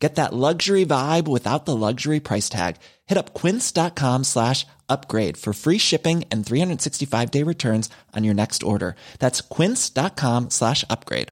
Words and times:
Get 0.00 0.14
that 0.14 0.32
luxury 0.32 0.86
vibe 0.86 1.28
without 1.28 1.66
the 1.66 1.76
luxury 1.76 2.20
price 2.20 2.48
tag. 2.48 2.76
Hit 3.06 3.18
up 3.18 3.34
quince.com 3.34 4.24
slash 4.24 4.66
upgrade 4.88 5.36
for 5.36 5.52
free 5.52 5.78
shipping 5.78 6.24
and 6.30 6.44
365 6.44 7.30
day 7.30 7.42
returns 7.44 7.90
on 8.16 8.24
your 8.24 8.34
next 8.34 8.62
order. 8.62 8.96
That's 9.18 9.42
quince.com 9.42 10.48
slash 10.50 10.84
upgrade. 10.88 11.28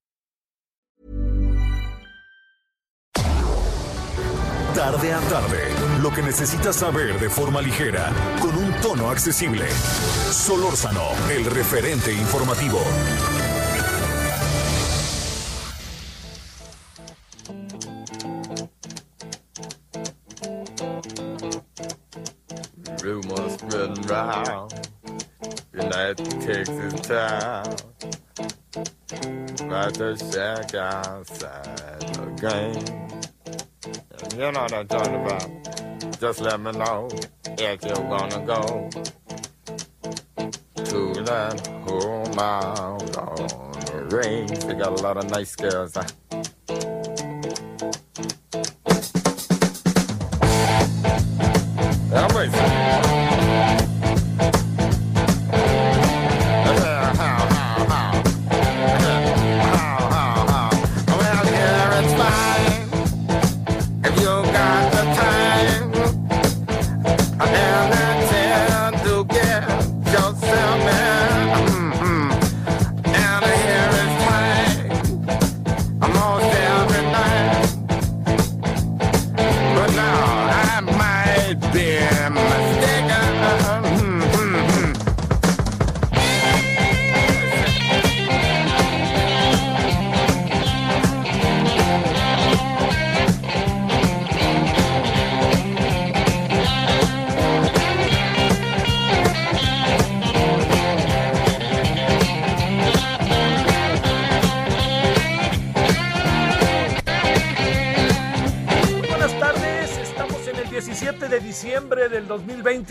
Tarde 4.75 5.13
a 5.13 5.21
tarde, 5.23 5.75
lo 6.03 6.11
que 6.13 6.23
necesitas 6.23 6.77
saber 6.77 7.19
de 7.19 7.29
forma 7.29 7.61
ligera, 7.61 8.13
con 8.41 8.55
un 8.55 8.73
tono 8.81 9.11
accesible. 9.11 9.69
Solórzano, 10.31 11.09
el 11.31 11.47
referente 11.47 12.13
informativo. 12.13 12.79
Rumors 23.03 23.53
spreading 23.55 24.03
round. 24.07 24.89
United 25.73 26.41
Texas 26.41 27.01
town. 27.03 27.77
About 29.61 29.95
to 29.95 30.17
shack 30.17 30.75
outside 30.75 32.01
the 32.15 32.27
game. 32.41 32.99
You 34.33 34.53
know 34.53 34.63
what 34.63 34.73
I'm 34.73 34.89
talking 34.89 35.15
about. 35.15 36.21
Just 36.21 36.41
let 36.41 36.61
me 36.61 36.73
know 36.73 37.09
if 37.47 37.85
you're 37.85 38.09
gonna 38.09 38.45
go. 38.45 38.91
To 40.85 41.23
that 41.23 41.67
home 41.87 42.39
out 42.39 43.17
on 43.17 43.73
the 43.87 44.17
range. 44.17 44.59
They 44.65 44.75
got 44.75 44.99
a 44.99 45.03
lot 45.03 45.17
of 45.19 45.31
nice 45.31 45.55
girls 45.55 45.95
huh? 45.95 46.05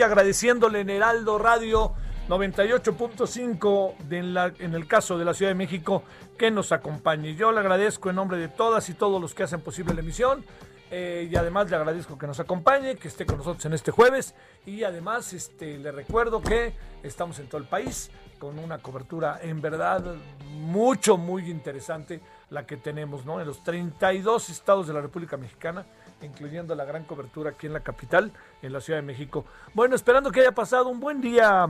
Agradeciéndole 0.08 0.80
en 0.82 0.90
Heraldo 0.90 1.38
Radio 1.38 1.94
98.5 2.30 3.98
de 4.10 4.18
en, 4.20 4.34
la- 4.34 4.54
en 4.60 4.74
el 4.74 4.88
caso 4.88 5.18
de 5.18 5.26
la 5.26 5.34
Ciudad 5.34 5.52
de 5.52 5.56
México 5.56 6.04
que 6.38 6.52
nos 6.52 6.72
acompañe. 6.72 7.36
Yo 7.36 7.52
le 7.52 7.60
agradezco 7.60 8.10
en 8.10 8.16
nombre 8.16 8.38
de 8.38 8.48
todas 8.48 8.90
y 8.90 8.94
todos 8.94 9.22
los 9.22 9.34
que 9.34 9.44
hacen 9.44 9.62
posible 9.62 9.94
la 9.94 10.02
emisión 10.02 10.44
eh, 10.92 11.28
y 11.30 11.36
además 11.36 11.70
le 11.70 11.76
agradezco 11.76 12.18
que 12.18 12.28
nos 12.28 12.40
acompañe, 12.40 12.96
que 12.96 13.08
esté 13.10 13.26
con 13.26 13.38
nosotros 13.38 13.66
en 13.66 13.74
este 13.74 13.92
jueves 13.92 14.34
y 14.66 14.84
además 14.84 15.34
este, 15.34 15.78
le 15.78 15.92
recuerdo 15.92 16.42
que 16.42 16.74
estamos 17.04 17.40
en 17.40 17.48
todo 17.48 17.60
el 17.60 17.68
país 17.68 18.10
con 18.40 18.60
una 18.60 18.78
cobertura 18.78 19.40
en 19.42 19.62
verdad 19.62 20.04
mucho, 20.52 21.18
muy 21.18 21.50
interesante 21.50 22.22
la 22.50 22.66
que 22.66 22.78
tenemos, 22.78 23.26
¿no? 23.26 23.42
En 23.42 23.48
los 23.48 23.64
32 23.64 24.50
estados 24.50 24.88
de 24.88 24.94
la 24.94 25.02
República 25.02 25.36
Mexicana, 25.38 25.86
incluyendo 26.22 26.74
la 26.76 26.86
gran 26.86 27.04
cobertura 27.04 27.50
aquí 27.52 27.68
en 27.68 27.74
la 27.74 27.82
capital, 27.82 28.32
en 28.62 28.74
la 28.74 28.82
Ciudad 28.82 29.00
de 29.00 29.06
México. 29.06 29.46
Bueno, 29.74 29.96
esperando 29.96 30.32
que 30.32 30.42
haya 30.42 30.54
pasado 30.54 30.90
un 30.90 31.00
buen 31.00 31.22
día, 31.22 31.68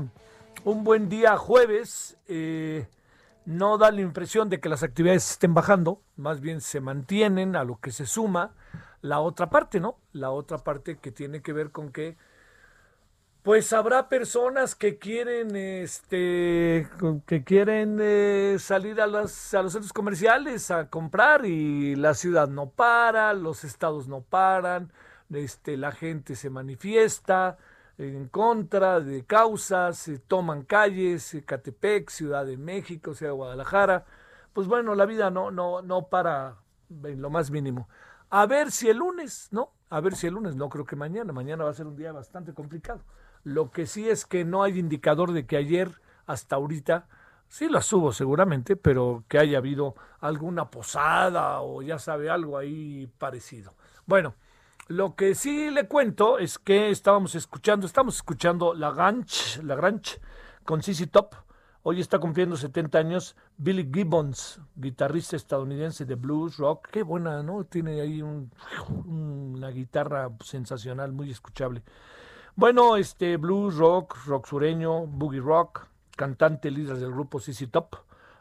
un 0.63 0.83
buen 0.83 1.09
día 1.09 1.37
jueves. 1.37 2.17
eh, 2.27 2.87
no 3.47 3.77
da 3.77 3.91
la 3.91 4.01
impresión 4.01 4.49
de 4.49 4.59
que 4.59 4.67
las 4.67 4.83
actividades 4.83 5.31
estén 5.31 5.53
bajando, 5.53 6.01
más 6.17 6.41
bien 6.41 6.59
se 6.59 6.81
mantienen 6.81 7.55
a 7.55 7.63
lo 7.63 7.79
que 7.79 7.91
se 7.91 8.05
suma 8.05 8.53
la 9.01 9.21
otra 9.21 9.49
parte, 9.49 9.79
¿no? 9.79 9.99
La 10.11 10.31
otra 10.31 10.57
parte 10.57 10.97
que 10.97 11.13
tiene 11.13 11.41
que 11.41 11.53
ver 11.53 11.71
con 11.71 11.93
que 11.93 12.17
pues 13.43 13.71
habrá 13.71 14.09
personas 14.09 14.75
que 14.75 14.97
quieren, 14.97 15.55
este, 15.55 16.89
que 17.25 17.45
quieren 17.45 17.97
eh, 18.01 18.57
salir 18.59 18.99
a, 18.99 19.07
las, 19.07 19.53
a 19.53 19.61
los 19.61 19.71
centros 19.71 19.93
comerciales 19.93 20.69
a 20.69 20.89
comprar 20.89 21.45
y 21.45 21.95
la 21.95 22.13
ciudad 22.13 22.49
no 22.49 22.69
para, 22.69 23.33
los 23.33 23.63
estados 23.63 24.09
no 24.09 24.19
paran, 24.19 24.91
este, 25.29 25.77
la 25.77 25.91
gente 25.91 26.35
se 26.35 26.49
manifiesta 26.49 27.57
en 27.97 28.27
contra 28.27 28.99
de 28.99 29.25
causas, 29.25 29.97
se 29.97 30.19
toman 30.19 30.63
calles, 30.63 31.33
eh, 31.33 31.43
Catepec, 31.43 32.09
Ciudad 32.09 32.45
de 32.45 32.57
México, 32.57 33.13
Ciudad 33.13 33.31
de 33.31 33.37
Guadalajara. 33.37 34.05
Pues 34.53 34.67
bueno, 34.67 34.95
la 34.95 35.05
vida 35.05 35.29
no, 35.31 35.51
no, 35.51 35.81
no 35.81 36.07
para 36.07 36.57
en 36.89 37.21
lo 37.21 37.29
más 37.29 37.51
mínimo. 37.51 37.89
A 38.29 38.45
ver 38.45 38.71
si 38.71 38.89
el 38.89 38.97
lunes, 38.97 39.49
¿no? 39.51 39.71
A 39.89 39.99
ver 40.01 40.15
si 40.15 40.27
el 40.27 40.33
lunes, 40.33 40.55
no 40.55 40.69
creo 40.69 40.85
que 40.85 40.95
mañana, 40.95 41.33
mañana 41.33 41.63
va 41.63 41.69
a 41.71 41.73
ser 41.73 41.87
un 41.87 41.95
día 41.95 42.11
bastante 42.11 42.53
complicado. 42.53 43.01
Lo 43.43 43.71
que 43.71 43.85
sí 43.85 44.09
es 44.09 44.25
que 44.25 44.43
no 44.45 44.63
hay 44.63 44.77
indicador 44.77 45.31
de 45.31 45.45
que 45.45 45.57
ayer 45.57 46.01
hasta 46.25 46.57
ahorita, 46.57 47.07
sí 47.47 47.69
las 47.69 47.85
subo 47.85 48.11
seguramente, 48.11 48.75
pero 48.75 49.23
que 49.27 49.39
haya 49.39 49.59
habido 49.59 49.95
alguna 50.19 50.69
posada 50.69 51.61
o 51.61 51.81
ya 51.81 51.99
sabe 51.99 52.29
algo 52.29 52.57
ahí 52.57 53.07
parecido. 53.17 53.73
Bueno, 54.05 54.35
lo 54.87 55.15
que 55.15 55.35
sí 55.35 55.69
le 55.69 55.87
cuento 55.87 56.37
es 56.39 56.57
que 56.59 56.89
estábamos 56.89 57.35
escuchando, 57.35 57.85
estamos 57.85 58.15
escuchando 58.15 58.73
La 58.73 58.91
Grange, 58.91 59.61
La 59.63 59.75
Grange 59.75 60.19
con 60.63 60.81
CC 60.81 61.07
Top. 61.07 61.35
Hoy 61.83 62.01
está 62.01 62.19
cumpliendo 62.19 62.57
70 62.57 62.97
años 62.97 63.35
Billy 63.57 63.89
Gibbons, 63.93 64.59
guitarrista 64.75 65.35
estadounidense 65.37 66.05
de 66.05 66.15
blues, 66.15 66.57
rock. 66.57 66.87
Qué 66.91 67.03
buena, 67.03 67.41
¿no? 67.43 67.63
Tiene 67.63 68.01
ahí 68.01 68.21
un- 68.21 68.51
una 69.05 69.69
guitarra 69.69 70.29
sensacional, 70.43 71.13
muy 71.13 71.31
escuchable. 71.31 71.83
Bueno, 72.55 72.97
este 72.97 73.37
blues, 73.37 73.75
rock, 73.77 74.17
rock 74.25 74.47
sureño, 74.47 75.05
boogie 75.05 75.39
rock, 75.39 75.85
cantante 76.15 76.71
líder 76.71 76.97
del 76.97 77.11
grupo 77.11 77.39
CC 77.39 77.67
Top, 77.67 77.95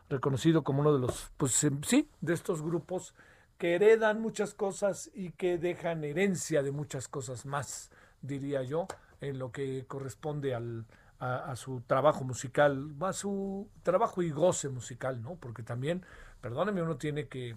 reconocido 0.09 0.65
como 0.65 0.81
uno 0.81 0.93
de 0.95 1.01
los, 1.01 1.31
pues 1.37 1.63
em, 1.65 1.81
sí, 1.83 2.09
de 2.21 2.35
estos 2.35 2.63
grupos 2.63 3.15
que 3.59 3.75
heredan 3.75 4.21
muchas 4.21 4.55
cosas 4.55 5.11
y 5.15 5.31
que 5.31 5.59
dejan 5.59 6.05
herencia 6.05 6.63
de 6.63 6.73
muchas 6.73 7.09
cosas 7.09 7.47
más, 7.47 7.91
diría 8.23 8.63
yo, 8.63 8.87
en 9.21 9.39
lo 9.39 9.51
que 9.53 9.87
corresponde 9.87 10.55
al, 10.55 10.85
a, 11.19 11.57
su 11.57 11.81
trabajo 11.81 12.25
musical, 12.25 12.95
a 13.01 13.13
su 13.13 13.69
trabajo 13.83 14.23
y 14.23 14.31
goce 14.31 14.69
musical, 14.69 15.23
¿no? 15.23 15.37
Porque 15.37 15.63
también, 15.63 16.05
perdóneme, 16.41 16.83
uno 16.83 16.97
tiene 16.97 17.29
que, 17.29 17.57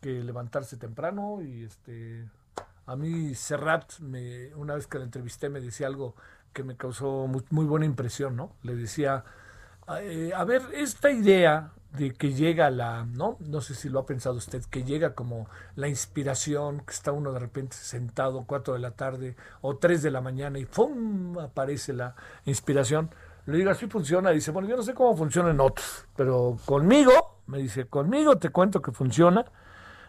que 0.00 0.22
levantarse 0.24 0.76
temprano 0.76 1.42
y 1.42 1.64
este 1.64 2.26
a 2.86 2.94
mí 2.94 3.34
Serrat, 3.34 3.98
me, 3.98 4.54
una 4.54 4.74
vez 4.74 4.86
que 4.86 4.98
la 4.98 5.04
entrevisté, 5.04 5.48
me 5.48 5.60
decía 5.60 5.88
algo 5.88 6.14
que 6.52 6.62
me 6.62 6.76
causó 6.76 7.26
muy, 7.26 7.44
muy 7.50 7.66
buena 7.66 7.84
impresión, 7.84 8.36
¿no? 8.36 8.54
Le 8.62 8.76
decía, 8.76 9.24
eh, 10.00 10.30
a 10.34 10.44
ver, 10.44 10.62
esta 10.72 11.10
idea 11.10 11.72
de 11.96 12.12
que 12.12 12.32
llega 12.32 12.70
la, 12.70 13.04
¿no? 13.04 13.36
No 13.40 13.60
sé 13.60 13.74
si 13.74 13.88
lo 13.88 14.00
ha 14.00 14.06
pensado 14.06 14.36
usted, 14.36 14.62
que 14.64 14.84
llega 14.84 15.14
como 15.14 15.48
la 15.74 15.88
inspiración, 15.88 16.80
que 16.80 16.92
está 16.92 17.12
uno 17.12 17.32
de 17.32 17.38
repente 17.38 17.76
sentado 17.76 18.44
cuatro 18.46 18.74
de 18.74 18.80
la 18.80 18.92
tarde 18.92 19.36
o 19.62 19.76
tres 19.76 20.02
de 20.02 20.10
la 20.10 20.20
mañana 20.20 20.58
y 20.58 20.66
¡pum! 20.66 21.38
aparece 21.38 21.92
la 21.92 22.14
inspiración. 22.44 23.10
Le 23.46 23.58
digo, 23.58 23.70
así 23.70 23.86
funciona. 23.86 24.30
Dice, 24.30 24.50
bueno, 24.50 24.68
yo 24.68 24.76
no 24.76 24.82
sé 24.82 24.94
cómo 24.94 25.16
funciona 25.16 25.50
en 25.50 25.60
otros, 25.60 26.06
pero 26.16 26.58
conmigo, 26.64 27.12
me 27.46 27.58
dice, 27.58 27.86
conmigo 27.86 28.36
te 28.36 28.50
cuento 28.50 28.82
que 28.82 28.92
funciona 28.92 29.44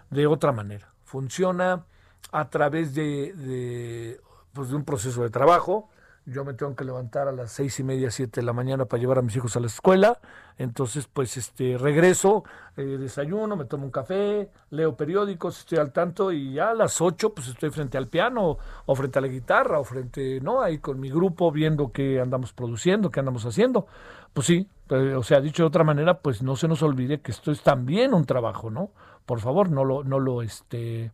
de 0.09 0.27
otra 0.27 0.51
manera. 0.51 0.89
Funciona 1.05 1.85
a 2.31 2.49
través 2.49 2.93
de, 2.93 3.33
de, 3.33 4.21
pues, 4.53 4.69
de 4.69 4.75
un 4.75 4.83
proceso 4.83 5.23
de 5.23 5.29
trabajo, 5.29 5.89
yo 6.27 6.43
me 6.43 6.53
tengo 6.53 6.75
que 6.75 6.83
levantar 6.83 7.29
a 7.29 7.31
las 7.31 7.53
seis 7.53 7.79
y 7.79 7.83
media, 7.83 8.11
siete 8.11 8.41
de 8.41 8.45
la 8.45 8.51
mañana 8.51 8.83
para 8.83 8.99
llevar 8.99 9.17
a 9.19 9.21
mis 9.21 9.35
hijos 9.37 9.55
a 9.55 9.61
la 9.61 9.67
escuela. 9.67 10.19
Entonces, 10.57 11.07
pues, 11.07 11.37
este, 11.37 11.77
regreso, 11.77 12.43
eh, 12.75 12.83
desayuno, 12.83 13.55
me 13.55 13.63
tomo 13.63 13.85
un 13.85 13.91
café, 13.91 14.49
leo 14.69 14.97
periódicos, 14.97 15.59
estoy 15.59 15.77
al 15.77 15.93
tanto 15.93 16.33
y 16.33 16.53
ya 16.53 16.71
a 16.71 16.73
las 16.73 16.99
ocho, 16.99 17.33
pues, 17.33 17.47
estoy 17.47 17.69
frente 17.69 17.97
al 17.97 18.07
piano 18.07 18.57
o 18.85 18.95
frente 18.95 19.19
a 19.19 19.21
la 19.21 19.29
guitarra 19.29 19.79
o 19.79 19.85
frente, 19.85 20.41
¿no? 20.41 20.61
Ahí 20.61 20.79
con 20.79 20.99
mi 20.99 21.09
grupo 21.09 21.49
viendo 21.49 21.93
qué 21.93 22.19
andamos 22.19 22.51
produciendo, 22.51 23.09
qué 23.09 23.21
andamos 23.21 23.45
haciendo. 23.45 23.87
Pues 24.33 24.47
sí, 24.47 24.67
eh, 24.89 25.13
o 25.15 25.23
sea, 25.23 25.39
dicho 25.39 25.63
de 25.63 25.67
otra 25.67 25.85
manera, 25.85 26.19
pues 26.19 26.41
no 26.41 26.57
se 26.57 26.67
nos 26.67 26.83
olvide 26.83 27.21
que 27.21 27.31
esto 27.31 27.51
es 27.51 27.61
también 27.61 28.13
un 28.13 28.25
trabajo, 28.25 28.69
¿no? 28.69 28.91
Por 29.25 29.39
favor, 29.39 29.69
no 29.69 29.85
lo, 29.85 30.03
no 30.03 30.19
lo, 30.19 30.41
este, 30.41 31.11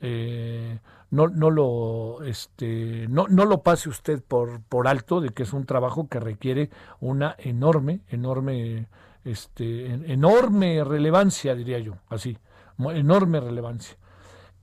eh, 0.00 0.80
no, 1.10 1.28
no, 1.28 1.50
lo, 1.50 2.22
este, 2.22 3.06
no, 3.08 3.26
no 3.28 3.44
lo 3.44 3.62
pase 3.62 3.88
usted 3.88 4.22
por, 4.22 4.62
por 4.62 4.86
alto 4.88 5.20
de 5.20 5.30
que 5.30 5.42
es 5.42 5.52
un 5.52 5.66
trabajo 5.66 6.08
que 6.08 6.20
requiere 6.20 6.70
una 7.00 7.34
enorme, 7.38 8.00
enorme, 8.08 8.86
este, 9.24 9.86
enorme 10.12 10.84
relevancia, 10.84 11.54
diría 11.54 11.78
yo, 11.80 11.94
así, 12.08 12.38
enorme 12.78 13.40
relevancia. 13.40 13.96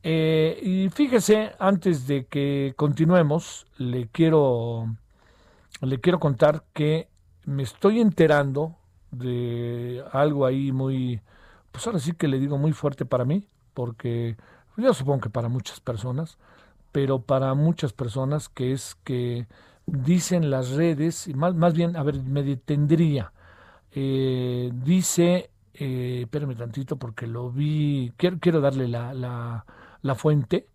Eh, 0.03 0.59
y 0.61 0.89
fíjese, 0.89 1.51
antes 1.59 2.07
de 2.07 2.25
que 2.27 2.73
continuemos, 2.77 3.67
le 3.77 4.07
quiero, 4.07 4.95
le 5.81 5.99
quiero 5.99 6.19
contar 6.19 6.63
que 6.73 7.09
me 7.45 7.63
estoy 7.63 7.99
enterando 7.99 8.77
de 9.11 10.03
algo 10.11 10.45
ahí 10.45 10.71
muy, 10.71 11.21
pues 11.71 11.85
ahora 11.87 11.99
sí 11.99 12.13
que 12.13 12.27
le 12.27 12.39
digo 12.39 12.57
muy 12.57 12.71
fuerte 12.71 13.05
para 13.05 13.25
mí, 13.25 13.47
porque 13.73 14.37
yo 14.77 14.93
supongo 14.93 15.21
que 15.21 15.29
para 15.29 15.49
muchas 15.49 15.79
personas, 15.79 16.37
pero 16.91 17.21
para 17.21 17.53
muchas 17.53 17.93
personas 17.93 18.49
que 18.49 18.71
es 18.71 18.95
que 19.03 19.47
dicen 19.85 20.49
las 20.49 20.71
redes, 20.71 21.27
y 21.27 21.33
más, 21.33 21.55
más 21.55 21.73
bien, 21.73 21.95
a 21.95 22.03
ver, 22.03 22.21
me 22.23 22.43
detendría, 22.43 23.33
eh, 23.91 24.71
dice, 24.73 25.49
eh, 25.73 26.21
espérame 26.23 26.55
tantito 26.55 26.97
porque 26.97 27.25
lo 27.25 27.51
vi, 27.51 28.13
quiero, 28.17 28.37
quiero 28.39 28.61
darle 28.61 28.87
la, 28.87 29.13
la, 29.13 29.65
la 30.01 30.15
fuente, 30.15 30.67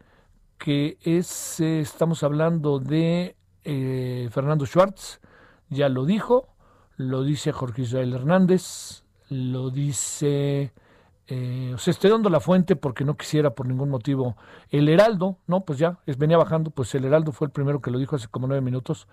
que 0.58 0.99
es, 1.02 1.60
eh, 1.60 1.81
estamos 1.81 2.22
hablando 2.22 2.78
de 2.78 3.37
Fernando 4.31 4.66
Schwartz, 4.66 5.20
ya 5.69 5.88
lo 5.88 6.04
dijo, 6.04 6.49
lo 6.96 7.22
dice 7.22 7.52
Jorge 7.52 7.82
Israel 7.82 8.14
Hernández, 8.14 9.04
lo 9.28 9.70
dice 9.70 10.72
eh, 11.29 11.73
o 11.75 11.79
sea, 11.79 11.93
estoy 11.93 12.11
dando 12.11 12.29
la 12.29 12.41
fuente 12.41 12.77
porque 12.77 13.05
no 13.05 13.17
quisiera 13.17 13.51
por 13.51 13.67
ningún 13.67 13.89
motivo. 13.89 14.37
El 14.71 14.89
Heraldo, 14.89 15.39
no, 15.47 15.61
pues 15.61 15.79
ya, 15.79 15.99
es, 16.07 16.19
venía 16.19 16.37
bajando, 16.37 16.71
pues 16.71 16.95
el 16.95 17.05
Heraldo 17.05 17.33
fue 17.33 17.47
el 17.47 17.53
primero 17.53 17.81
que 17.81 17.91
lo 17.91 17.99
dijo 17.99 18.17
hace 18.17 18.29
como 18.29 18.47
nueve 18.47 18.61
minutos. 18.61 19.07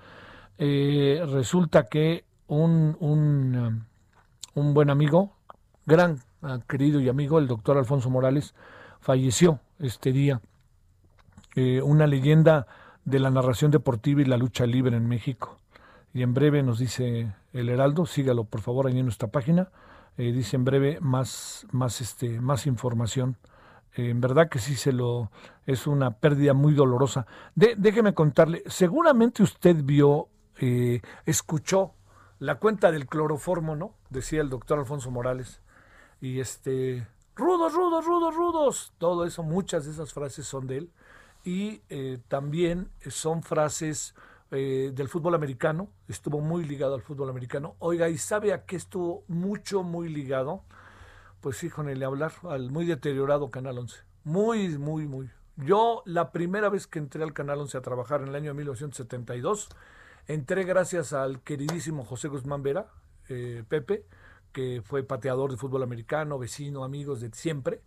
Eh, 0.57 1.23
resulta 1.31 1.85
que 1.85 2.25
un, 2.47 2.97
un, 2.99 3.55
um, 3.55 3.85
un, 4.55 4.73
buen 4.73 4.89
amigo, 4.89 5.35
gran 5.85 6.19
uh, 6.41 6.59
querido 6.67 6.99
y 6.99 7.09
amigo, 7.09 7.39
el 7.39 7.47
doctor 7.47 7.77
Alfonso 7.77 8.09
Morales, 8.09 8.55
falleció 8.99 9.59
este 9.79 10.11
día. 10.11 10.41
Eh, 11.55 11.81
una 11.81 12.07
leyenda 12.07 12.67
de 13.05 13.19
la 13.19 13.29
narración 13.29 13.71
deportiva 13.71 14.21
y 14.21 14.25
la 14.25 14.37
lucha 14.37 14.65
libre 14.65 14.97
en 14.97 15.07
México. 15.07 15.59
Y 16.13 16.23
en 16.23 16.33
breve 16.33 16.63
nos 16.63 16.79
dice 16.79 17.33
el 17.53 17.69
Heraldo, 17.69 18.05
sígalo 18.05 18.45
por 18.45 18.61
favor 18.61 18.87
ahí 18.87 18.97
en 18.97 19.05
nuestra 19.05 19.27
página 19.29 19.69
eh, 20.17 20.31
dice 20.31 20.55
en 20.55 20.65
breve 20.65 20.99
más, 21.01 21.65
más, 21.71 22.01
este, 22.01 22.39
más 22.41 22.67
información. 22.67 23.37
Eh, 23.95 24.09
en 24.09 24.21
verdad 24.21 24.49
que 24.49 24.59
sí 24.59 24.75
se 24.75 24.91
lo 24.91 25.31
es 25.65 25.87
una 25.87 26.11
pérdida 26.11 26.53
muy 26.53 26.73
dolorosa. 26.73 27.25
De, 27.55 27.75
déjeme 27.77 28.13
contarle, 28.13 28.63
seguramente 28.67 29.43
usted 29.43 29.75
vio, 29.83 30.29
eh, 30.59 31.01
escuchó 31.25 31.93
la 32.39 32.55
cuenta 32.55 32.91
del 32.91 33.07
cloroformo, 33.07 33.75
¿no? 33.75 33.95
Decía 34.09 34.41
el 34.41 34.49
doctor 34.49 34.79
Alfonso 34.79 35.11
Morales. 35.11 35.61
Y 36.21 36.39
este, 36.39 37.07
rudos, 37.35 37.73
rudos, 37.73 38.05
rudos, 38.05 38.35
rudos. 38.35 38.93
Todo 38.97 39.25
eso, 39.25 39.43
muchas 39.43 39.85
de 39.85 39.91
esas 39.91 40.13
frases 40.13 40.45
son 40.45 40.67
de 40.67 40.77
él. 40.77 40.91
Y 41.43 41.81
eh, 41.89 42.19
también 42.27 42.89
son 43.07 43.43
frases 43.43 44.15
eh, 44.51 44.91
del 44.93 45.07
fútbol 45.07 45.35
americano, 45.35 45.89
estuvo 46.07 46.41
muy 46.41 46.65
ligado 46.65 46.95
al 46.95 47.01
fútbol 47.01 47.29
americano. 47.29 47.75
Oiga, 47.79 48.09
¿y 48.09 48.17
sabe 48.17 48.51
a 48.51 48.65
qué 48.65 48.75
estuvo 48.75 49.23
mucho, 49.27 49.83
muy 49.83 50.09
ligado? 50.09 50.63
Pues 51.41 51.63
híjole, 51.63 51.95
le 51.95 52.05
hablar 52.05 52.33
al 52.43 52.71
muy 52.71 52.85
deteriorado 52.85 53.51
Canal 53.51 53.77
11. 53.77 53.97
Muy, 54.23 54.77
muy, 54.77 55.07
muy. 55.07 55.29
Yo 55.55 56.01
la 56.05 56.31
primera 56.31 56.69
vez 56.69 56.87
que 56.87 56.99
entré 56.99 57.23
al 57.23 57.33
Canal 57.33 57.59
11 57.59 57.77
a 57.77 57.81
trabajar 57.81 58.21
en 58.21 58.29
el 58.29 58.35
año 58.35 58.53
1972, 58.53 59.69
entré 60.27 60.63
gracias 60.63 61.13
al 61.13 61.41
queridísimo 61.41 62.03
José 62.03 62.27
Guzmán 62.27 62.63
Vera, 62.63 62.87
eh, 63.27 63.63
Pepe, 63.67 64.05
que 64.51 64.81
fue 64.83 65.03
pateador 65.03 65.51
de 65.51 65.57
fútbol 65.57 65.83
americano, 65.83 66.39
vecino, 66.39 66.83
amigos 66.83 67.21
de 67.21 67.29
siempre. 67.33 67.81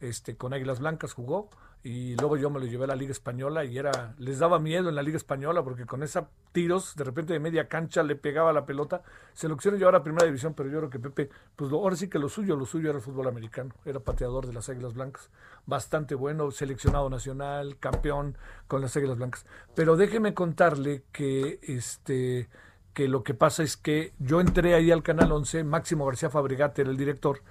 Este, 0.00 0.36
con 0.36 0.52
Águilas 0.52 0.80
Blancas 0.80 1.12
jugó 1.12 1.50
y 1.86 2.16
luego 2.16 2.36
yo 2.36 2.50
me 2.50 2.58
lo 2.58 2.66
llevé 2.66 2.82
a 2.82 2.88
la 2.88 2.96
Liga 2.96 3.12
Española 3.12 3.64
y 3.64 3.78
era 3.78 4.16
les 4.18 4.40
daba 4.40 4.58
miedo 4.58 4.88
en 4.88 4.96
la 4.96 5.04
Liga 5.04 5.16
Española 5.16 5.62
porque 5.62 5.86
con 5.86 6.02
esos 6.02 6.24
tiros 6.50 6.96
de 6.96 7.04
repente 7.04 7.32
de 7.32 7.38
media 7.38 7.68
cancha 7.68 8.02
le 8.02 8.16
pegaba 8.16 8.52
la 8.52 8.66
pelota. 8.66 9.02
Se 9.34 9.46
lo 9.46 9.56
quisieron 9.56 9.78
llevar 9.78 9.94
a 9.94 10.02
primera 10.02 10.26
división 10.26 10.52
pero 10.54 10.68
yo 10.68 10.78
creo 10.78 10.90
que 10.90 10.98
Pepe 10.98 11.30
pues 11.54 11.70
lo, 11.70 11.78
ahora 11.78 11.94
sí 11.94 12.08
que 12.08 12.18
lo 12.18 12.28
suyo 12.28 12.56
lo 12.56 12.66
suyo 12.66 12.88
era 12.88 12.98
el 12.98 13.04
fútbol 13.04 13.28
americano. 13.28 13.72
Era 13.84 14.00
pateador 14.00 14.48
de 14.48 14.52
las 14.52 14.68
Águilas 14.68 14.94
Blancas. 14.94 15.30
Bastante 15.64 16.16
bueno 16.16 16.50
seleccionado 16.50 17.08
nacional 17.08 17.76
campeón 17.78 18.36
con 18.66 18.80
las 18.80 18.96
Águilas 18.96 19.18
Blancas. 19.18 19.46
Pero 19.76 19.96
déjeme 19.96 20.34
contarle 20.34 21.04
que 21.12 21.60
este 21.62 22.48
que 22.94 23.06
lo 23.06 23.22
que 23.22 23.34
pasa 23.34 23.62
es 23.62 23.76
que 23.76 24.12
yo 24.18 24.40
entré 24.40 24.74
ahí 24.74 24.90
al 24.90 25.04
canal 25.04 25.30
11 25.30 25.62
Máximo 25.62 26.04
García 26.04 26.30
Fabrigate 26.30 26.82
era 26.82 26.90
el 26.90 26.96
director 26.96 27.42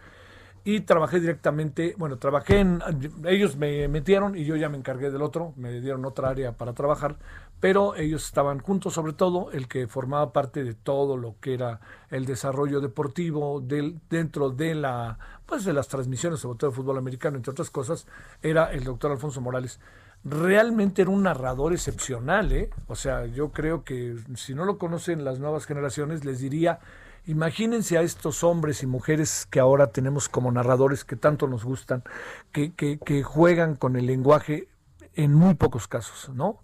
y 0.67 0.81
trabajé 0.81 1.19
directamente, 1.19 1.93
bueno, 1.95 2.17
trabajé 2.17 2.59
en, 2.59 2.81
ellos 3.25 3.55
me 3.55 3.87
metieron 3.87 4.35
y 4.35 4.45
yo 4.45 4.55
ya 4.55 4.67
me 4.67 4.77
encargué 4.77 5.11
del 5.11 5.21
otro, 5.21 5.53
me 5.57 5.79
dieron 5.79 6.03
otra 6.05 6.29
área 6.29 6.53
para 6.53 6.73
trabajar, 6.73 7.17
pero 7.59 7.95
ellos 7.95 8.25
estaban 8.25 8.57
juntos, 8.59 8.95
sobre 8.95 9.13
todo 9.13 9.51
el 9.51 9.67
que 9.67 9.87
formaba 9.87 10.33
parte 10.33 10.63
de 10.63 10.73
todo 10.73 11.17
lo 11.17 11.35
que 11.39 11.53
era 11.53 11.81
el 12.09 12.25
desarrollo 12.25 12.81
deportivo 12.81 13.61
del, 13.61 14.01
dentro 14.09 14.49
de 14.49 14.73
la, 14.73 15.19
pues 15.45 15.65
de 15.65 15.73
las 15.73 15.87
transmisiones, 15.87 16.39
sobre 16.39 16.57
todo 16.57 16.71
de 16.71 16.75
fútbol 16.75 16.97
americano, 16.97 17.37
entre 17.37 17.51
otras 17.51 17.69
cosas, 17.69 18.07
era 18.41 18.71
el 18.73 18.83
doctor 18.83 19.11
Alfonso 19.11 19.41
Morales. 19.41 19.79
Realmente 20.23 21.03
era 21.03 21.11
un 21.11 21.21
narrador 21.21 21.73
excepcional, 21.73 22.51
¿eh? 22.51 22.71
O 22.87 22.95
sea, 22.95 23.27
yo 23.27 23.51
creo 23.51 23.83
que 23.83 24.15
si 24.33 24.55
no 24.55 24.65
lo 24.65 24.79
conocen 24.79 25.23
las 25.23 25.37
nuevas 25.37 25.67
generaciones, 25.67 26.25
les 26.25 26.39
diría 26.39 26.79
Imagínense 27.27 27.97
a 27.97 28.01
estos 28.01 28.43
hombres 28.43 28.83
y 28.83 28.87
mujeres 28.87 29.47
que 29.49 29.59
ahora 29.59 29.87
tenemos 29.87 30.29
como 30.29 30.51
narradores 30.51 31.03
que 31.03 31.15
tanto 31.15 31.47
nos 31.47 31.63
gustan, 31.63 32.03
que, 32.51 32.73
que, 32.73 33.23
juegan 33.23 33.75
con 33.75 33.95
el 33.95 34.05
lenguaje 34.05 34.67
en 35.15 35.33
muy 35.33 35.55
pocos 35.55 35.87
casos, 35.87 36.29
¿no? 36.35 36.59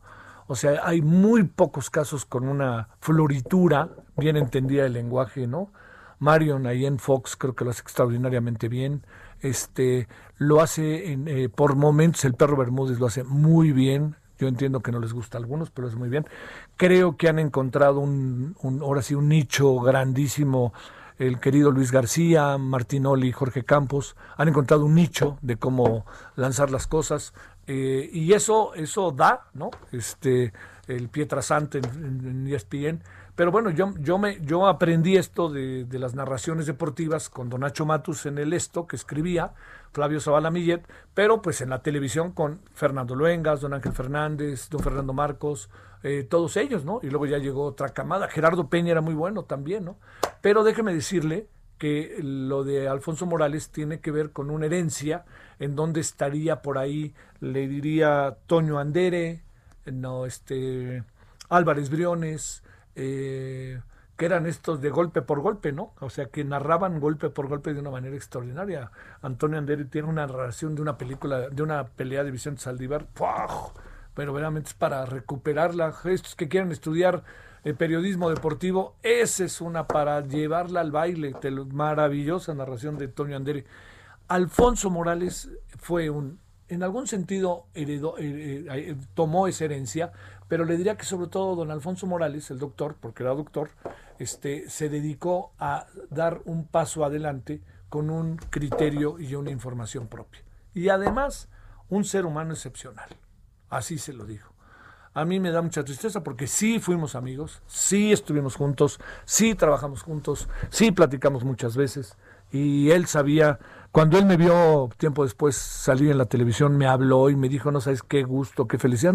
O 0.45 0.55
sea, 0.55 0.81
hay 0.83 1.01
muy 1.01 1.43
pocos 1.43 1.89
casos 1.89 2.25
con 2.25 2.47
una 2.47 2.89
floritura 2.99 3.89
bien 4.17 4.37
entendida 4.37 4.83
del 4.83 4.93
lenguaje, 4.93 5.47
¿no? 5.47 5.71
Marion 6.19 6.67
ahí 6.67 6.85
en 6.85 6.99
Fox 6.99 7.35
creo 7.35 7.55
que 7.55 7.65
lo 7.65 7.71
hace 7.71 7.81
extraordinariamente 7.81 8.67
bien. 8.67 9.03
Este 9.39 10.07
lo 10.37 10.61
hace 10.61 11.11
en, 11.11 11.27
eh, 11.27 11.49
por 11.49 11.75
momentos 11.75 12.23
el 12.25 12.35
perro 12.35 12.55
Bermúdez 12.57 12.99
lo 12.99 13.07
hace 13.07 13.23
muy 13.23 13.71
bien. 13.71 14.15
Yo 14.41 14.47
entiendo 14.47 14.79
que 14.79 14.91
no 14.91 14.99
les 14.99 15.13
gusta 15.13 15.37
a 15.37 15.39
algunos, 15.39 15.69
pero 15.69 15.87
es 15.87 15.93
muy 15.93 16.09
bien. 16.09 16.25
Creo 16.75 17.15
que 17.15 17.29
han 17.29 17.37
encontrado 17.37 17.99
un, 17.99 18.55
ahora 18.81 19.03
sí, 19.03 19.13
un 19.13 19.29
nicho 19.29 19.79
grandísimo. 19.81 20.73
El 21.19 21.39
querido 21.39 21.69
Luis 21.69 21.91
García, 21.91 22.57
Martinoli, 22.57 23.31
Jorge 23.31 23.63
Campos 23.63 24.15
han 24.37 24.47
encontrado 24.47 24.83
un 24.83 24.95
nicho 24.95 25.37
de 25.43 25.57
cómo 25.57 26.07
lanzar 26.35 26.71
las 26.71 26.87
cosas. 26.87 27.35
Eh, 27.67 28.09
y 28.11 28.33
eso, 28.33 28.73
eso 28.73 29.11
da, 29.11 29.45
¿no? 29.53 29.69
Este, 29.91 30.53
el 30.87 31.09
Pietrasante 31.09 31.77
en, 31.77 31.85
en, 31.85 32.47
en 32.47 32.47
ESPN 32.47 33.03
pero 33.35 33.51
bueno, 33.51 33.69
yo, 33.69 33.93
yo, 33.99 34.17
me, 34.17 34.39
yo 34.41 34.67
aprendí 34.67 35.15
esto 35.15 35.49
de, 35.49 35.85
de, 35.85 35.99
las 35.99 36.13
narraciones 36.15 36.65
deportivas 36.65 37.29
con 37.29 37.49
Don 37.49 37.61
Nacho 37.61 37.85
Matus 37.85 38.25
en 38.25 38.37
el 38.37 38.53
Esto, 38.53 38.87
que 38.87 38.95
escribía, 38.95 39.53
Flavio 39.91 40.19
Zavala 40.19 40.51
Millet, 40.51 40.87
pero 41.13 41.41
pues 41.41 41.61
en 41.61 41.69
la 41.69 41.81
televisión 41.81 42.31
con 42.31 42.61
Fernando 42.73 43.15
Luengas, 43.15 43.61
Don 43.61 43.73
Ángel 43.73 43.93
Fernández, 43.93 44.69
Don 44.69 44.81
Fernando 44.81 45.13
Marcos, 45.13 45.69
eh, 46.03 46.25
todos 46.27 46.57
ellos, 46.57 46.85
¿no? 46.85 46.99
Y 47.03 47.09
luego 47.09 47.25
ya 47.25 47.37
llegó 47.37 47.65
otra 47.65 47.89
camada. 47.89 48.27
Gerardo 48.27 48.69
Peña 48.69 48.91
era 48.91 49.01
muy 49.01 49.13
bueno 49.13 49.43
también, 49.43 49.85
¿no? 49.85 49.97
Pero 50.41 50.63
déjeme 50.63 50.93
decirle 50.93 51.47
que 51.77 52.17
lo 52.21 52.63
de 52.63 52.87
Alfonso 52.87 53.25
Morales 53.25 53.69
tiene 53.69 54.01
que 54.01 54.11
ver 54.11 54.31
con 54.31 54.51
una 54.51 54.67
herencia 54.67 55.25
en 55.59 55.75
donde 55.75 55.99
estaría 55.99 56.61
por 56.61 56.77
ahí, 56.77 57.13
le 57.39 57.67
diría 57.67 58.37
Toño 58.45 58.77
Andere, 58.79 59.41
no, 59.85 60.25
este, 60.25 61.03
Álvarez 61.49 61.89
Briones, 61.89 62.63
eh, 62.95 63.81
que 64.21 64.27
eran 64.27 64.45
estos 64.45 64.81
de 64.81 64.91
golpe 64.91 65.23
por 65.23 65.39
golpe, 65.39 65.71
¿no? 65.71 65.95
O 65.99 66.11
sea, 66.11 66.27
que 66.27 66.43
narraban 66.43 66.99
golpe 66.99 67.31
por 67.31 67.47
golpe 67.47 67.73
de 67.73 67.79
una 67.79 67.89
manera 67.89 68.15
extraordinaria. 68.15 68.91
Antonio 69.23 69.57
Anderi 69.57 69.85
tiene 69.85 70.09
una 70.09 70.27
narración 70.27 70.75
de 70.75 70.83
una 70.83 70.95
película, 70.95 71.49
de 71.49 71.63
una 71.63 71.87
pelea 71.87 72.23
de 72.23 72.29
Vicente 72.29 72.61
Saldívar, 72.61 73.07
¡puah! 73.07 73.47
pero 74.13 74.31
verdaderamente 74.31 74.69
es 74.69 74.73
para 74.75 75.07
recuperarla. 75.07 75.95
Estos 76.03 76.35
que 76.35 76.47
quieren 76.47 76.71
estudiar 76.71 77.23
el 77.63 77.73
periodismo 77.73 78.29
deportivo, 78.29 78.93
esa 79.01 79.43
es 79.43 79.59
una 79.59 79.87
para 79.87 80.21
llevarla 80.21 80.81
al 80.81 80.91
baile. 80.91 81.33
Maravillosa 81.71 82.53
narración 82.53 82.99
de 82.99 83.05
Antonio 83.05 83.35
Anderi. 83.35 83.65
Alfonso 84.27 84.91
Morales 84.91 85.49
fue 85.79 86.11
un, 86.11 86.37
en 86.67 86.83
algún 86.83 87.07
sentido 87.07 87.65
heredó, 87.73 88.19
eh, 88.19 88.67
eh, 88.69 88.95
tomó 89.15 89.47
esa 89.47 89.65
herencia, 89.65 90.11
pero 90.51 90.65
le 90.65 90.75
diría 90.75 90.97
que 90.97 91.05
sobre 91.05 91.27
todo 91.27 91.55
don 91.55 91.71
Alfonso 91.71 92.05
Morales, 92.07 92.51
el 92.51 92.59
doctor, 92.59 92.97
porque 92.99 93.23
era 93.23 93.33
doctor, 93.33 93.69
este, 94.19 94.69
se 94.69 94.89
dedicó 94.89 95.53
a 95.57 95.85
dar 96.09 96.41
un 96.43 96.67
paso 96.67 97.05
adelante 97.05 97.61
con 97.87 98.09
un 98.09 98.35
criterio 98.35 99.17
y 99.17 99.35
una 99.35 99.49
información 99.49 100.09
propia. 100.09 100.41
Y 100.73 100.89
además, 100.89 101.47
un 101.87 102.03
ser 102.03 102.25
humano 102.25 102.51
excepcional. 102.51 103.07
Así 103.69 103.97
se 103.97 104.11
lo 104.11 104.25
digo. 104.25 104.49
A 105.13 105.23
mí 105.23 105.39
me 105.39 105.51
da 105.51 105.61
mucha 105.61 105.85
tristeza 105.85 106.21
porque 106.21 106.47
sí 106.47 106.79
fuimos 106.79 107.15
amigos, 107.15 107.63
sí 107.65 108.11
estuvimos 108.11 108.57
juntos, 108.57 108.99
sí 109.23 109.55
trabajamos 109.55 110.01
juntos, 110.03 110.49
sí 110.69 110.91
platicamos 110.91 111.45
muchas 111.45 111.77
veces. 111.77 112.17
Y 112.51 112.91
él 112.91 113.05
sabía 113.05 113.57
cuando 113.91 114.17
él 114.17 114.25
me 114.25 114.37
vio 114.37 114.89
tiempo 114.97 115.23
después 115.23 115.57
salir 115.57 116.11
en 116.11 116.17
la 116.17 116.25
televisión, 116.25 116.77
me 116.77 116.87
habló 116.87 117.29
y 117.29 117.35
me 117.35 117.49
dijo, 117.49 117.71
no 117.71 117.81
sabes 117.81 118.03
qué 118.03 118.23
gusto, 118.23 118.65
qué 118.65 118.77
felicidad. 118.77 119.13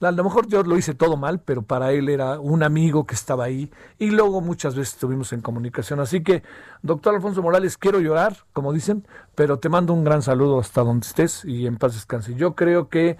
a 0.00 0.10
lo 0.10 0.24
mejor 0.24 0.46
yo 0.46 0.62
lo 0.62 0.76
hice 0.76 0.94
todo 0.94 1.16
mal, 1.16 1.40
pero 1.40 1.62
para 1.62 1.92
él 1.92 2.10
era 2.10 2.38
un 2.38 2.62
amigo 2.62 3.06
que 3.06 3.14
estaba 3.14 3.44
ahí 3.44 3.70
y 3.98 4.10
luego 4.10 4.42
muchas 4.42 4.74
veces 4.74 4.94
estuvimos 4.94 5.32
en 5.32 5.40
comunicación. 5.40 6.00
Así 6.00 6.22
que, 6.22 6.42
doctor 6.82 7.14
Alfonso 7.14 7.42
Morales, 7.42 7.78
quiero 7.78 7.98
llorar, 8.00 8.36
como 8.52 8.74
dicen, 8.74 9.06
pero 9.34 9.58
te 9.58 9.70
mando 9.70 9.94
un 9.94 10.04
gran 10.04 10.20
saludo 10.20 10.60
hasta 10.60 10.82
donde 10.82 11.06
estés 11.06 11.44
y 11.46 11.66
en 11.66 11.78
paz 11.78 11.94
descanse. 11.94 12.34
Yo 12.34 12.54
creo 12.54 12.90
que 12.90 13.16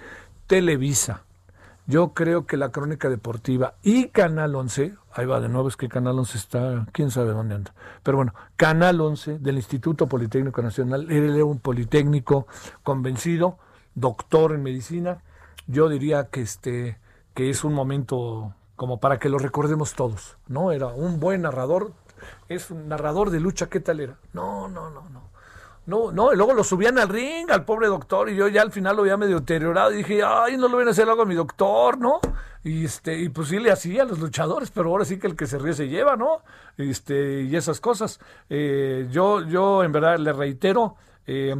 Televisa, 0.46 1.24
yo 1.90 2.14
creo 2.14 2.46
que 2.46 2.56
la 2.56 2.70
crónica 2.70 3.08
deportiva 3.08 3.74
y 3.82 4.08
Canal 4.08 4.54
11, 4.54 4.94
ahí 5.12 5.26
va 5.26 5.40
de 5.40 5.48
nuevo, 5.48 5.68
es 5.68 5.76
que 5.76 5.88
Canal 5.88 6.18
11 6.20 6.38
está, 6.38 6.86
quién 6.92 7.10
sabe 7.10 7.32
dónde 7.32 7.56
anda. 7.56 7.74
Pero 8.04 8.16
bueno, 8.16 8.32
Canal 8.56 9.00
11 9.00 9.40
del 9.40 9.56
Instituto 9.56 10.06
Politécnico 10.06 10.62
Nacional, 10.62 11.10
él 11.10 11.34
era 11.34 11.44
un 11.44 11.58
politécnico 11.58 12.46
convencido, 12.84 13.58
doctor 13.96 14.52
en 14.52 14.62
medicina. 14.62 15.22
Yo 15.66 15.88
diría 15.88 16.28
que 16.28 16.42
este 16.42 16.98
que 17.34 17.50
es 17.50 17.64
un 17.64 17.74
momento 17.74 18.54
como 18.76 19.00
para 19.00 19.18
que 19.18 19.28
lo 19.28 19.38
recordemos 19.38 19.94
todos, 19.94 20.36
¿no? 20.46 20.70
Era 20.72 20.86
un 20.86 21.18
buen 21.18 21.42
narrador, 21.42 21.92
es 22.48 22.70
un 22.70 22.88
narrador 22.88 23.30
de 23.30 23.40
lucha, 23.40 23.68
¿qué 23.68 23.80
tal 23.80 23.98
era? 23.98 24.16
No, 24.32 24.68
no, 24.68 24.90
no, 24.90 25.08
no. 25.10 25.30
No, 25.90 26.12
no, 26.12 26.32
y 26.32 26.36
luego 26.36 26.54
lo 26.54 26.62
subían 26.62 27.00
al 27.00 27.08
ring, 27.08 27.50
al 27.50 27.64
pobre 27.64 27.88
doctor, 27.88 28.30
y 28.30 28.36
yo 28.36 28.46
ya 28.46 28.62
al 28.62 28.70
final 28.70 28.94
lo 28.94 29.02
veía 29.02 29.16
medio 29.16 29.40
deteriorado, 29.40 29.92
y 29.92 29.96
dije, 29.96 30.22
ay, 30.24 30.56
no 30.56 30.68
lo 30.68 30.76
voy 30.76 30.86
a 30.86 30.90
hacer 30.90 31.08
algo 31.08 31.22
a 31.22 31.26
mi 31.26 31.34
doctor, 31.34 31.98
¿no? 31.98 32.20
Y 32.62 32.84
este, 32.84 33.18
y 33.18 33.28
pues 33.28 33.48
sí 33.48 33.58
le 33.58 33.72
hacía 33.72 34.02
a 34.02 34.04
los 34.04 34.20
luchadores, 34.20 34.70
pero 34.70 34.90
ahora 34.90 35.04
sí 35.04 35.18
que 35.18 35.26
el 35.26 35.34
que 35.34 35.48
se 35.48 35.58
ríe 35.58 35.72
se 35.72 35.88
lleva, 35.88 36.14
¿no? 36.14 36.42
Este, 36.76 37.42
y 37.42 37.56
esas 37.56 37.80
cosas. 37.80 38.20
Eh, 38.48 39.08
yo, 39.10 39.42
yo 39.42 39.82
en 39.82 39.90
verdad 39.90 40.16
le 40.20 40.32
reitero, 40.32 40.94
eh, 41.26 41.56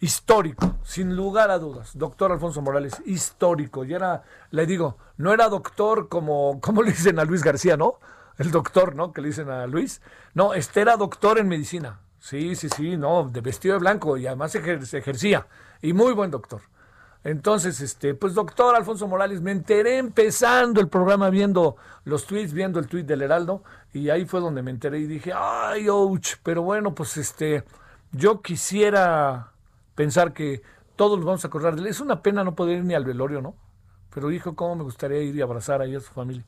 histórico, 0.00 0.74
sin 0.82 1.14
lugar 1.14 1.52
a 1.52 1.60
dudas. 1.60 1.96
Doctor 1.96 2.32
Alfonso 2.32 2.62
Morales, 2.62 3.00
histórico. 3.06 3.84
Y 3.84 3.94
era, 3.94 4.24
le 4.50 4.66
digo, 4.66 4.98
no 5.16 5.32
era 5.32 5.48
doctor 5.48 6.08
como, 6.08 6.60
como 6.60 6.82
le 6.82 6.90
dicen 6.90 7.20
a 7.20 7.24
Luis 7.24 7.44
García, 7.44 7.76
¿no? 7.76 8.00
El 8.36 8.50
doctor, 8.50 8.96
¿no? 8.96 9.12
Que 9.12 9.20
le 9.20 9.28
dicen 9.28 9.48
a 9.48 9.68
Luis. 9.68 10.02
No, 10.34 10.54
este 10.54 10.80
era 10.80 10.96
doctor 10.96 11.38
en 11.38 11.46
medicina 11.46 12.00
Sí, 12.20 12.54
sí, 12.54 12.68
sí, 12.68 12.96
no, 12.96 13.28
de 13.28 13.40
vestido 13.40 13.74
de 13.74 13.80
blanco 13.80 14.16
y 14.16 14.26
además 14.26 14.52
se 14.52 14.98
ejercía. 14.98 15.46
Y 15.82 15.92
muy 15.92 16.12
buen 16.12 16.30
doctor. 16.30 16.60
Entonces, 17.22 17.80
este, 17.80 18.14
pues 18.14 18.34
doctor 18.34 18.74
Alfonso 18.74 19.06
Morales, 19.06 19.42
me 19.42 19.50
enteré 19.50 19.98
empezando 19.98 20.80
el 20.80 20.88
programa 20.88 21.28
viendo 21.28 21.76
los 22.04 22.24
tweets, 22.24 22.54
viendo 22.54 22.78
el 22.80 22.86
tweet 22.86 23.02
del 23.02 23.22
Heraldo, 23.22 23.62
y 23.92 24.08
ahí 24.08 24.24
fue 24.24 24.40
donde 24.40 24.62
me 24.62 24.70
enteré 24.70 25.00
y 25.00 25.06
dije, 25.06 25.32
ay, 25.34 25.88
ouch, 25.88 26.36
pero 26.42 26.62
bueno, 26.62 26.94
pues 26.94 27.18
este, 27.18 27.64
yo 28.12 28.40
quisiera 28.40 29.52
pensar 29.94 30.32
que 30.32 30.62
todos 30.96 31.18
nos 31.18 31.26
vamos 31.26 31.44
a 31.44 31.48
acordar 31.48 31.74
de 31.74 31.82
él. 31.82 31.86
Es 31.88 32.00
una 32.00 32.22
pena 32.22 32.42
no 32.42 32.54
poder 32.54 32.78
ir 32.78 32.84
ni 32.84 32.94
al 32.94 33.04
velorio, 33.04 33.42
¿no? 33.42 33.54
Pero 34.14 34.30
hijo, 34.30 34.56
cómo 34.56 34.76
me 34.76 34.82
gustaría 34.82 35.20
ir 35.20 35.36
y 35.36 35.42
abrazar 35.42 35.82
ahí 35.82 35.94
a 35.94 36.00
su 36.00 36.10
familia. 36.12 36.44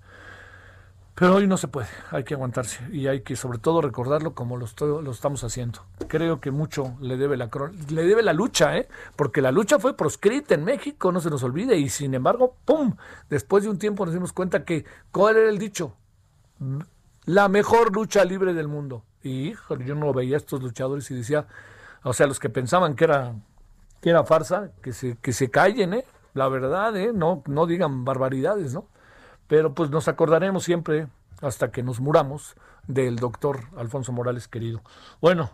Pero 1.15 1.35
hoy 1.35 1.47
no 1.47 1.59
se 1.59 1.69
puede, 1.69 1.89
hay 2.11 2.25
que 2.25 2.33
aguantarse 2.33 2.89
y 2.91 3.07
hay 3.07 3.21
que 3.21 3.37
sobre 3.37 3.59
todo 3.59 3.83
recordarlo 3.83 4.35
como 4.35 4.57
lo, 4.57 4.67
lo 5.03 5.11
estamos 5.11 5.45
haciendo. 5.45 5.81
Creo 6.09 6.41
que 6.41 6.51
mucho 6.51 6.97
le 7.01 7.19
debe 7.19 7.37
la 7.37 7.51
le 7.91 8.05
debe 8.05 8.23
la 8.23 8.33
lucha, 8.33 8.79
¿eh? 8.79 8.89
porque 9.15 9.43
la 9.43 9.53
lucha 9.53 9.79
fue 9.79 9.95
proscrita 9.95 10.55
en 10.55 10.65
México, 10.65 11.13
no 11.13 11.21
se 11.21 11.29
nos 11.29 11.43
olvide, 11.43 11.77
y 11.77 11.91
sin 11.91 12.15
embargo, 12.15 12.57
¡pum! 12.65 12.97
Después 13.29 13.65
de 13.65 13.71
un 13.71 13.79
tiempo 13.79 14.07
nos 14.07 14.15
dimos 14.15 14.33
cuenta 14.33 14.65
que, 14.65 14.87
¿cuál 15.11 15.37
era 15.37 15.51
el 15.51 15.59
dicho? 15.59 15.95
La 17.27 17.49
mejor 17.49 17.95
lucha 17.95 18.25
libre 18.25 18.55
del 18.55 18.69
mundo. 18.69 19.05
Y 19.23 19.53
yo 19.53 19.95
no 19.95 20.13
veía 20.15 20.37
a 20.37 20.39
estos 20.39 20.63
luchadores 20.63 21.11
y 21.11 21.15
decía, 21.15 21.47
o 22.03 22.15
sea, 22.15 22.27
los 22.27 22.41
que 22.41 22.49
pensaban 22.49 22.97
que 22.97 23.05
era, 23.05 23.35
que 24.01 24.11
era 24.11 24.25
farsa, 24.25 24.71
que 24.83 24.93
se, 24.93 25.17
que 25.19 25.33
se 25.35 25.51
callen, 25.51 25.95
¿eh? 25.95 26.05
La 26.35 26.49
verdad, 26.49 26.97
¿eh? 26.97 27.13
No, 27.15 27.43
no 27.47 27.67
digan 27.67 28.05
barbaridades, 28.07 28.73
¿no? 28.73 28.87
Pero 29.53 29.75
pues 29.75 29.91
nos 29.91 30.09
acordaremos 30.09 30.65
siempre, 30.65 31.09
hasta 31.43 31.71
que 31.71 31.83
nos 31.83 32.01
muramos, 32.01 32.55
del 32.87 33.17
doctor 33.17 33.61
Alfonso 33.77 34.11
Morales 34.11 34.49
querido. 34.49 34.81
Bueno, 35.21 35.51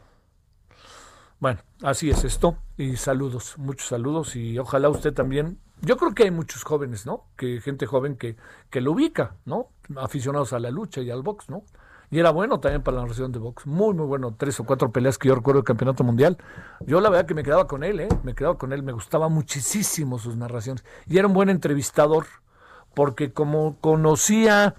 bueno, 1.40 1.58
así 1.82 2.08
es 2.08 2.22
esto. 2.22 2.56
Y 2.76 2.94
saludos, 2.94 3.58
muchos 3.58 3.88
saludos. 3.88 4.36
Y 4.36 4.56
ojalá 4.56 4.88
usted 4.88 5.12
también. 5.12 5.58
Yo 5.80 5.96
creo 5.96 6.14
que 6.14 6.22
hay 6.22 6.30
muchos 6.30 6.62
jóvenes, 6.62 7.06
¿no? 7.06 7.24
Que 7.36 7.60
gente 7.60 7.86
joven 7.86 8.14
que, 8.14 8.36
que 8.70 8.80
lo 8.80 8.92
ubica, 8.92 9.34
¿no? 9.44 9.70
Aficionados 9.96 10.52
a 10.52 10.60
la 10.60 10.70
lucha 10.70 11.00
y 11.00 11.10
al 11.10 11.22
box, 11.22 11.50
¿no? 11.50 11.64
Y 12.08 12.20
era 12.20 12.30
bueno 12.30 12.60
también 12.60 12.84
para 12.84 12.98
la 12.98 13.02
narración 13.02 13.32
de 13.32 13.40
box. 13.40 13.66
Muy, 13.66 13.94
muy 13.94 14.06
bueno. 14.06 14.32
Tres 14.38 14.60
o 14.60 14.64
cuatro 14.64 14.92
peleas 14.92 15.18
que 15.18 15.26
yo 15.26 15.34
recuerdo 15.34 15.58
del 15.58 15.66
campeonato 15.66 16.04
mundial. 16.04 16.38
Yo 16.86 17.00
la 17.00 17.10
verdad 17.10 17.26
que 17.26 17.34
me 17.34 17.42
quedaba 17.42 17.66
con 17.66 17.82
él, 17.82 17.98
¿eh? 17.98 18.08
Me 18.22 18.36
quedaba 18.36 18.58
con 18.58 18.72
él. 18.72 18.84
Me 18.84 18.92
gustaba 18.92 19.28
muchísimo 19.28 20.20
sus 20.20 20.36
narraciones. 20.36 20.84
Y 21.08 21.18
era 21.18 21.26
un 21.26 21.34
buen 21.34 21.48
entrevistador 21.48 22.26
porque 22.94 23.32
como 23.32 23.76
conocía 23.80 24.74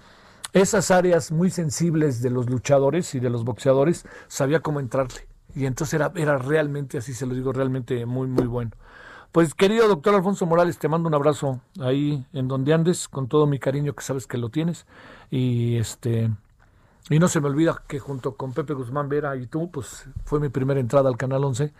esas 0.52 0.90
áreas 0.90 1.30
muy 1.30 1.50
sensibles 1.50 2.22
de 2.22 2.30
los 2.30 2.50
luchadores 2.50 3.14
y 3.14 3.20
de 3.20 3.30
los 3.30 3.44
boxeadores, 3.44 4.04
sabía 4.28 4.60
cómo 4.60 4.80
entrarle. 4.80 5.26
Y 5.54 5.66
entonces 5.66 5.94
era, 5.94 6.12
era 6.14 6.38
realmente, 6.38 6.98
así 6.98 7.14
se 7.14 7.26
lo 7.26 7.34
digo, 7.34 7.52
realmente 7.52 8.06
muy, 8.06 8.28
muy 8.28 8.46
bueno. 8.46 8.72
Pues 9.32 9.54
querido 9.54 9.86
doctor 9.86 10.14
Alfonso 10.14 10.44
Morales, 10.46 10.78
te 10.78 10.88
mando 10.88 11.08
un 11.08 11.14
abrazo 11.14 11.60
ahí 11.80 12.26
en 12.32 12.48
donde 12.48 12.72
andes, 12.72 13.06
con 13.06 13.28
todo 13.28 13.46
mi 13.46 13.60
cariño 13.60 13.94
que 13.94 14.02
sabes 14.02 14.26
que 14.26 14.38
lo 14.38 14.48
tienes. 14.48 14.86
Y 15.30 15.76
este 15.76 16.30
y 17.08 17.18
no 17.18 17.28
se 17.28 17.40
me 17.40 17.48
olvida 17.48 17.82
que 17.88 17.98
junto 17.98 18.36
con 18.36 18.52
Pepe 18.52 18.74
Guzmán 18.74 19.08
Vera 19.08 19.36
y 19.36 19.46
tú, 19.46 19.70
pues 19.70 20.04
fue 20.24 20.38
mi 20.38 20.48
primera 20.48 20.78
entrada 20.78 21.08
al 21.08 21.16
Canal 21.16 21.42
11 21.44 21.72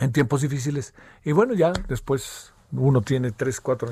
en 0.00 0.12
tiempos 0.12 0.42
difíciles. 0.42 0.94
Y 1.24 1.32
bueno, 1.32 1.54
ya 1.54 1.72
después 1.88 2.52
uno 2.72 3.00
tiene 3.02 3.32
tres, 3.32 3.60
cuatro 3.60 3.90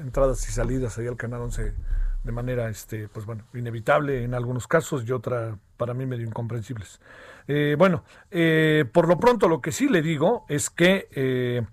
entradas 0.00 0.48
y 0.48 0.52
salidas 0.52 0.98
ahí 0.98 1.06
al 1.06 1.16
canal 1.16 1.42
11 1.42 1.74
de 2.24 2.32
manera, 2.32 2.68
este, 2.68 3.08
pues 3.08 3.26
bueno, 3.26 3.44
inevitable 3.52 4.24
en 4.24 4.34
algunos 4.34 4.68
casos 4.68 5.04
y 5.06 5.12
otra 5.12 5.58
para 5.76 5.94
mí 5.94 6.06
medio 6.06 6.26
incomprensibles. 6.26 7.00
Eh, 7.48 7.74
bueno, 7.76 8.04
eh, 8.30 8.84
por 8.92 9.08
lo 9.08 9.18
pronto 9.18 9.48
lo 9.48 9.60
que 9.60 9.72
sí 9.72 9.88
le 9.88 10.02
digo 10.02 10.44
es 10.48 10.70
que 10.70 11.08
eh, 11.10 11.66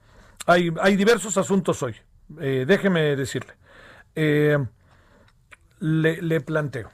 hay, 0.47 0.73
hay, 0.81 0.95
diversos 0.95 1.37
asuntos 1.37 1.83
hoy. 1.83 1.95
déjeme 2.29 3.15
decirle. 3.15 3.53
Le, 4.15 4.67
le, 6.21 6.41
planteo. 6.41 6.89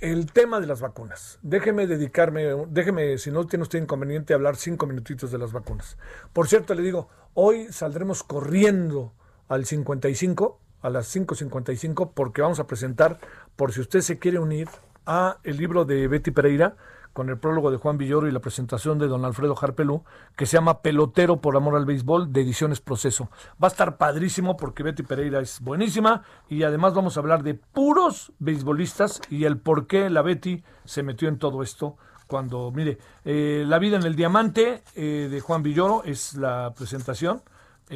El 0.00 0.32
tema 0.32 0.60
de 0.60 0.66
las 0.66 0.80
vacunas. 0.80 1.38
Déjeme 1.42 1.86
dedicarme, 1.86 2.46
déjeme, 2.68 3.18
si 3.18 3.30
no 3.30 3.46
tiene 3.46 3.62
usted 3.62 3.80
inconveniente, 3.80 4.34
hablar 4.34 4.56
cinco 4.56 4.86
minutitos 4.86 5.30
de 5.30 5.38
las 5.38 5.52
vacunas. 5.52 5.98
Por 6.32 6.48
cierto, 6.48 6.74
le 6.74 6.82
digo, 6.82 7.08
hoy 7.34 7.68
saldremos 7.70 8.22
corriendo 8.22 9.12
al 9.48 9.64
55, 9.64 10.60
a 10.82 10.90
las 10.90 11.14
5.55, 11.14 12.12
porque 12.14 12.42
vamos 12.42 12.60
a 12.60 12.66
presentar, 12.66 13.18
por 13.56 13.72
si 13.72 13.80
usted 13.80 14.00
se 14.00 14.18
quiere 14.18 14.38
unir, 14.38 14.68
a 15.06 15.38
el 15.44 15.56
libro 15.56 15.84
de 15.84 16.08
Betty 16.08 16.30
Pereira, 16.30 16.76
con 17.14 17.30
el 17.30 17.38
prólogo 17.38 17.70
de 17.70 17.76
Juan 17.76 17.96
Villoro 17.96 18.26
y 18.28 18.32
la 18.32 18.40
presentación 18.40 18.98
de 18.98 19.06
don 19.06 19.24
Alfredo 19.24 19.56
Harpelú, 19.58 20.02
que 20.36 20.46
se 20.46 20.56
llama 20.56 20.82
Pelotero 20.82 21.40
por 21.40 21.56
Amor 21.56 21.76
al 21.76 21.86
Béisbol, 21.86 22.32
de 22.32 22.42
Ediciones 22.42 22.80
Proceso. 22.80 23.30
Va 23.62 23.68
a 23.68 23.70
estar 23.70 23.96
padrísimo 23.96 24.56
porque 24.56 24.82
Betty 24.82 25.04
Pereira 25.04 25.40
es 25.40 25.60
buenísima 25.60 26.24
y 26.48 26.64
además 26.64 26.92
vamos 26.92 27.16
a 27.16 27.20
hablar 27.20 27.44
de 27.44 27.54
puros 27.54 28.32
beisbolistas 28.40 29.22
y 29.30 29.44
el 29.44 29.58
por 29.58 29.86
qué 29.86 30.10
la 30.10 30.22
Betty 30.22 30.64
se 30.84 31.04
metió 31.04 31.28
en 31.28 31.38
todo 31.38 31.62
esto. 31.62 31.96
Cuando, 32.26 32.72
mire, 32.72 32.98
eh, 33.24 33.64
La 33.66 33.78
vida 33.78 33.96
en 33.96 34.04
el 34.04 34.16
diamante 34.16 34.82
eh, 34.96 35.28
de 35.30 35.40
Juan 35.40 35.62
Villoro 35.62 36.02
es 36.04 36.34
la 36.34 36.74
presentación 36.76 37.42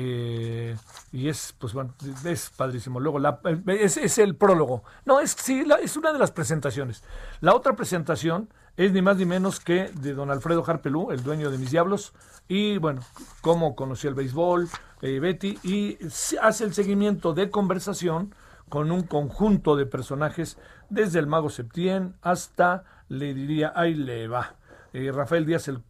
Eh, 0.00 0.76
y 1.10 1.28
es, 1.28 1.56
pues 1.58 1.72
bueno, 1.72 1.92
es 2.24 2.50
padrísimo. 2.56 3.00
Luego, 3.00 3.18
la, 3.18 3.40
es, 3.66 3.96
es, 3.96 4.18
el 4.18 4.36
prólogo. 4.36 4.84
No, 5.04 5.18
es, 5.18 5.32
sí, 5.32 5.64
la, 5.64 5.74
es 5.74 5.96
una 5.96 6.12
de 6.12 6.20
las 6.20 6.30
presentaciones. 6.30 7.02
La 7.40 7.52
otra 7.52 7.74
presentación 7.74 8.48
es 8.76 8.92
ni 8.92 9.02
más 9.02 9.16
ni 9.16 9.24
menos 9.24 9.58
que 9.58 9.90
de 9.92 10.14
don 10.14 10.30
Alfredo 10.30 10.62
Harpelú, 10.64 11.10
el 11.10 11.24
dueño 11.24 11.50
de 11.50 11.58
Mis 11.58 11.72
Diablos, 11.72 12.12
y 12.46 12.78
bueno, 12.78 13.00
cómo 13.40 13.74
conoció 13.74 14.08
el 14.08 14.14
béisbol, 14.14 14.68
eh, 15.02 15.18
Betty, 15.18 15.58
y 15.64 15.98
hace 16.40 16.62
el 16.62 16.74
seguimiento 16.74 17.34
de 17.34 17.50
conversación 17.50 18.32
con 18.68 18.92
un 18.92 19.02
conjunto 19.02 19.74
de 19.74 19.86
personajes, 19.86 20.58
desde 20.90 21.18
el 21.18 21.26
mago 21.26 21.50
Septién 21.50 22.14
hasta, 22.22 22.84
le 23.08 23.34
diría, 23.34 23.72
ahí 23.74 23.94
le 23.94 24.28
va. 24.28 24.54
Eh, 24.92 25.12
Rafael 25.12 25.44
Díaz, 25.44 25.68
el, 25.68 25.82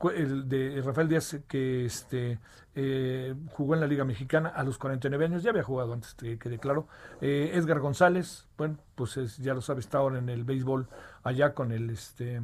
de 0.49 0.83
Rafael 0.85 1.09
Díaz 1.09 1.37
que 1.47 1.85
este 1.85 2.39
eh, 2.75 3.35
jugó 3.53 3.75
en 3.75 3.81
la 3.81 3.87
Liga 3.87 4.05
Mexicana 4.05 4.49
a 4.49 4.65
los 4.65 4.79
49 4.79 5.25
años, 5.25 5.43
ya 5.43 5.51
había 5.51 5.63
jugado 5.63 5.93
antes, 5.93 6.15
que 6.15 6.39
quede 6.39 6.59
claro. 6.59 6.89
Eh, 7.21 7.53
Edgar 7.55 7.79
González, 7.81 8.47
bueno, 8.57 8.77
pues 8.95 9.39
ya 9.39 9.55
lo 9.55 9.61
sabe, 9.61 9.81
está 9.81 9.99
ahora 9.99 10.19
en 10.19 10.29
el 10.29 10.45
béisbol 10.45 10.89
allá 11.23 11.55
con 11.55 11.73
el 11.73 11.91
este 11.91 12.43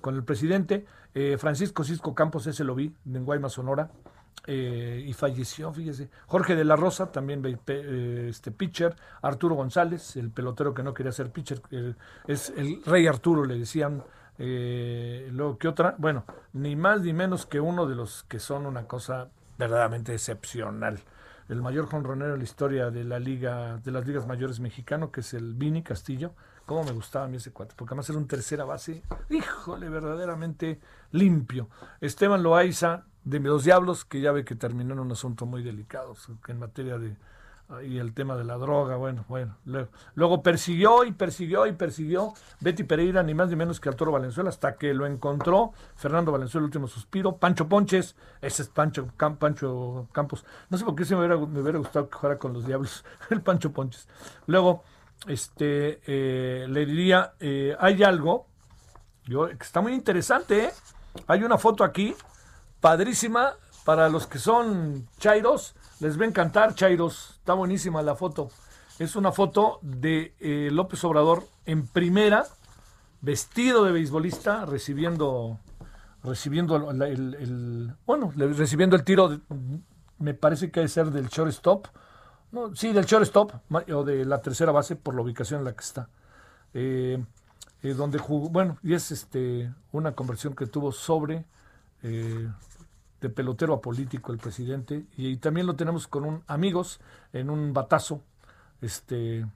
con 0.00 0.14
el 0.14 0.24
presidente. 0.24 0.86
Francisco 1.38 1.82
Cisco 1.82 2.14
Campos, 2.14 2.46
ese 2.46 2.62
lo 2.62 2.74
vi, 2.74 2.94
en 3.06 3.24
Guaymas, 3.24 3.54
Sonora. 3.54 3.90
y 4.46 5.12
falleció, 5.14 5.72
fíjese. 5.72 6.10
Jorge 6.26 6.54
de 6.54 6.64
la 6.64 6.76
Rosa, 6.76 7.10
también 7.10 7.42
este 7.46 8.50
pitcher. 8.50 8.94
Arturo 9.22 9.54
González, 9.54 10.14
el 10.16 10.30
pelotero 10.30 10.74
que 10.74 10.82
no 10.82 10.92
quería 10.92 11.10
ser 11.10 11.32
pitcher, 11.32 11.62
es 12.26 12.52
el 12.54 12.82
rey 12.84 13.06
Arturo, 13.06 13.46
le 13.46 13.58
decían 13.58 14.02
eh, 14.38 15.28
luego, 15.32 15.58
¿qué 15.58 15.68
otra? 15.68 15.94
Bueno, 15.98 16.24
ni 16.52 16.76
más 16.76 17.00
ni 17.00 17.12
menos 17.12 17.46
que 17.46 17.60
uno 17.60 17.86
de 17.86 17.94
los 17.94 18.24
que 18.24 18.38
son 18.38 18.66
una 18.66 18.86
cosa 18.86 19.28
verdaderamente 19.58 20.12
excepcional. 20.12 21.00
El 21.48 21.62
mayor 21.62 21.86
jonronero 21.86 22.32
en 22.32 22.38
la 22.38 22.44
historia 22.44 22.90
de 22.90 23.04
la 23.04 23.18
liga, 23.18 23.76
de 23.78 23.90
las 23.92 24.06
ligas 24.06 24.26
mayores 24.26 24.58
mexicano, 24.60 25.12
que 25.12 25.20
es 25.20 25.32
el 25.32 25.54
Vini 25.54 25.82
Castillo. 25.82 26.32
Cómo 26.66 26.82
me 26.82 26.90
gustaba 26.90 27.26
a 27.26 27.28
mí 27.28 27.36
ese 27.36 27.52
cuate, 27.52 27.74
porque 27.76 27.92
además 27.92 28.08
era 28.10 28.18
un 28.18 28.26
tercera 28.26 28.64
base, 28.64 29.02
híjole, 29.30 29.88
verdaderamente 29.88 30.80
limpio. 31.12 31.68
Esteban 32.00 32.42
Loaiza, 32.42 33.04
de 33.22 33.38
los 33.38 33.62
Diablos, 33.62 34.04
que 34.04 34.20
ya 34.20 34.32
ve 34.32 34.44
que 34.44 34.56
terminó 34.56 34.94
en 34.94 35.00
un 35.00 35.12
asunto 35.12 35.46
muy 35.46 35.62
delicado, 35.62 36.14
que 36.44 36.50
en 36.50 36.58
materia 36.58 36.98
de 36.98 37.16
y 37.84 37.98
el 37.98 38.14
tema 38.14 38.36
de 38.36 38.44
la 38.44 38.56
droga, 38.58 38.96
bueno, 38.96 39.24
bueno. 39.28 39.56
Luego, 40.14 40.42
persiguió 40.42 41.04
y 41.04 41.12
persiguió 41.12 41.66
y 41.66 41.72
persiguió 41.72 42.32
Betty 42.60 42.84
Pereira, 42.84 43.22
ni 43.24 43.34
más 43.34 43.48
ni 43.48 43.56
menos 43.56 43.80
que 43.80 43.88
Arturo 43.88 44.12
Valenzuela, 44.12 44.50
hasta 44.50 44.76
que 44.76 44.94
lo 44.94 45.04
encontró 45.04 45.72
Fernando 45.96 46.30
Valenzuela, 46.30 46.62
el 46.62 46.66
último 46.66 46.86
suspiro, 46.86 47.38
Pancho 47.38 47.68
Ponches, 47.68 48.14
ese 48.40 48.62
es 48.62 48.68
Pancho, 48.68 49.08
Pancho 49.16 50.08
Campos. 50.12 50.44
No 50.70 50.78
sé 50.78 50.84
por 50.84 50.94
qué 50.94 51.04
se 51.04 51.16
me 51.16 51.26
hubiera, 51.26 51.78
gustado 51.78 52.08
que 52.08 52.18
fuera 52.18 52.38
con 52.38 52.52
los 52.52 52.66
diablos, 52.66 53.04
el 53.30 53.42
Pancho 53.42 53.72
Ponches. 53.72 54.08
Luego, 54.46 54.84
este, 55.26 56.00
eh, 56.06 56.66
le 56.68 56.86
diría, 56.86 57.34
eh, 57.40 57.76
hay 57.80 58.02
algo, 58.04 58.46
yo, 59.24 59.48
que 59.48 59.64
está 59.64 59.80
muy 59.80 59.92
interesante, 59.92 60.66
¿eh? 60.66 60.70
Hay 61.26 61.42
una 61.42 61.58
foto 61.58 61.82
aquí, 61.82 62.14
padrísima, 62.80 63.54
para 63.84 64.08
los 64.08 64.26
que 64.26 64.38
son 64.38 65.08
chairos 65.18 65.74
les 66.00 66.18
va 66.18 66.24
a 66.24 66.28
encantar, 66.28 66.74
Chairos. 66.74 67.36
Está 67.38 67.54
buenísima 67.54 68.02
la 68.02 68.14
foto. 68.14 68.50
Es 68.98 69.16
una 69.16 69.32
foto 69.32 69.78
de 69.82 70.34
eh, 70.40 70.70
López 70.72 71.02
Obrador 71.04 71.44
en 71.64 71.86
primera, 71.86 72.46
vestido 73.20 73.84
de 73.84 73.92
beisbolista, 73.92 74.64
recibiendo, 74.64 75.58
recibiendo 76.22 76.90
el, 76.90 77.94
bueno, 78.06 78.32
recibiendo 78.36 78.96
el 78.96 79.04
tiro, 79.04 79.40
me 80.18 80.34
parece 80.34 80.70
que 80.70 80.80
debe 80.80 80.88
ser 80.88 81.10
del 81.10 81.28
shortstop. 81.28 81.88
No, 82.52 82.74
sí, 82.74 82.92
del 82.92 83.04
shortstop 83.04 83.52
o 83.92 84.04
de 84.04 84.24
la 84.24 84.40
tercera 84.40 84.72
base 84.72 84.96
por 84.96 85.14
la 85.14 85.22
ubicación 85.22 85.60
en 85.60 85.64
la 85.64 85.74
que 85.74 85.84
está. 85.84 86.08
Eh, 86.72 87.22
eh, 87.82 87.94
donde 87.94 88.18
jugó, 88.18 88.48
bueno, 88.48 88.78
y 88.82 88.94
es 88.94 89.10
este 89.10 89.72
una 89.92 90.12
conversión 90.12 90.54
que 90.54 90.66
tuvo 90.66 90.92
sobre 90.92 91.44
de 93.20 93.28
pelotero 93.30 93.74
a 93.74 93.80
político 93.80 94.32
el 94.32 94.38
presidente 94.38 95.06
y, 95.16 95.36
también 95.36 95.66
lo 95.66 95.74
tenemos 95.74 96.06
con 96.06 96.24
un 96.24 96.42
amigos 96.46 97.00
en 97.32 97.50
un 97.50 97.72
batazo 97.72 98.22
este 98.80 99.46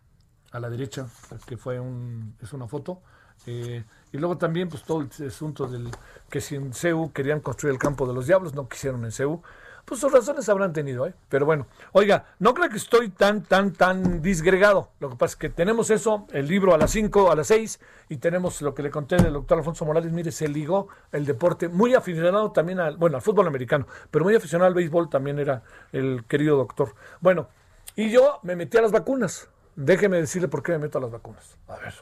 a 0.53 0.61
la 0.61 0.71
derecha 0.71 1.07
que 1.47 1.57
fue 1.57 1.79
un 1.79 2.35
es 2.41 2.53
una 2.53 2.67
foto 2.67 3.03
eh, 3.47 3.85
y 4.13 4.19
luego 4.19 4.37
también 4.39 4.69
pues 4.69 4.83
todo 4.83 5.01
el 5.03 5.27
asunto 5.27 5.67
del 5.67 5.91
que 6.29 6.41
si 6.41 6.57
en 6.57 6.73
CEU 6.73 7.13
querían 7.13 7.41
construir 7.41 7.75
el 7.75 7.79
campo 7.79 8.07
de 8.07 8.15
los 8.15 8.27
diablos 8.27 8.55
no 8.55 8.69
quisieron 8.69 9.05
en 9.05 9.13
CEU 9.13 9.43
pues 9.85 10.01
sus 10.01 10.13
razones 10.13 10.49
habrán 10.49 10.73
tenido, 10.73 11.07
¿eh? 11.07 11.15
Pero 11.29 11.47
bueno, 11.47 11.67
oiga, 11.93 12.27
no 12.39 12.55
creo 12.55 12.69
que 12.69 12.77
estoy 12.77 13.11
tan, 13.11 13.43
tan, 13.43 13.73
tan 13.73 14.23
disgregado. 14.23 14.91
Lo 15.01 15.11
que 15.11 15.17
pasa 15.17 15.33
es 15.33 15.37
que 15.37 15.49
tenemos 15.49 15.91
eso, 15.91 16.27
el 16.33 16.47
libro 16.47 16.75
a 16.75 16.79
las 16.79 16.91
5, 16.91 17.31
a 17.31 17.37
las 17.37 17.49
6, 17.49 17.81
y 18.09 18.17
tenemos 18.19 18.63
lo 18.63 18.75
que 18.75 18.83
le 18.83 18.91
conté 18.91 19.17
del 19.17 19.33
doctor 19.33 19.59
Alfonso 19.59 19.85
Morales. 19.85 20.13
Mire, 20.13 20.33
se 20.33 20.49
ligó 20.49 20.89
el 21.13 21.27
deporte, 21.27 21.69
muy 21.69 21.95
aficionado 21.95 22.53
también 22.53 22.81
al, 22.81 22.97
bueno, 22.97 23.17
al 23.17 23.23
fútbol 23.23 23.47
americano, 23.47 23.87
pero 24.11 24.25
muy 24.25 24.35
aficionado 24.35 24.69
al 24.69 24.75
béisbol 24.75 25.09
también 25.09 25.39
era 25.39 25.63
el 25.93 26.25
querido 26.29 26.57
doctor. 26.57 26.95
Bueno, 27.21 27.49
y 27.97 28.11
yo 28.11 28.41
me 28.43 28.57
metí 28.57 28.79
a 28.79 28.83
las 28.83 28.93
vacunas. 28.93 29.49
Déjeme 29.77 30.19
decirle 30.19 30.49
por 30.49 30.63
qué 30.63 30.73
me 30.73 30.79
meto 30.79 30.99
a 30.99 31.01
las 31.01 31.11
vacunas. 31.11 31.57
A 31.69 31.77
ver. 31.77 31.95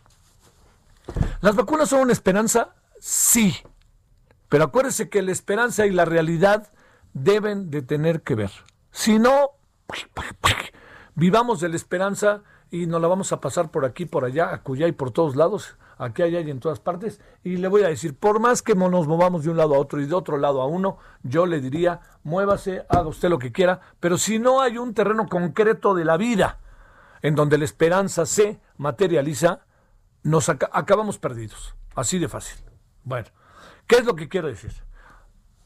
¿Las 1.40 1.56
vacunas 1.56 1.88
son 1.88 2.00
una 2.00 2.12
esperanza? 2.12 2.74
Sí. 2.98 3.56
Pero 4.48 4.64
acuérdese 4.64 5.08
que 5.08 5.22
la 5.22 5.32
esperanza 5.32 5.86
y 5.86 5.90
la 5.90 6.04
realidad 6.04 6.72
deben 7.22 7.70
de 7.70 7.82
tener 7.82 8.22
que 8.22 8.34
ver. 8.34 8.50
Si 8.90 9.18
no, 9.18 9.50
vivamos 11.14 11.60
de 11.60 11.68
la 11.68 11.76
esperanza 11.76 12.42
y 12.70 12.86
nos 12.86 13.00
la 13.00 13.08
vamos 13.08 13.32
a 13.32 13.40
pasar 13.40 13.70
por 13.70 13.84
aquí, 13.84 14.06
por 14.06 14.24
allá, 14.24 14.52
acullá 14.52 14.86
y 14.86 14.92
por 14.92 15.10
todos 15.10 15.36
lados, 15.36 15.76
aquí, 15.96 16.22
allá 16.22 16.40
y 16.40 16.50
en 16.50 16.60
todas 16.60 16.80
partes. 16.80 17.20
Y 17.42 17.56
le 17.56 17.68
voy 17.68 17.82
a 17.82 17.88
decir, 17.88 18.16
por 18.16 18.40
más 18.40 18.62
que 18.62 18.74
nos 18.74 19.06
movamos 19.06 19.44
de 19.44 19.50
un 19.50 19.56
lado 19.56 19.74
a 19.74 19.78
otro 19.78 20.00
y 20.00 20.06
de 20.06 20.14
otro 20.14 20.38
lado 20.38 20.60
a 20.60 20.66
uno, 20.66 20.98
yo 21.22 21.46
le 21.46 21.60
diría, 21.60 22.00
muévase, 22.22 22.84
haga 22.88 23.08
usted 23.08 23.28
lo 23.28 23.38
que 23.38 23.52
quiera, 23.52 23.80
pero 24.00 24.18
si 24.18 24.38
no 24.38 24.60
hay 24.60 24.78
un 24.78 24.94
terreno 24.94 25.26
concreto 25.28 25.94
de 25.94 26.04
la 26.04 26.16
vida 26.16 26.58
en 27.22 27.34
donde 27.34 27.58
la 27.58 27.64
esperanza 27.64 28.26
se 28.26 28.60
materializa, 28.76 29.60
nos 30.22 30.48
acabamos 30.48 31.18
perdidos. 31.18 31.74
Así 31.94 32.18
de 32.18 32.28
fácil. 32.28 32.58
Bueno, 33.02 33.28
¿qué 33.86 33.96
es 33.96 34.04
lo 34.04 34.14
que 34.14 34.28
quiero 34.28 34.48
decir? 34.48 34.72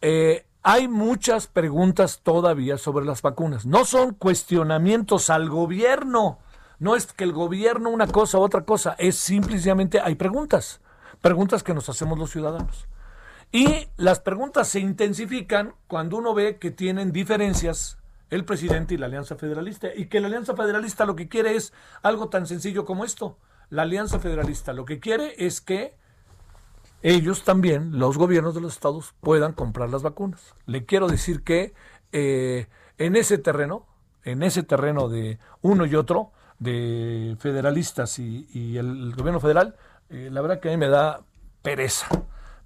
Eh, 0.00 0.46
hay 0.62 0.86
muchas 0.86 1.48
preguntas 1.48 2.20
todavía 2.22 2.78
sobre 2.78 3.04
las 3.04 3.22
vacunas. 3.22 3.66
No 3.66 3.84
son 3.84 4.14
cuestionamientos 4.14 5.28
al 5.28 5.48
gobierno. 5.48 6.38
No 6.78 6.94
es 6.94 7.12
que 7.12 7.24
el 7.24 7.32
gobierno 7.32 7.90
una 7.90 8.06
cosa 8.06 8.38
u 8.38 8.42
otra 8.42 8.64
cosa. 8.64 8.94
Es 8.98 9.16
simplemente 9.16 10.00
hay 10.00 10.14
preguntas. 10.14 10.80
Preguntas 11.20 11.62
que 11.62 11.74
nos 11.74 11.88
hacemos 11.88 12.18
los 12.18 12.30
ciudadanos. 12.30 12.86
Y 13.50 13.88
las 13.96 14.20
preguntas 14.20 14.68
se 14.68 14.80
intensifican 14.80 15.74
cuando 15.88 16.16
uno 16.16 16.32
ve 16.32 16.58
que 16.58 16.70
tienen 16.70 17.12
diferencias 17.12 17.98
el 18.30 18.44
presidente 18.44 18.94
y 18.94 18.98
la 18.98 19.06
Alianza 19.06 19.36
Federalista. 19.36 19.88
Y 19.94 20.06
que 20.06 20.20
la 20.20 20.28
Alianza 20.28 20.54
Federalista 20.54 21.04
lo 21.04 21.16
que 21.16 21.28
quiere 21.28 21.56
es 21.56 21.72
algo 22.02 22.28
tan 22.28 22.46
sencillo 22.46 22.84
como 22.84 23.04
esto. 23.04 23.36
La 23.68 23.82
Alianza 23.82 24.20
Federalista 24.20 24.72
lo 24.72 24.84
que 24.84 25.00
quiere 25.00 25.34
es 25.38 25.60
que 25.60 25.96
ellos 27.02 27.44
también, 27.44 27.98
los 27.98 28.16
gobiernos 28.16 28.54
de 28.54 28.60
los 28.60 28.74
estados, 28.74 29.14
puedan 29.20 29.52
comprar 29.52 29.90
las 29.90 30.02
vacunas. 30.02 30.54
Le 30.66 30.84
quiero 30.84 31.08
decir 31.08 31.42
que 31.42 31.74
eh, 32.12 32.68
en 32.98 33.16
ese 33.16 33.38
terreno, 33.38 33.86
en 34.24 34.42
ese 34.42 34.62
terreno 34.62 35.08
de 35.08 35.38
uno 35.62 35.84
y 35.86 35.96
otro, 35.96 36.30
de 36.58 37.36
federalistas 37.40 38.18
y, 38.20 38.76
el, 38.76 39.14
gobierno 39.16 39.40
federal, 39.40 39.74
eh, 40.10 40.28
la 40.30 40.40
verdad 40.42 40.60
que 40.60 40.68
a 40.68 40.70
mí 40.70 40.76
me 40.76 40.88
da 40.88 41.22
pereza. 41.62 42.06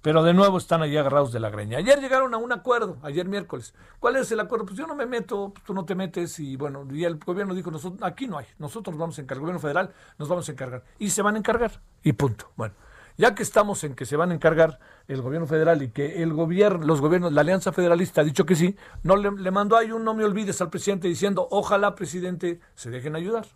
Pero 0.03 0.23
de 0.23 0.33
nuevo 0.33 0.59
están 0.59 0.83
allí 0.83 0.95
agarrados 0.95 1.33
de 1.33 1.39
la 1.39 1.49
greña. 1.49 1.79
Ayer 1.79 1.99
llegaron 1.99 2.33
a 2.33 2.37
un 2.37 2.51
acuerdo, 2.51 2.97
ayer 3.01 3.27
miércoles. 3.27 3.73
¿Cuál 3.99 4.17
es 4.17 4.31
el 4.31 4.39
acuerdo? 4.39 4.65
Pues 4.65 4.77
yo 4.77 4.85
no 4.85 4.95
me 4.95 5.07
meto, 5.07 5.51
tú 5.65 5.73
no 5.73 5.83
te 5.83 5.95
metes 5.95 6.39
y 6.39 6.55
bueno, 6.55 6.87
y 6.91 7.03
el 7.03 7.17
gobierno 7.17 7.55
dijo, 7.55 7.71
nosotros, 7.71 8.01
aquí 8.03 8.27
no 8.27 8.37
hay, 8.37 8.45
nosotros 8.59 8.93
nos 8.93 8.99
vamos 8.99 9.17
a 9.17 9.21
encargar, 9.21 9.37
el 9.37 9.41
gobierno 9.41 9.59
federal 9.59 9.93
nos 10.19 10.29
vamos 10.29 10.47
a 10.47 10.51
encargar. 10.51 10.83
Y 10.99 11.09
se 11.09 11.23
van 11.23 11.35
a 11.35 11.39
encargar. 11.39 11.81
Y 12.03 12.13
punto. 12.13 12.51
Bueno, 12.55 12.75
ya 13.17 13.33
que 13.33 13.43
estamos 13.43 13.83
en 13.83 13.95
que 13.95 14.05
se 14.05 14.15
van 14.15 14.31
a 14.31 14.35
encargar 14.35 14.79
el 15.07 15.21
gobierno 15.21 15.47
federal 15.47 15.81
y 15.81 15.89
que 15.89 16.21
el 16.21 16.33
gobierno, 16.33 16.85
los 16.85 17.01
gobiernos, 17.01 17.33
la 17.33 17.41
Alianza 17.41 17.71
Federalista 17.71 18.21
ha 18.21 18.23
dicho 18.23 18.45
que 18.45 18.55
sí, 18.55 18.75
no 19.03 19.15
le, 19.15 19.51
mandó 19.51 19.75
ahí 19.75 19.91
un 19.91 20.03
no 20.03 20.13
me 20.13 20.23
olvides 20.23 20.61
al 20.61 20.69
presidente 20.69 21.07
diciendo, 21.07 21.47
ojalá 21.49 21.95
presidente 21.95 22.59
se 22.75 22.89
dejen 22.89 23.15
ayudar. 23.15 23.47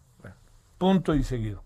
punto 0.78 1.14
y 1.14 1.24
seguido. 1.24 1.64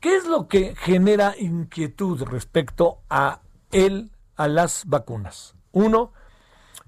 ¿Qué 0.00 0.16
es 0.16 0.26
lo 0.26 0.48
que 0.48 0.74
genera 0.74 1.34
inquietud 1.38 2.22
respecto 2.24 3.00
a 3.08 3.42
él, 3.70 4.10
a 4.34 4.48
las 4.48 4.84
vacunas? 4.86 5.54
Uno, 5.70 6.12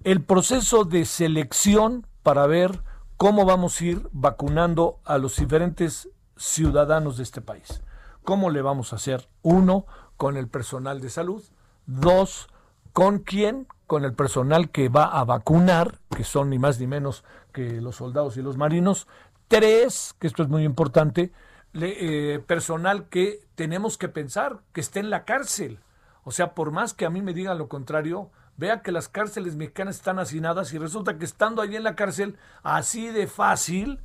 el 0.03 0.23
proceso 0.23 0.85
de 0.85 1.05
selección 1.05 2.07
para 2.25 2.47
ver 2.47 2.83
cómo 3.17 3.45
vamos 3.45 3.81
a 3.81 3.85
ir 3.85 4.09
vacunando 4.11 4.99
a 5.05 5.19
los 5.19 5.37
diferentes 5.37 6.09
ciudadanos 6.37 7.19
de 7.19 7.23
este 7.23 7.41
país. 7.41 7.83
¿Cómo 8.25 8.51
le 8.51 8.63
vamos 8.63 8.93
a 8.93 8.97
hacer? 8.97 9.29
Uno, 9.43 9.87
con 10.23 10.37
el 10.37 10.47
personal 10.47 11.01
de 11.01 11.11
salud. 11.11 11.43
Dos, 11.85 12.49
¿con 12.93 13.19
quién? 13.19 13.67
Con 13.89 14.05
el 14.05 14.15
personal 14.15 14.71
que 14.71 14.89
va 14.89 15.07
a 15.07 15.25
vacunar 15.25 15.99
que 16.15 16.23
son 16.23 16.49
ni 16.51 16.61
más 16.61 16.79
ni 16.79 16.87
menos 16.87 17.25
que 17.53 17.81
los 17.81 17.97
soldados 17.97 18.37
y 18.37 18.43
los 18.43 18.57
marinos. 18.57 19.09
Tres, 19.49 20.15
que 20.21 20.29
esto 20.29 20.45
es 20.45 20.49
muy 20.49 20.63
importante, 20.63 21.33
eh, 21.75 22.41
personal 22.47 23.09
que 23.09 23.41
tenemos 23.57 23.99
que 23.99 24.09
pensar 24.09 24.61
que 24.73 24.81
esté 24.81 25.01
en 25.01 25.11
la 25.11 25.25
cárcel. 25.25 25.81
O 26.23 26.31
sea, 26.31 26.55
por 26.55 26.71
más 26.71 26.95
que 26.95 27.05
a 27.05 27.11
mí 27.11 27.21
me 27.21 27.35
digan 27.35 27.59
lo 27.59 27.69
contrario, 27.69 28.31
vea 28.57 28.81
que 28.81 28.93
las 28.93 29.09
cárceles 29.09 29.57
mexicanas 29.57 29.97
están 29.97 30.21
hacinadas 30.21 30.73
y 30.73 30.79
resulta 30.79 31.19
que 31.19 31.25
estando 31.25 31.63
allí 31.63 31.75
en 31.75 31.83
la 31.83 31.97
cárcel, 31.97 32.39
así 32.63 33.09
de 33.09 33.27
fácil, 33.27 33.99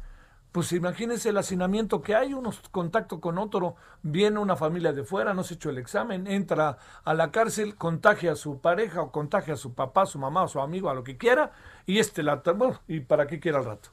pues 0.51 0.71
imagínense 0.71 1.29
el 1.29 1.37
hacinamiento 1.37 2.01
que 2.01 2.15
hay, 2.15 2.33
unos 2.33 2.59
contacto 2.71 3.19
con 3.19 3.37
otro, 3.37 3.75
viene 4.01 4.39
una 4.39 4.55
familia 4.55 4.93
de 4.93 5.03
fuera, 5.03 5.33
no 5.33 5.43
se 5.43 5.55
hecho 5.55 5.69
el 5.69 5.77
examen, 5.77 6.25
entra 6.25 6.77
a 7.03 7.13
la 7.13 7.31
cárcel, 7.31 7.75
contagia 7.75 8.31
a 8.31 8.35
su 8.35 8.59
pareja 8.59 9.01
o 9.01 9.11
contagia 9.11 9.53
a 9.53 9.57
su 9.57 9.73
papá, 9.73 10.05
su 10.05 10.19
mamá, 10.19 10.43
o 10.43 10.47
su 10.47 10.59
amigo, 10.59 10.89
a 10.89 10.95
lo 10.95 11.03
que 11.03 11.17
quiera, 11.17 11.51
y 11.85 11.99
este 11.99 12.23
la... 12.23 12.37
Bueno, 12.37 12.81
¿y 12.87 13.01
para 13.01 13.27
qué 13.27 13.39
quiera 13.39 13.59
al 13.59 13.65
rato? 13.65 13.89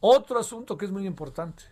Otro 0.00 0.38
asunto 0.38 0.76
que 0.76 0.84
es 0.84 0.90
muy 0.90 1.06
importante. 1.06 1.62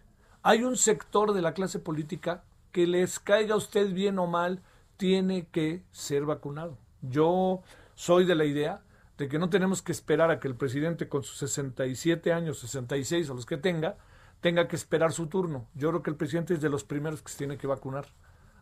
Hay 0.42 0.62
un 0.62 0.76
sector 0.76 1.32
de 1.32 1.42
la 1.42 1.52
clase 1.52 1.78
política 1.78 2.44
que 2.72 2.86
les 2.86 3.18
caiga 3.18 3.54
a 3.54 3.58
usted 3.58 3.92
bien 3.92 4.18
o 4.18 4.26
mal, 4.26 4.62
tiene 4.96 5.48
que 5.48 5.82
ser 5.90 6.24
vacunado. 6.24 6.78
Yo 7.02 7.62
soy 7.94 8.24
de 8.24 8.34
la 8.34 8.44
idea 8.44 8.82
de 9.18 9.28
que 9.28 9.38
no 9.38 9.50
tenemos 9.50 9.82
que 9.82 9.92
esperar 9.92 10.30
a 10.30 10.40
que 10.40 10.48
el 10.48 10.54
presidente 10.54 11.08
con 11.08 11.22
sus 11.22 11.38
67 11.38 12.32
años, 12.32 12.58
66 12.60 13.28
o 13.28 13.34
los 13.34 13.44
que 13.44 13.56
tenga, 13.56 13.96
tenga 14.40 14.68
que 14.68 14.76
esperar 14.76 15.12
su 15.12 15.26
turno. 15.26 15.68
Yo 15.74 15.90
creo 15.90 16.02
que 16.02 16.10
el 16.10 16.16
presidente 16.16 16.54
es 16.54 16.60
de 16.60 16.68
los 16.68 16.84
primeros 16.84 17.22
que 17.22 17.32
se 17.32 17.38
tiene 17.38 17.58
que 17.58 17.66
vacunar. 17.66 18.06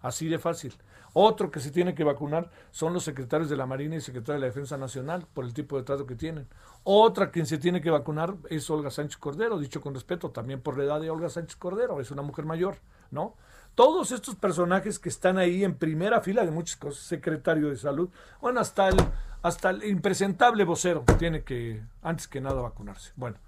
Así 0.01 0.29
de 0.29 0.39
fácil. 0.39 0.75
Otro 1.13 1.51
que 1.51 1.61
se 1.61 1.71
tiene 1.71 1.95
que 1.95 2.05
vacunar 2.05 2.51
son 2.71 2.93
los 2.93 3.05
secretarios 3.05 3.51
de 3.51 3.57
la 3.57 3.67
Marina 3.67 3.97
y 3.97 4.01
secretario 4.01 4.35
de 4.35 4.41
la 4.41 4.47
Defensa 4.47 4.77
Nacional 4.77 5.27
por 5.33 5.45
el 5.45 5.55
tipo 5.55 5.77
de 5.77 5.83
trato 5.83 6.07
que 6.07 6.15
tienen. 6.15 6.47
Otra 6.85 7.31
quien 7.31 7.47
se 7.47 7.59
tiene 7.59 7.81
que 7.81 7.91
vacunar 7.91 8.37
es 8.51 8.69
Olga 8.71 8.91
Sánchez 8.91 9.17
Cordero, 9.17 9.59
dicho 9.59 9.81
con 9.81 9.95
respeto, 9.95 10.31
también 10.31 10.61
por 10.61 10.79
la 10.79 10.85
edad 10.85 11.01
de 11.01 11.11
Olga 11.11 11.29
Sánchez 11.29 11.57
Cordero, 11.57 12.01
es 12.01 12.11
una 12.11 12.23
mujer 12.23 12.45
mayor, 12.45 12.79
¿no? 13.11 13.35
Todos 13.75 14.13
estos 14.13 14.35
personajes 14.37 14.99
que 14.99 15.09
están 15.09 15.39
ahí 15.39 15.65
en 15.65 15.75
primera 15.75 16.21
fila 16.21 16.45
de 16.45 16.51
muchas 16.51 16.77
cosas, 16.77 17.05
secretario 17.05 17.69
de 17.69 17.77
salud, 17.77 18.11
bueno, 18.41 18.61
hasta 18.61 18.89
el, 18.89 18.97
hasta 19.43 19.71
el 19.71 19.85
impresentable 19.85 20.65
vocero 20.65 21.05
tiene 21.19 21.43
que, 21.43 21.83
antes 22.03 22.29
que 22.29 22.41
nada, 22.41 22.61
vacunarse. 22.61 23.13
Bueno, 23.17 23.39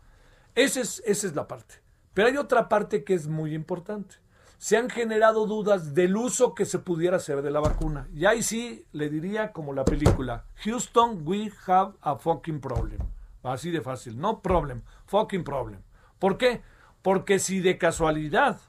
esa 0.55 0.81
es, 0.81 1.03
esa 1.05 1.27
es 1.27 1.35
la 1.35 1.49
parte. 1.49 1.77
Pero 2.21 2.29
hay 2.29 2.37
otra 2.37 2.69
parte 2.69 3.03
que 3.03 3.15
es 3.15 3.29
muy 3.29 3.55
importante 3.55 4.17
se 4.59 4.77
han 4.77 4.91
generado 4.91 5.47
dudas 5.47 5.95
del 5.95 6.15
uso 6.19 6.55
que 6.55 6.67
se 6.67 6.79
pudiera 6.79 7.17
hacer 7.17 7.41
de 7.41 7.51
la 7.51 7.61
vacuna. 7.61 8.09
Y 8.13 8.27
ahí 8.27 8.43
sí 8.43 8.85
le 8.93 9.09
diría 9.09 9.53
como 9.53 9.73
la 9.73 9.87
película, 9.87 10.45
Houston, 10.57 11.23
we 11.25 11.51
have 11.67 11.95
a 12.03 12.17
fucking 12.17 12.61
problem. 12.61 13.01
Así 13.43 13.71
de 13.71 13.81
fácil, 13.81 14.21
no 14.21 14.43
problem, 14.43 14.83
fucking 15.07 15.45
problem. 15.45 15.81
¿Por 16.19 16.37
qué? 16.37 16.61
Porque 17.01 17.39
si 17.39 17.61
de 17.61 17.79
casualidad 17.79 18.61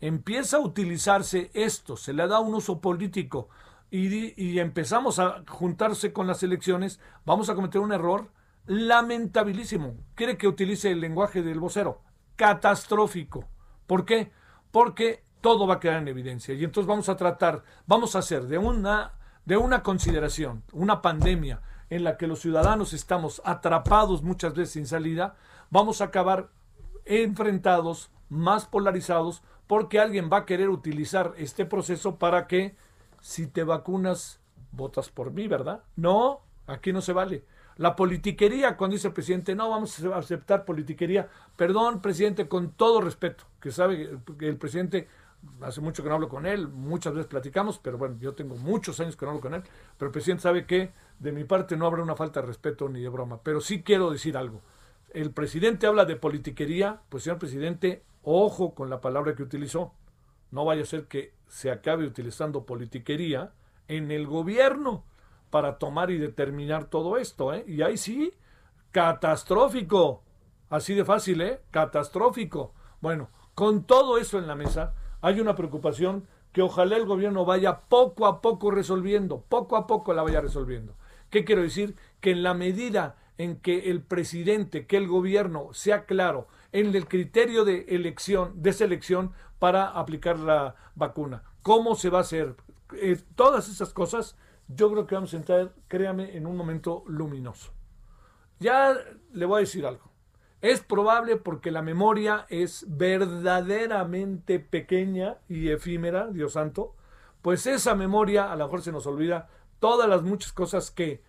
empieza 0.00 0.58
a 0.58 0.60
utilizarse 0.60 1.50
esto, 1.52 1.96
se 1.96 2.12
le 2.12 2.28
da 2.28 2.38
un 2.38 2.54
uso 2.54 2.80
político 2.80 3.48
y, 3.90 4.60
empezamos 4.60 5.18
a 5.18 5.42
juntarse 5.48 6.12
con 6.12 6.28
las 6.28 6.44
elecciones, 6.44 7.00
vamos 7.26 7.50
a 7.50 7.56
cometer 7.56 7.80
un 7.80 7.90
error 7.90 8.30
lamentabilísimo. 8.66 9.96
¿Quiere 10.14 10.36
que 10.36 10.46
utilice 10.46 10.92
el 10.92 11.00
lenguaje 11.00 11.42
del 11.42 11.58
vocero? 11.58 12.00
Catastrófico. 12.36 13.48
¿Por 13.86 14.04
qué? 14.04 14.32
Porque 14.70 15.22
todo 15.40 15.66
va 15.66 15.74
a 15.74 15.80
quedar 15.80 15.98
en 15.98 16.08
evidencia. 16.08 16.54
Y 16.54 16.64
entonces 16.64 16.88
vamos 16.88 17.08
a 17.08 17.16
tratar, 17.16 17.62
vamos 17.86 18.16
a 18.16 18.20
hacer 18.20 18.44
de 18.44 18.58
una, 18.58 19.12
de 19.44 19.56
una 19.56 19.82
consideración, 19.82 20.62
una 20.72 21.02
pandemia 21.02 21.60
en 21.90 22.02
la 22.02 22.16
que 22.16 22.26
los 22.26 22.40
ciudadanos 22.40 22.92
estamos 22.92 23.42
atrapados 23.44 24.22
muchas 24.22 24.54
veces 24.54 24.72
sin 24.72 24.86
salida, 24.86 25.36
vamos 25.70 26.00
a 26.00 26.06
acabar 26.06 26.48
enfrentados, 27.04 28.10
más 28.30 28.66
polarizados, 28.66 29.42
porque 29.66 30.00
alguien 30.00 30.30
va 30.32 30.38
a 30.38 30.46
querer 30.46 30.70
utilizar 30.70 31.34
este 31.36 31.66
proceso 31.66 32.16
para 32.16 32.46
que 32.46 32.74
si 33.20 33.46
te 33.46 33.64
vacunas, 33.64 34.40
votas 34.72 35.08
por 35.08 35.30
mí, 35.30 35.46
¿verdad? 35.46 35.82
No, 35.96 36.40
aquí 36.66 36.92
no 36.92 37.00
se 37.00 37.12
vale. 37.12 37.44
La 37.76 37.96
politiquería, 37.96 38.76
cuando 38.76 38.94
dice 38.94 39.08
el 39.08 39.14
presidente, 39.14 39.54
no 39.54 39.68
vamos 39.70 40.02
a 40.04 40.16
aceptar 40.16 40.64
politiquería. 40.64 41.28
Perdón, 41.56 42.00
presidente, 42.00 42.48
con 42.48 42.72
todo 42.72 43.00
respeto, 43.00 43.44
que 43.60 43.72
sabe 43.72 44.18
que 44.38 44.48
el 44.48 44.56
presidente 44.56 45.08
hace 45.60 45.80
mucho 45.80 46.02
que 46.02 46.08
no 46.08 46.14
hablo 46.14 46.28
con 46.28 46.46
él, 46.46 46.68
muchas 46.68 47.14
veces 47.14 47.26
platicamos, 47.26 47.78
pero 47.78 47.98
bueno, 47.98 48.16
yo 48.18 48.34
tengo 48.34 48.56
muchos 48.56 48.98
años 49.00 49.16
que 49.16 49.24
no 49.24 49.32
hablo 49.32 49.42
con 49.42 49.54
él, 49.54 49.62
pero 49.98 50.08
el 50.08 50.12
presidente 50.12 50.42
sabe 50.42 50.66
que 50.66 50.92
de 51.18 51.32
mi 51.32 51.44
parte 51.44 51.76
no 51.76 51.86
habrá 51.86 52.02
una 52.02 52.16
falta 52.16 52.40
de 52.40 52.46
respeto 52.46 52.88
ni 52.88 53.00
de 53.00 53.08
broma, 53.08 53.40
pero 53.42 53.60
sí 53.60 53.82
quiero 53.82 54.10
decir 54.10 54.36
algo. 54.36 54.62
El 55.10 55.30
presidente 55.30 55.86
habla 55.86 56.04
de 56.04 56.16
politiquería, 56.16 57.00
pues 57.08 57.24
señor 57.24 57.38
presidente, 57.38 58.02
ojo 58.22 58.74
con 58.74 58.90
la 58.90 59.00
palabra 59.00 59.34
que 59.34 59.42
utilizó. 59.42 59.92
No 60.50 60.64
vaya 60.64 60.82
a 60.82 60.86
ser 60.86 61.06
que 61.06 61.34
se 61.48 61.70
acabe 61.70 62.06
utilizando 62.06 62.64
politiquería 62.64 63.52
en 63.86 64.10
el 64.10 64.26
gobierno 64.26 65.04
para 65.54 65.78
tomar 65.78 66.10
y 66.10 66.18
determinar 66.18 66.86
todo 66.86 67.16
esto, 67.16 67.54
¿eh? 67.54 67.64
Y 67.68 67.82
ahí 67.82 67.96
sí, 67.96 68.34
catastrófico. 68.90 70.24
Así 70.68 70.94
de 70.94 71.04
fácil, 71.04 71.42
¿eh? 71.42 71.60
Catastrófico. 71.70 72.74
Bueno, 73.00 73.30
con 73.54 73.84
todo 73.84 74.18
eso 74.18 74.36
en 74.36 74.48
la 74.48 74.56
mesa, 74.56 74.94
hay 75.20 75.38
una 75.38 75.54
preocupación 75.54 76.26
que 76.50 76.60
ojalá 76.60 76.96
el 76.96 77.06
gobierno 77.06 77.44
vaya 77.44 77.82
poco 77.82 78.26
a 78.26 78.40
poco 78.40 78.72
resolviendo, 78.72 79.44
poco 79.48 79.76
a 79.76 79.86
poco 79.86 80.12
la 80.12 80.24
vaya 80.24 80.40
resolviendo. 80.40 80.96
¿Qué 81.30 81.44
quiero 81.44 81.62
decir? 81.62 81.94
Que 82.18 82.32
en 82.32 82.42
la 82.42 82.54
medida 82.54 83.14
en 83.38 83.60
que 83.60 83.90
el 83.90 84.02
presidente, 84.02 84.88
que 84.88 84.96
el 84.96 85.06
gobierno 85.06 85.68
sea 85.72 86.04
claro 86.04 86.48
en 86.72 86.92
el 86.96 87.06
criterio 87.06 87.64
de 87.64 87.86
elección, 87.90 88.60
de 88.60 88.72
selección 88.72 89.30
para 89.60 89.86
aplicar 89.86 90.36
la 90.40 90.74
vacuna, 90.96 91.44
cómo 91.62 91.94
se 91.94 92.10
va 92.10 92.18
a 92.18 92.22
hacer, 92.22 92.56
eh, 92.96 93.20
todas 93.36 93.68
esas 93.68 93.92
cosas, 93.92 94.36
yo 94.68 94.90
creo 94.90 95.06
que 95.06 95.14
vamos 95.14 95.34
a 95.34 95.36
entrar, 95.36 95.74
créame, 95.88 96.36
en 96.36 96.46
un 96.46 96.56
momento 96.56 97.04
luminoso. 97.06 97.72
Ya 98.58 98.96
le 99.32 99.46
voy 99.46 99.58
a 99.58 99.60
decir 99.60 99.84
algo. 99.86 100.10
Es 100.60 100.80
probable 100.80 101.36
porque 101.36 101.70
la 101.70 101.82
memoria 101.82 102.46
es 102.48 102.86
verdaderamente 102.88 104.60
pequeña 104.60 105.38
y 105.48 105.68
efímera, 105.68 106.28
Dios 106.28 106.54
santo, 106.54 106.94
pues 107.42 107.66
esa 107.66 107.94
memoria 107.94 108.50
a 108.50 108.56
lo 108.56 108.64
mejor 108.64 108.80
se 108.80 108.90
nos 108.90 109.06
olvida 109.06 109.50
todas 109.78 110.08
las 110.08 110.22
muchas 110.22 110.52
cosas 110.52 110.90
que 110.90 111.22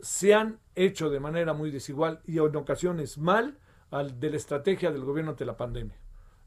se 0.00 0.34
han 0.34 0.58
hecho 0.74 1.10
de 1.10 1.20
manera 1.20 1.52
muy 1.52 1.70
desigual 1.70 2.20
y 2.26 2.38
en 2.38 2.56
ocasiones 2.56 3.18
mal 3.18 3.58
al, 3.92 4.18
de 4.18 4.30
la 4.30 4.36
estrategia 4.36 4.90
del 4.90 5.04
gobierno 5.04 5.30
ante 5.30 5.44
la 5.44 5.56
pandemia. 5.56 5.96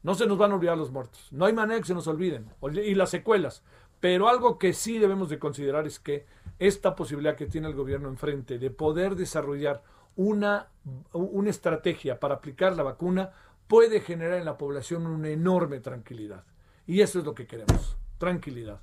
No 0.02 0.14
se 0.14 0.26
nos 0.26 0.36
van 0.36 0.52
a 0.52 0.56
olvidar 0.56 0.76
los 0.76 0.92
muertos, 0.92 1.28
no 1.32 1.46
hay 1.46 1.54
manera 1.54 1.80
que 1.80 1.86
se 1.86 1.94
nos 1.94 2.06
olviden, 2.06 2.52
y 2.84 2.94
las 2.94 3.08
secuelas, 3.08 3.64
pero 4.00 4.28
algo 4.28 4.58
que 4.58 4.72
sí 4.72 4.98
debemos 4.98 5.28
de 5.28 5.38
considerar 5.38 5.86
es 5.86 5.98
que 5.98 6.26
esta 6.58 6.94
posibilidad 6.94 7.36
que 7.36 7.46
tiene 7.46 7.68
el 7.68 7.74
gobierno 7.74 8.08
enfrente 8.08 8.58
de 8.58 8.70
poder 8.70 9.16
desarrollar 9.16 9.82
una, 10.16 10.68
una 11.12 11.50
estrategia 11.50 12.18
para 12.18 12.36
aplicar 12.36 12.76
la 12.76 12.82
vacuna 12.82 13.32
puede 13.66 14.00
generar 14.00 14.38
en 14.38 14.44
la 14.44 14.58
población 14.58 15.06
una 15.06 15.28
enorme 15.28 15.80
tranquilidad. 15.80 16.44
Y 16.86 17.00
eso 17.02 17.18
es 17.18 17.24
lo 17.24 17.34
que 17.34 17.46
queremos, 17.46 17.96
tranquilidad. 18.18 18.80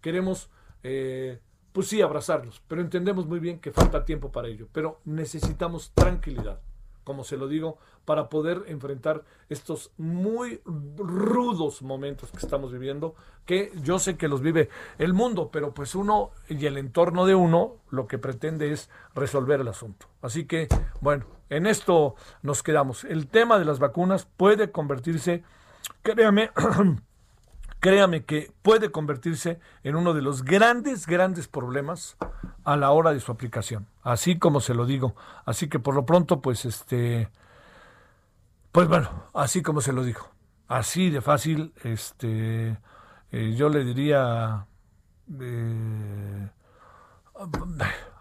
Queremos, 0.00 0.48
eh, 0.82 1.40
pues 1.72 1.88
sí, 1.88 2.00
abrazarlos, 2.00 2.62
pero 2.68 2.80
entendemos 2.80 3.26
muy 3.26 3.40
bien 3.40 3.58
que 3.58 3.72
falta 3.72 4.04
tiempo 4.04 4.30
para 4.30 4.48
ello, 4.48 4.68
pero 4.72 5.00
necesitamos 5.04 5.92
tranquilidad 5.92 6.60
como 7.08 7.24
se 7.24 7.38
lo 7.38 7.48
digo, 7.48 7.78
para 8.04 8.28
poder 8.28 8.64
enfrentar 8.66 9.24
estos 9.48 9.92
muy 9.96 10.60
rudos 10.66 11.80
momentos 11.80 12.30
que 12.30 12.36
estamos 12.36 12.70
viviendo, 12.70 13.14
que 13.46 13.72
yo 13.82 13.98
sé 13.98 14.18
que 14.18 14.28
los 14.28 14.42
vive 14.42 14.68
el 14.98 15.14
mundo, 15.14 15.48
pero 15.50 15.72
pues 15.72 15.94
uno 15.94 16.32
y 16.50 16.66
el 16.66 16.76
entorno 16.76 17.24
de 17.24 17.34
uno 17.34 17.76
lo 17.88 18.06
que 18.06 18.18
pretende 18.18 18.72
es 18.72 18.90
resolver 19.14 19.60
el 19.60 19.68
asunto. 19.68 20.06
Así 20.20 20.44
que, 20.44 20.68
bueno, 21.00 21.24
en 21.48 21.66
esto 21.66 22.14
nos 22.42 22.62
quedamos. 22.62 23.04
El 23.04 23.26
tema 23.26 23.58
de 23.58 23.64
las 23.64 23.78
vacunas 23.78 24.28
puede 24.36 24.70
convertirse, 24.70 25.44
créame, 26.02 26.50
créame 27.80 28.24
que 28.24 28.52
puede 28.62 28.90
convertirse 28.90 29.60
en 29.82 29.96
uno 29.96 30.14
de 30.14 30.22
los 30.22 30.44
grandes, 30.44 31.06
grandes 31.06 31.48
problemas 31.48 32.16
a 32.64 32.76
la 32.76 32.90
hora 32.90 33.12
de 33.12 33.20
su 33.20 33.32
aplicación. 33.32 33.86
Así 34.02 34.38
como 34.38 34.60
se 34.60 34.74
lo 34.74 34.86
digo. 34.86 35.14
Así 35.44 35.68
que 35.68 35.78
por 35.78 35.94
lo 35.94 36.04
pronto, 36.04 36.40
pues 36.40 36.64
este, 36.64 37.30
pues 38.72 38.88
bueno, 38.88 39.24
así 39.34 39.62
como 39.62 39.80
se 39.80 39.92
lo 39.92 40.04
digo. 40.04 40.28
Así 40.66 41.10
de 41.10 41.20
fácil, 41.22 41.72
este, 41.82 42.78
eh, 43.32 43.54
yo 43.56 43.68
le 43.68 43.84
diría, 43.84 44.66
eh, 45.40 46.50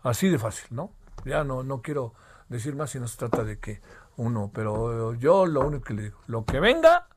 así 0.03 0.29
de 0.29 0.39
fácil, 0.39 0.67
¿no? 0.71 0.91
Ya 1.25 1.43
no, 1.43 1.63
no 1.63 1.81
quiero 1.81 2.13
decir 2.47 2.75
más 2.75 2.91
si 2.91 2.99
no 2.99 3.07
se 3.07 3.17
trata 3.17 3.43
de 3.43 3.59
que 3.59 3.81
uno, 4.15 4.49
pero 4.53 5.13
yo 5.13 5.45
lo 5.45 5.61
único 5.61 5.83
que 5.83 5.93
le 5.93 6.01
digo, 6.03 6.19
lo 6.27 6.45
que 6.45 6.59
venga, 6.59 7.07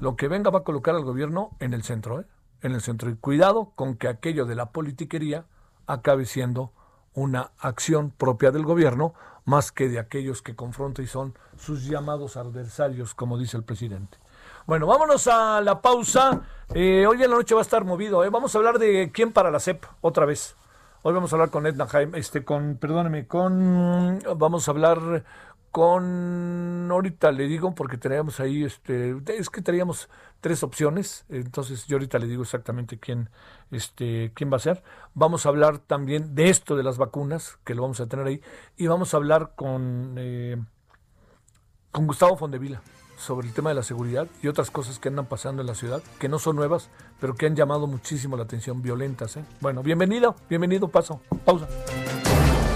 lo 0.00 0.16
que 0.16 0.28
venga 0.28 0.50
va 0.50 0.60
a 0.60 0.64
colocar 0.64 0.94
al 0.94 1.04
gobierno 1.04 1.50
en 1.60 1.74
el 1.74 1.82
centro, 1.82 2.20
¿eh? 2.20 2.24
en 2.62 2.72
el 2.72 2.80
centro. 2.80 3.10
Y 3.10 3.16
cuidado 3.16 3.72
con 3.74 3.96
que 3.96 4.08
aquello 4.08 4.46
de 4.46 4.54
la 4.54 4.70
politiquería 4.70 5.44
acabe 5.86 6.24
siendo 6.24 6.72
una 7.14 7.52
acción 7.58 8.10
propia 8.10 8.50
del 8.50 8.64
gobierno 8.64 9.14
más 9.44 9.72
que 9.72 9.88
de 9.88 9.98
aquellos 9.98 10.42
que 10.42 10.54
confronta 10.54 11.02
y 11.02 11.06
son 11.06 11.34
sus 11.58 11.84
llamados 11.84 12.36
adversarios, 12.36 13.14
como 13.14 13.36
dice 13.36 13.56
el 13.56 13.64
presidente. 13.64 14.18
Bueno, 14.66 14.86
vámonos 14.86 15.26
a 15.26 15.60
la 15.60 15.80
pausa. 15.80 16.42
Eh, 16.72 17.06
hoy 17.06 17.22
en 17.22 17.30
la 17.30 17.36
noche 17.36 17.54
va 17.54 17.60
a 17.60 17.62
estar 17.62 17.84
movido. 17.84 18.24
¿eh? 18.24 18.30
Vamos 18.30 18.54
a 18.54 18.58
hablar 18.58 18.78
de 18.78 19.10
quién 19.12 19.32
para 19.32 19.50
la 19.50 19.60
CEP 19.60 19.84
otra 20.00 20.24
vez. 20.24 20.56
Hoy 21.02 21.14
vamos 21.14 21.32
a 21.32 21.36
hablar 21.36 21.50
con 21.50 21.66
Edna 21.66 21.86
Jaime, 21.86 22.18
este, 22.18 22.44
con, 22.44 22.76
perdóneme, 22.76 23.26
con, 23.26 24.18
vamos 24.36 24.68
a 24.68 24.70
hablar 24.70 25.24
con, 25.70 26.88
ahorita 26.90 27.30
le 27.32 27.46
digo, 27.46 27.74
porque 27.74 27.96
teníamos 27.96 28.40
ahí, 28.40 28.64
este, 28.64 29.16
es 29.28 29.50
que 29.50 29.62
teníamos 29.62 30.08
tres 30.40 30.62
opciones, 30.62 31.24
entonces 31.28 31.86
yo 31.86 31.96
ahorita 31.96 32.18
le 32.18 32.26
digo 32.26 32.42
exactamente 32.42 32.98
quién, 32.98 33.30
este, 33.70 34.32
quién 34.34 34.52
va 34.52 34.56
a 34.56 34.60
ser. 34.60 34.82
Vamos 35.14 35.46
a 35.46 35.50
hablar 35.50 35.78
también 35.78 36.34
de 36.34 36.50
esto 36.50 36.76
de 36.76 36.82
las 36.82 36.98
vacunas, 36.98 37.58
que 37.64 37.74
lo 37.74 37.82
vamos 37.82 38.00
a 38.00 38.06
tener 38.06 38.26
ahí, 38.26 38.40
y 38.76 38.86
vamos 38.86 39.14
a 39.14 39.18
hablar 39.18 39.52
con, 39.54 40.14
eh, 40.18 40.56
con 41.92 42.06
Gustavo 42.06 42.36
Fondevila 42.36 42.82
sobre 43.16 43.46
el 43.46 43.54
tema 43.54 43.68
de 43.70 43.76
la 43.76 43.82
seguridad 43.82 44.26
y 44.42 44.48
otras 44.48 44.70
cosas 44.70 44.98
que 44.98 45.08
andan 45.08 45.26
pasando 45.26 45.60
en 45.60 45.66
la 45.66 45.74
ciudad, 45.74 46.02
que 46.18 46.28
no 46.28 46.38
son 46.38 46.56
nuevas, 46.56 46.88
pero 47.20 47.34
que 47.34 47.46
han 47.46 47.54
llamado 47.54 47.86
muchísimo 47.86 48.36
la 48.36 48.44
atención, 48.44 48.82
violentas. 48.82 49.36
¿eh? 49.36 49.44
Bueno, 49.60 49.82
bienvenido, 49.82 50.34
bienvenido, 50.48 50.88
paso, 50.88 51.20
pausa. 51.44 51.68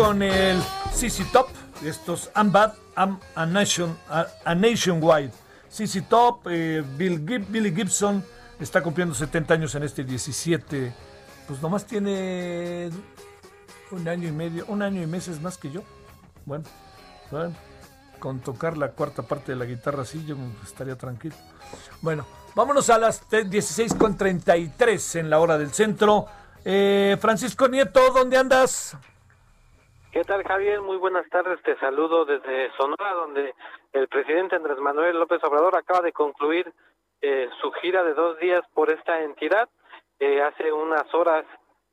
Con 0.00 0.22
el 0.22 0.58
CC 0.94 1.26
Top, 1.30 1.48
estos 1.84 2.30
Ambad, 2.32 2.72
a, 2.96 3.44
Nation, 3.44 3.94
a, 4.08 4.54
Nationwide. 4.54 5.30
CC 5.68 6.00
Top, 6.00 6.46
eh, 6.50 6.82
Bill 6.96 7.18
Billy 7.18 7.74
Gibson 7.74 8.24
está 8.58 8.82
cumpliendo 8.82 9.14
70 9.14 9.52
años 9.54 9.74
en 9.74 9.82
este 9.82 10.02
17. 10.02 10.92
Pues 11.46 11.60
nomás 11.60 11.84
tiene 11.84 12.88
un 13.90 14.08
año 14.08 14.26
y 14.26 14.32
medio, 14.32 14.64
un 14.68 14.80
año 14.80 15.02
y 15.02 15.06
meses 15.06 15.38
más 15.42 15.58
que 15.58 15.70
yo. 15.70 15.82
Bueno, 16.46 16.64
con 18.18 18.40
tocar 18.40 18.78
la 18.78 18.92
cuarta 18.92 19.22
parte 19.22 19.52
de 19.52 19.58
la 19.58 19.66
guitarra 19.66 20.02
así 20.02 20.24
yo 20.24 20.34
estaría 20.64 20.96
tranquilo. 20.96 21.36
Bueno, 22.00 22.26
vámonos 22.54 22.88
a 22.88 22.96
las 22.96 23.28
16.33 23.28 25.20
en 25.20 25.28
la 25.28 25.40
hora 25.40 25.58
del 25.58 25.72
centro. 25.72 26.24
Eh, 26.64 27.18
Francisco 27.20 27.68
Nieto, 27.68 28.00
¿dónde 28.12 28.38
andas? 28.38 28.96
¿Qué 30.12 30.24
tal, 30.24 30.42
Javier? 30.42 30.80
Muy 30.80 30.96
buenas 30.96 31.28
tardes. 31.28 31.62
Te 31.62 31.78
saludo 31.78 32.24
desde 32.24 32.72
Sonora, 32.72 33.12
donde 33.12 33.54
el 33.92 34.08
presidente 34.08 34.56
Andrés 34.56 34.78
Manuel 34.78 35.16
López 35.16 35.38
Obrador 35.44 35.76
acaba 35.76 36.00
de 36.00 36.12
concluir 36.12 36.72
eh, 37.20 37.48
su 37.60 37.70
gira 37.70 38.02
de 38.02 38.14
dos 38.14 38.36
días 38.40 38.62
por 38.74 38.90
esta 38.90 39.22
entidad. 39.22 39.68
Eh, 40.18 40.42
hace 40.42 40.72
unas 40.72 41.14
horas 41.14 41.44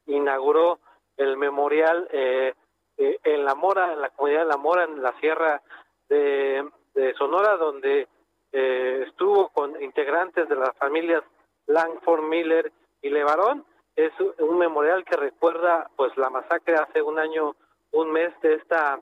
inauguró 0.07 0.79
el 1.15 1.37
memorial 1.37 2.07
eh, 2.11 2.55
en 2.97 3.45
La 3.45 3.53
Mora, 3.53 3.93
en 3.93 4.01
la 4.01 4.09
comunidad 4.09 4.41
de 4.41 4.47
La 4.47 4.57
Mora, 4.57 4.85
en 4.85 4.99
la 4.99 5.13
sierra 5.19 5.61
de, 6.09 6.67
de 6.95 7.13
Sonora, 7.13 7.55
donde 7.57 8.07
estuvo 8.51 9.49
con 9.49 9.79
integrantes 9.79 10.49
de 10.49 10.55
las 10.55 10.75
familias 10.77 11.21
Langford, 11.67 12.23
Miller 12.23 12.71
y 12.99 13.11
Levarón. 13.11 13.63
Es 13.95 14.11
un 14.39 14.57
memorial 14.57 15.05
que 15.05 15.17
recuerda 15.17 15.87
pues 15.95 16.17
la 16.17 16.31
masacre 16.31 16.77
hace 16.77 17.03
un 17.03 17.19
año 17.19 17.55
un 17.91 18.11
mes 18.11 18.33
de 18.41 18.55
esta 18.55 18.99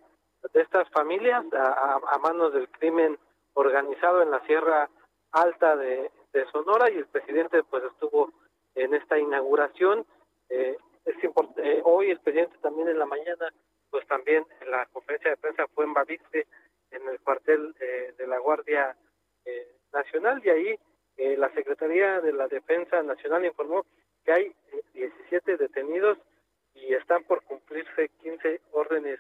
de 0.54 0.62
estas 0.62 0.90
familias 0.90 1.44
a, 1.54 2.18
manos 2.20 2.54
del 2.54 2.70
crimen 2.70 3.18
organizado 3.54 4.22
en 4.22 4.32
la 4.32 4.46
Sierra 4.46 4.90
Alta 5.32 5.76
de, 5.76 6.12
Sonora 6.52 6.92
y 6.92 6.98
el 6.98 7.08
presidente 7.08 7.64
pues 7.64 7.82
estuvo 7.86 8.34
en 8.76 8.94
esta 8.94 9.18
inauguración. 9.18 10.06
Eh, 10.50 10.78
es 11.06 11.16
eh, 11.24 11.82
hoy 11.86 12.12
el 12.12 12.20
presidente 12.20 12.58
también 12.62 12.90
en 12.90 13.00
la 13.00 13.06
mañana 13.06 13.54
pues 13.90 14.06
también 14.08 14.46
en 14.60 14.72
la 14.72 14.86
conferencia 14.88 15.32
de 15.32 15.38
prensa 15.38 15.66
fue 15.74 15.86
en 15.86 15.94
Bavice 15.94 16.46
en 16.92 17.08
el 17.08 17.22
cuartel 17.22 17.74
eh, 17.80 18.14
de 18.18 18.28
la 18.28 18.38
Guardia 18.40 18.96
Nacional 19.94 20.42
y 20.44 20.50
ahí 20.50 20.80
la 21.38 21.50
Secretaría 21.54 22.20
de 22.20 22.34
la 22.34 22.48
Defensa 22.48 23.02
Nacional 23.02 23.46
informó 23.46 23.86
que 24.26 24.34
hay 24.34 24.56
17 24.94 25.56
detenidos 25.56 26.18
y 26.76 26.94
están 26.94 27.24
por 27.24 27.44
cumplirse 27.44 28.10
15 28.22 28.62
órdenes 28.72 29.20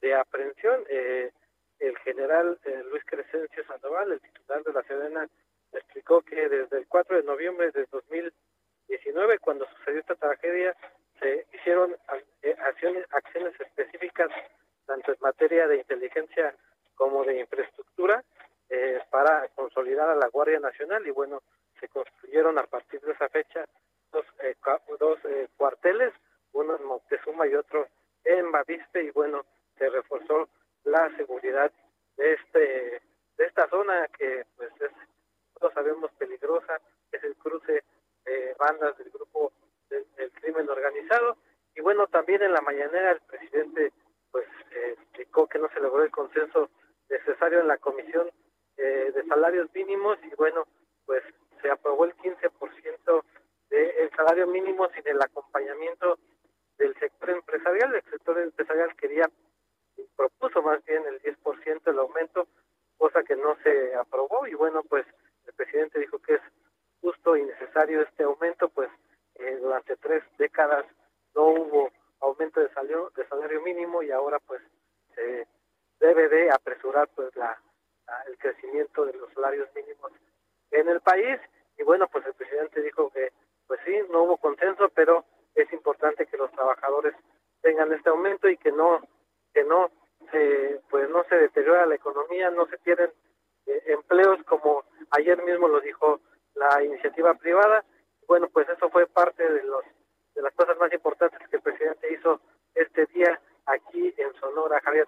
de 0.00 0.14
aprehensión. 0.14 0.84
Eh, 0.88 1.32
el 1.80 1.98
general 1.98 2.58
eh, 2.64 2.84
Luis 2.90 3.02
Crescencio 3.04 3.64
Sandoval, 3.64 4.12
el 4.12 4.20
titular 4.20 4.62
de 4.62 4.72
la 4.72 4.82
Sedena, 4.84 5.28
explicó 5.72 6.22
que 6.22 6.48
desde 6.48 6.78
el 6.78 6.86
4 6.86 7.16
de 7.16 7.22
noviembre 7.24 7.70
de 7.72 7.86
2019 7.90 8.32
19, 8.88 9.38
cuando 9.38 9.66
sucedió 9.66 10.00
esta 10.00 10.14
tragedia, 10.16 10.76
se 11.18 11.46
hicieron 11.54 11.96
eh, 12.42 12.56
acciones, 12.58 13.06
acciones 13.12 13.58
específicas 13.60 14.28
tanto 14.86 15.12
en 15.12 15.18
materia 15.20 15.66
de 15.66 15.78
inteligencia 15.78 16.54
como 16.94 17.24
de 17.24 17.40
infraestructura 17.40 18.22
eh, 18.68 19.00
para 19.10 19.48
consolidar 19.54 20.10
a 20.10 20.16
la 20.16 20.28
Guardia 20.28 20.60
Nacional 20.60 21.06
y 21.06 21.10
bueno, 21.10 21.42
se 21.80 21.88
construyeron 21.88 22.58
a 22.58 22.64
partir 22.64 23.00
de 23.00 23.12
esa 23.12 23.28
fecha 23.28 23.64
dos, 24.10 24.26
eh, 24.42 24.56
dos 24.98 25.18
cuarteles, 25.56 26.12
uno 26.52 26.76
en 26.76 26.84
Moctezuma 26.84 27.46
y 27.46 27.54
otro 27.54 27.88
en 28.24 28.50
Baviste 28.52 29.02
y 29.02 29.10
bueno, 29.10 29.44
se 29.78 29.88
reforzó 29.88 30.48
la 30.84 31.14
seguridad 31.16 31.72
de 32.16 32.32
este 32.34 33.02
de 33.36 33.44
esta 33.44 33.68
zona 33.68 34.08
que 34.18 34.44
pues 34.56 34.70
es 34.80 34.90
todos 35.58 35.74
sabemos 35.74 36.10
peligrosa, 36.18 36.80
es 37.12 37.22
el 37.22 37.36
cruce 37.36 37.84
de 38.24 38.54
bandas 38.58 38.96
del 38.98 39.10
grupo 39.10 39.52
del, 39.88 40.04
crimen 40.32 40.68
organizado. 40.68 41.36
Y 41.74 41.80
bueno 41.80 42.06
también 42.08 42.42
en 42.42 42.52
la 42.52 42.60
mañanera 42.60 43.12
el 43.12 43.20
presidente 43.20 43.92
pues 44.30 44.46
eh, 44.72 44.96
explicó 44.98 45.46
que 45.46 45.58
no 45.58 45.68
se 45.70 45.80
logró 45.80 46.02
el 46.02 46.10
consenso 46.10 46.70
necesario 47.08 47.60
en 47.60 47.68
la 47.68 47.78
comisión 47.78 48.30
eh, 48.76 49.12
de 49.14 49.24
salarios 49.26 49.68
mínimos 49.74 50.18
y 50.24 50.34
bueno 50.34 50.66
pues 51.06 51.22
se 51.60 51.70
aprobó 51.70 52.04
el 52.04 52.16
15% 52.16 53.22
del 53.70 54.10
salario 54.16 54.46
mínimo 54.48 54.88
sin 54.90 55.06
el 55.06 55.22
acompañamiento 55.22 56.18
del 56.78 56.94
sector 56.98 57.30
empresarial 57.30 57.94
el 57.94 58.02
sector 58.10 58.38
empresarial 58.38 58.94
quería 58.96 59.28
propuso 60.16 60.62
más 60.62 60.84
bien 60.84 61.02
el 61.06 61.20
10% 61.22 61.82
del 61.82 61.98
aumento, 61.98 62.46
cosa 62.96 63.22
que 63.22 63.36
no 63.36 63.56
se 63.62 63.94
aprobó 63.94 64.46
y 64.46 64.54
bueno, 64.54 64.82
pues 64.88 65.06
el 65.46 65.52
presidente 65.54 65.98
dijo 65.98 66.18
que 66.18 66.34
es 66.34 66.40
justo 67.00 67.36
y 67.36 67.42
necesario 67.42 68.02
este 68.02 68.22
aumento, 68.22 68.68
pues 68.68 68.88
eh, 69.36 69.58
durante 69.60 69.96
tres 69.96 70.22
décadas 70.38 70.86
no 71.34 71.46
hubo 71.46 71.90
aumento 72.20 72.60
de 72.60 72.68
salario, 72.68 73.10
de 73.16 73.26
salario 73.26 73.60
mínimo 73.62 74.02
y 74.02 74.10
ahora 74.10 74.38
pues 74.40 74.62
se 75.14 75.46
debe 75.98 76.28
de 76.28 76.50
apresurar 76.50 77.08
pues 77.14 77.34
la, 77.36 77.60
el 78.28 78.38
crecimiento 78.38 79.04
de 79.04 79.14
los 79.14 79.32
salarios 79.32 79.68
mínimos 79.74 80.12
en 80.70 80.88
el 80.88 81.00
país. 81.00 81.40
Y 81.76 81.82
bueno 81.82 82.06
pues 82.08 82.24
el 82.26 82.34
presidente 82.34 82.80
dijo 82.80 83.10
que 83.10 83.32
pues 83.66 83.80
sí 83.84 83.98
no 84.10 84.22
hubo 84.22 84.36
consenso 84.36 84.88
pero 84.90 85.24
es 85.54 85.72
importante 85.72 86.26
que 86.26 86.36
los 86.36 86.50
trabajadores 86.52 87.14
tengan 87.60 87.92
este 87.92 88.10
aumento 88.10 88.48
y 88.48 88.56
que 88.56 88.72
no 88.72 89.00
que 89.52 89.64
no 89.64 89.90
se 90.30 90.80
pues 90.90 91.08
no 91.10 91.24
se 91.24 91.36
deteriora 91.36 91.86
la 91.86 91.94
economía, 91.94 92.50
no 92.50 92.66
se 92.66 92.78
pierden 92.78 93.10
eh, 93.66 93.82
empleos 93.86 94.38
como 94.44 94.84
ayer 95.10 95.42
mismo 95.42 95.68
lo 95.68 95.80
dijo 95.80 96.20
la 96.54 96.82
iniciativa 96.82 97.34
privada. 97.34 97.84
Bueno, 98.26 98.48
pues 98.52 98.68
eso 98.68 98.88
fue 98.90 99.06
parte 99.06 99.42
de 99.42 99.62
los 99.64 99.84
de 100.34 100.42
las 100.42 100.54
cosas 100.54 100.76
más 100.78 100.92
importantes 100.92 101.38
que 101.48 101.56
el 101.56 101.62
presidente 101.62 102.12
hizo 102.12 102.40
este 102.74 103.06
día 103.06 103.38
aquí 103.66 104.14
en 104.16 104.32
Sonora, 104.40 104.80
Javier. 104.82 105.06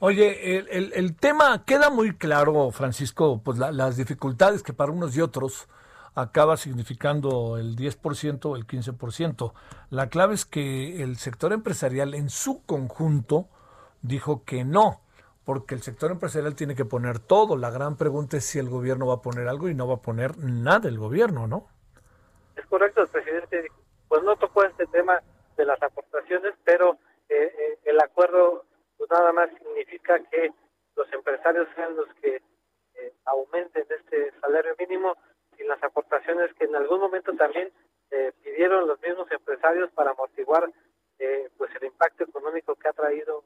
Oye, 0.00 0.58
el, 0.58 0.92
el, 0.92 1.16
tema 1.16 1.64
queda 1.64 1.88
muy 1.90 2.16
claro, 2.16 2.70
Francisco, 2.70 3.40
pues 3.44 3.58
las 3.58 3.96
dificultades 3.96 4.62
que 4.62 4.72
para 4.72 4.90
unos 4.90 5.16
y 5.16 5.20
otros 5.20 5.68
acaba 6.14 6.56
significando 6.56 7.58
el 7.58 7.76
10% 7.76 8.44
o 8.46 8.56
el 8.56 8.66
15%. 8.66 9.52
La 9.90 10.08
clave 10.08 10.34
es 10.34 10.44
que 10.44 11.02
el 11.02 11.16
sector 11.16 11.52
empresarial 11.52 12.14
en 12.14 12.30
su 12.30 12.64
conjunto 12.64 13.48
dijo 14.02 14.44
que 14.44 14.64
no, 14.64 15.00
porque 15.44 15.74
el 15.74 15.82
sector 15.82 16.10
empresarial 16.10 16.54
tiene 16.54 16.74
que 16.74 16.84
poner 16.84 17.18
todo. 17.18 17.56
La 17.56 17.70
gran 17.70 17.96
pregunta 17.96 18.36
es 18.36 18.44
si 18.44 18.58
el 18.58 18.68
gobierno 18.68 19.06
va 19.06 19.14
a 19.14 19.22
poner 19.22 19.48
algo 19.48 19.68
y 19.68 19.74
no 19.74 19.88
va 19.88 19.94
a 19.94 20.02
poner 20.02 20.38
nada 20.38 20.88
el 20.88 20.98
gobierno, 20.98 21.46
¿no? 21.46 21.66
Es 22.56 22.66
correcto, 22.66 23.02
el 23.02 23.08
presidente 23.08 23.66
pues 24.08 24.22
no 24.22 24.36
tocó 24.36 24.64
este 24.64 24.86
tema 24.86 25.20
de 25.56 25.64
las 25.64 25.82
aportaciones, 25.82 26.54
pero 26.64 26.98
eh, 27.28 27.52
eh, 27.58 27.78
el 27.84 27.98
acuerdo 28.00 28.64
pues 28.96 29.10
nada 29.10 29.32
más 29.32 29.50
significa 29.58 30.18
que 30.30 30.52
los 30.94 31.12
empresarios 31.12 31.66
sean 31.74 31.96
los 31.96 32.06
que 32.20 32.36
eh, 32.36 33.12
aumenten 33.24 33.84
este 33.90 34.32
salario 34.40 34.74
mínimo 34.78 35.16
las 35.68 35.82
aportaciones 35.82 36.52
que 36.54 36.64
en 36.64 36.76
algún 36.76 37.00
momento 37.00 37.32
también 37.34 37.72
pidieron 38.42 38.86
los 38.86 39.00
mismos 39.00 39.28
empresarios 39.32 39.90
para 39.90 40.12
amortiguar 40.12 40.70
pues 41.56 41.70
el 41.76 41.84
impacto 41.84 42.24
económico 42.24 42.74
que 42.76 42.88
ha 42.88 42.92
traído 42.92 43.42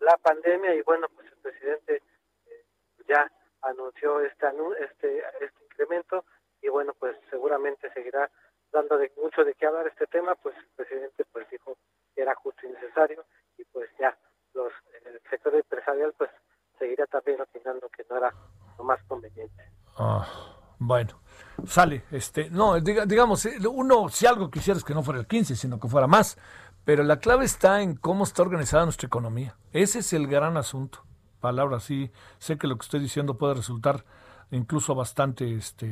la 0.00 0.16
pandemia. 0.16 0.74
Y 0.74 0.82
bueno, 0.82 1.06
pues 1.14 1.26
el 1.28 1.38
presidente 1.38 2.02
eh, 2.46 2.64
ya 3.08 3.30
anunció 3.62 4.20
este, 4.20 4.46
este, 4.80 5.18
este 5.40 5.64
incremento 5.64 6.24
y 6.62 6.68
bueno, 6.68 6.94
pues 6.98 7.16
seguramente 7.30 7.92
seguirá 7.92 8.30
dando 8.72 8.98
de 8.98 9.12
mucho 9.16 9.44
de 9.44 9.54
qué 9.54 9.66
hablar 9.66 9.86
este 9.86 10.06
tema, 10.06 10.34
pues 10.36 10.56
el 10.56 10.68
presidente 10.76 11.24
pues 11.32 11.48
dijo 11.50 11.76
que 12.14 12.22
era 12.22 12.34
justo 12.36 12.66
y 12.66 12.70
necesario 12.70 13.24
y 13.58 13.64
pues 13.64 13.90
ya 13.98 14.16
los 14.54 14.72
el 15.04 15.20
sector 15.28 15.54
empresarial 15.54 16.12
pues 16.16 16.30
seguirá 16.78 17.06
también 17.06 17.40
opinando 17.40 17.88
que 17.88 18.04
no 18.08 18.16
era 18.16 18.32
lo 18.78 18.84
más 18.84 19.02
conveniente. 19.04 19.62
Ah, 19.98 20.59
bueno, 20.80 21.20
sale, 21.66 22.04
este, 22.10 22.48
no, 22.48 22.80
digamos, 22.80 23.44
eh, 23.44 23.58
uno 23.70 24.08
si 24.08 24.24
algo 24.24 24.50
quisiera 24.50 24.78
es 24.78 24.84
que 24.84 24.94
no 24.94 25.02
fuera 25.02 25.20
el 25.20 25.26
15, 25.26 25.54
sino 25.54 25.78
que 25.78 25.88
fuera 25.88 26.06
más, 26.06 26.38
pero 26.84 27.04
la 27.04 27.18
clave 27.18 27.44
está 27.44 27.82
en 27.82 27.94
cómo 27.96 28.24
está 28.24 28.42
organizada 28.42 28.84
nuestra 28.84 29.06
economía. 29.06 29.56
Ese 29.72 29.98
es 29.98 30.14
el 30.14 30.26
gran 30.26 30.56
asunto. 30.56 31.04
Palabra 31.38 31.80
sí, 31.80 32.10
sé 32.38 32.56
que 32.56 32.66
lo 32.66 32.76
que 32.76 32.84
estoy 32.84 33.00
diciendo 33.00 33.36
puede 33.36 33.54
resultar 33.54 34.06
incluso 34.50 34.94
bastante 34.94 35.54
este, 35.54 35.86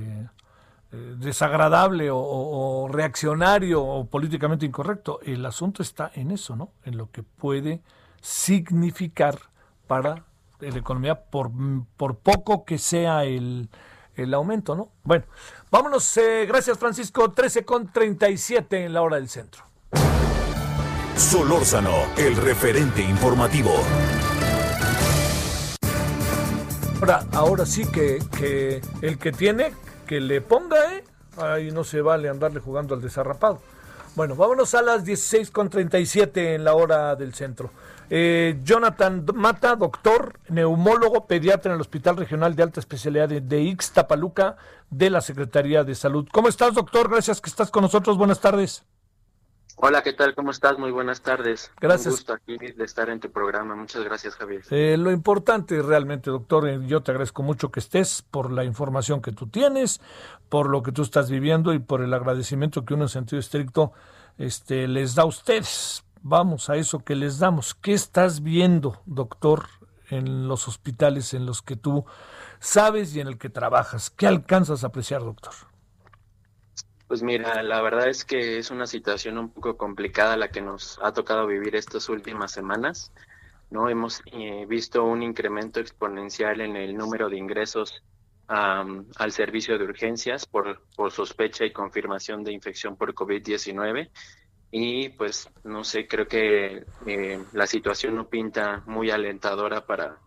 eh, 0.91 1.15
desagradable 1.19 2.09
o, 2.11 2.89
reaccionario 2.91 3.85
o 3.85 4.07
políticamente 4.07 4.65
incorrecto. 4.65 5.21
El 5.23 5.45
asunto 5.45 5.83
está 5.83 6.11
en 6.15 6.31
eso, 6.31 6.57
¿no? 6.57 6.73
En 6.85 6.97
lo 6.97 7.11
que 7.11 7.23
puede 7.23 7.83
significar 8.23 9.39
para 9.87 10.25
la 10.61 10.79
economía, 10.79 11.27
por, 11.27 11.51
por 11.99 12.17
poco 12.17 12.65
que 12.65 12.79
sea 12.79 13.25
el, 13.25 13.69
el 14.19 14.35
aumento, 14.35 14.75
¿no? 14.75 14.91
Bueno, 15.05 15.25
vámonos. 15.71 16.17
Eh, 16.17 16.45
gracias, 16.47 16.79
Francisco. 16.79 17.31
13 17.31 17.65
con 17.65 17.93
37 17.93 18.85
en 18.85 18.93
la 18.93 19.03
hora 19.03 19.17
del 19.17 19.29
centro. 19.29 19.63
Solórzano, 21.17 21.95
el 22.17 22.37
referente 22.37 23.03
informativo. 23.03 23.73
Ahora, 27.01 27.25
ahora 27.33 27.67
sí 27.67 27.87
que, 27.87 28.19
que 28.37 28.81
el 29.03 29.19
que 29.19 29.33
tiene, 29.33 29.73
que 30.07 30.21
le 30.21 30.41
ponga, 30.41 30.95
¿eh? 30.95 31.05
Ahí 31.37 31.71
no 31.71 31.85
se 31.85 32.01
vale 32.01 32.29
andarle 32.29 32.61
jugando 32.61 32.95
al 32.95 33.01
desarrapado. 33.01 33.61
Bueno, 34.19 34.35
vámonos 34.35 34.75
a 34.75 34.83
las 34.83 35.05
16.37 35.05 36.57
en 36.57 36.65
la 36.65 36.75
hora 36.75 37.15
del 37.15 37.35
centro. 37.35 37.71
Eh, 38.11 38.59
Jonathan 38.65 39.25
Mata, 39.33 39.77
doctor, 39.77 40.41
neumólogo, 40.49 41.29
pediatra 41.29 41.71
en 41.71 41.77
el 41.77 41.81
Hospital 41.81 42.17
Regional 42.17 42.57
de 42.57 42.65
Alta 42.65 42.81
Especialidad 42.81 43.29
de, 43.29 43.41
de 43.41 43.61
Ixtapaluca 43.61 44.57
de 44.91 45.11
la 45.11 45.21
Secretaría 45.21 45.85
de 45.85 45.95
Salud. 45.95 46.27
¿Cómo 46.33 46.49
estás, 46.49 46.75
doctor? 46.75 47.09
Gracias 47.09 47.41
que 47.41 47.49
estás 47.49 47.71
con 47.71 47.83
nosotros. 47.83 48.19
Buenas 48.19 48.41
tardes. 48.41 48.85
Hola, 49.81 50.03
¿qué 50.03 50.13
tal? 50.13 50.35
¿Cómo 50.35 50.51
estás? 50.51 50.77
Muy 50.77 50.91
buenas 50.91 51.21
tardes. 51.21 51.71
Gracias. 51.81 52.07
Un 52.07 52.13
gusto 52.13 52.33
aquí 52.33 52.59
de 52.59 52.85
estar 52.85 53.09
en 53.11 53.21
tu 53.21 53.31
programa. 53.31 53.77
Muchas 53.77 54.03
gracias, 54.03 54.35
Javier. 54.35 54.63
Eh, 54.71 54.97
lo 54.99 55.13
importante 55.13 55.81
realmente, 55.83 56.31
doctor, 56.31 56.69
eh, 56.69 56.81
yo 56.85 57.01
te 57.05 57.13
agradezco 57.13 57.45
mucho 57.45 57.71
que 57.71 57.79
estés 57.79 58.23
por 58.23 58.51
la 58.51 58.65
información 58.65 59.23
que 59.23 59.31
tú 59.31 59.47
tienes, 59.47 60.01
por 60.49 60.69
lo 60.69 60.83
que 60.83 60.91
tú 60.91 61.03
estás 61.03 61.31
viviendo 61.31 61.73
y 61.75 61.79
por 61.79 62.03
el 62.03 62.13
agradecimiento 62.13 62.85
que 62.85 62.95
uno 62.95 63.05
en 63.05 63.09
sentido 63.09 63.39
estricto 63.39 63.93
este, 64.37 64.89
les 64.89 65.15
da 65.15 65.23
a 65.23 65.27
ustedes. 65.27 66.03
Vamos 66.23 66.69
a 66.71 66.75
eso 66.75 66.99
que 67.05 67.15
les 67.15 67.39
damos. 67.39 67.77
¿Qué 67.77 67.93
estás 67.93 68.43
viendo, 68.43 69.01
doctor, 69.07 69.67
en 70.11 70.49
los 70.49 70.67
hospitales 70.67 71.35
en 71.35 71.47
los 71.47 71.63
que 71.63 71.77
tú 71.77 72.05
sabes 72.59 73.15
y 73.15 73.21
en 73.21 73.29
el 73.29 73.39
que 73.39 73.49
trabajas? 73.49 74.11
¿Qué 74.11 74.27
alcanzas 74.27 74.83
a 74.83 74.89
apreciar, 74.89 75.23
doctor? 75.23 75.55
Pues 77.09 77.23
mira, 77.23 77.63
la 77.63 77.81
verdad 77.81 78.09
es 78.09 78.27
que 78.27 78.59
es 78.59 78.71
una 78.71 78.87
situación 78.87 79.39
un 79.39 79.51
poco 79.51 79.79
complicada 79.79 80.37
la 80.37 80.51
que 80.51 80.61
nos 80.61 81.01
ha 81.03 81.11
tocado 81.13 81.47
vivir 81.47 81.75
estas 81.75 82.11
últimas 82.11 82.53
semanas. 82.53 83.15
No 83.71 83.89
hemos 83.89 84.21
eh, 84.27 84.67
visto 84.69 85.03
un 85.05 85.23
incremento 85.23 85.81
exponencial 85.81 86.61
en 86.61 86.77
el 86.77 86.95
número 86.95 87.31
de 87.31 87.39
ingresos 87.39 88.03
al 88.47 89.33
servicio 89.33 89.77
de 89.77 89.85
urgencias 89.85 90.47
por, 90.47 90.83
por 90.97 91.13
sospecha 91.13 91.67
y 91.67 91.73
confirmación 91.73 92.45
de 92.45 92.53
infección 92.53 92.97
por 92.97 93.15
COVID-19 93.15 94.11
y 94.71 95.11
pues 95.11 95.51
no 95.65 95.85
sé, 95.85 96.07
creo 96.07 96.27
que 96.27 96.87
eh, 97.07 97.45
la 97.53 97.67
situación 97.67 98.17
no 98.17 98.29
pinta 98.29 98.83
muy 98.87 99.11
alentadora 99.11 99.85
para, 99.85 100.19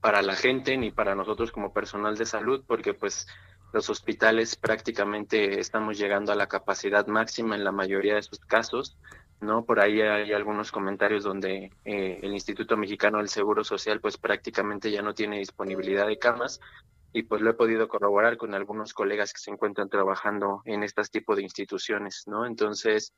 para 0.00 0.20
la 0.20 0.36
gente 0.36 0.76
ni 0.76 0.90
para 0.90 1.14
nosotros 1.14 1.52
como 1.52 1.72
personal 1.72 2.18
de 2.18 2.26
salud 2.26 2.64
porque 2.66 2.92
pues 2.92 3.26
los 3.74 3.90
hospitales 3.90 4.54
prácticamente 4.54 5.58
estamos 5.58 5.98
llegando 5.98 6.30
a 6.30 6.36
la 6.36 6.46
capacidad 6.46 7.08
máxima 7.08 7.56
en 7.56 7.64
la 7.64 7.72
mayoría 7.72 8.14
de 8.14 8.22
sus 8.22 8.38
casos, 8.38 8.96
¿no? 9.40 9.64
Por 9.64 9.80
ahí 9.80 10.00
hay 10.00 10.32
algunos 10.32 10.70
comentarios 10.70 11.24
donde 11.24 11.72
eh, 11.84 12.20
el 12.22 12.32
Instituto 12.32 12.76
Mexicano 12.76 13.18
del 13.18 13.28
Seguro 13.28 13.64
Social 13.64 14.00
pues 14.00 14.16
prácticamente 14.16 14.92
ya 14.92 15.02
no 15.02 15.12
tiene 15.12 15.38
disponibilidad 15.38 16.06
de 16.06 16.18
camas, 16.18 16.60
y 17.12 17.24
pues 17.24 17.42
lo 17.42 17.50
he 17.50 17.54
podido 17.54 17.88
corroborar 17.88 18.36
con 18.36 18.54
algunos 18.54 18.94
colegas 18.94 19.32
que 19.32 19.40
se 19.40 19.50
encuentran 19.50 19.88
trabajando 19.88 20.62
en 20.66 20.84
este 20.84 21.02
tipo 21.04 21.34
de 21.34 21.42
instituciones, 21.42 22.24
¿no? 22.26 22.46
Entonces, 22.46 23.12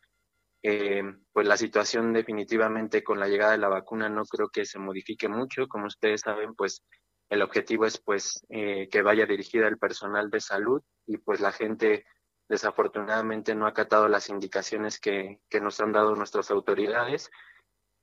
eh, 0.63 1.03
pues 1.35 1.47
la 1.47 1.59
situación 1.59 2.15
definitivamente 2.15 3.05
con 3.05 3.21
la 3.21 3.29
llegada 3.29 3.53
de 3.53 3.59
la 3.59 3.69
vacuna 3.69 4.09
no 4.09 4.25
creo 4.25 4.49
que 4.49 4.65
se 4.65 4.79
modifique 4.79 5.29
mucho. 5.29 5.69
Como 5.69 5.87
ustedes 5.87 6.23
saben, 6.23 6.55
pues 6.55 6.83
el 7.29 7.43
objetivo 7.43 7.87
es 7.87 7.99
pues 7.99 8.45
eh, 8.49 8.89
que 8.91 9.03
vaya 9.03 9.27
dirigida 9.27 9.67
al 9.67 9.79
personal 9.79 10.31
de 10.31 10.41
salud 10.41 10.83
y 11.07 11.19
pues 11.19 11.41
la 11.41 11.53
gente 11.53 12.05
desafortunadamente 12.49 13.55
no 13.55 13.67
ha 13.67 13.71
acatado 13.71 14.09
las 14.09 14.29
indicaciones 14.29 15.01
que, 15.01 15.41
que 15.49 15.61
nos 15.61 15.81
han 15.81 15.93
dado 15.93 16.15
nuestras 16.15 16.51
autoridades 16.51 17.31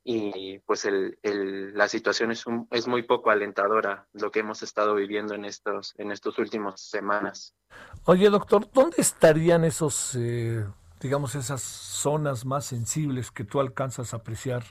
y 0.03 0.59
pues 0.59 0.83
el, 0.83 1.17
el, 1.23 1.77
la 1.77 1.87
situación 1.87 2.31
es, 2.31 2.45
un, 2.45 2.67
es 2.71 2.87
muy 2.87 3.03
poco 3.03 3.29
alentadora 3.29 4.05
lo 4.11 4.31
que 4.31 4.41
hemos 4.41 4.61
estado 4.61 4.95
viviendo 4.95 5.33
en 5.33 5.45
estos 5.45 5.93
en 5.97 6.11
estos 6.11 6.37
últimos 6.39 6.81
semanas. 6.81 7.55
Oye 8.03 8.29
doctor, 8.29 8.69
¿dónde 8.73 8.97
estarían 8.97 9.63
esos 9.63 10.15
eh, 10.15 10.65
digamos 10.99 11.35
esas 11.35 11.61
zonas 11.61 12.43
más 12.43 12.65
sensibles 12.65 13.31
que 13.31 13.45
tú 13.45 13.61
alcanzas 13.61 14.13
a 14.13 14.17
apreciar 14.17 14.63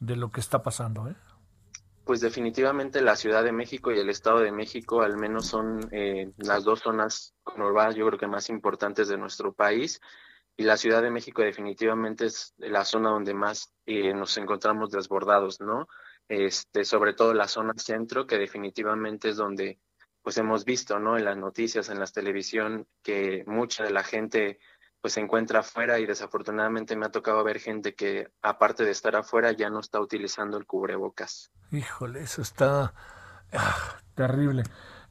de 0.00 0.16
lo 0.16 0.32
que 0.32 0.40
está 0.40 0.64
pasando? 0.64 1.08
Eh? 1.08 1.14
Pues 2.04 2.20
definitivamente 2.20 3.00
la 3.00 3.14
Ciudad 3.16 3.44
de 3.44 3.52
México 3.52 3.92
y 3.92 3.98
el 3.98 4.10
Estado 4.10 4.40
de 4.40 4.50
México 4.50 5.02
al 5.02 5.16
menos 5.16 5.46
son 5.46 5.88
eh, 5.92 6.32
las 6.36 6.64
dos 6.64 6.80
zonas 6.80 7.34
conurbadas 7.44 7.94
yo 7.94 8.06
creo 8.06 8.18
que 8.18 8.26
más 8.26 8.50
importantes 8.50 9.08
de 9.08 9.16
nuestro 9.16 9.52
país 9.52 10.00
y 10.56 10.64
la 10.64 10.76
Ciudad 10.76 11.02
de 11.02 11.10
México 11.10 11.42
definitivamente 11.42 12.26
es 12.26 12.54
la 12.58 12.84
zona 12.84 13.10
donde 13.10 13.34
más 13.34 13.72
eh, 13.86 14.12
nos 14.14 14.36
encontramos 14.36 14.90
desbordados, 14.90 15.60
¿no? 15.60 15.88
Este, 16.28 16.84
sobre 16.84 17.14
todo 17.14 17.34
la 17.34 17.48
zona 17.48 17.72
centro, 17.76 18.26
que 18.26 18.38
definitivamente 18.38 19.30
es 19.30 19.36
donde 19.36 19.80
pues 20.22 20.38
hemos 20.38 20.64
visto, 20.64 20.98
¿no? 20.98 21.16
En 21.16 21.24
las 21.24 21.36
noticias, 21.36 21.88
en 21.88 21.98
la 21.98 22.06
televisión, 22.06 22.86
que 23.02 23.44
mucha 23.46 23.84
de 23.84 23.90
la 23.90 24.04
gente 24.04 24.60
pues 25.02 25.14
se 25.14 25.20
encuentra 25.20 25.60
afuera 25.60 25.98
y 25.98 26.06
desafortunadamente 26.06 26.94
me 26.96 27.06
ha 27.06 27.10
tocado 27.10 27.42
ver 27.42 27.58
gente 27.58 27.94
que 27.94 28.28
aparte 28.40 28.84
de 28.84 28.92
estar 28.92 29.16
afuera 29.16 29.50
ya 29.50 29.68
no 29.68 29.80
está 29.80 30.00
utilizando 30.00 30.56
el 30.56 30.64
cubrebocas. 30.64 31.50
Híjole, 31.72 32.20
eso 32.20 32.40
está 32.40 32.94
ah, 33.52 33.98
terrible. 34.14 34.62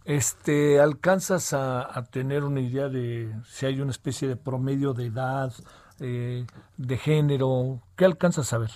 Este, 0.06 0.80
¿alcanzas 0.80 1.54
a, 1.54 2.08
tener 2.10 2.46
una 2.46 2.62
idea 2.62 2.88
de 2.88 3.36
si 3.46 3.66
hay 3.66 3.82
una 3.82 3.92
especie 3.92 4.30
de 4.30 4.38
promedio 4.38 4.94
de 4.94 5.08
edad, 5.08 5.54
eh, 6.00 6.46
de 6.78 6.98
género? 6.98 7.82
¿Qué 7.98 8.06
alcanzas 8.06 8.54
a 8.54 8.60
ver? 8.60 8.72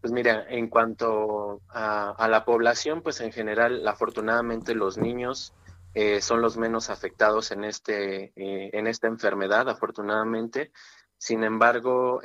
Pues 0.00 0.12
mira, 0.12 0.46
en 0.48 0.68
cuanto 0.68 1.60
a, 1.68 2.26
la 2.28 2.44
población, 2.46 3.02
pues 3.02 3.20
en 3.20 3.30
general, 3.30 3.86
afortunadamente 3.86 4.74
los 4.74 4.96
niños 4.96 5.52
eh, 5.98 6.20
son 6.20 6.42
los 6.42 6.58
menos 6.58 6.90
afectados 6.90 7.50
en 7.52 7.64
este 7.64 8.32
eh, 8.36 8.70
en 8.74 8.86
esta 8.86 9.06
enfermedad, 9.06 9.68
afortunadamente. 9.70 10.70
Sin 11.16 11.42
embargo, 11.42 12.20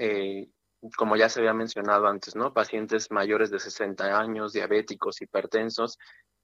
como 0.97 1.15
ya 1.15 1.29
se 1.29 1.39
había 1.39 1.53
mencionado 1.53 2.07
antes, 2.07 2.35
¿no? 2.35 2.53
Pacientes 2.53 3.11
mayores 3.11 3.49
de 3.49 3.59
60 3.59 4.19
años, 4.19 4.51
diabéticos, 4.51 5.21
hipertensos, 5.21 5.97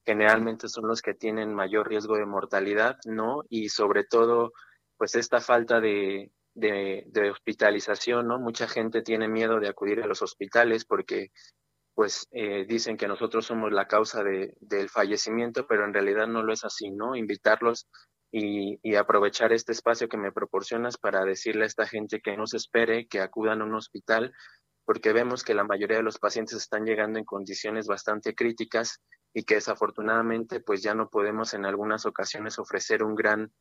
generalmente 0.05 0.69
son 0.69 0.87
los 0.87 1.01
que 1.01 1.13
tienen 1.13 1.53
mayor 1.53 1.89
riesgo 1.89 2.15
de 2.15 2.25
mortalidad, 2.25 2.95
¿no? 3.05 3.43
Y 3.49 3.67
sobre 3.67 4.05
todo, 4.05 4.53
pues 4.95 5.15
esta 5.15 5.41
falta 5.41 5.81
de, 5.81 6.31
de, 6.57 7.29
hospitalización, 7.29 8.27
¿no? 8.27 8.39
Mucha 8.39 8.67
gente 8.67 9.01
tiene 9.01 9.27
miedo 9.27 9.59
de 9.59 9.67
acudir 9.67 10.01
a 10.01 10.07
los 10.07 10.21
hospitales 10.21 10.85
porque 10.85 11.31
pues 11.97 12.27
eh, 12.29 12.67
dicen 12.69 12.95
que 12.95 13.07
nosotros 13.07 13.47
somos 13.47 13.71
la 13.71 13.87
causa 13.87 14.23
de, 14.23 14.55
del 14.59 14.87
fallecimiento, 14.87 15.65
pero 15.65 15.83
en 15.83 15.95
realidad 15.95 16.27
no 16.27 16.43
lo 16.43 16.53
es 16.53 16.63
así, 16.63 16.91
¿no? 16.91 17.15
Invitarlos 17.15 17.87
y, 18.31 18.95
aprovechar 18.95 19.51
este 19.51 19.71
espacio 19.71 20.07
que 20.07 20.17
me 20.17 20.31
proporcionas 20.31 20.97
para 20.99 21.25
decirle 21.25 21.63
a 21.63 21.65
esta 21.65 21.87
gente 21.87 22.21
que 22.21 22.37
no 22.37 22.45
se 22.45 22.57
espere, 22.57 23.07
que 23.07 23.19
acudan 23.19 23.61
a 23.61 23.65
un 23.65 23.73
hospital, 23.73 24.31
porque 24.85 25.11
vemos 25.11 25.43
que 25.43 25.55
la 25.55 25.63
mayoría 25.63 25.97
de 25.97 26.03
los 26.03 26.19
pacientes 26.19 26.57
están 26.57 26.85
llegando 26.85 27.17
en 27.17 27.25
condiciones 27.25 27.87
bastante 27.87 28.35
críticas 28.35 29.01
y 29.33 29.41
que 29.41 29.55
desafortunadamente 29.55 30.59
pues 30.59 30.83
ya 30.83 30.93
no 30.93 31.09
podemos 31.09 31.55
en 31.55 31.65
algunas 31.65 32.05
ocasiones 32.05 32.59
ofrecer 32.59 33.01
un 33.01 33.15
gran 33.15 33.51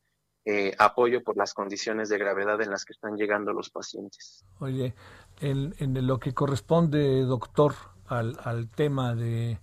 eh, 0.45 0.75
apoyo 0.77 1.23
por 1.23 1.37
las 1.37 1.55
condiciones 1.55 2.07
de 2.09 2.19
gravedad 2.19 2.61
en 2.61 2.69
las 2.69 2.85
que 2.85 2.93
están 2.93 3.15
llegando 3.15 3.51
los 3.51 3.71
pacientes. 3.71 4.45
Oye, 4.59 4.93
en, 5.41 5.73
en 5.79 6.05
lo 6.05 6.19
que 6.19 6.35
corresponde, 6.35 7.23
doctor, 7.23 7.73
al, 8.07 8.37
al 8.43 8.69
tema 8.69 9.15
de... 9.15 9.59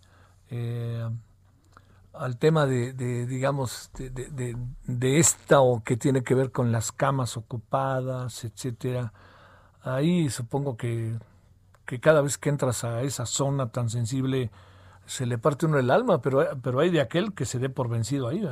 Eh, 0.51 1.09
al 2.12 2.38
tema 2.38 2.64
de, 2.64 2.92
digamos, 3.26 3.90
de, 3.95 4.57
de, 4.86 5.18
esta 5.18 5.61
o 5.61 5.82
que 5.82 5.97
tiene 5.97 6.22
que 6.22 6.36
ver 6.36 6.53
con 6.53 6.70
las 6.70 6.92
camas 6.92 7.36
ocupadas, 7.36 8.45
etcétera. 8.45 9.12
Ahí 9.82 10.30
supongo 10.30 10.76
que, 10.76 11.18
que 11.84 11.99
cada 11.99 12.22
vez 12.22 12.38
que 12.38 12.51
entras 12.51 12.84
a 12.84 13.03
esa 13.03 13.26
zona 13.26 13.70
tan 13.70 13.90
sensible, 13.90 14.53
se 15.07 15.26
le 15.26 15.38
parte 15.38 15.66
uno 15.66 15.78
el 15.78 15.90
alma, 15.90 16.20
pero, 16.20 16.47
pero 16.62 16.80
hay 16.80 16.90
de 16.90 17.01
aquel 17.01 17.34
que 17.34 17.45
se 17.45 17.59
dé 17.59 17.68
por 17.68 17.88
vencido 17.88 18.28
ahí. 18.28 18.42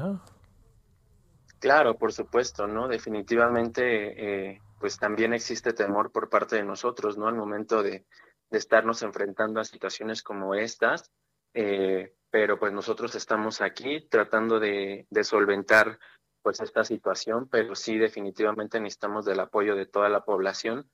Claro, 1.61 1.97
por 1.97 2.13
supuesto, 2.13 2.67
¿no? 2.67 2.89
Definitivamente, 2.89 4.51
eh, 4.51 4.61
pues 4.81 4.99
también 4.99 5.33
existe 5.33 5.73
temor 5.73 6.11
por 6.11 6.29
parte 6.29 6.57
de 6.57 6.65
nosotros, 6.65 7.17
¿no? 7.17 7.29
Al 7.29 7.37
momento 7.37 7.83
de, 7.83 8.05
de 8.53 8.59
estarnos 8.59 9.03
enfrentando 9.03 9.61
a 9.61 9.65
situaciones 9.65 10.23
como 10.23 10.55
estas, 10.55 11.11
eh, 11.55 12.15
pero 12.31 12.59
pues 12.59 12.73
nosotros 12.73 13.15
estamos 13.15 13.61
aquí 13.61 14.07
tratando 14.09 14.61
de, 14.61 15.07
de 15.11 15.25
solventar 15.25 15.99
pues 16.43 16.61
esta 16.61 16.85
situación, 16.85 17.49
pero 17.49 17.75
sí 17.75 17.97
definitivamente 17.99 18.79
necesitamos 18.79 19.25
del 19.25 19.41
apoyo 19.41 19.75
de 19.75 19.87
toda 19.87 20.09
la 20.09 20.25
población 20.25 20.89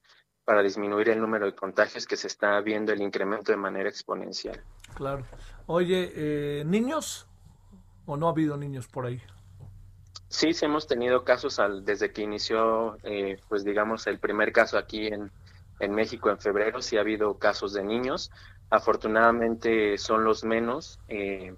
para 0.44 0.62
disminuir 0.62 1.10
el 1.10 1.20
número 1.20 1.46
de 1.46 1.54
contagios 1.54 2.06
que 2.06 2.16
se 2.16 2.28
está 2.28 2.60
viendo 2.60 2.92
el 2.92 3.02
incremento 3.02 3.52
de 3.52 3.58
manera 3.58 3.88
exponencial. 3.88 4.62
Claro. 4.94 5.26
Oye, 5.66 6.12
eh, 6.14 6.64
¿niños 6.64 7.26
o 8.06 8.16
no 8.16 8.28
ha 8.28 8.30
habido 8.30 8.56
niños 8.56 8.86
por 8.86 9.06
ahí? 9.06 9.20
Sí, 10.28 10.52
sí 10.52 10.64
hemos 10.64 10.86
tenido 10.86 11.24
casos 11.24 11.58
al, 11.58 11.84
desde 11.84 12.12
que 12.12 12.22
inició, 12.22 12.98
eh, 13.02 13.38
pues 13.48 13.64
digamos, 13.64 14.06
el 14.06 14.18
primer 14.18 14.52
caso 14.52 14.78
aquí 14.78 15.08
en, 15.08 15.30
en 15.80 15.94
México 15.94 16.30
en 16.30 16.38
febrero, 16.38 16.82
sí 16.82 16.96
ha 16.96 17.00
habido 17.00 17.38
casos 17.38 17.72
de 17.72 17.84
niños. 17.84 18.30
Afortunadamente 18.70 19.98
son 19.98 20.24
los 20.24 20.44
menos. 20.44 21.00
Eh, 21.08 21.54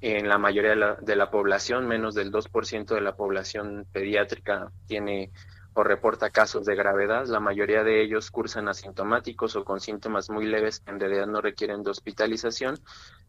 en 0.00 0.28
la 0.28 0.36
mayoría 0.36 0.70
de 0.70 0.76
la, 0.76 0.94
de 0.96 1.14
la 1.14 1.30
población, 1.30 1.86
menos 1.86 2.14
del 2.14 2.32
2% 2.32 2.94
de 2.94 3.00
la 3.00 3.14
población 3.14 3.86
pediátrica 3.92 4.72
tiene 4.88 5.30
o 5.74 5.82
reporta 5.82 6.30
casos 6.30 6.66
de 6.66 6.74
gravedad. 6.74 7.26
La 7.26 7.40
mayoría 7.40 7.82
de 7.84 8.02
ellos 8.02 8.30
cursan 8.30 8.68
asintomáticos 8.68 9.56
o 9.56 9.64
con 9.64 9.80
síntomas 9.80 10.28
muy 10.28 10.46
leves 10.46 10.80
que 10.80 10.90
en 10.90 11.00
realidad 11.00 11.26
no 11.26 11.40
requieren 11.40 11.82
de 11.82 11.90
hospitalización, 11.90 12.78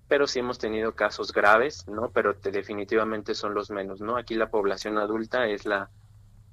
pero 0.08 0.28
sí 0.28 0.40
hemos 0.40 0.58
tenido 0.60 0.94
casos 0.94 1.32
graves, 1.32 1.88
¿no? 1.88 2.12
Pero 2.12 2.34
definitivamente 2.34 3.34
son 3.36 3.54
los 3.54 3.70
menos, 3.70 4.02
¿no? 4.02 4.18
Aquí 4.18 4.36
la 4.36 4.50
población 4.50 4.98
adulta 4.98 5.48
es 5.48 5.66
la, 5.66 5.90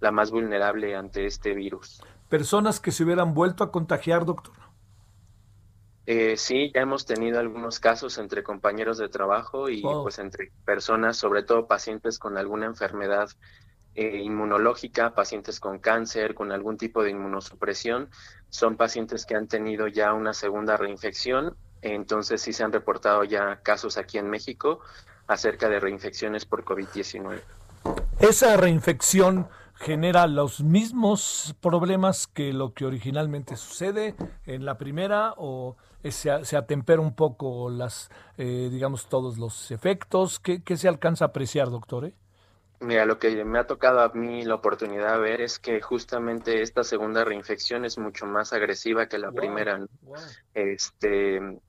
la 0.00 0.12
más 0.12 0.30
vulnerable 0.30 0.94
ante 0.94 1.26
este 1.26 1.54
virus. 1.54 2.02
¿Personas 2.30 2.78
que 2.78 2.92
se 2.92 3.02
hubieran 3.02 3.34
vuelto 3.34 3.64
a 3.64 3.72
contagiar, 3.72 4.24
doctor? 4.24 4.54
Eh, 6.06 6.36
sí, 6.36 6.70
ya 6.72 6.82
hemos 6.82 7.04
tenido 7.04 7.40
algunos 7.40 7.80
casos 7.80 8.18
entre 8.18 8.44
compañeros 8.44 8.98
de 8.98 9.08
trabajo 9.08 9.68
y 9.68 9.82
pues 9.82 10.20
entre 10.20 10.52
personas, 10.64 11.16
sobre 11.16 11.42
todo 11.42 11.66
pacientes 11.66 12.20
con 12.20 12.38
alguna 12.38 12.66
enfermedad 12.66 13.28
eh, 13.96 14.20
inmunológica, 14.22 15.12
pacientes 15.12 15.58
con 15.58 15.80
cáncer, 15.80 16.34
con 16.34 16.52
algún 16.52 16.78
tipo 16.78 17.02
de 17.02 17.10
inmunosupresión, 17.10 18.08
son 18.48 18.76
pacientes 18.76 19.26
que 19.26 19.34
han 19.34 19.48
tenido 19.48 19.88
ya 19.88 20.14
una 20.14 20.32
segunda 20.32 20.76
reinfección, 20.76 21.56
entonces 21.82 22.40
sí 22.40 22.52
se 22.52 22.62
han 22.62 22.72
reportado 22.72 23.24
ya 23.24 23.60
casos 23.62 23.98
aquí 23.98 24.18
en 24.18 24.30
México 24.30 24.80
acerca 25.26 25.68
de 25.68 25.80
reinfecciones 25.80 26.44
por 26.44 26.64
COVID-19. 26.64 27.40
Esa 28.20 28.56
reinfección 28.56 29.48
genera 29.80 30.26
los 30.26 30.60
mismos 30.60 31.56
problemas 31.60 32.26
que 32.26 32.52
lo 32.52 32.74
que 32.74 32.84
originalmente 32.84 33.56
sucede 33.56 34.14
en 34.44 34.66
la 34.66 34.76
primera 34.76 35.32
o 35.38 35.76
se, 36.04 36.44
se 36.44 36.56
atempera 36.56 37.00
un 37.00 37.14
poco 37.14 37.70
las, 37.70 38.10
eh, 38.36 38.68
digamos, 38.70 39.08
todos 39.08 39.38
los 39.38 39.70
efectos. 39.70 40.38
¿Qué, 40.38 40.62
¿Qué, 40.62 40.76
se 40.76 40.86
alcanza 40.86 41.24
a 41.24 41.28
apreciar, 41.28 41.70
doctor? 41.70 42.04
Eh? 42.04 42.14
Mira, 42.80 43.06
lo 43.06 43.18
que 43.18 43.42
me 43.44 43.58
ha 43.58 43.66
tocado 43.66 44.00
a 44.00 44.10
mí 44.10 44.44
la 44.44 44.56
oportunidad 44.56 45.14
de 45.14 45.20
ver 45.20 45.40
es 45.40 45.58
que 45.58 45.80
justamente 45.80 46.60
esta 46.60 46.84
segunda 46.84 47.24
reinfección 47.24 47.86
es 47.86 47.96
mucho 47.96 48.26
más 48.26 48.52
agresiva 48.52 49.06
que 49.06 49.18
la 49.18 49.32
primera. 49.32 49.80
Este, 50.52 51.36
en 51.36 51.60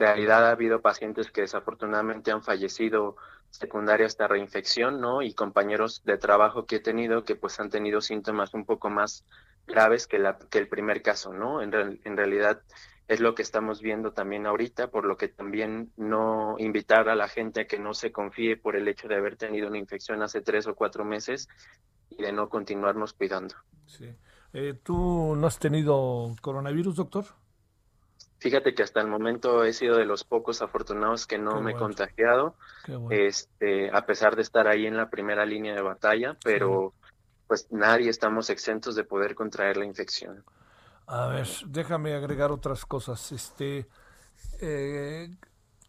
realidad 0.00 0.46
ha 0.46 0.50
habido 0.50 0.82
pacientes 0.82 1.30
que 1.30 1.40
desafortunadamente 1.42 2.32
han 2.32 2.42
fallecido 2.42 3.16
secundaria 3.50 4.06
esta 4.06 4.28
reinfección, 4.28 5.00
¿no? 5.00 5.22
Y 5.22 5.34
compañeros 5.34 6.02
de 6.04 6.18
trabajo 6.18 6.66
que 6.66 6.76
he 6.76 6.80
tenido 6.80 7.24
que 7.24 7.36
pues 7.36 7.60
han 7.60 7.70
tenido 7.70 8.00
síntomas 8.00 8.54
un 8.54 8.64
poco 8.64 8.90
más 8.90 9.24
graves 9.66 10.06
que, 10.06 10.18
la, 10.18 10.38
que 10.38 10.58
el 10.58 10.68
primer 10.68 11.02
caso, 11.02 11.32
¿no? 11.32 11.62
En, 11.62 11.72
en 11.74 12.16
realidad 12.16 12.62
es 13.08 13.18
lo 13.18 13.34
que 13.34 13.42
estamos 13.42 13.82
viendo 13.82 14.12
también 14.12 14.46
ahorita, 14.46 14.90
por 14.90 15.04
lo 15.04 15.16
que 15.16 15.26
también 15.26 15.92
no 15.96 16.54
invitar 16.58 17.08
a 17.08 17.16
la 17.16 17.28
gente 17.28 17.62
a 17.62 17.66
que 17.66 17.78
no 17.78 17.92
se 17.92 18.12
confíe 18.12 18.56
por 18.56 18.76
el 18.76 18.86
hecho 18.86 19.08
de 19.08 19.16
haber 19.16 19.36
tenido 19.36 19.66
una 19.66 19.78
infección 19.78 20.22
hace 20.22 20.40
tres 20.42 20.68
o 20.68 20.76
cuatro 20.76 21.04
meses 21.04 21.48
y 22.08 22.22
de 22.22 22.32
no 22.32 22.48
continuarnos 22.48 23.12
cuidando. 23.12 23.56
Sí. 23.86 24.14
Eh, 24.52 24.74
¿Tú 24.82 25.34
no 25.36 25.46
has 25.46 25.58
tenido 25.58 26.34
coronavirus, 26.40 26.96
doctor? 26.96 27.24
Fíjate 28.40 28.74
que 28.74 28.82
hasta 28.82 29.02
el 29.02 29.06
momento 29.06 29.64
he 29.64 29.74
sido 29.74 29.98
de 29.98 30.06
los 30.06 30.24
pocos 30.24 30.62
afortunados 30.62 31.26
que 31.26 31.38
no 31.38 31.60
me 31.60 31.72
he 31.72 31.74
contagiado, 31.74 32.54
este, 33.10 33.90
a 33.90 34.06
pesar 34.06 34.34
de 34.34 34.40
estar 34.40 34.66
ahí 34.66 34.86
en 34.86 34.96
la 34.96 35.10
primera 35.10 35.44
línea 35.44 35.74
de 35.74 35.82
batalla, 35.82 36.36
pero 36.42 36.94
pues 37.46 37.66
nadie 37.70 38.08
estamos 38.08 38.48
exentos 38.48 38.94
de 38.94 39.04
poder 39.04 39.34
contraer 39.34 39.76
la 39.76 39.84
infección. 39.84 40.42
A 41.06 41.26
ver, 41.26 41.46
déjame 41.66 42.14
agregar 42.14 42.50
otras 42.50 42.86
cosas. 42.86 43.30
Este, 43.30 43.86
eh, 44.60 45.28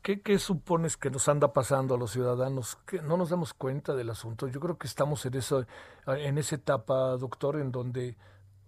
¿qué, 0.02 0.38
supones 0.38 0.98
que 0.98 1.10
nos 1.10 1.30
anda 1.30 1.54
pasando 1.54 1.96
a 1.96 1.98
los 1.98 2.12
ciudadanos? 2.12 2.76
Que 2.86 3.02
no 3.02 3.16
nos 3.16 3.30
damos 3.30 3.54
cuenta 3.54 3.96
del 3.96 4.10
asunto. 4.10 4.50
Yo 4.50 4.60
creo 4.60 4.78
que 4.78 4.88
estamos 4.88 5.26
en 5.26 5.36
eso, 5.36 5.66
en 6.06 6.38
esa 6.38 6.56
etapa, 6.56 7.16
doctor, 7.16 7.62
en 7.62 7.72
donde 7.72 8.18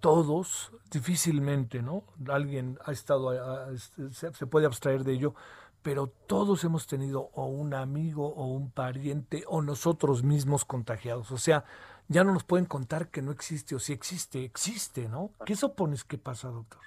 todos, 0.03 0.73
difícilmente, 0.91 1.81
¿no? 1.81 2.03
Alguien 2.27 2.77
ha 2.83 2.91
estado, 2.91 3.71
este, 3.71 4.11
se, 4.11 4.45
puede 4.47 4.65
abstraer 4.65 5.05
de 5.05 5.13
ello, 5.13 5.33
pero 5.81 6.07
todos 6.27 6.65
hemos 6.65 6.87
tenido 6.87 7.29
o 7.31 7.45
un 7.45 7.73
amigo 7.73 8.27
o 8.27 8.47
un 8.47 8.69
pariente 8.69 9.45
o 9.47 9.61
nosotros 9.61 10.21
mismos 10.21 10.65
contagiados. 10.65 11.31
O 11.31 11.37
sea, 11.37 11.63
ya 12.09 12.25
no 12.25 12.33
nos 12.33 12.43
pueden 12.43 12.65
contar 12.65 13.11
que 13.11 13.21
no 13.21 13.31
existe 13.31 13.75
o 13.75 13.79
si 13.79 13.93
existe, 13.93 14.43
existe, 14.43 15.07
¿no? 15.07 15.31
¿Qué 15.45 15.55
supones 15.55 16.03
que 16.03 16.17
pasa, 16.17 16.49
doctor? 16.49 16.81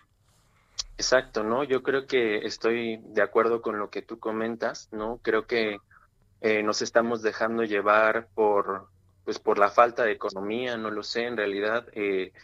Exacto, 0.98 1.42
¿no? 1.42 1.64
Yo 1.64 1.82
creo 1.82 2.06
que 2.06 2.44
estoy 2.44 2.98
de 2.98 3.22
acuerdo 3.22 3.62
con 3.62 3.78
lo 3.78 3.88
que 3.88 4.02
tú 4.02 4.18
comentas, 4.18 4.90
¿no? 4.92 5.20
Creo 5.22 5.46
que 5.46 5.78
eh, 6.42 6.62
nos 6.62 6.82
estamos 6.82 7.22
dejando 7.22 7.64
llevar 7.64 8.28
por, 8.34 8.88
pues, 9.24 9.38
por 9.38 9.58
la 9.58 9.70
falta 9.70 10.04
de 10.04 10.12
economía, 10.12 10.76
no 10.76 10.90
lo 10.90 11.02
sé, 11.02 11.24
en 11.24 11.38
realidad. 11.38 11.86
Eh, 11.94 12.34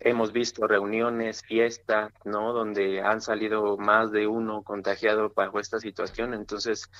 hemos 0.00 0.32
visto 0.32 0.66
reuniones, 0.66 1.42
fiestas, 1.42 2.12
¿no? 2.24 2.52
Donde 2.52 3.00
han 3.00 3.20
salido 3.20 3.76
más 3.76 4.12
de 4.12 4.26
uno 4.26 4.62
contagiado 4.62 5.32
bajo 5.34 5.60
esta 5.60 5.78
situación. 5.78 6.34
Entonces, 6.34 6.90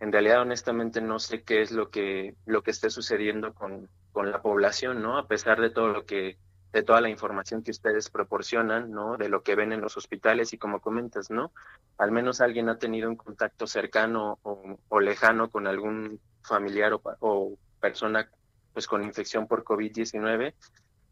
en 0.00 0.12
realidad, 0.12 0.42
honestamente, 0.42 1.00
no 1.00 1.18
sé 1.18 1.42
qué 1.42 1.62
es 1.62 1.72
lo 1.72 1.90
que, 1.90 2.34
lo 2.46 2.62
que 2.62 2.70
esté 2.70 2.90
sucediendo 2.90 3.54
con, 3.54 3.88
con 4.12 4.30
la 4.30 4.42
población, 4.42 5.02
¿no? 5.02 5.18
A 5.18 5.26
pesar 5.26 5.60
de 5.60 5.70
todo 5.70 5.88
lo 5.88 6.06
que, 6.06 6.38
de 6.72 6.82
toda 6.82 7.00
la 7.00 7.08
información 7.08 7.62
que 7.62 7.70
ustedes 7.70 8.10
proporcionan, 8.10 8.90
¿no? 8.90 9.16
De 9.16 9.28
lo 9.28 9.42
que 9.42 9.54
ven 9.54 9.72
en 9.72 9.80
los 9.80 9.96
hospitales 9.96 10.52
y 10.52 10.58
como 10.58 10.80
comentas, 10.80 11.30
¿no? 11.30 11.52
Al 11.98 12.12
menos 12.12 12.40
alguien 12.40 12.68
ha 12.68 12.78
tenido 12.78 13.08
un 13.08 13.16
contacto 13.16 13.66
cercano 13.66 14.38
o, 14.42 15.00
lejano 15.00 15.50
con 15.50 15.66
algún 15.66 16.20
familiar 16.42 16.92
o, 16.92 17.00
o 17.20 17.58
persona 17.80 18.28
pues 18.72 18.86
con 18.86 19.02
infección 19.02 19.46
por 19.46 19.64
COVID-19 19.64 20.52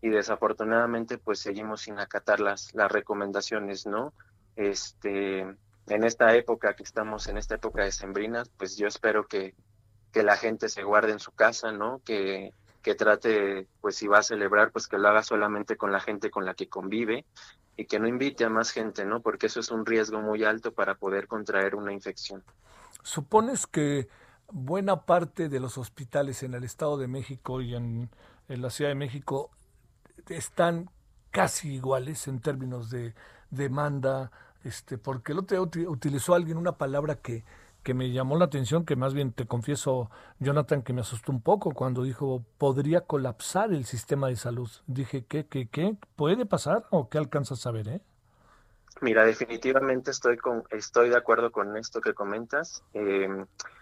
y 0.04 0.10
desafortunadamente 0.10 1.16
pues 1.16 1.38
seguimos 1.38 1.80
sin 1.80 1.98
acatar 1.98 2.38
las, 2.38 2.74
las 2.74 2.92
recomendaciones, 2.92 3.86
¿no? 3.86 4.12
Este, 4.54 5.38
en 5.40 6.04
esta 6.04 6.34
época 6.34 6.76
que 6.76 6.82
estamos, 6.82 7.26
en 7.26 7.38
esta 7.38 7.54
época 7.54 7.84
de 7.84 7.90
sembrinas, 7.90 8.50
pues 8.50 8.76
yo 8.76 8.86
espero 8.86 9.26
que, 9.26 9.54
que 10.12 10.22
la 10.22 10.36
gente 10.36 10.68
se 10.68 10.82
guarde 10.82 11.12
en 11.12 11.20
su 11.20 11.32
casa, 11.32 11.72
¿no? 11.72 12.02
Que, 12.04 12.52
que 12.82 12.94
trate, 12.94 13.66
pues 13.80 13.96
si 13.96 14.06
va 14.06 14.18
a 14.18 14.22
celebrar, 14.22 14.72
pues 14.72 14.88
que 14.88 14.98
lo 14.98 15.08
haga 15.08 15.22
solamente 15.22 15.78
con 15.78 15.90
la 15.90 16.00
gente 16.00 16.30
con 16.30 16.44
la 16.44 16.52
que 16.52 16.68
convive 16.68 17.24
y 17.74 17.86
que 17.86 17.98
no 17.98 18.06
invite 18.06 18.44
a 18.44 18.50
más 18.50 18.72
gente, 18.72 19.06
¿no? 19.06 19.22
Porque 19.22 19.46
eso 19.46 19.60
es 19.60 19.70
un 19.70 19.86
riesgo 19.86 20.20
muy 20.20 20.44
alto 20.44 20.74
para 20.74 20.96
poder 20.96 21.28
contraer 21.28 21.74
una 21.74 21.94
infección. 21.94 22.44
¿Supones 23.02 23.66
que 23.66 24.08
buena 24.52 25.06
parte 25.06 25.48
de 25.48 25.60
los 25.60 25.78
hospitales 25.78 26.42
en 26.42 26.52
el 26.52 26.64
Estado 26.64 26.98
de 26.98 27.08
México 27.08 27.62
y 27.62 27.74
en, 27.74 28.10
en 28.50 28.60
la 28.60 28.68
Ciudad 28.68 28.90
de 28.90 28.96
México 28.96 29.50
están 30.28 30.90
casi 31.30 31.74
iguales 31.74 32.28
en 32.28 32.40
términos 32.40 32.90
de 32.90 33.14
demanda, 33.50 34.30
este, 34.62 34.98
porque 34.98 35.32
el 35.32 35.40
otro 35.40 35.66
día 35.66 35.88
utilizó 35.88 36.34
alguien 36.34 36.56
una 36.56 36.78
palabra 36.78 37.16
que, 37.16 37.44
que 37.82 37.94
me 37.94 38.10
llamó 38.12 38.36
la 38.38 38.46
atención, 38.46 38.84
que 38.84 38.96
más 38.96 39.14
bien 39.14 39.32
te 39.32 39.46
confieso, 39.46 40.10
Jonathan, 40.40 40.82
que 40.82 40.92
me 40.92 41.02
asustó 41.02 41.32
un 41.32 41.42
poco 41.42 41.72
cuando 41.72 42.02
dijo, 42.02 42.44
podría 42.56 43.02
colapsar 43.02 43.72
el 43.72 43.84
sistema 43.84 44.28
de 44.28 44.36
salud. 44.36 44.70
Dije, 44.86 45.24
¿qué, 45.26 45.46
qué, 45.46 45.68
qué? 45.68 45.96
¿Puede 46.16 46.46
pasar 46.46 46.86
o 46.90 47.08
qué 47.08 47.18
alcanzas 47.18 47.66
a 47.66 47.70
ver, 47.72 47.88
eh? 47.88 48.00
Mira, 49.00 49.24
definitivamente 49.24 50.12
estoy 50.12 50.38
con, 50.38 50.64
estoy 50.70 51.10
de 51.10 51.16
acuerdo 51.16 51.50
con 51.52 51.76
esto 51.76 52.00
que 52.00 52.14
comentas. 52.14 52.84
Eh, 52.94 53.28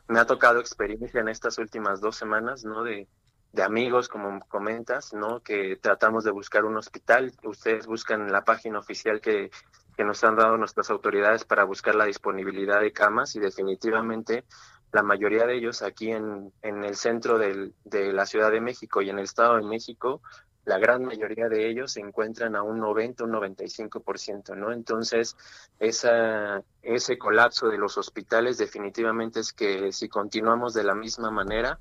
me 0.09 0.19
ha 0.19 0.27
tocado 0.27 0.59
experiencia 0.59 1.21
en 1.21 1.29
estas 1.29 1.59
últimas 1.59 2.01
dos 2.01 2.17
semanas, 2.17 2.65
¿no? 2.65 2.83
De, 2.83 3.07
de 3.53 3.63
amigos, 3.63 4.09
como 4.09 4.41
comentas, 4.49 5.13
¿no? 5.13 5.41
Que 5.41 5.77
tratamos 5.77 6.25
de 6.25 6.31
buscar 6.31 6.65
un 6.65 6.77
hospital. 6.77 7.33
Ustedes 7.45 7.87
buscan 7.87 8.33
la 8.33 8.45
página 8.45 8.79
oficial 8.79 9.21
que, 9.21 9.51
que 9.97 10.05
nos 10.05 10.25
han 10.25 10.37
dado 10.37 10.57
nuestras 10.57 10.91
autoridades 10.91 11.45
para 11.45 11.65
buscar 11.65 11.95
la 11.95 12.07
disponibilidad 12.07 12.81
de 12.81 12.93
camas 12.93 13.37
y 13.37 13.41
definitivamente 13.41 14.45
la 14.93 15.03
mayoría 15.03 15.47
de 15.47 15.57
ellos 15.57 15.83
aquí 15.83 16.11
en, 16.11 16.53
en 16.63 16.85
el 16.85 16.97
centro 16.97 17.39
del, 17.39 17.75
de 17.85 18.13
la 18.13 18.27
Ciudad 18.27 18.51
de 18.51 18.61
México 18.61 19.01
y 19.01 19.11
en 19.11 19.19
el 19.19 19.25
Estado 19.25 19.57
de 19.57 19.63
México, 19.63 20.21
la 20.65 20.79
gran 20.79 21.05
mayoría 21.05 21.49
de 21.49 21.69
ellos 21.69 21.93
se 21.93 22.01
encuentran 22.01 22.55
a 22.55 22.63
un 22.63 22.79
90, 22.79 23.25
un 23.25 23.33
95%, 23.33 24.57
¿no? 24.57 24.71
Entonces, 24.73 25.37
esa, 25.81 26.63
ese 26.83 27.19
colapso 27.19 27.69
de 27.69 27.79
los 27.79 27.99
hospitales 27.99 28.59
definitivamente 28.59 29.41
es 29.41 29.53
que 29.53 29.91
si 29.93 30.09
continuamos 30.09 30.73
de 30.75 30.85
la 30.85 30.95
misma 30.95 31.31
manera, 31.31 31.81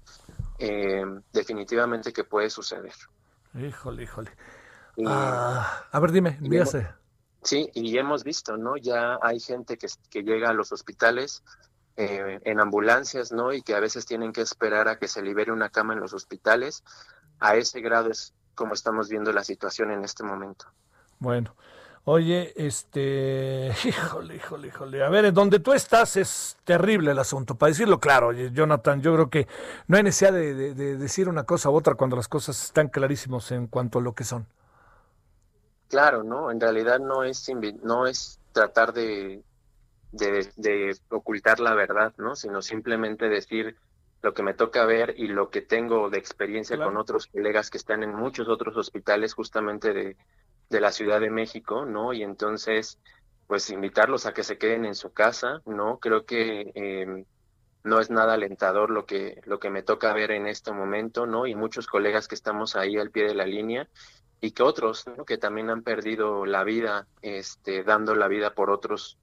eh, 0.62 1.04
definitivamente 1.34 2.14
que 2.14 2.24
puede 2.24 2.50
suceder. 2.50 2.94
Híjole, 3.56 4.04
híjole. 4.04 4.32
Ah, 5.06 5.86
a 5.92 6.00
ver, 6.00 6.12
dime, 6.12 6.38
dígase. 6.40 6.88
Sí, 7.44 7.70
y 7.74 7.98
hemos 7.98 8.24
visto, 8.24 8.58
¿no? 8.58 8.78
Ya 8.78 9.18
hay 9.22 9.40
gente 9.40 9.78
que, 9.78 9.88
que 10.10 10.22
llega 10.22 10.50
a 10.50 10.54
los 10.54 10.72
hospitales 10.72 11.44
eh, 11.98 12.40
en 12.44 12.60
ambulancias, 12.60 13.32
¿no? 13.32 13.52
Y 13.52 13.64
que 13.64 13.74
a 13.74 13.80
veces 13.80 14.06
tienen 14.06 14.32
que 14.32 14.42
esperar 14.42 14.88
a 14.88 14.98
que 14.98 15.08
se 15.08 15.24
libere 15.24 15.52
una 15.52 15.70
cama 15.70 15.94
en 15.94 16.00
los 16.00 16.14
hospitales. 16.14 16.84
A 17.40 17.56
ese 17.56 17.82
grado 17.82 18.12
es 18.12 18.34
como 18.54 18.76
estamos 18.76 19.10
viendo 19.10 19.34
la 19.34 19.44
situación 19.44 19.92
en 19.92 20.04
este 20.04 20.24
momento. 20.24 20.68
Bueno, 21.18 21.56
Oye, 22.04 22.52
este, 22.56 23.72
híjole, 23.86 24.36
híjole, 24.36 24.68
híjole. 24.70 25.04
A 25.04 25.10
ver, 25.10 25.32
donde 25.32 25.60
tú 25.60 25.72
estás 25.74 26.18
es 26.18 26.58
terrible 26.64 27.12
el 27.12 27.20
asunto, 27.20 27.56
para 27.56 27.70
decirlo 27.70 28.00
claro, 28.00 28.32
Jonathan. 28.32 29.02
Yo 29.02 29.14
creo 29.14 29.30
que 29.30 29.48
no 29.88 29.98
hay 29.98 30.04
necesidad 30.04 30.34
de, 30.34 30.74
decir 30.74 31.30
una 31.30 31.44
cosa 31.44 31.70
u 31.70 31.76
otra 31.76 31.96
cuando 31.96 32.16
las 32.16 32.28
cosas 32.28 32.64
están 32.64 32.88
clarísimos 32.88 33.52
en 33.52 33.68
cuanto 33.68 34.00
a 34.00 34.02
lo 34.02 34.14
que 34.14 34.24
son. 34.24 34.48
Claro, 35.90 36.24
no. 36.24 36.50
En 36.50 36.60
realidad 36.60 37.00
no 37.00 37.24
es 37.24 37.48
no 37.84 38.08
es 38.08 38.40
tratar 38.52 38.94
de, 38.94 39.44
de, 40.12 40.98
ocultar 41.10 41.60
la 41.60 41.76
verdad, 41.76 42.14
¿no? 42.18 42.36
Sino 42.36 42.62
simplemente 42.62 43.30
decir 43.30 43.76
lo 44.24 44.34
que 44.34 44.42
me 44.44 44.54
toca 44.54 44.86
ver 44.86 45.14
y 45.18 45.28
lo 45.28 45.50
que 45.50 45.62
tengo 45.62 46.10
de 46.10 46.18
experiencia 46.18 46.78
con 46.78 46.98
otros 46.98 47.28
colegas 47.28 47.70
que 47.70 47.78
están 47.78 48.04
en 48.04 48.16
muchos 48.16 48.48
otros 48.48 48.76
hospitales 48.78 49.34
justamente 49.34 49.94
de 49.94 50.16
de 50.72 50.82
la 50.82 50.92
Ciudad 50.92 51.20
de 51.20 51.30
México, 51.30 51.86
¿no? 51.86 52.14
Y 52.14 52.24
entonces, 52.24 53.00
pues 53.48 53.70
invitarlos 53.70 54.26
a 54.26 54.34
que 54.34 54.44
se 54.44 54.58
queden 54.58 54.86
en 54.86 54.96
su 54.96 55.14
casa, 55.14 55.62
¿no? 55.66 56.00
Creo 56.00 56.26
que 56.26 56.72
eh, 56.74 57.26
no 57.84 58.00
es 58.00 58.10
nada 58.10 58.34
alentador 58.34 58.90
lo 58.90 59.06
que, 59.06 59.42
lo 59.46 59.60
que 59.60 59.70
me 59.70 59.84
toca 59.84 60.14
ver 60.14 60.32
en 60.32 60.48
este 60.48 60.72
momento, 60.72 61.28
¿no? 61.28 61.46
Y 61.46 61.56
muchos 61.56 61.88
colegas 61.88 62.28
que 62.28 62.36
estamos 62.36 62.76
ahí 62.76 62.98
al 62.98 63.12
pie 63.12 63.26
de 63.26 63.36
la 63.36 63.46
línea 63.46 63.90
y 64.40 64.52
que 64.52 64.64
otros, 64.64 65.06
¿no? 65.06 65.26
Que 65.26 65.38
también 65.38 65.70
han 65.70 65.84
perdido 65.84 66.46
la 66.46 66.64
vida, 66.64 67.08
este, 67.22 67.84
dando 67.84 68.16
la 68.16 68.28
vida 68.28 68.54
por 68.54 68.72
otros. 68.72 69.18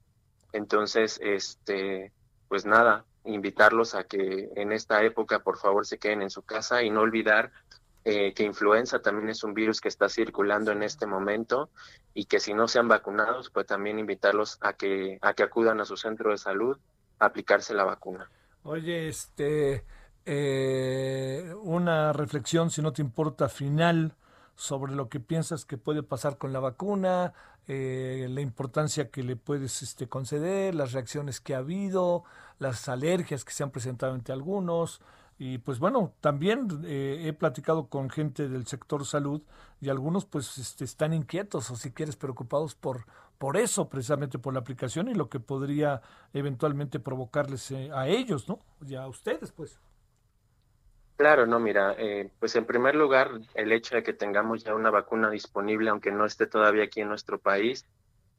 Entonces, 0.53 1.19
este, 1.23 2.13
pues 2.49 2.67
nada, 2.67 3.05
invitarlos 3.25 3.95
a 3.95 4.05
que 4.05 4.51
en 4.57 4.73
esta 4.73 5.03
época, 5.03 5.41
por 5.41 5.59
favor, 5.59 5.87
se 5.87 5.99
queden 5.99 6.23
en 6.23 6.31
su 6.31 6.43
casa 6.43 6.83
y 6.83 6.91
no 6.91 7.01
olvidar 7.01 7.51
eh, 8.05 8.33
que 8.35 8.45
influenza 8.45 9.01
también 9.01 9.29
es 9.29 9.45
un 9.45 9.55
virus 9.55 9.81
que 9.81 9.89
está 9.89 10.09
circulando 10.09 10.73
en 10.73 10.83
este 10.83 11.07
momento 11.07 11.71
y 12.15 12.25
que 12.25 12.41
si 12.41 12.55
no 12.55 12.69
se 12.69 12.79
han 12.79 12.89
vacunados, 12.89 13.51
pues 13.51 13.67
también 13.67 13.99
invitarlos 13.99 14.59
a 14.61 14.73
que, 14.73 15.19
a 15.21 15.35
que 15.35 15.43
acudan 15.43 15.81
a 15.81 15.85
su 15.85 15.97
centro 15.97 16.31
de 16.31 16.39
salud 16.39 16.79
a 17.19 17.27
aplicarse 17.27 17.75
la 17.75 17.85
vacuna. 17.85 18.31
Oye, 18.63 19.09
este, 19.09 19.85
eh, 20.25 21.55
una 21.63 22.13
reflexión, 22.13 22.71
si 22.71 22.83
no 22.83 22.93
te 22.93 23.03
importa, 23.03 23.49
final 23.49 24.15
sobre 24.57 24.93
lo 24.95 25.09
que 25.09 25.21
piensas 25.21 25.65
que 25.65 25.79
puede 25.79 26.03
pasar 26.03 26.37
con 26.37 26.53
la 26.53 26.61
vacuna, 26.61 27.33
eh, 27.69 28.27
la 28.31 28.41
importancia 28.41 29.11
que 29.11 29.23
le 29.23 29.37
puedes 29.37 29.83
este, 29.83 30.09
conceder, 30.09 30.75
las 30.75 30.93
reacciones 30.93 31.41
que 31.41 31.55
ha 31.55 31.59
habido, 31.59 32.25
las 32.59 32.89
alergias 32.89 33.45
que 33.45 33.53
se 33.53 33.63
han 33.63 33.71
presentado 33.71 34.15
entre 34.15 34.35
algunos, 34.35 35.01
Y 35.39 35.59
pues 35.59 35.79
bueno, 35.79 36.15
también 36.21 36.67
eh, 36.85 37.23
he 37.27 37.33
platicado 37.33 37.87
con 37.89 38.11
gente 38.11 38.49
del 38.49 38.67
sector 38.67 39.07
salud 39.07 39.41
y 39.81 39.89
algunos 39.89 40.27
pues 40.27 40.59
este, 40.59 40.85
están 40.85 41.13
inquietos 41.13 41.71
o 41.71 41.77
si 41.77 41.93
quieres 41.93 42.17
preocupados 42.17 42.75
por, 42.75 43.05
por 43.39 43.57
eso, 43.57 43.89
precisamente 43.89 44.41
por 44.41 44.53
la 44.53 44.61
aplicación 44.61 45.09
y 45.09 45.15
lo 45.15 45.29
que 45.29 45.39
podría 45.39 46.03
eventualmente 46.33 46.99
provocarles 46.99 47.71
eh, 47.71 47.89
a 47.95 48.09
ellos, 48.09 48.49
¿no? 48.49 48.59
Y 48.85 48.97
a 48.97 49.07
ustedes, 49.07 49.53
pues. 49.53 49.79
Claro, 51.17 51.47
no, 51.47 51.61
mira, 51.61 51.95
eh, 51.99 52.31
pues 52.41 52.57
en 52.57 52.65
primer 52.65 52.97
lugar, 52.97 53.31
el 53.55 53.73
hecho 53.73 53.95
de 53.95 54.03
que 54.03 54.13
tengamos 54.13 54.65
ya 54.65 54.75
una 54.75 54.91
vacuna 54.91 55.31
disponible, 55.31 55.91
aunque 55.91 56.11
no 56.11 56.25
esté 56.25 56.47
todavía 56.47 56.85
aquí 56.85 57.01
en 57.01 57.09
nuestro 57.09 57.39
país, 57.39 57.87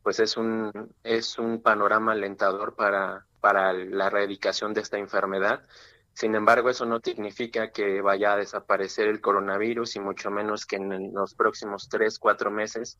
pues 0.04 0.20
es 0.20 0.38
un, 0.38 0.72
es 1.04 1.38
un 1.39 1.62
panorama 1.62 2.14
alentador 2.14 2.76
para, 2.76 3.26
para 3.41 3.74
la 3.74 4.08
erradicación 4.08 4.74
de 4.74 4.82
esta 4.82 4.97
enfermedad. 4.97 5.62
Sin 6.20 6.36
embargo, 6.36 6.70
eso 6.70 6.86
no 6.86 6.99
significa 7.01 7.72
que 7.72 8.01
vaya 8.01 8.34
a 8.34 8.36
desaparecer 8.36 9.07
el 9.07 9.22
coronavirus 9.22 9.95
y 9.95 9.99
mucho 10.01 10.30
menos 10.30 10.65
que 10.65 10.76
en 10.76 11.13
los 11.13 11.34
próximos 11.34 11.88
tres, 11.88 12.20
cuatro 12.20 12.51
meses 12.51 12.97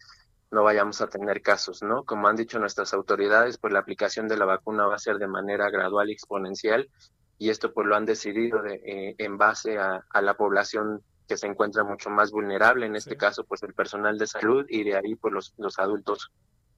no 0.51 0.63
vayamos 0.63 1.01
a 1.01 1.07
tener 1.07 1.41
casos, 1.41 1.84
¿no? 1.84 2.05
Como 2.05 2.30
han 2.30 2.38
dicho 2.38 2.59
nuestras 2.59 2.93
autoridades, 2.93 3.57
pues 3.57 3.74
la 3.74 3.80
aplicación 3.80 4.30
de 4.30 4.38
la 4.38 4.45
vacuna 4.45 4.88
va 4.88 4.95
a 4.95 4.99
ser 4.99 5.17
de 5.17 5.28
manera 5.28 5.70
gradual 5.70 6.09
y 6.09 6.13
exponencial 6.13 6.89
y 7.38 7.49
esto 7.49 7.74
pues 7.74 7.88
lo 7.88 7.97
han 7.97 8.05
decidido 8.05 8.61
de, 8.61 8.76
eh, 8.86 9.15
en 9.17 9.38
base 9.38 9.78
a, 9.78 10.01
la 10.22 10.36
población 10.36 11.03
que 11.28 11.36
se 11.36 11.47
encuentra 11.47 11.84
mucho 11.84 12.09
más 12.09 12.32
vulnerable, 12.32 12.86
en 12.86 12.95
este 12.95 13.17
caso 13.17 13.43
pues 13.43 13.61
el 13.63 13.74
personal 13.74 14.17
de 14.17 14.28
salud 14.28 14.65
y 14.70 14.86
de 14.86 14.95
ahí 14.95 15.15
pues 15.15 15.34
los, 15.34 15.53
los 15.57 15.78
adultos 15.78 16.32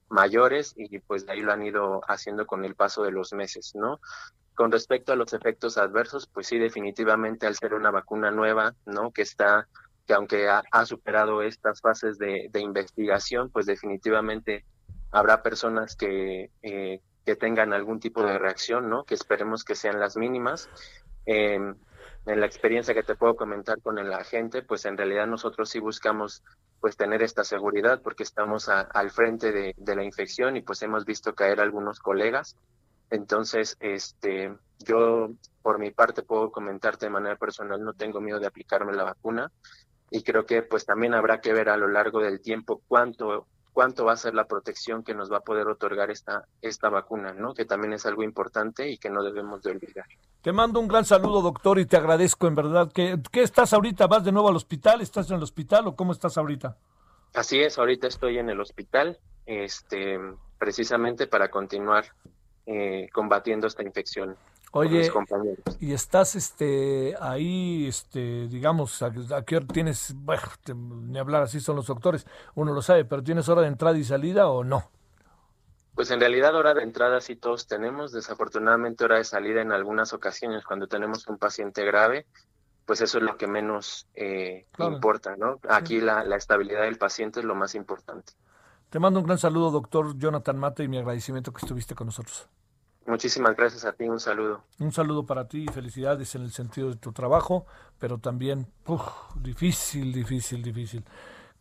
mayores 0.08 0.74
y 0.76 0.98
pues 0.98 1.24
de 1.24 1.34
ahí 1.34 1.40
lo 1.40 1.52
han 1.52 1.62
ido 1.62 2.00
haciendo 2.08 2.46
con 2.46 2.64
el 2.64 2.74
paso 2.74 3.04
de 3.04 3.12
los 3.12 3.32
meses, 3.32 3.76
¿no? 3.76 4.00
Con 4.54 4.70
respecto 4.70 5.12
a 5.12 5.16
los 5.16 5.32
efectos 5.32 5.78
adversos, 5.78 6.26
pues 6.26 6.46
sí, 6.46 6.58
definitivamente 6.58 7.46
al 7.46 7.56
ser 7.56 7.74
una 7.74 7.90
vacuna 7.90 8.30
nueva, 8.30 8.74
¿no? 8.84 9.10
Que 9.10 9.22
está, 9.22 9.66
que 10.06 10.12
aunque 10.12 10.48
ha, 10.48 10.86
superado 10.86 11.42
estas 11.42 11.80
fases 11.80 12.18
de, 12.18 12.50
investigación, 12.54 13.50
pues 13.50 13.66
definitivamente 13.66 14.64
habrá 15.10 15.42
personas 15.42 15.96
que, 15.96 16.50
eh, 16.62 17.00
que 17.24 17.36
tengan 17.36 17.72
algún 17.72 17.98
tipo 17.98 18.22
de 18.22 18.38
reacción, 18.38 18.90
¿no? 18.90 19.04
Que 19.04 19.14
esperemos 19.14 19.64
que 19.64 19.74
sean 19.74 19.98
las 19.98 20.16
mínimas. 20.16 20.68
Em, 21.24 21.74
en 22.26 22.40
la 22.40 22.46
experiencia 22.46 22.94
que 22.94 23.02
te 23.02 23.16
puedo 23.16 23.36
comentar 23.36 23.80
con 23.80 23.98
el 23.98 24.12
agente, 24.12 24.62
pues 24.62 24.84
en 24.84 24.96
realidad 24.96 25.26
nosotros 25.26 25.70
sí 25.70 25.80
buscamos 25.80 26.42
pues 26.80 26.96
tener 26.96 27.22
esta 27.22 27.44
seguridad 27.44 28.00
porque 28.02 28.22
estamos 28.22 28.68
al 28.68 29.10
frente 29.10 29.52
de, 29.52 29.74
de, 29.76 29.96
la 29.96 30.04
infección 30.04 30.56
y 30.56 30.62
pues 30.62 30.82
hemos 30.82 31.04
visto 31.04 31.34
caer 31.34 31.60
algunos 31.60 32.00
colegas 32.00 32.56
entonces, 33.12 33.76
este, 33.80 34.56
yo 34.78 35.28
por 35.60 35.78
mi 35.78 35.90
parte 35.90 36.22
puedo 36.22 36.50
comentarte 36.50 37.06
de 37.06 37.10
manera 37.10 37.36
personal, 37.36 37.84
no 37.84 37.92
tengo 37.92 38.22
miedo 38.22 38.40
de 38.40 38.46
aplicarme 38.46 38.94
la 38.94 39.04
vacuna 39.04 39.52
y 40.10 40.22
creo 40.22 40.46
que 40.46 40.62
pues 40.62 40.86
también 40.86 41.12
habrá 41.12 41.42
que 41.42 41.52
ver 41.52 41.68
a 41.68 41.76
lo 41.76 41.88
largo 41.88 42.20
del 42.20 42.40
tiempo 42.40 42.80
cuánto 42.88 43.46
cuánto 43.74 44.06
va 44.06 44.12
a 44.12 44.16
ser 44.16 44.34
la 44.34 44.46
protección 44.46 45.02
que 45.02 45.14
nos 45.14 45.30
va 45.30 45.38
a 45.38 45.40
poder 45.40 45.68
otorgar 45.68 46.10
esta 46.10 46.46
esta 46.62 46.88
vacuna, 46.88 47.34
¿no? 47.34 47.52
Que 47.52 47.66
también 47.66 47.92
es 47.92 48.06
algo 48.06 48.22
importante 48.22 48.88
y 48.88 48.96
que 48.96 49.10
no 49.10 49.22
debemos 49.22 49.62
de 49.62 49.72
olvidar. 49.72 50.06
Te 50.40 50.52
mando 50.52 50.80
un 50.80 50.88
gran 50.88 51.04
saludo, 51.04 51.42
doctor, 51.42 51.78
y 51.78 51.84
te 51.84 51.98
agradezco 51.98 52.46
en 52.46 52.54
verdad. 52.54 52.90
¿Qué, 52.94 53.18
qué 53.30 53.42
estás 53.42 53.74
ahorita? 53.74 54.06
¿Vas 54.06 54.24
de 54.24 54.32
nuevo 54.32 54.48
al 54.48 54.56
hospital? 54.56 55.02
¿Estás 55.02 55.30
en 55.30 55.36
el 55.36 55.42
hospital 55.42 55.86
o 55.86 55.96
cómo 55.96 56.12
estás 56.12 56.38
ahorita? 56.38 56.78
Así 57.34 57.60
es, 57.60 57.78
ahorita 57.78 58.06
estoy 58.06 58.38
en 58.38 58.48
el 58.48 58.60
hospital, 58.60 59.18
este, 59.44 60.18
precisamente 60.58 61.26
para 61.26 61.50
continuar 61.50 62.06
eh, 62.66 63.08
combatiendo 63.12 63.66
esta 63.66 63.82
infección. 63.82 64.36
Oye, 64.74 65.10
y 65.80 65.92
estás 65.92 66.34
este 66.34 67.14
ahí, 67.20 67.86
este, 67.86 68.48
digamos, 68.48 69.02
a, 69.02 69.12
qué 69.44 69.56
hora 69.56 69.66
tienes, 69.66 70.14
bueno, 70.16 70.42
ni 70.74 71.18
hablar 71.18 71.42
así 71.42 71.60
son 71.60 71.76
los 71.76 71.86
doctores, 71.86 72.26
uno 72.54 72.72
lo 72.72 72.80
sabe, 72.80 73.04
pero 73.04 73.22
¿tienes 73.22 73.50
hora 73.50 73.60
de 73.60 73.68
entrada 73.68 73.98
y 73.98 74.04
salida 74.04 74.48
o 74.48 74.64
no? 74.64 74.90
Pues 75.94 76.10
en 76.10 76.20
realidad 76.20 76.54
hora 76.54 76.72
de 76.72 76.84
entrada 76.84 77.20
sí 77.20 77.36
todos 77.36 77.66
tenemos, 77.66 78.12
desafortunadamente 78.12 79.04
hora 79.04 79.18
de 79.18 79.24
salida 79.24 79.60
en 79.60 79.72
algunas 79.72 80.14
ocasiones 80.14 80.64
cuando 80.64 80.86
tenemos 80.86 81.28
un 81.28 81.36
paciente 81.36 81.84
grave, 81.84 82.24
pues 82.86 83.02
eso 83.02 83.18
es 83.18 83.24
lo 83.24 83.36
que 83.36 83.46
menos 83.46 84.06
eh, 84.14 84.64
importa, 84.78 85.36
¿no? 85.36 85.60
Aquí 85.68 86.00
la, 86.00 86.24
la 86.24 86.36
estabilidad 86.36 86.82
del 86.82 86.96
paciente 86.96 87.40
es 87.40 87.44
lo 87.44 87.54
más 87.54 87.74
importante. 87.74 88.32
Te 88.92 88.98
mando 88.98 89.20
un 89.20 89.24
gran 89.24 89.38
saludo, 89.38 89.70
doctor 89.70 90.18
Jonathan 90.18 90.58
Mate, 90.58 90.84
y 90.84 90.88
mi 90.88 90.98
agradecimiento 90.98 91.50
que 91.50 91.64
estuviste 91.64 91.94
con 91.94 92.08
nosotros. 92.08 92.46
Muchísimas 93.06 93.56
gracias 93.56 93.86
a 93.86 93.94
ti, 93.94 94.06
un 94.06 94.20
saludo. 94.20 94.64
Un 94.80 94.92
saludo 94.92 95.24
para 95.24 95.48
ti 95.48 95.64
y 95.66 95.72
felicidades 95.72 96.34
en 96.34 96.42
el 96.42 96.52
sentido 96.52 96.90
de 96.90 96.96
tu 96.96 97.10
trabajo, 97.10 97.64
pero 97.98 98.18
también 98.18 98.70
difícil, 99.36 100.12
difícil, 100.12 100.62
difícil. 100.62 101.06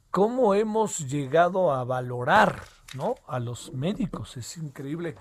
¿Cómo 0.09 0.53
hemos 0.55 1.07
llegado 1.07 1.71
a 1.71 1.85
valorar 1.85 2.63
¿no? 2.97 3.15
a 3.27 3.39
los 3.39 3.71
médicos? 3.71 4.35
Es 4.35 4.57
increíble 4.57 5.15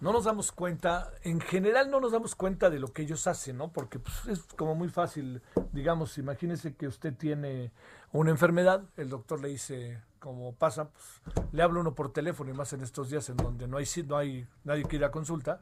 no 0.00 0.12
nos 0.12 0.24
damos 0.24 0.52
cuenta, 0.52 1.10
en 1.24 1.40
general 1.40 1.90
no 1.90 2.00
nos 2.00 2.12
damos 2.12 2.34
cuenta 2.34 2.70
de 2.70 2.78
lo 2.78 2.92
que 2.92 3.02
ellos 3.02 3.26
hacen, 3.26 3.58
¿no? 3.58 3.72
Porque 3.72 3.98
pues, 3.98 4.26
es 4.28 4.42
como 4.54 4.74
muy 4.74 4.88
fácil, 4.88 5.42
digamos, 5.72 6.18
imagínese 6.18 6.76
que 6.76 6.86
usted 6.86 7.14
tiene 7.14 7.72
una 8.12 8.30
enfermedad, 8.30 8.82
el 8.96 9.08
doctor 9.08 9.40
le 9.40 9.48
dice, 9.48 10.02
como 10.18 10.54
pasa, 10.54 10.88
pues, 10.90 11.22
le 11.52 11.62
habla 11.62 11.80
uno 11.80 11.94
por 11.94 12.12
teléfono 12.12 12.50
y 12.50 12.54
más 12.54 12.72
en 12.72 12.82
estos 12.82 13.10
días 13.10 13.28
en 13.28 13.36
donde 13.36 13.68
no 13.68 13.76
hay, 13.76 13.86
no 14.06 14.16
hay 14.16 14.46
nadie 14.64 14.84
que 14.84 14.96
ir 14.96 15.04
a 15.04 15.10
consulta, 15.10 15.60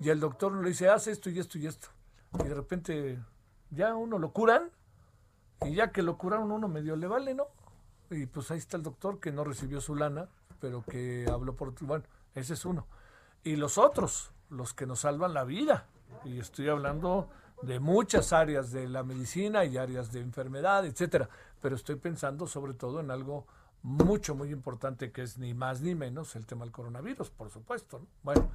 y 0.00 0.10
el 0.10 0.20
doctor 0.20 0.52
le 0.52 0.68
dice, 0.68 0.88
haz 0.88 1.06
esto 1.06 1.30
y 1.30 1.38
esto 1.38 1.58
y 1.58 1.66
esto. 1.66 1.88
Y 2.40 2.48
de 2.48 2.54
repente 2.54 3.18
ya 3.70 3.94
uno 3.94 4.18
lo 4.18 4.32
curan, 4.32 4.70
y 5.62 5.74
ya 5.74 5.90
que 5.90 6.02
lo 6.02 6.18
curaron 6.18 6.52
uno 6.52 6.68
medio 6.68 6.94
le 6.94 7.06
vale, 7.06 7.34
¿no? 7.34 7.46
Y 8.10 8.26
pues 8.26 8.50
ahí 8.50 8.58
está 8.58 8.76
el 8.76 8.82
doctor 8.82 9.18
que 9.18 9.32
no 9.32 9.44
recibió 9.44 9.80
su 9.80 9.94
lana, 9.94 10.28
pero 10.60 10.82
que 10.82 11.26
habló 11.30 11.56
por... 11.56 11.74
Bueno, 11.84 12.04
ese 12.34 12.54
es 12.54 12.64
uno 12.64 12.86
y 13.44 13.56
los 13.56 13.78
otros, 13.78 14.30
los 14.50 14.74
que 14.74 14.86
nos 14.86 15.00
salvan 15.00 15.34
la 15.34 15.44
vida. 15.44 15.86
Y 16.24 16.38
estoy 16.38 16.68
hablando 16.68 17.28
de 17.62 17.80
muchas 17.80 18.32
áreas 18.32 18.72
de 18.72 18.88
la 18.88 19.02
medicina 19.02 19.64
y 19.64 19.76
áreas 19.76 20.12
de 20.12 20.20
enfermedad, 20.20 20.84
etcétera. 20.84 21.28
Pero 21.60 21.74
estoy 21.76 21.96
pensando 21.96 22.46
sobre 22.46 22.74
todo 22.74 23.00
en 23.00 23.10
algo 23.10 23.46
mucho, 23.82 24.34
muy 24.34 24.50
importante 24.50 25.12
que 25.12 25.22
es 25.22 25.38
ni 25.38 25.54
más 25.54 25.80
ni 25.80 25.94
menos 25.94 26.34
el 26.36 26.46
tema 26.46 26.64
del 26.64 26.72
coronavirus, 26.72 27.30
por 27.30 27.50
supuesto. 27.50 28.02
Bueno, 28.22 28.50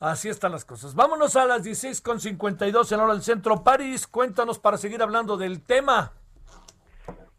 así 0.00 0.28
están 0.28 0.52
las 0.52 0.64
cosas. 0.64 0.94
Vámonos 0.94 1.36
a 1.36 1.46
las 1.46 1.64
16.52 1.64 2.92
en 2.92 3.00
hora 3.00 3.12
del 3.12 3.22
centro. 3.22 3.62
París, 3.62 4.06
cuéntanos 4.06 4.58
para 4.58 4.76
seguir 4.76 5.02
hablando 5.02 5.36
del 5.36 5.62
tema. 5.62 6.12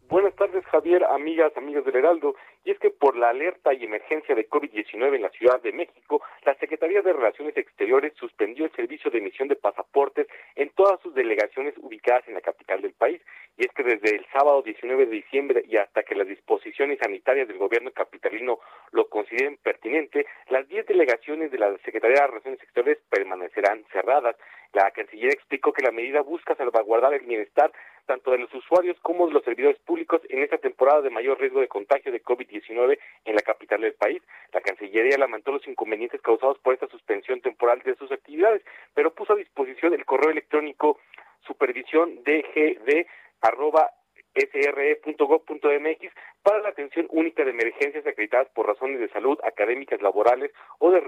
Buenas 0.09 0.35
tardes, 0.35 0.65
Javier, 0.71 1.03
amigas, 1.03 1.55
amigos 1.55 1.85
del 1.85 1.97
Heraldo. 1.97 2.33
Y 2.69 2.73
es 2.73 2.77
que 2.77 2.91
por 2.91 3.17
la 3.17 3.29
alerta 3.29 3.73
y 3.73 3.83
emergencia 3.83 4.35
de 4.35 4.47
COVID-19 4.47 5.15
en 5.15 5.23
la 5.23 5.31
Ciudad 5.31 5.59
de 5.59 5.71
México, 5.71 6.21
la 6.45 6.53
Secretaría 6.53 7.01
de 7.01 7.13
Relaciones 7.13 7.57
Exteriores 7.57 8.13
suspendió 8.13 8.65
el 8.65 8.71
servicio 8.73 9.09
de 9.09 9.17
emisión 9.17 9.47
de 9.47 9.55
pasaportes 9.55 10.27
en 10.55 10.69
todas 10.75 11.01
sus 11.01 11.15
delegaciones 11.15 11.73
ubicadas 11.79 12.27
en 12.27 12.35
la 12.35 12.41
capital 12.41 12.83
del 12.83 12.93
país. 12.93 13.23
Y 13.57 13.65
es 13.65 13.73
que 13.73 13.81
desde 13.81 14.17
el 14.17 14.25
sábado 14.31 14.61
19 14.61 15.07
de 15.07 15.11
diciembre 15.11 15.63
y 15.67 15.77
hasta 15.77 16.03
que 16.03 16.13
las 16.13 16.27
disposiciones 16.27 16.99
sanitarias 17.01 17.47
del 17.47 17.57
gobierno 17.57 17.89
capitalino 17.89 18.59
lo 18.91 19.09
consideren 19.09 19.57
pertinente, 19.57 20.27
las 20.49 20.67
10 20.67 20.85
delegaciones 20.85 21.49
de 21.49 21.57
la 21.57 21.75
Secretaría 21.79 22.21
de 22.21 22.27
Relaciones 22.27 22.61
Exteriores 22.61 23.01
permanecerán 23.09 23.83
cerradas. 23.91 24.35
La 24.73 24.91
canciller 24.91 25.33
explicó 25.33 25.73
que 25.73 25.81
la 25.81 25.89
medida 25.89 26.21
busca 26.21 26.53
salvaguardar 26.53 27.15
el 27.15 27.21
bienestar 27.21 27.71
tanto 28.09 28.31
de 28.31 28.39
los 28.39 28.51
usuarios 28.55 28.97
como 29.03 29.27
de 29.27 29.33
los 29.33 29.43
servidores 29.43 29.77
públicos 29.81 30.19
en 30.29 30.41
esta 30.41 30.57
temporada 30.57 31.03
de 31.03 31.11
mayor 31.11 31.39
riesgo 31.39 31.59
de 31.59 31.67
contagio 31.67 32.11
de 32.11 32.23
COVID-19 32.23 32.97
en 33.25 33.35
la 33.35 33.41
capital 33.43 33.81
del 33.81 33.93
país. 33.93 34.19
La 34.51 34.61
Cancillería 34.61 35.15
lamentó 35.19 35.51
los 35.51 35.67
inconvenientes 35.67 36.19
causados 36.19 36.57
por 36.57 36.73
esta 36.73 36.87
suspensión 36.87 37.39
temporal 37.41 37.83
de 37.85 37.93
sus 37.97 38.11
actividades, 38.11 38.63
pero 38.95 39.13
puso 39.13 39.33
a 39.33 39.35
disposición 39.35 39.93
el 39.93 40.05
correo 40.05 40.31
electrónico 40.31 40.97
supervisión 41.45 42.23
dgd 42.23 43.05
sre.gov.mx 44.39 46.13
para 46.43 46.59
la 46.59 46.69
atención 46.69 47.07
única 47.09 47.43
de 47.43 47.51
emergencias 47.51 48.05
acreditadas 48.07 48.47
por 48.49 48.67
razones 48.67 48.99
de 48.99 49.09
salud, 49.09 49.37
académicas, 49.43 50.01
laborales 50.01 50.51
o 50.79 50.91
de 50.91 51.01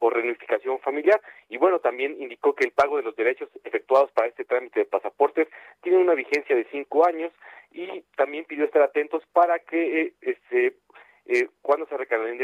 reunificación 0.00 0.78
familiar. 0.80 1.20
Y 1.48 1.58
bueno, 1.58 1.80
también 1.80 2.20
indicó 2.20 2.54
que 2.54 2.64
el 2.64 2.72
pago 2.72 2.96
de 2.96 3.02
los 3.02 3.16
derechos 3.16 3.48
efectuados 3.64 4.10
para 4.12 4.28
este 4.28 4.44
trámite 4.44 4.80
de 4.80 4.86
pasaportes 4.86 5.48
tiene 5.82 5.98
una 5.98 6.14
vigencia 6.14 6.54
de 6.54 6.66
cinco 6.70 7.06
años 7.06 7.32
y 7.72 8.02
también 8.16 8.44
pidió 8.44 8.64
estar 8.64 8.82
atentos 8.82 9.22
para 9.32 9.58
que 9.58 10.00
eh, 10.00 10.14
este, 10.20 10.76
eh, 11.26 11.48
cuando 11.60 11.86
se 11.86 11.96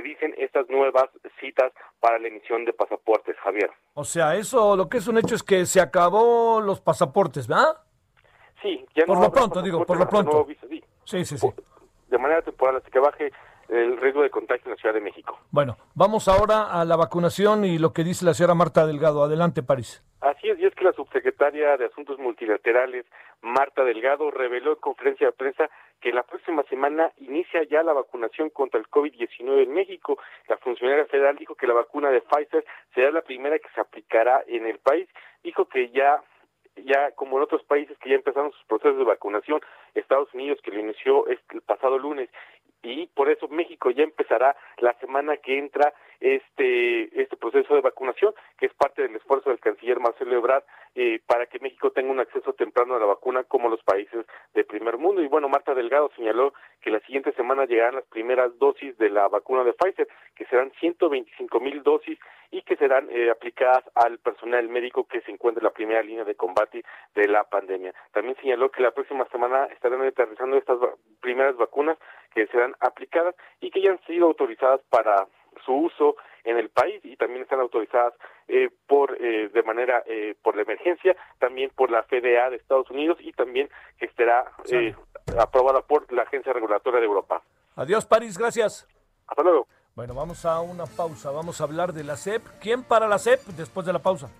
dicen 0.02 0.34
estas 0.38 0.68
nuevas 0.68 1.04
citas 1.40 1.72
para 2.00 2.18
la 2.18 2.28
emisión 2.28 2.64
de 2.64 2.72
pasaportes, 2.72 3.36
Javier. 3.38 3.70
O 3.94 4.04
sea, 4.04 4.36
eso 4.36 4.76
lo 4.76 4.88
que 4.88 4.98
es 4.98 5.08
un 5.08 5.18
hecho 5.18 5.34
es 5.34 5.42
que 5.42 5.66
se 5.66 5.80
acabó 5.80 6.60
los 6.60 6.80
pasaportes, 6.80 7.46
¿verdad? 7.46 7.76
Sí, 8.62 8.86
ya 8.94 9.04
por 9.04 9.20
lo 9.20 9.30
pronto, 9.30 9.60
digo, 9.60 9.84
por 9.84 9.98
lo 9.98 10.08
pronto. 10.08 10.46
sí. 11.04 11.24
sí, 11.24 11.36
sí, 11.36 11.48
De 12.08 12.18
manera 12.18 12.42
temporal 12.42 12.76
hasta 12.76 12.90
que 12.90 12.98
baje 13.00 13.32
el 13.68 13.96
riesgo 13.96 14.22
de 14.22 14.30
contagio 14.30 14.64
en 14.66 14.72
la 14.72 14.76
Ciudad 14.76 14.94
de 14.94 15.00
México. 15.00 15.38
Bueno, 15.50 15.76
vamos 15.94 16.28
ahora 16.28 16.64
a 16.64 16.84
la 16.84 16.96
vacunación 16.96 17.64
y 17.64 17.78
lo 17.78 17.92
que 17.92 18.04
dice 18.04 18.24
la 18.24 18.34
señora 18.34 18.54
Marta 18.54 18.86
Delgado. 18.86 19.24
Adelante, 19.24 19.62
París. 19.62 20.02
Así 20.20 20.48
es, 20.50 20.58
y 20.58 20.66
es 20.66 20.74
que 20.74 20.84
la 20.84 20.92
subsecretaria 20.92 21.76
de 21.76 21.86
Asuntos 21.86 22.18
Multilaterales, 22.18 23.06
Marta 23.40 23.82
Delgado, 23.82 24.30
reveló 24.30 24.72
en 24.72 24.78
conferencia 24.80 25.26
de 25.26 25.32
prensa 25.32 25.68
que 26.00 26.12
la 26.12 26.22
próxima 26.22 26.62
semana 26.64 27.10
inicia 27.18 27.62
ya 27.64 27.82
la 27.82 27.92
vacunación 27.92 28.50
contra 28.50 28.78
el 28.78 28.86
COVID-19 28.88 29.64
en 29.64 29.72
México. 29.72 30.18
La 30.48 30.58
funcionaria 30.58 31.06
federal 31.06 31.36
dijo 31.36 31.54
que 31.54 31.66
la 31.66 31.74
vacuna 31.74 32.10
de 32.10 32.20
Pfizer 32.20 32.64
será 32.94 33.10
la 33.10 33.22
primera 33.22 33.58
que 33.58 33.68
se 33.74 33.80
aplicará 33.80 34.42
en 34.46 34.66
el 34.66 34.78
país. 34.78 35.08
Dijo 35.42 35.64
que 35.64 35.90
ya 35.90 36.22
ya 36.76 37.12
como 37.12 37.36
en 37.36 37.44
otros 37.44 37.62
países 37.64 37.96
que 37.98 38.10
ya 38.10 38.16
empezaron 38.16 38.52
sus 38.52 38.64
procesos 38.64 38.98
de 38.98 39.04
vacunación, 39.04 39.60
Estados 39.94 40.32
Unidos 40.34 40.60
que 40.62 40.70
lo 40.70 40.80
inició 40.80 41.26
el 41.26 41.38
pasado 41.62 41.98
lunes 41.98 42.28
y 42.82 43.06
por 43.08 43.30
eso 43.30 43.48
México 43.48 43.90
ya 43.90 44.02
empezará 44.02 44.56
la 44.78 44.92
semana 44.94 45.36
que 45.36 45.58
entra 45.58 45.94
este 46.22 47.20
este 47.20 47.36
proceso 47.36 47.74
de 47.74 47.80
vacunación 47.80 48.32
que 48.56 48.66
es 48.66 48.74
parte 48.74 49.02
del 49.02 49.16
esfuerzo 49.16 49.50
del 49.50 49.58
canciller 49.58 49.98
Marcelo 49.98 50.36
Ebrard 50.36 50.62
eh, 50.94 51.20
para 51.26 51.46
que 51.46 51.58
México 51.58 51.90
tenga 51.90 52.12
un 52.12 52.20
acceso 52.20 52.52
temprano 52.52 52.94
a 52.94 53.00
la 53.00 53.06
vacuna 53.06 53.44
como 53.44 53.68
los 53.68 53.82
países 53.82 54.24
de 54.54 54.64
primer 54.64 54.98
mundo. 54.98 55.22
Y 55.22 55.26
bueno 55.26 55.48
Marta 55.48 55.74
Delgado 55.74 56.10
señaló 56.14 56.54
que 56.80 56.90
la 56.90 57.00
siguiente 57.00 57.32
semana 57.32 57.64
llegarán 57.64 57.96
las 57.96 58.06
primeras 58.06 58.56
dosis 58.58 58.96
de 58.98 59.10
la 59.10 59.28
vacuna 59.28 59.64
de 59.64 59.72
Pfizer 59.72 60.08
que 60.36 60.46
serán 60.46 60.72
125 60.78 61.60
mil 61.60 61.82
dosis 61.82 62.18
y 62.52 62.62
que 62.62 62.76
serán 62.76 63.08
eh, 63.10 63.30
aplicadas 63.30 63.82
al 63.94 64.18
personal 64.18 64.68
médico 64.68 65.04
que 65.08 65.22
se 65.22 65.30
encuentra 65.30 65.60
en 65.60 65.64
la 65.64 65.72
primera 65.72 66.02
línea 66.02 66.24
de 66.24 66.34
combate 66.34 66.84
de 67.14 67.26
la 67.26 67.44
pandemia. 67.44 67.94
También 68.12 68.36
señaló 68.36 68.70
que 68.70 68.82
la 68.82 68.90
próxima 68.90 69.26
semana 69.30 69.64
estarán 69.66 70.02
aterrizando 70.02 70.56
estas 70.56 70.78
primeras 71.20 71.56
vacunas 71.56 71.96
que 72.34 72.46
serán 72.48 72.74
aplicadas 72.80 73.34
y 73.60 73.70
que 73.70 73.80
ya 73.80 73.92
han 73.92 74.00
sido 74.06 74.26
autorizadas 74.26 74.82
para 74.90 75.26
su 75.64 75.72
uso 75.72 76.16
en 76.44 76.56
el 76.58 76.70
país 76.70 77.00
y 77.04 77.16
también 77.16 77.42
están 77.42 77.60
autorizadas 77.60 78.14
eh, 78.48 78.70
por 78.86 79.16
eh, 79.20 79.48
de 79.48 79.62
manera 79.62 80.02
eh, 80.06 80.34
por 80.42 80.56
la 80.56 80.62
emergencia 80.62 81.16
también 81.38 81.70
por 81.74 81.90
la 81.90 82.02
FDA 82.02 82.50
de 82.50 82.56
Estados 82.56 82.90
Unidos 82.90 83.18
y 83.20 83.32
también 83.32 83.68
que 83.98 84.06
estará 84.06 84.50
eh, 84.70 84.94
aprobada 85.38 85.82
por 85.82 86.10
la 86.12 86.22
agencia 86.22 86.52
regulatoria 86.52 87.00
de 87.00 87.06
Europa. 87.06 87.42
Adiós 87.76 88.06
París, 88.06 88.36
gracias. 88.36 88.88
Hasta 89.26 89.42
luego. 89.42 89.66
Bueno, 89.94 90.14
vamos 90.14 90.44
a 90.46 90.60
una 90.60 90.86
pausa. 90.86 91.30
Vamos 91.30 91.60
a 91.60 91.64
hablar 91.64 91.92
de 91.92 92.02
la 92.02 92.16
CEP. 92.16 92.42
¿Quién 92.60 92.82
para 92.82 93.06
la 93.06 93.18
CEP 93.18 93.40
después 93.56 93.86
de 93.86 93.92
la 93.92 93.98
pausa? 93.98 94.30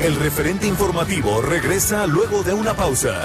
El 0.00 0.16
referente 0.16 0.66
informativo 0.66 1.40
regresa 1.40 2.06
luego 2.06 2.42
de 2.42 2.52
una 2.52 2.74
pausa. 2.74 3.24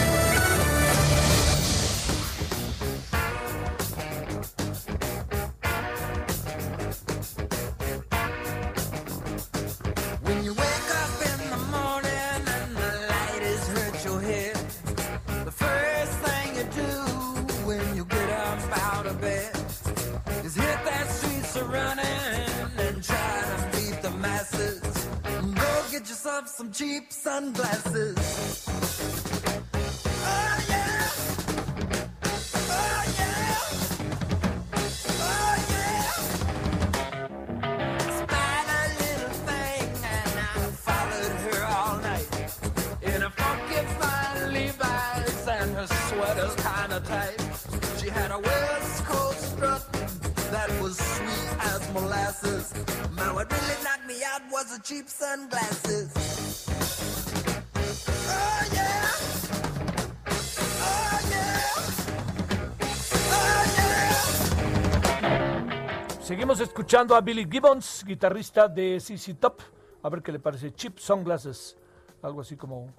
Escuchando 66.91 67.15
a 67.15 67.21
Billy 67.21 67.47
Gibbons, 67.49 68.03
guitarrista 68.03 68.67
de 68.67 68.99
CC 68.99 69.35
Top. 69.35 69.61
A 70.03 70.09
ver 70.09 70.21
qué 70.21 70.33
le 70.33 70.39
parece. 70.39 70.73
Cheap 70.73 70.99
Sunglasses. 70.99 71.77
Algo 72.21 72.41
así 72.41 72.57
como 72.57 72.89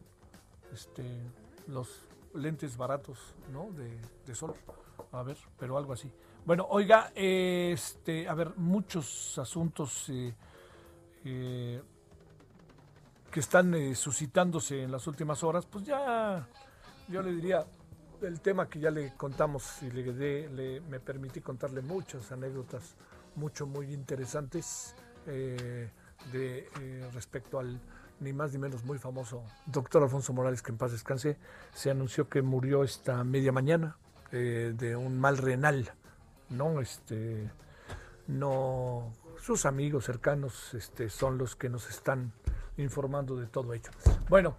este, 0.73 1.05
los 1.67 2.09
lentes 2.33 2.75
baratos, 2.79 3.19
¿no? 3.53 3.71
De, 3.73 3.99
de 4.25 4.35
sol. 4.35 4.55
A 5.13 5.23
ver, 5.23 5.37
pero 5.59 5.77
algo 5.77 5.93
así. 5.93 6.11
Bueno, 6.47 6.67
oiga, 6.71 7.13
este, 7.15 8.27
a 8.27 8.33
ver, 8.35 8.55
muchos 8.57 9.37
asuntos 9.37 10.09
eh, 10.09 10.35
eh, 11.27 11.83
que 13.31 13.41
están 13.41 13.75
eh, 13.75 13.95
suscitándose 13.95 14.85
en 14.85 14.91
las 14.91 15.07
últimas 15.07 15.45
horas, 15.45 15.67
pues 15.67 15.85
ya, 15.85 16.49
yo 17.09 17.21
le 17.21 17.31
diría, 17.33 17.67
el 18.23 18.41
tema 18.41 18.71
que 18.71 18.81
ya 18.81 18.91
le 18.91 19.13
contamos 19.19 19.83
y 19.83 19.91
le, 19.91 20.03
de- 20.15 20.49
le- 20.49 20.81
me 20.81 20.99
permití 20.99 21.43
contarle 21.43 21.83
muchas 21.83 22.33
anécdotas, 22.33 22.95
mucho 23.37 23.67
muy 23.67 23.93
interesantes 23.93 24.95
eh, 25.27 25.91
de 26.33 26.69
eh, 26.81 27.11
respecto 27.13 27.59
al 27.59 27.81
ni 28.21 28.33
más 28.33 28.53
ni 28.53 28.59
menos 28.59 28.85
muy 28.85 28.99
famoso 28.99 29.43
doctor 29.67 30.03
Alfonso 30.03 30.33
Morales, 30.33 30.63
que 30.63 30.71
en 30.71 30.79
paz 30.79 30.93
descanse, 30.93 31.37
se 31.75 31.91
anunció 31.91 32.29
que 32.29 32.41
murió 32.41 32.85
esta 32.85 33.25
media 33.25 33.51
mañana 33.51 33.97
eh, 34.31 34.73
de 34.77 34.95
un 34.97 35.19
mal 35.19 35.39
renal, 35.39 35.91
¿no? 36.49 36.81
Este, 36.81 37.51
no, 38.29 39.13
sus 39.41 39.67
amigos 39.67 40.05
cercanos 40.05 40.73
este, 40.75 41.11
son 41.11 41.37
los 41.37 41.57
que 41.57 41.69
nos 41.69 41.91
están 41.91 42.33
informando 42.77 43.37
de 43.37 43.47
todo 43.47 43.75
ello. 43.75 43.91
Bueno, 44.29 44.57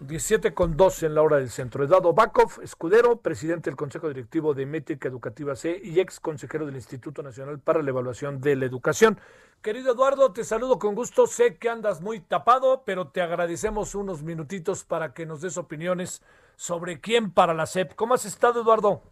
17 0.00 0.52
con 0.52 0.76
12 0.76 1.06
en 1.06 1.14
la 1.14 1.22
hora 1.22 1.38
del 1.38 1.50
centro. 1.50 1.84
Eduardo 1.84 2.12
Bakov, 2.12 2.60
escudero, 2.62 3.16
presidente 3.16 3.70
del 3.70 3.76
Consejo 3.76 4.08
Directivo 4.08 4.52
de 4.52 4.66
Métrica 4.66 5.08
Educativa 5.08 5.56
C 5.56 5.80
y 5.82 6.00
ex 6.00 6.20
consejero 6.20 6.66
del 6.66 6.76
Instituto 6.76 7.22
Nacional 7.22 7.58
para 7.60 7.82
la 7.82 7.90
Evaluación 7.90 8.40
de 8.40 8.56
la 8.56 8.66
Educación. 8.66 9.18
Querido 9.62 9.92
Eduardo, 9.92 10.32
te 10.32 10.44
saludo 10.44 10.78
con 10.78 10.94
gusto. 10.94 11.26
Sé 11.26 11.56
que 11.56 11.68
andas 11.68 12.00
muy 12.00 12.20
tapado, 12.20 12.82
pero 12.84 13.08
te 13.08 13.22
agradecemos 13.22 13.94
unos 13.94 14.22
minutitos 14.22 14.84
para 14.84 15.14
que 15.14 15.26
nos 15.26 15.40
des 15.40 15.56
opiniones 15.56 16.22
sobre 16.56 17.00
quién 17.00 17.32
para 17.32 17.54
la 17.54 17.66
SEP. 17.66 17.94
¿Cómo 17.94 18.14
has 18.14 18.24
estado, 18.26 18.62
Eduardo? 18.62 19.02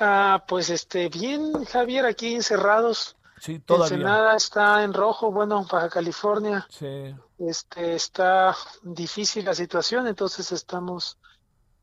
Ah, 0.00 0.44
pues 0.48 0.70
este, 0.70 1.08
bien, 1.08 1.64
Javier, 1.64 2.06
aquí 2.06 2.34
encerrados. 2.34 3.15
Sí, 3.38 3.58
todavía. 3.58 3.96
Ensenada 3.96 4.36
está 4.36 4.82
en 4.82 4.92
rojo, 4.94 5.30
bueno, 5.30 5.66
Baja 5.70 5.88
California. 5.88 6.66
Sí. 6.70 7.14
Este, 7.38 7.94
está 7.94 8.56
difícil 8.82 9.44
la 9.44 9.54
situación, 9.54 10.06
entonces 10.06 10.52
estamos 10.52 11.18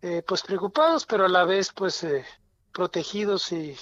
eh, 0.01 0.23
pues 0.27 0.41
preocupados, 0.41 1.05
pero 1.05 1.25
a 1.25 1.29
la 1.29 1.45
vez 1.45 1.71
pues 1.73 2.03
eh, 2.03 2.25
protegidos 2.71 3.51
y 3.51 3.77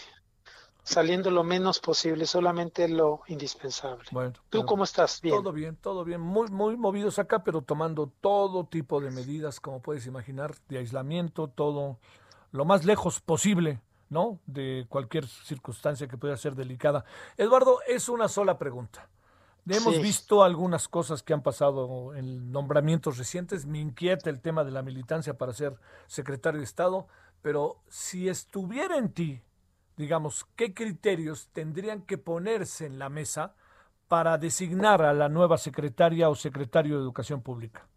saliendo 0.84 1.32
lo 1.32 1.44
menos 1.44 1.80
posible, 1.80 2.26
solamente 2.26 2.88
lo 2.88 3.22
indispensable. 3.28 4.06
Bueno, 4.12 4.34
¿Tú 4.50 4.66
cómo 4.66 4.84
estás? 4.84 5.22
Bien. 5.22 5.36
Todo 5.36 5.52
bien, 5.52 5.76
todo 5.78 6.04
bien. 6.04 6.22
Muy, 6.22 6.50
muy 6.50 6.76
movidos 6.76 7.20
acá, 7.20 7.44
pero 7.44 7.62
tomando 7.62 8.12
todo 8.22 8.66
tipo 8.66 9.00
de 9.00 9.12
medidas, 9.12 9.60
como 9.60 9.82
puedes 9.82 10.06
imaginar, 10.06 10.56
de 10.68 10.80
aislamiento, 10.80 11.48
todo 11.48 12.00
lo 12.52 12.66
más 12.66 12.84
lejos 12.84 13.22
posible, 13.22 13.80
¿no? 14.12 14.40
De 14.46 14.86
cualquier 14.90 15.26
circunstancia 15.26 16.08
que 16.08 16.18
pueda 16.18 16.36
ser 16.38 16.54
delicada. 16.54 17.06
Eduardo, 17.38 17.80
es 17.88 18.10
una 18.10 18.28
sola 18.28 18.60
pregunta. 18.60 19.08
Hemos 19.66 19.96
Sí. 19.96 20.02
visto 20.02 20.44
algunas 20.44 20.88
cosas 20.88 21.24
que 21.24 21.34
han 21.34 21.42
pasado 21.42 22.14
en 22.14 22.52
nombramientos 22.52 23.18
recientes. 23.18 23.66
Me 23.66 23.80
inquieta 23.80 24.30
el 24.30 24.42
tema 24.42 24.64
de 24.66 24.72
la 24.72 24.82
militancia 24.82 25.38
para 25.38 25.54
ser 25.54 25.78
secretario 26.08 26.60
de 26.60 26.66
Estado, 26.66 27.08
pero 27.42 27.78
si 27.88 28.28
estuviera 28.28 28.98
en 28.98 29.14
ti, 29.14 29.42
digamos, 29.96 30.46
¿qué 30.58 30.74
criterios 30.74 31.48
tendrían 31.54 32.02
que 32.02 32.18
ponerse 32.18 32.86
en 32.86 33.00
la 33.00 33.08
mesa 33.08 33.56
para 34.10 34.38
designar 34.38 35.04
a 35.04 35.14
la 35.14 35.30
nueva 35.30 35.58
secretaria 35.58 36.28
o 36.28 36.36
secretario 36.36 36.98
de 36.98 37.04
Educación 37.04 37.42
Pública? 37.42 37.88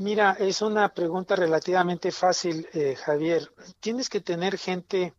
Mira, 0.00 0.36
es 0.38 0.62
una 0.62 0.88
pregunta 0.88 1.36
relativamente 1.36 2.10
fácil, 2.10 2.66
eh, 2.72 2.96
Javier. 2.96 3.52
Tienes 3.80 4.08
que 4.08 4.20
tener 4.20 4.58
gente, 4.58 5.14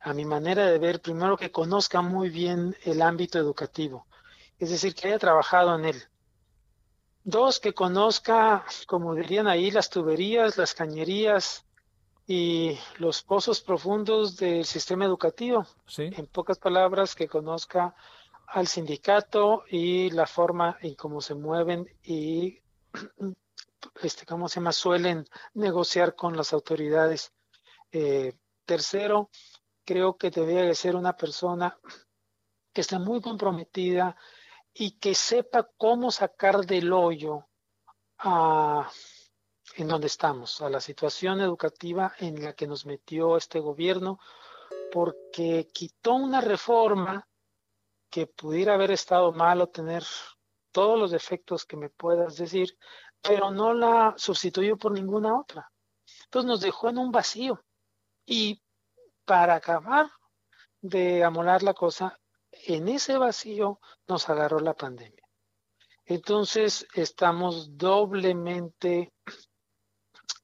a 0.00 0.14
mi 0.14 0.24
manera 0.24 0.66
de 0.66 0.78
ver, 0.78 1.00
primero 1.00 1.36
que 1.36 1.50
conozca 1.50 2.00
muy 2.00 2.30
bien 2.30 2.76
el 2.84 3.02
ámbito 3.02 3.38
educativo 3.38 4.06
es 4.58 4.70
decir, 4.70 4.94
que 4.94 5.08
haya 5.08 5.18
trabajado 5.18 5.74
en 5.76 5.84
él. 5.84 6.02
Dos, 7.24 7.60
que 7.60 7.74
conozca, 7.74 8.64
como 8.86 9.14
dirían 9.14 9.46
ahí, 9.46 9.70
las 9.70 9.90
tuberías, 9.90 10.56
las 10.56 10.74
cañerías 10.74 11.64
y 12.26 12.78
los 12.98 13.22
pozos 13.22 13.60
profundos 13.60 14.36
del 14.36 14.64
sistema 14.64 15.04
educativo. 15.04 15.66
Sí. 15.86 16.10
En 16.16 16.26
pocas 16.26 16.58
palabras, 16.58 17.14
que 17.14 17.28
conozca 17.28 17.94
al 18.46 18.66
sindicato 18.66 19.64
y 19.70 20.10
la 20.10 20.26
forma 20.26 20.78
en 20.80 20.94
cómo 20.94 21.20
se 21.20 21.34
mueven 21.34 21.88
y 22.02 22.58
este, 24.02 24.26
¿cómo 24.26 24.48
se 24.48 24.56
llama? 24.56 24.72
suelen 24.72 25.26
negociar 25.54 26.14
con 26.14 26.36
las 26.36 26.52
autoridades. 26.52 27.32
Eh, 27.90 28.34
tercero, 28.64 29.30
creo 29.84 30.16
que 30.16 30.30
debería 30.30 30.62
de 30.62 30.74
ser 30.74 30.96
una 30.96 31.16
persona 31.16 31.78
que 32.72 32.82
esté 32.82 32.98
muy 32.98 33.20
comprometida 33.20 34.16
y 34.74 34.98
que 34.98 35.14
sepa 35.14 35.68
cómo 35.76 36.10
sacar 36.10 36.66
del 36.66 36.92
hoyo 36.92 37.48
a, 38.18 38.90
en 39.76 39.88
donde 39.88 40.06
estamos, 40.06 40.60
a 40.60 40.68
la 40.68 40.80
situación 40.80 41.40
educativa 41.40 42.14
en 42.18 42.42
la 42.44 42.52
que 42.52 42.66
nos 42.66 42.86
metió 42.86 43.36
este 43.36 43.60
gobierno, 43.60 44.18
porque 44.92 45.68
quitó 45.72 46.14
una 46.14 46.40
reforma 46.40 47.28
que 48.10 48.26
pudiera 48.26 48.74
haber 48.74 48.90
estado 48.90 49.32
mal 49.32 49.60
o 49.60 49.68
tener 49.68 50.04
todos 50.72 50.98
los 50.98 51.10
defectos 51.10 51.64
que 51.64 51.76
me 51.76 51.90
puedas 51.90 52.36
decir, 52.36 52.78
pero 53.22 53.50
no 53.50 53.74
la 53.74 54.14
sustituyó 54.16 54.76
por 54.76 54.92
ninguna 54.92 55.38
otra. 55.38 55.70
Entonces 56.24 56.48
nos 56.48 56.60
dejó 56.60 56.88
en 56.88 56.98
un 56.98 57.10
vacío. 57.10 57.62
Y 58.26 58.62
para 59.24 59.54
acabar 59.54 60.10
de 60.80 61.24
amolar 61.24 61.62
la 61.62 61.74
cosa, 61.74 62.18
en 62.50 62.88
ese 62.88 63.18
vacío 63.18 63.80
nos 64.06 64.28
agarró 64.28 64.60
la 64.60 64.74
pandemia. 64.74 65.24
Entonces 66.04 66.86
estamos 66.94 67.76
doblemente 67.76 69.12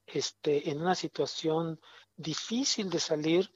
este, 0.07 0.71
en 0.71 0.83
una 0.83 0.95
situación 0.95 1.81
difícil 2.17 2.91
de 2.91 3.01
salir 3.01 3.51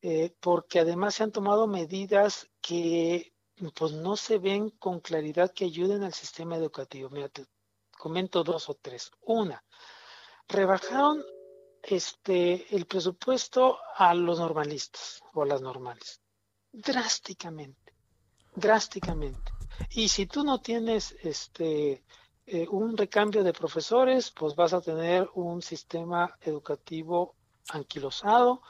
eh, 0.00 0.34
porque 0.40 0.80
además 0.80 1.14
se 1.14 1.22
han 1.22 1.32
tomado 1.32 1.66
medidas 1.66 2.50
que 2.60 3.34
pues 3.74 3.92
no 3.92 4.16
se 4.16 4.38
ven 4.38 4.70
con 4.70 5.00
claridad 5.00 5.52
que 5.52 5.66
ayuden 5.66 6.02
al 6.02 6.12
sistema 6.12 6.56
educativo. 6.56 7.08
Mira, 7.10 7.30
comento 8.04 8.44
dos 8.44 8.68
o 8.68 8.74
tres. 8.74 9.10
Una, 9.22 9.58
rebajaron 10.48 11.24
este 11.82 12.74
el 12.76 12.84
presupuesto 12.86 13.78
a 13.96 14.14
los 14.14 14.38
normalistas 14.38 15.22
o 15.32 15.42
a 15.42 15.46
las 15.46 15.60
normales 15.60 16.24
drásticamente, 16.74 17.94
drásticamente. 18.54 19.52
Y 19.90 20.08
si 20.08 20.26
tú 20.26 20.44
no 20.44 20.60
tienes 20.60 21.16
este 21.22 22.04
eh, 22.46 22.66
un 22.68 22.96
recambio 22.96 23.42
de 23.42 23.52
profesores, 23.52 24.30
pues 24.32 24.54
vas 24.54 24.72
a 24.74 24.80
tener 24.80 25.30
un 25.34 25.62
sistema 25.62 26.36
educativo 26.40 27.36
anquilosado, 27.70 28.60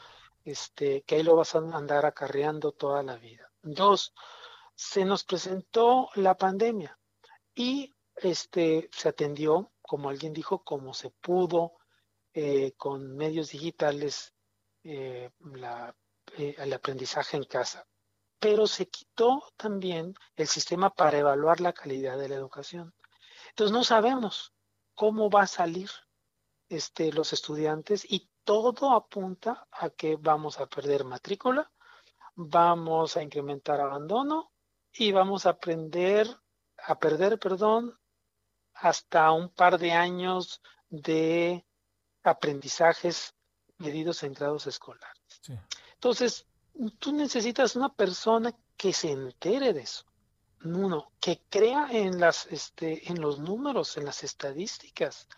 este, 0.45 1.03
que 1.03 1.17
ahí 1.17 1.23
lo 1.23 1.35
vas 1.37 1.55
a 1.55 1.59
andar 1.59 2.05
acarreando 2.07 2.73
toda 2.73 3.03
la 3.03 3.17
vida. 3.17 3.51
Dos, 3.63 4.13
se 4.75 5.05
nos 5.05 5.25
presentó 5.25 6.11
la 6.15 6.37
pandemia 6.37 6.99
y 7.55 7.94
este, 8.17 8.89
se 8.93 9.09
atendió, 9.09 9.73
como 9.83 10.09
alguien 10.09 10.33
dijo, 10.33 10.63
como 10.65 10.95
se 10.95 11.11
pudo, 11.11 11.75
eh, 12.33 12.73
con 12.77 13.17
medios 13.17 13.51
digitales, 13.51 14.35
eh, 14.83 15.31
eh, 16.37 16.55
el 16.59 16.73
aprendizaje 16.73 17.37
en 17.37 17.45
casa. 17.45 17.87
Pero 18.39 18.67
se 18.67 18.89
quitó 18.89 19.53
también 19.57 20.15
el 20.37 20.49
sistema 20.49 20.91
para 20.91 21.19
evaluar 21.19 21.61
la 21.61 21.73
calidad 21.73 22.19
de 22.19 22.29
la 22.29 22.35
educación. 22.37 22.95
Entonces 23.51 23.73
no 23.73 23.85
sabemos 23.85 24.53
cómo 24.95 25.31
va 25.31 25.43
a 25.43 25.47
salir 25.47 25.91
este, 26.69 27.13
los 27.13 27.33
estudiantes 27.33 28.05
y 28.09 28.29
todo 28.45 28.93
apunta 28.93 29.67
a 29.71 29.91
que 29.91 30.17
vamos 30.17 30.61
a 30.61 30.67
perder 30.67 31.05
matrícula, 31.05 31.71
vamos 32.35 33.17
a 33.17 33.23
incrementar 33.23 33.81
abandono 33.81 34.53
y 34.93 35.13
vamos 35.13 35.47
a 35.47 35.51
aprender 35.51 36.29
a 36.87 36.99
perder, 36.99 37.39
perdón, 37.39 37.99
hasta 38.85 39.33
un 39.33 39.49
par 39.49 39.79
de 39.79 39.93
años 39.93 40.61
de 40.91 41.65
aprendizajes 42.23 43.35
medidos 43.79 44.23
en 44.25 44.35
grados 44.35 44.67
escolares. 44.67 45.23
Sí. 45.41 45.55
Entonces, 45.95 46.47
tú 46.99 47.13
necesitas 47.13 47.77
una 47.77 47.89
persona 47.95 48.55
que 48.77 48.93
se 48.93 49.11
entere 49.11 49.73
de 49.73 49.81
eso. 49.81 50.05
Uno, 50.65 51.13
que 51.19 51.41
crea 51.49 51.89
en 51.93 52.21
las 52.21 52.47
este 52.47 53.11
en 53.11 53.23
los 53.23 53.39
números, 53.39 53.97
en 53.97 54.05
las 54.05 54.23
estadísticas, 54.23 55.29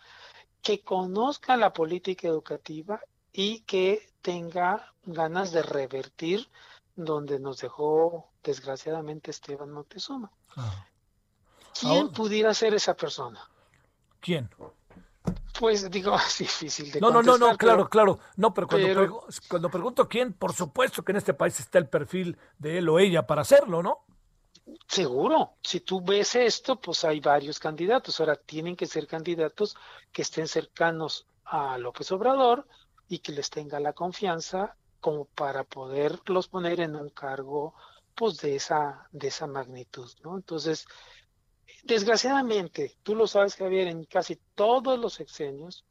que 0.61 0.81
conozca 0.81 1.55
la 1.55 1.71
política 1.71 2.27
educativa 2.27 2.99
y 3.31 3.61
que 3.61 4.09
tenga 4.21 4.93
ganas 5.05 5.53
de 5.53 5.63
revertir 5.63 6.49
donde 6.97 7.39
nos 7.39 7.59
dejó 7.59 8.29
desgraciadamente 8.43 9.31
Esteban 9.31 9.71
Montezuma. 9.71 10.31
Ah. 10.57 10.85
¿Quién 11.79 11.91
Ahora- 12.03 12.11
pudiera 12.13 12.53
ser 12.53 12.73
esa 12.73 12.95
persona? 12.95 13.39
¿Quién? 14.19 14.49
Pues 15.59 15.89
digo, 15.89 16.15
es 16.27 16.37
difícil 16.39 16.91
de 16.91 17.01
No, 17.01 17.09
no, 17.11 17.21
no, 17.23 17.37
no, 17.37 17.57
claro, 17.57 17.77
pero- 17.77 17.89
claro. 17.89 18.19
No, 18.35 18.53
pero 18.53 18.67
cuando, 18.67 18.87
pero- 18.87 19.01
pregu- 19.21 19.47
cuando 19.47 19.69
pregunto 19.69 20.07
quién, 20.07 20.33
por 20.33 20.53
supuesto 20.53 21.03
que 21.03 21.11
en 21.11 21.17
este 21.17 21.33
país 21.33 21.59
está 21.59 21.77
el 21.79 21.87
perfil 21.89 22.37
de 22.57 22.77
él 22.79 22.89
o 22.89 22.99
ella 22.99 23.25
para 23.25 23.41
hacerlo, 23.41 23.81
¿no? 23.83 23.99
Seguro, 24.87 25.53
si 25.63 25.79
tú 25.79 26.01
ves 26.01 26.35
esto, 26.35 26.75
pues 26.79 27.03
hay 27.05 27.19
varios 27.21 27.57
candidatos. 27.59 28.19
Ahora 28.19 28.35
tienen 28.35 28.75
que 28.75 28.85
ser 28.85 29.07
candidatos 29.07 29.75
que 30.11 30.21
estén 30.23 30.47
cercanos 30.47 31.25
a 31.45 31.77
López 31.77 32.11
Obrador 32.11 32.67
y 33.07 33.19
que 33.19 33.31
les 33.31 33.49
tenga 33.49 33.79
la 33.79 33.93
confianza 33.93 34.75
como 34.99 35.25
para 35.25 35.63
poderlos 35.63 36.47
poner 36.49 36.81
en 36.81 36.95
un 36.95 37.09
cargo 37.09 37.73
pues 38.15 38.37
de 38.39 38.55
esa 38.55 39.07
de 39.11 39.27
esa 39.27 39.47
magnitud, 39.47 40.11
¿no? 40.23 40.35
Entonces, 40.35 40.85
desgraciadamente, 41.83 42.95
tú 43.03 43.15
lo 43.15 43.27
sabes, 43.27 43.55
Javier, 43.55 43.87
en 43.87 44.03
casi 44.05 44.37
todos 44.55 44.99
los 44.99 45.13
sexenios 45.13 45.85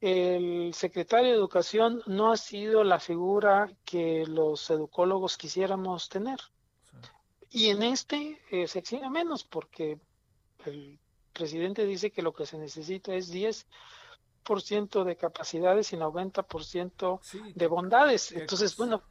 el 0.00 0.72
secretario 0.74 1.30
de 1.30 1.36
Educación 1.36 2.02
no 2.06 2.30
ha 2.30 2.36
sido 2.36 2.84
la 2.84 3.00
figura 3.00 3.68
que 3.84 4.24
los 4.26 4.70
educólogos 4.70 5.36
quisiéramos 5.36 6.08
tener. 6.08 6.38
Y 7.50 7.70
en 7.70 7.82
este 7.82 8.40
eh, 8.50 8.68
sexenio 8.68 9.10
menos, 9.10 9.42
porque 9.42 9.98
el 10.64 10.98
presidente 11.32 11.84
dice 11.84 12.12
que 12.12 12.22
lo 12.22 12.32
que 12.32 12.46
se 12.46 12.58
necesita 12.58 13.14
es 13.14 13.32
10% 13.32 15.04
de 15.04 15.16
capacidades 15.16 15.92
y 15.92 15.96
90% 15.96 17.20
de 17.54 17.66
bondades. 17.66 18.30
Entonces, 18.32 18.76
bueno, 18.76 19.02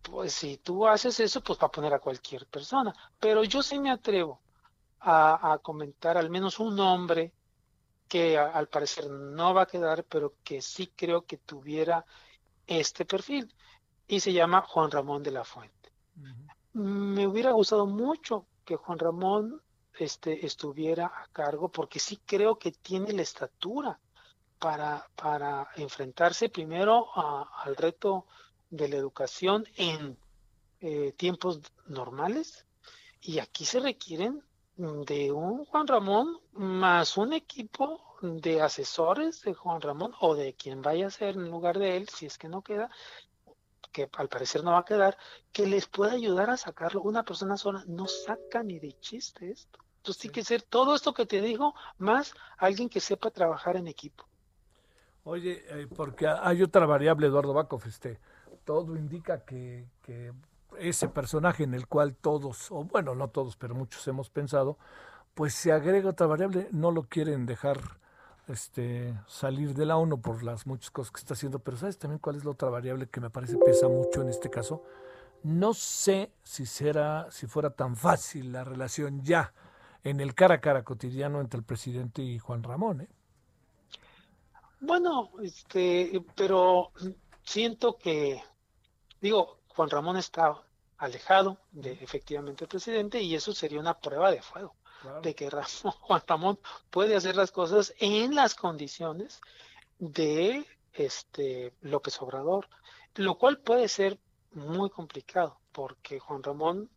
pues 0.00 0.32
si 0.32 0.56
tú 0.56 0.88
haces 0.88 1.20
eso, 1.20 1.40
pues 1.42 1.58
va 1.60 1.66
a 1.66 1.72
poner 1.72 1.94
a 1.94 2.00
cualquier 2.00 2.46
persona. 2.46 2.92
Pero 3.20 3.44
yo 3.44 3.62
sí 3.62 3.78
me 3.78 3.90
atrevo 3.90 4.40
a, 5.02 5.52
a 5.52 5.58
comentar 5.58 6.16
al 6.16 6.30
menos 6.30 6.58
un 6.60 6.76
nombre 6.76 7.32
que 8.08 8.38
a- 8.38 8.50
al 8.50 8.68
parecer 8.68 9.08
no 9.10 9.54
va 9.54 9.62
a 9.62 9.66
quedar, 9.66 10.04
pero 10.04 10.34
que 10.44 10.60
sí 10.62 10.92
creo 10.96 11.24
que 11.26 11.38
tuviera 11.38 12.04
este 12.66 13.04
perfil. 13.04 13.54
Y 14.06 14.20
se 14.20 14.32
llama 14.32 14.62
Juan 14.62 14.90
Ramón 14.90 15.22
de 15.22 15.30
la 15.30 15.44
Fuente. 15.44 15.92
Me 16.74 17.26
hubiera 17.26 17.52
gustado 17.52 17.86
mucho 17.86 18.46
que 18.64 18.76
Juan 18.76 18.98
Ramón 18.98 19.62
este, 19.94 20.44
estuviera 20.46 21.06
a 21.06 21.26
cargo, 21.32 21.70
porque 21.70 21.98
sí 21.98 22.18
creo 22.24 22.58
que 22.58 22.72
tiene 22.72 23.12
la 23.12 23.22
estatura 23.22 24.00
para, 24.58 25.08
para 25.16 25.68
enfrentarse 25.76 26.48
primero 26.48 27.08
a- 27.14 27.62
al 27.64 27.76
reto 27.76 28.26
de 28.70 28.88
la 28.88 28.96
educación 28.96 29.64
en 29.76 30.18
eh, 30.80 31.12
tiempos 31.12 31.60
normales. 31.86 32.66
Y 33.20 33.38
aquí 33.38 33.64
se 33.64 33.80
requieren 33.80 34.42
de 34.82 35.30
un 35.30 35.64
Juan 35.64 35.86
Ramón 35.86 36.40
más 36.54 37.16
un 37.16 37.32
equipo 37.32 38.16
de 38.20 38.60
asesores 38.60 39.42
de 39.42 39.54
Juan 39.54 39.80
Ramón 39.80 40.12
o 40.20 40.34
de 40.34 40.54
quien 40.54 40.82
vaya 40.82 41.06
a 41.06 41.10
ser 41.10 41.36
en 41.36 41.50
lugar 41.50 41.78
de 41.78 41.96
él, 41.96 42.08
si 42.08 42.26
es 42.26 42.36
que 42.36 42.48
no 42.48 42.62
queda, 42.62 42.90
que 43.92 44.08
al 44.16 44.28
parecer 44.28 44.64
no 44.64 44.72
va 44.72 44.80
a 44.80 44.84
quedar, 44.84 45.16
que 45.52 45.66
les 45.66 45.86
pueda 45.86 46.12
ayudar 46.12 46.50
a 46.50 46.56
sacarlo. 46.56 47.02
Una 47.02 47.22
persona 47.22 47.56
sola 47.56 47.84
no 47.86 48.08
saca 48.08 48.62
ni 48.64 48.80
de 48.80 48.92
chiste 48.98 49.50
esto. 49.50 49.78
Entonces 49.98 50.20
tiene 50.20 50.34
que 50.34 50.44
ser 50.44 50.62
todo 50.62 50.96
esto 50.96 51.14
que 51.14 51.26
te 51.26 51.40
digo, 51.40 51.74
más 51.98 52.34
alguien 52.58 52.88
que 52.88 52.98
sepa 52.98 53.30
trabajar 53.30 53.76
en 53.76 53.86
equipo. 53.86 54.26
Oye, 55.22 55.62
eh, 55.68 55.86
porque 55.94 56.26
hay 56.26 56.60
otra 56.60 56.86
variable, 56.86 57.28
Eduardo 57.28 57.52
Bacov, 57.52 57.82
este, 57.86 58.18
todo 58.64 58.96
indica 58.96 59.44
que, 59.44 59.86
que 60.02 60.32
ese 60.78 61.08
personaje 61.08 61.64
en 61.64 61.74
el 61.74 61.86
cual 61.86 62.14
todos, 62.14 62.70
o 62.70 62.84
bueno, 62.84 63.14
no 63.14 63.28
todos, 63.28 63.56
pero 63.56 63.74
muchos 63.74 64.06
hemos 64.08 64.30
pensado, 64.30 64.78
pues 65.34 65.54
se 65.54 65.72
agrega 65.72 66.10
otra 66.10 66.26
variable, 66.26 66.68
no 66.72 66.90
lo 66.90 67.04
quieren 67.04 67.46
dejar 67.46 67.78
este, 68.48 69.14
salir 69.26 69.74
de 69.74 69.86
la 69.86 69.96
ONU 69.96 70.20
por 70.20 70.42
las 70.42 70.66
muchas 70.66 70.90
cosas 70.90 71.12
que 71.12 71.20
está 71.20 71.34
haciendo, 71.34 71.58
pero 71.58 71.76
¿sabes 71.76 71.98
también 71.98 72.18
cuál 72.18 72.36
es 72.36 72.44
la 72.44 72.50
otra 72.50 72.68
variable 72.68 73.08
que 73.08 73.20
me 73.20 73.30
parece 73.30 73.56
pesa 73.58 73.88
mucho 73.88 74.22
en 74.22 74.28
este 74.28 74.50
caso? 74.50 74.82
No 75.42 75.74
sé 75.74 76.32
si 76.42 76.66
será, 76.66 77.30
si 77.30 77.46
fuera 77.46 77.70
tan 77.70 77.96
fácil 77.96 78.52
la 78.52 78.64
relación 78.64 79.22
ya 79.22 79.52
en 80.04 80.20
el 80.20 80.34
cara 80.34 80.56
a 80.56 80.60
cara 80.60 80.84
cotidiano 80.84 81.40
entre 81.40 81.58
el 81.58 81.64
presidente 81.64 82.22
y 82.22 82.38
Juan 82.38 82.62
Ramón. 82.62 83.02
¿eh? 83.02 83.08
Bueno, 84.80 85.30
este, 85.42 86.24
pero 86.36 86.92
siento 87.44 87.96
que, 87.96 88.42
digo, 89.20 89.58
Juan 89.74 89.90
Ramón 89.90 90.16
está 90.16 90.60
alejado 90.98 91.58
de 91.72 91.92
efectivamente 91.92 92.64
el 92.64 92.68
presidente 92.68 93.20
y 93.20 93.34
eso 93.34 93.52
sería 93.52 93.80
una 93.80 93.98
prueba 93.98 94.30
de 94.30 94.42
fuego 94.42 94.74
de 95.22 95.34
que 95.34 95.50
Ramón- 95.50 95.92
Juan 96.00 96.22
Ramón 96.26 96.58
puede 96.90 97.16
hacer 97.16 97.34
las 97.36 97.50
cosas 97.50 97.92
en 97.98 98.34
las 98.34 98.54
condiciones 98.54 99.40
de 99.98 100.64
este 100.92 101.72
López 101.80 102.20
Obrador, 102.22 102.68
lo 103.16 103.36
cual 103.36 103.58
puede 103.58 103.88
ser 103.88 104.18
muy 104.52 104.90
complicado 104.90 105.58
porque 105.72 106.18
Juan 106.20 106.42
Ramón 106.42 106.90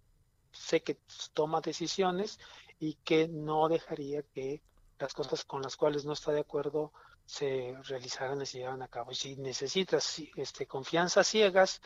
sé 0.52 0.82
que 0.84 0.98
toma 1.34 1.62
decisiones 1.62 2.40
y 2.80 2.96
que 2.96 3.28
no 3.28 3.68
dejaría 3.70 4.22
que 4.22 4.62
las 5.00 5.14
cosas 5.14 5.44
con 5.46 5.62
las 5.62 5.76
cuales 5.76 6.06
no 6.06 6.14
está 6.14 6.32
de 6.32 6.42
acuerdo 6.42 6.92
se 7.26 7.76
realizaran 7.84 8.42
y 8.42 8.46
se 8.46 8.60
llevaran 8.60 8.82
a 8.84 8.88
cabo. 8.88 9.12
Y 9.12 9.16
si 9.16 9.36
necesitas 9.38 10.22
este, 10.36 10.68
confianza 10.68 11.24
ciegas 11.24 11.82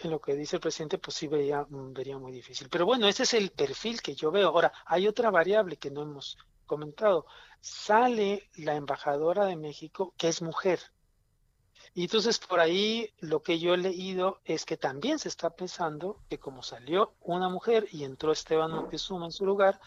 en 0.00 0.10
lo 0.10 0.20
que 0.20 0.34
dice 0.34 0.56
el 0.56 0.60
presidente, 0.60 0.98
pues 0.98 1.16
sí 1.16 1.26
vería, 1.28 1.66
mm, 1.68 1.92
vería 1.92 2.18
muy 2.18 2.32
difícil. 2.32 2.68
Pero 2.68 2.86
bueno, 2.86 3.08
ese 3.08 3.24
es 3.24 3.34
el 3.34 3.50
perfil 3.50 4.00
que 4.00 4.14
yo 4.14 4.30
veo. 4.30 4.48
Ahora, 4.48 4.72
hay 4.86 5.08
otra 5.08 5.30
variable 5.30 5.76
que 5.76 5.90
no 5.90 6.02
hemos 6.02 6.38
comentado. 6.66 7.26
Sale 7.60 8.48
la 8.56 8.76
embajadora 8.76 9.46
de 9.46 9.56
México, 9.56 10.14
que 10.16 10.28
es 10.28 10.42
mujer. 10.42 10.80
Y 11.94 12.02
entonces 12.04 12.38
por 12.38 12.60
ahí 12.60 13.12
lo 13.18 13.42
que 13.42 13.58
yo 13.58 13.74
he 13.74 13.78
leído 13.78 14.40
es 14.44 14.64
que 14.64 14.76
también 14.76 15.18
se 15.18 15.28
está 15.28 15.50
pensando 15.50 16.20
que 16.28 16.38
como 16.38 16.62
salió 16.62 17.14
una 17.20 17.48
mujer 17.48 17.88
y 17.90 18.04
entró 18.04 18.30
Esteban 18.30 18.70
Moctezuma 18.70 19.26
en 19.26 19.32
su 19.32 19.44
lugar, 19.44 19.80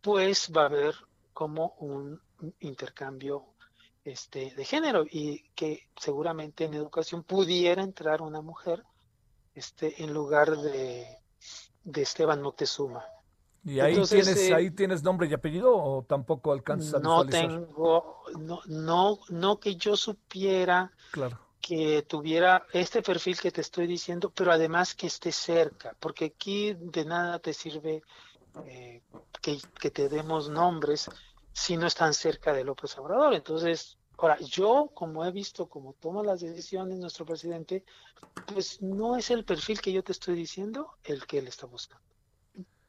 pues 0.00 0.50
va 0.56 0.62
a 0.62 0.66
haber 0.66 0.94
como 1.32 1.74
un 1.78 2.20
intercambio 2.60 3.46
este, 4.04 4.52
de 4.56 4.64
género 4.64 5.04
y 5.08 5.44
que 5.54 5.88
seguramente 5.96 6.64
en 6.64 6.74
educación 6.74 7.22
pudiera 7.22 7.82
entrar 7.82 8.22
una 8.22 8.40
mujer 8.40 8.82
este, 9.54 10.02
en 10.02 10.12
lugar 10.12 10.56
de, 10.56 11.18
de 11.84 12.02
Esteban 12.02 12.42
Moctezuma. 12.42 13.04
¿Y 13.64 13.78
ahí, 13.80 13.92
Entonces, 13.92 14.24
tienes, 14.24 14.50
eh, 14.50 14.54
ahí 14.54 14.70
tienes 14.72 15.02
nombre 15.02 15.28
y 15.28 15.34
apellido 15.34 15.76
o 15.76 16.02
tampoco 16.04 16.52
alcanzas 16.52 16.94
a 16.94 16.98
No 16.98 17.24
visualizar? 17.24 17.48
tengo, 17.48 18.16
no, 18.38 18.60
no, 18.66 19.18
no 19.28 19.60
que 19.60 19.76
yo 19.76 19.96
supiera 19.96 20.90
Claro. 21.10 21.38
que 21.60 22.02
tuviera 22.02 22.66
este 22.72 23.02
perfil 23.02 23.38
que 23.38 23.52
te 23.52 23.60
estoy 23.60 23.86
diciendo, 23.86 24.30
pero 24.34 24.50
además 24.52 24.94
que 24.96 25.06
esté 25.06 25.30
cerca, 25.30 25.96
porque 26.00 26.24
aquí 26.26 26.74
de 26.74 27.04
nada 27.04 27.38
te 27.38 27.52
sirve 27.52 28.02
eh, 28.66 29.00
que, 29.40 29.58
que 29.80 29.90
te 29.92 30.08
demos 30.08 30.48
nombres 30.48 31.08
si 31.52 31.76
no 31.76 31.86
están 31.86 32.14
cerca 32.14 32.52
de 32.52 32.64
López 32.64 32.98
Obrador. 32.98 33.34
Entonces, 33.34 33.96
ahora, 34.22 34.38
yo 34.40 34.90
como 34.94 35.24
he 35.24 35.32
visto 35.32 35.68
cómo 35.68 35.94
toma 35.94 36.22
las 36.22 36.40
decisiones 36.40 36.98
nuestro 36.98 37.26
presidente, 37.26 37.84
pues 38.46 38.80
no 38.80 39.16
es 39.16 39.30
el 39.30 39.44
perfil 39.44 39.80
que 39.80 39.92
yo 39.92 40.04
te 40.04 40.12
estoy 40.12 40.36
diciendo 40.36 40.92
el 41.04 41.26
que 41.26 41.38
él 41.38 41.48
está 41.48 41.66
buscando. 41.66 42.06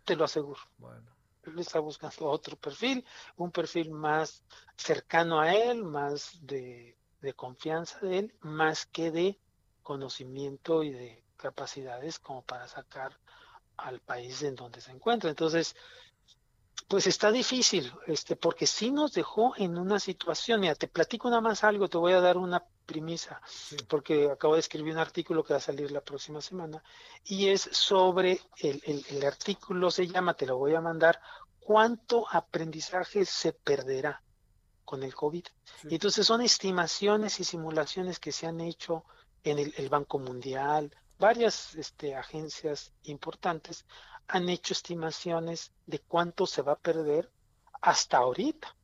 Te 0.06 0.16
lo 0.16 0.26
aseguro. 0.26 0.60
Bueno. 0.78 1.12
Él 1.44 1.60
está 1.60 1.80
buscando 1.80 2.28
otro 2.30 2.56
perfil, 2.56 3.06
un 3.36 3.52
perfil 3.52 3.92
más 3.92 4.44
cercano 4.78 5.42
a 5.42 5.54
él, 5.54 5.84
más 5.84 6.38
de, 6.42 6.98
de 7.22 7.34
confianza 7.34 8.00
de 8.00 8.20
él, 8.20 8.36
más 8.42 8.86
que 8.86 9.12
de 9.12 9.40
conocimiento 9.82 10.84
y 10.84 10.92
de 10.92 11.24
capacidades 11.36 12.20
como 12.20 12.44
para 12.44 12.68
sacar 12.68 13.20
al 13.76 14.00
país 14.00 14.44
en 14.44 14.56
donde 14.56 14.80
se 14.80 14.92
encuentra. 14.92 15.30
Entonces, 15.30 15.76
pues 16.94 17.08
está 17.08 17.32
difícil, 17.32 17.92
este, 18.06 18.36
porque 18.36 18.68
sí 18.68 18.92
nos 18.92 19.14
dejó 19.14 19.56
en 19.58 19.80
una 19.80 20.00
situación. 20.00 20.60
Mira, 20.60 20.76
te 20.76 20.88
platico 20.88 21.28
nada 21.28 21.42
más 21.42 21.64
algo, 21.64 21.88
te 21.88 21.98
voy 21.98 22.14
a 22.14 22.22
dar 22.22 22.38
una 22.38 22.64
premisa, 22.86 23.42
porque 23.88 24.30
acabo 24.30 24.54
de 24.54 24.60
escribir 24.60 24.94
un 24.94 25.00
artículo 25.00 25.44
que 25.44 25.54
va 25.54 25.58
a 25.58 25.60
salir 25.60 25.90
la 25.90 26.02
próxima 26.02 26.40
semana, 26.40 26.84
y 27.24 27.48
es 27.48 27.68
sobre 27.72 28.42
el, 28.58 28.80
el, 28.86 29.04
el 29.10 29.26
artículo, 29.26 29.90
se 29.90 30.06
llama, 30.06 30.36
te 30.36 30.46
lo 30.46 30.60
voy 30.60 30.76
a 30.76 30.82
mandar, 30.82 31.20
cuánto 31.60 32.28
aprendizaje 32.30 33.26
se 33.26 33.54
perderá 33.54 34.22
con 34.86 35.02
el 35.02 35.16
COVID. 35.16 35.46
Y 35.90 35.96
entonces 35.96 36.28
son 36.28 36.42
estimaciones 36.42 37.40
y 37.40 37.44
simulaciones 37.44 38.20
que 38.20 38.32
se 38.32 38.46
han 38.46 38.62
hecho 38.62 39.04
en 39.44 39.58
el, 39.58 39.74
el 39.78 39.90
Banco 39.90 40.20
Mundial, 40.20 40.96
varias 41.18 41.74
este, 41.74 42.16
agencias 42.16 42.92
importantes 43.02 43.84
han 44.28 44.50
hecho 44.50 44.74
estimaciones 44.74 45.72
de 45.86 46.00
cuánto 46.00 46.46
se 46.46 46.62
va 46.62 46.74
a 46.74 46.80
perder 46.80 47.30
hasta 47.82 48.18
ahorita. 48.18 48.76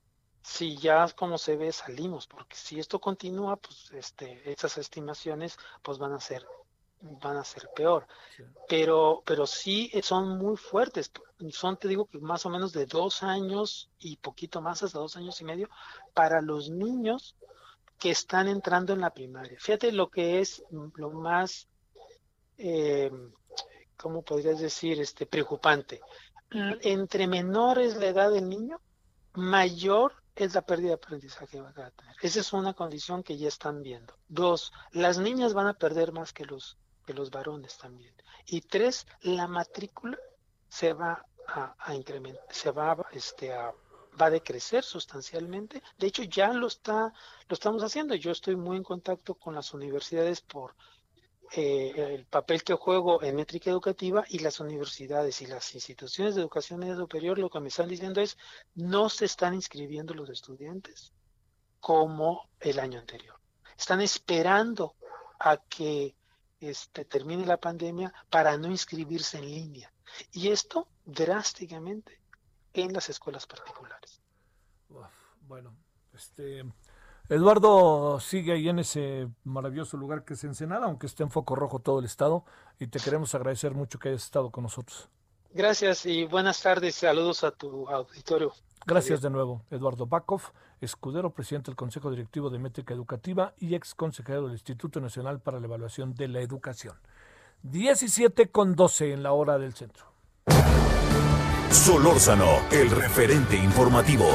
Si 0.41 0.77
ya 0.77 1.07
como 1.15 1.37
se 1.37 1.57
ve 1.57 1.71
salimos, 1.71 2.27
porque 2.27 2.55
si 2.55 2.79
esto 2.79 2.99
continúa, 2.99 3.57
pues 3.57 3.91
este, 3.91 4.51
esas 4.51 4.77
estimaciones 4.77 5.57
pues 5.81 5.97
van 5.97 6.13
a 6.13 6.19
ser 6.19 6.45
van 7.01 7.37
a 7.37 7.43
ser 7.43 7.69
peor. 7.75 8.07
Pero, 8.67 9.23
pero 9.25 9.47
sí 9.47 9.91
son 10.03 10.37
muy 10.37 10.57
fuertes. 10.57 11.11
Son, 11.51 11.77
te 11.77 11.87
digo, 11.87 12.05
que 12.05 12.19
más 12.19 12.45
o 12.45 12.49
menos 12.49 12.73
de 12.73 12.85
dos 12.85 13.23
años 13.23 13.89
y 13.99 14.17
poquito 14.17 14.61
más, 14.61 14.83
hasta 14.83 14.99
dos 14.99 15.15
años 15.15 15.39
y 15.41 15.45
medio, 15.45 15.69
para 16.13 16.41
los 16.41 16.69
niños 16.69 17.35
que 17.97 18.11
están 18.11 18.47
entrando 18.47 18.93
en 18.93 19.01
la 19.01 19.13
primaria. 19.13 19.57
Fíjate 19.59 19.91
lo 19.91 20.09
que 20.09 20.39
es 20.39 20.63
lo 20.69 21.11
más, 21.11 21.67
eh, 22.57 23.11
¿cómo 23.99 24.21
podrías 24.21 24.59
decir? 24.59 24.99
Este, 24.99 25.25
preocupante. 25.25 26.01
Entre 26.81 27.27
menores 27.27 27.95
la 27.97 28.07
edad 28.07 28.31
del 28.31 28.49
niño, 28.49 28.81
mayor 29.33 30.13
es 30.35 30.55
la 30.55 30.61
pérdida 30.61 30.89
de 30.89 30.93
aprendizaje 30.95 31.47
que 31.47 31.61
va 31.61 31.69
a 31.69 31.91
tener. 31.91 32.15
Esa 32.21 32.39
es 32.39 32.53
una 32.53 32.73
condición 32.73 33.21
que 33.21 33.37
ya 33.37 33.47
están 33.47 33.83
viendo. 33.83 34.15
Dos, 34.27 34.71
las 34.91 35.19
niñas 35.19 35.53
van 35.53 35.67
a 35.67 35.73
perder 35.73 36.11
más 36.11 36.33
que 36.33 36.45
los, 36.45 36.77
que 37.05 37.13
los 37.13 37.29
varones 37.29 37.77
también. 37.77 38.13
Y 38.45 38.61
tres, 38.61 39.05
la 39.21 39.47
matrícula 39.47 40.17
se 40.69 40.93
va 40.93 41.23
a, 41.47 41.75
a 41.77 41.93
incrementar, 41.93 42.43
se 42.49 42.71
va 42.71 42.93
a, 42.93 42.97
este, 43.11 43.53
a, 43.53 43.71
va 44.19 44.27
a 44.27 44.31
decrecer 44.31 44.83
sustancialmente. 44.83 45.83
De 45.97 46.07
hecho, 46.07 46.23
ya 46.23 46.53
lo 46.53 46.67
está, 46.67 47.13
lo 47.47 47.53
estamos 47.53 47.83
haciendo. 47.83 48.15
Yo 48.15 48.31
estoy 48.31 48.55
muy 48.55 48.77
en 48.77 48.83
contacto 48.83 49.35
con 49.35 49.53
las 49.55 49.73
universidades 49.73 50.41
por 50.41 50.73
eh, 51.51 51.93
el 52.13 52.25
papel 52.25 52.63
que 52.63 52.75
juego 52.75 53.23
en 53.23 53.35
métrica 53.35 53.71
educativa 53.71 54.23
y 54.29 54.39
las 54.39 54.59
universidades 54.59 55.41
y 55.41 55.47
las 55.47 55.73
instituciones 55.73 56.35
de 56.35 56.41
educación 56.41 56.95
superior 56.95 57.39
lo 57.39 57.49
que 57.49 57.59
me 57.59 57.69
están 57.69 57.89
diciendo 57.89 58.21
es 58.21 58.37
no 58.75 59.09
se 59.09 59.25
están 59.25 59.55
inscribiendo 59.55 60.13
los 60.13 60.29
estudiantes 60.29 61.11
como 61.79 62.49
el 62.59 62.79
año 62.79 62.99
anterior. 62.99 63.39
Están 63.75 64.01
esperando 64.01 64.95
a 65.39 65.57
que 65.57 66.15
este, 66.59 67.05
termine 67.05 67.45
la 67.45 67.57
pandemia 67.57 68.13
para 68.29 68.57
no 68.57 68.69
inscribirse 68.69 69.37
en 69.37 69.45
línea. 69.45 69.91
Y 70.31 70.49
esto 70.49 70.87
drásticamente 71.05 72.19
en 72.73 72.93
las 72.93 73.09
escuelas 73.09 73.47
particulares. 73.47 74.21
Bueno, 75.47 75.75
este 76.13 76.63
Eduardo 77.29 78.19
sigue 78.19 78.53
ahí 78.53 78.69
en 78.69 78.79
ese 78.79 79.27
maravilloso 79.43 79.97
lugar 79.97 80.25
que 80.25 80.33
es 80.33 80.43
Ensenada, 80.43 80.87
aunque 80.87 81.05
esté 81.05 81.21
en 81.21 81.29
foco 81.29 81.55
rojo 81.55 81.77
todo 81.77 81.99
el 81.99 82.05
estado, 82.05 82.43
y 82.79 82.87
te 82.87 82.99
queremos 82.99 83.35
agradecer 83.35 83.75
mucho 83.75 83.99
que 83.99 84.09
hayas 84.09 84.23
estado 84.23 84.49
con 84.49 84.63
nosotros. 84.63 85.09
Gracias 85.53 86.07
y 86.07 86.25
buenas 86.25 86.59
tardes. 86.59 86.95
Saludos 86.95 87.43
a 87.43 87.51
tu 87.51 87.87
auditorio. 87.87 88.51
Gracias 88.83 89.21
de 89.21 89.29
nuevo, 89.29 89.61
Eduardo 89.69 90.07
Bakov, 90.07 90.41
escudero 90.81 91.29
presidente 91.29 91.69
del 91.69 91.75
Consejo 91.75 92.09
Directivo 92.09 92.49
de 92.49 92.57
Métrica 92.57 92.95
Educativa 92.95 93.53
y 93.59 93.75
ex 93.75 93.93
consejero 93.93 94.43
del 94.43 94.53
Instituto 94.53 94.99
Nacional 94.99 95.39
para 95.39 95.59
la 95.59 95.67
Evaluación 95.67 96.15
de 96.15 96.29
la 96.29 96.39
Educación. 96.41 96.95
17 97.61 98.49
con 98.49 98.75
12 98.75 99.13
en 99.13 99.21
la 99.21 99.33
hora 99.33 99.59
del 99.59 99.75
centro. 99.75 100.05
Solórzano, 101.69 102.47
el 102.71 102.89
referente 102.89 103.55
informativo. 103.55 104.25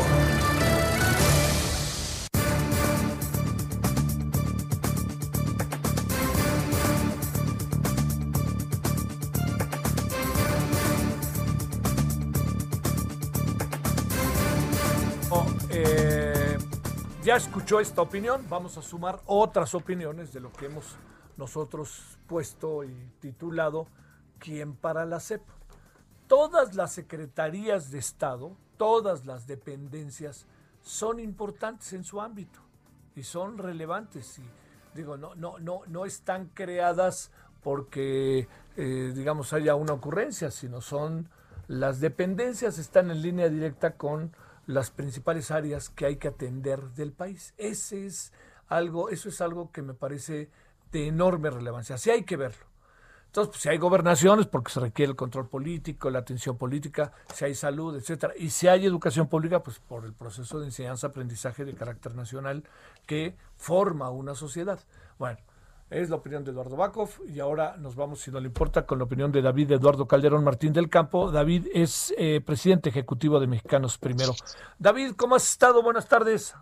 Ya 17.34 17.38
escuchó 17.38 17.80
esta 17.80 18.00
opinión, 18.00 18.46
vamos 18.48 18.78
a 18.78 18.82
sumar 18.82 19.20
otras 19.26 19.74
opiniones 19.74 20.32
de 20.32 20.38
lo 20.38 20.52
que 20.52 20.66
hemos 20.66 20.94
nosotros 21.36 22.16
puesto 22.28 22.84
y 22.84 22.94
titulado 23.18 23.88
¿Quién 24.38 24.76
para 24.76 25.04
la 25.04 25.18
CEP? 25.18 25.42
Todas 26.28 26.76
las 26.76 26.92
secretarías 26.92 27.90
de 27.90 27.98
Estado, 27.98 28.56
todas 28.76 29.26
las 29.26 29.48
dependencias 29.48 30.46
son 30.80 31.18
importantes 31.18 31.92
en 31.92 32.04
su 32.04 32.20
ámbito 32.20 32.60
y 33.16 33.24
son 33.24 33.58
relevantes 33.58 34.38
y 34.38 34.44
digo 34.94 35.16
no 35.16 35.34
no 35.34 35.58
no 35.58 35.80
no 35.88 36.04
están 36.04 36.50
creadas 36.54 37.32
porque 37.64 38.46
eh, 38.76 39.12
digamos 39.12 39.52
haya 39.52 39.74
una 39.74 39.94
ocurrencia, 39.94 40.52
sino 40.52 40.80
son 40.80 41.28
Las 41.66 41.98
dependencias 41.98 42.78
están 42.78 43.10
en 43.10 43.22
línea 43.22 43.48
directa 43.48 43.96
con 43.96 44.30
las 44.66 44.90
principales 44.90 45.50
áreas 45.50 45.90
que 45.90 46.06
hay 46.06 46.16
que 46.16 46.28
atender 46.28 46.80
del 46.90 47.12
país. 47.12 47.54
Ese 47.56 48.06
es 48.06 48.32
algo, 48.68 49.10
eso 49.10 49.28
es 49.28 49.40
algo 49.40 49.70
que 49.72 49.82
me 49.82 49.94
parece 49.94 50.50
de 50.92 51.08
enorme 51.08 51.50
relevancia. 51.50 51.96
Así 51.96 52.10
hay 52.10 52.24
que 52.24 52.36
verlo. 52.36 52.66
Entonces, 53.26 53.50
pues, 53.50 53.62
si 53.62 53.68
hay 53.68 53.78
gobernaciones, 53.78 54.46
porque 54.46 54.70
se 54.70 54.78
requiere 54.78 55.10
el 55.10 55.16
control 55.16 55.48
político, 55.48 56.08
la 56.08 56.20
atención 56.20 56.56
política, 56.56 57.10
si 57.34 57.44
hay 57.44 57.54
salud, 57.56 57.96
etcétera, 57.96 58.32
y 58.36 58.50
si 58.50 58.68
hay 58.68 58.86
educación 58.86 59.26
pública, 59.26 59.60
pues 59.60 59.80
por 59.80 60.04
el 60.04 60.12
proceso 60.12 60.60
de 60.60 60.66
enseñanza-aprendizaje 60.66 61.64
de 61.64 61.74
carácter 61.74 62.14
nacional 62.14 62.62
que 63.06 63.36
forma 63.56 64.08
una 64.10 64.36
sociedad. 64.36 64.78
Bueno, 65.18 65.38
es 65.94 66.10
la 66.10 66.16
opinión 66.16 66.44
de 66.44 66.50
Eduardo 66.50 66.76
Bakov 66.76 67.10
y 67.26 67.38
ahora 67.40 67.76
nos 67.78 67.94
vamos, 67.94 68.20
si 68.20 68.30
no 68.30 68.40
le 68.40 68.46
importa, 68.46 68.84
con 68.84 68.98
la 68.98 69.04
opinión 69.04 69.30
de 69.30 69.42
David 69.42 69.72
Eduardo 69.72 70.06
Calderón 70.08 70.42
Martín 70.42 70.72
del 70.72 70.90
Campo. 70.90 71.30
David 71.30 71.68
es 71.72 72.12
eh, 72.18 72.40
presidente 72.44 72.88
ejecutivo 72.88 73.38
de 73.38 73.46
Mexicanos 73.46 73.96
Primero. 73.98 74.34
David, 74.78 75.12
¿cómo 75.16 75.36
has 75.36 75.48
estado? 75.48 75.82
Buenas 75.82 76.08
tardes. 76.08 76.54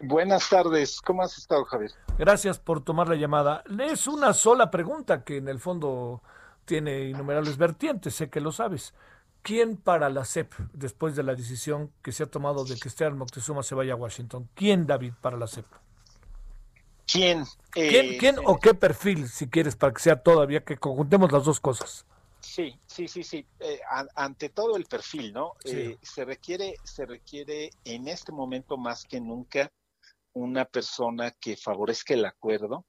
Buenas 0.00 0.48
tardes, 0.48 1.00
¿cómo 1.00 1.22
has 1.22 1.38
estado, 1.38 1.64
Javier? 1.64 1.92
Gracias 2.18 2.58
por 2.58 2.82
tomar 2.82 3.08
la 3.08 3.14
llamada. 3.14 3.62
Es 3.78 4.06
una 4.06 4.32
sola 4.32 4.70
pregunta 4.70 5.22
que 5.22 5.36
en 5.36 5.48
el 5.48 5.60
fondo 5.60 6.22
tiene 6.64 7.08
innumerables 7.08 7.56
vertientes, 7.56 8.14
sé 8.14 8.30
que 8.30 8.40
lo 8.40 8.50
sabes. 8.50 8.94
¿Quién 9.42 9.76
para 9.76 10.08
la 10.08 10.24
CEP, 10.24 10.52
después 10.72 11.14
de 11.14 11.22
la 11.22 11.34
decisión 11.34 11.90
que 12.02 12.12
se 12.12 12.22
ha 12.22 12.26
tomado 12.26 12.64
de 12.64 12.76
que 12.78 12.88
Esteban 12.88 13.18
Moctezuma 13.18 13.62
se 13.62 13.74
vaya 13.74 13.92
a 13.92 13.96
Washington? 13.96 14.48
¿Quién, 14.54 14.86
David, 14.86 15.14
para 15.20 15.36
la 15.36 15.46
CEP? 15.46 15.66
¿Quién? 17.06 17.44
¿Quién, 17.86 18.06
Eh, 18.06 18.16
quién 18.18 18.36
o 18.44 18.58
qué 18.60 18.74
perfil, 18.74 19.28
si 19.28 19.48
quieres, 19.48 19.76
para 19.76 19.92
que 19.92 20.00
sea 20.02 20.22
todavía 20.22 20.64
que 20.64 20.78
conjuntemos 20.78 21.30
las 21.32 21.44
dos 21.44 21.60
cosas? 21.60 22.06
Sí, 22.40 22.80
sí, 22.86 23.06
sí, 23.08 23.22
sí. 23.22 23.46
Eh, 23.60 23.80
an- 23.90 24.08
ante 24.16 24.48
todo 24.50 24.76
el 24.76 24.84
perfil, 24.86 25.32
¿no? 25.32 25.54
Sí. 25.64 25.70
Eh, 25.70 25.98
se 26.02 26.24
requiere, 26.24 26.76
se 26.82 27.06
requiere 27.06 27.70
en 27.84 28.08
este 28.08 28.32
momento 28.32 28.76
más 28.76 29.04
que 29.04 29.20
nunca 29.20 29.70
una 30.34 30.64
persona 30.64 31.32
que 31.40 31.56
favorezca 31.56 32.14
el 32.14 32.24
acuerdo, 32.24 32.86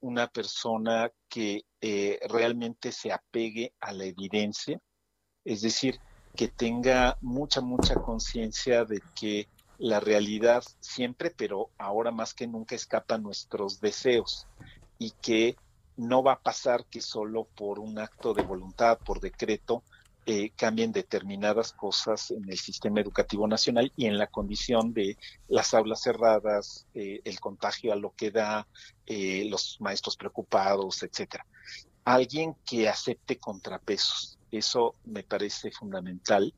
una 0.00 0.28
persona 0.28 1.10
que 1.28 1.62
eh, 1.80 2.20
realmente 2.28 2.92
se 2.92 3.12
apegue 3.12 3.74
a 3.80 3.92
la 3.92 4.04
evidencia, 4.06 4.80
es 5.44 5.62
decir, 5.62 6.00
que 6.36 6.48
tenga 6.48 7.16
mucha, 7.20 7.60
mucha 7.60 7.96
conciencia 7.96 8.84
de 8.84 9.04
que 9.14 9.48
la 9.80 9.98
realidad 9.98 10.62
siempre, 10.78 11.30
pero 11.30 11.70
ahora 11.78 12.10
más 12.10 12.34
que 12.34 12.46
nunca 12.46 12.74
escapa 12.74 13.14
a 13.14 13.18
nuestros 13.18 13.80
deseos 13.80 14.46
y 14.98 15.12
que 15.22 15.56
no 15.96 16.22
va 16.22 16.34
a 16.34 16.42
pasar 16.42 16.84
que 16.90 17.00
solo 17.00 17.48
por 17.54 17.78
un 17.78 17.98
acto 17.98 18.34
de 18.34 18.42
voluntad, 18.42 19.00
por 19.02 19.20
decreto, 19.20 19.82
eh, 20.26 20.50
cambien 20.54 20.92
determinadas 20.92 21.72
cosas 21.72 22.30
en 22.30 22.44
el 22.50 22.58
sistema 22.58 23.00
educativo 23.00 23.48
nacional 23.48 23.90
y 23.96 24.04
en 24.04 24.18
la 24.18 24.26
condición 24.26 24.92
de 24.92 25.16
las 25.48 25.72
aulas 25.72 26.02
cerradas, 26.02 26.86
eh, 26.92 27.22
el 27.24 27.40
contagio 27.40 27.94
a 27.94 27.96
lo 27.96 28.12
que 28.14 28.30
da, 28.30 28.68
eh, 29.06 29.46
los 29.48 29.78
maestros 29.80 30.18
preocupados, 30.18 31.02
etcétera. 31.02 31.46
Alguien 32.04 32.54
que 32.66 32.86
acepte 32.86 33.38
contrapesos, 33.38 34.38
eso 34.50 34.96
me 35.04 35.22
parece 35.22 35.70
fundamental. 35.72 36.54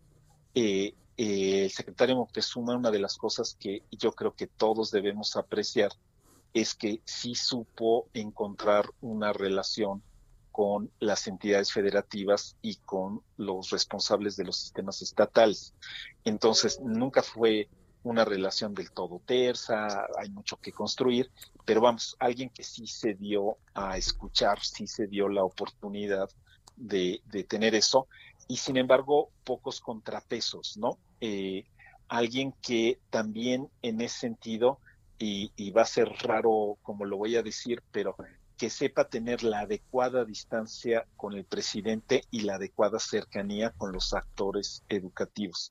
Eh, 1.25 1.67
el 1.67 1.71
secretario 1.71 2.17
Moctezuma, 2.17 2.75
una 2.75 2.91
de 2.91 2.99
las 2.99 3.17
cosas 3.17 3.57
que 3.61 3.85
yo 3.93 4.11
creo 4.11 4.35
que 4.35 4.49
todos 4.49 4.91
debemos 4.91 5.37
apreciar 5.37 5.93
es 6.53 6.75
que 6.75 7.01
sí 7.05 7.37
supo 7.37 8.09
encontrar 8.13 8.87
una 9.01 9.33
relación 9.33 10.03
con 10.51 10.91
las 10.99 11.29
entidades 11.29 11.73
federativas 11.73 12.57
y 12.61 12.75
con 12.75 13.23
los 13.37 13.71
responsables 13.71 14.35
de 14.35 14.47
los 14.47 14.57
sistemas 14.57 15.01
estatales. 15.01 15.75
Entonces, 16.25 16.81
nunca 16.81 17.23
fue 17.23 17.69
una 18.03 18.25
relación 18.25 18.75
del 18.75 18.91
todo 18.91 19.23
tersa, 19.25 20.09
hay 20.19 20.29
mucho 20.29 20.57
que 20.57 20.73
construir, 20.73 21.31
pero 21.65 21.81
vamos, 21.81 22.17
alguien 22.19 22.51
que 22.51 22.65
sí 22.65 22.89
se 22.89 23.15
dio 23.15 23.59
a 23.75 23.97
escuchar, 23.97 24.59
sí 24.61 24.89
se 24.89 25.07
dio 25.07 25.29
la 25.29 25.45
oportunidad 25.45 26.29
de, 26.75 27.23
de 27.27 27.45
tener 27.45 27.77
eso, 27.77 28.09
y 28.49 28.57
sin 28.57 28.77
embargo, 28.77 29.31
pocos 29.45 29.81
contrapesos, 29.81 30.77
¿no? 30.77 30.99
Eh, 31.25 31.67
alguien 32.09 32.53
que 32.61 33.01
también 33.09 33.71
en 33.81 34.01
ese 34.01 34.19
sentido, 34.19 34.81
y, 35.19 35.71
va 35.71 35.83
a 35.83 35.87
ser 35.87 36.09
raro 36.25 36.79
como 36.83 37.05
lo 37.05 37.17
voy 37.17 37.37
a 37.37 37.45
decir, 37.45 37.81
pero 37.93 38.17
que 38.57 38.69
sepa 38.69 39.09
tener 39.09 39.45
la 39.45 39.61
adecuada 39.61 40.25
distancia 40.25 41.07
con 41.17 41.35
el 41.35 41.45
presidente 41.45 42.25
y 42.33 42.41
la 42.41 42.57
adecuada 42.57 42.99
cercanía 42.99 43.71
con 43.71 43.93
los 43.93 44.13
actores 44.15 44.83
educativos. 44.89 45.71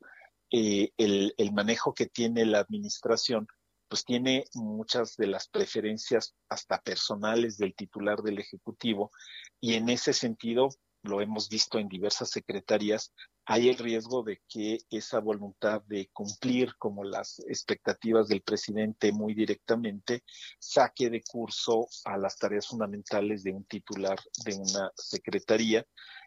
Eh, 0.51 0.93
el 0.95 1.51
manejo 1.51 1.93
que 1.93 2.05
tiene 2.05 2.45
la 2.45 2.59
administración, 2.59 3.45
pues 3.89 4.05
tiene 4.05 4.45
muchas 4.53 5.17
de 5.17 5.27
las 5.27 5.49
preferencias 5.49 6.33
hasta 6.47 6.79
personales 6.79 7.57
del 7.57 7.75
titular 7.75 8.21
del 8.21 8.39
Ejecutivo 8.39 9.11
y 9.59 9.73
en 9.73 9.89
ese 9.89 10.13
sentido, 10.13 10.69
lo 11.03 11.19
hemos 11.19 11.49
visto 11.49 11.77
en 11.77 11.89
diversas 11.89 12.29
secretarías, 12.29 13.11
hay 13.45 13.69
el 13.69 13.77
riesgo 13.77 14.23
de 14.23 14.41
que 14.47 14.79
esa 14.89 15.19
voluntad 15.19 15.81
de 15.83 16.09
cumplir 16.13 16.75
como 16.77 17.03
las 17.03 17.39
expectativas 17.47 18.27
del 18.27 18.41
presidente 18.41 19.11
muy 19.11 19.33
directamente 19.33 20.23
saque 20.59 21.09
de 21.09 21.23
curso 21.23 21.87
a 22.05 22.17
las 22.17 22.37
tareas 22.37 22.67
fundamentales 22.67 23.43
de 23.43 23.51
un 23.51 23.65
titular 23.65 24.19
de 24.45 24.55
una 24.55 24.91
secretaría. 24.95 25.85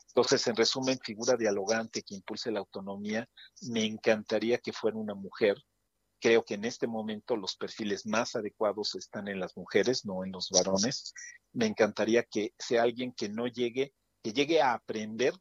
Entonces, 0.09 0.47
en 0.47 0.57
resumen, 0.57 0.99
figura 1.03 1.37
dialogante 1.37 2.03
que 2.03 2.15
impulse 2.15 2.51
la 2.51 2.61
autonomía, 2.61 3.29
me 3.63 3.85
encantaría 3.85 4.59
que 4.59 4.73
fuera 4.73 4.97
una 4.97 5.15
mujer. 5.15 5.57
Creo 6.21 6.43
que 6.43 6.55
en 6.55 6.65
este 6.65 6.87
momento 6.87 7.37
los 7.37 7.57
perfiles 7.57 8.07
más 8.07 8.35
adecuados 8.35 8.95
están 8.95 9.29
en 9.29 9.41
las 9.41 9.57
mujeres, 9.57 10.05
no 10.05 10.25
en 10.25 10.33
los 10.33 10.51
varones. 10.51 11.13
Me 11.53 11.67
encantaría 11.67 12.23
que 12.25 12.55
sea 12.59 12.83
alguien 12.83 13.13
que 13.13 13.29
no 13.29 13.47
llegue, 13.47 13.93
que 14.23 14.33
llegue 14.33 14.61
a 14.61 14.75
aprender 14.75 15.35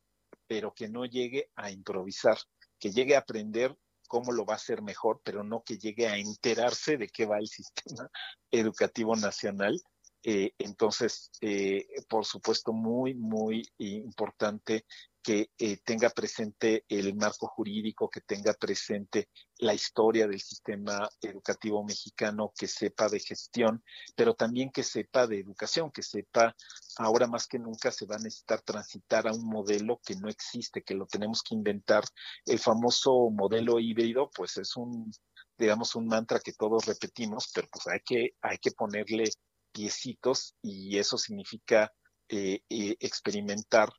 pero 0.48 0.74
que 0.74 0.90
no 0.90 1.06
llegue 1.06 1.50
a 1.56 1.72
improvisar, 1.72 2.38
que 2.80 2.92
llegue 2.92 3.16
a 3.16 3.20
aprender 3.20 3.76
cómo 4.08 4.32
lo 4.32 4.46
va 4.46 4.54
a 4.54 4.58
hacer 4.58 4.82
mejor, 4.82 5.22
pero 5.24 5.44
no 5.44 5.64
que 5.64 5.78
llegue 5.78 6.08
a 6.08 6.18
enterarse 6.18 6.98
de 6.98 7.08
qué 7.08 7.26
va 7.26 7.40
el 7.40 7.48
sistema 7.48 8.10
educativo 8.52 9.16
nacional. 9.16 9.82
Eh, 10.26 10.54
entonces, 10.58 11.32
eh, 11.42 11.86
por 12.08 12.26
supuesto, 12.26 12.72
muy, 12.72 13.14
muy 13.14 13.68
importante 13.78 14.86
que 15.24 15.50
eh, 15.58 15.78
tenga 15.84 16.10
presente 16.10 16.86
el 16.90 17.16
marco 17.16 17.48
jurídico, 17.48 18.10
que 18.10 18.22
tenga 18.22 18.54
presente 18.54 19.30
la 19.58 19.74
historia 19.74 20.28
del 20.28 20.42
sistema 20.42 21.10
educativo 21.22 21.84
mexicano, 21.84 22.52
que 22.56 22.68
sepa 22.68 23.08
de 23.08 23.20
gestión, 23.20 23.84
pero 24.16 24.34
también 24.36 24.70
que 24.70 24.84
sepa 24.84 25.26
de 25.26 25.40
educación, 25.40 25.92
que 25.92 26.04
sepa, 26.04 26.54
ahora 26.98 27.28
más 27.28 27.48
que 27.48 27.58
nunca 27.58 27.92
se 27.92 28.06
va 28.06 28.16
a 28.16 28.20
necesitar 28.20 28.62
transitar 28.62 29.28
a 29.28 29.34
un 29.34 29.48
modelo 29.48 30.02
que 30.06 30.16
no 30.16 30.28
existe, 30.30 30.84
que 30.84 30.94
lo 30.94 31.08
tenemos 31.08 31.42
que 31.42 31.56
inventar. 31.56 32.04
El 32.46 32.60
famoso 32.60 33.30
modelo 33.30 33.80
híbrido, 33.80 34.30
pues 34.36 34.58
es 34.58 34.76
un, 34.76 35.10
digamos, 35.58 35.96
un 35.96 36.08
mantra 36.08 36.40
que 36.40 36.52
todos 36.52 36.86
repetimos, 36.86 37.50
pero 37.54 37.70
pues 37.72 37.88
hay 37.88 38.02
que, 38.02 38.36
hay 38.42 38.58
que 38.58 38.72
ponerle 38.72 39.32
piecitos 39.72 40.56
y 40.62 40.98
eso 40.98 41.18
significa 41.18 41.92
eh, 42.30 42.62
eh, 42.70 42.96
experimentar 43.00 43.90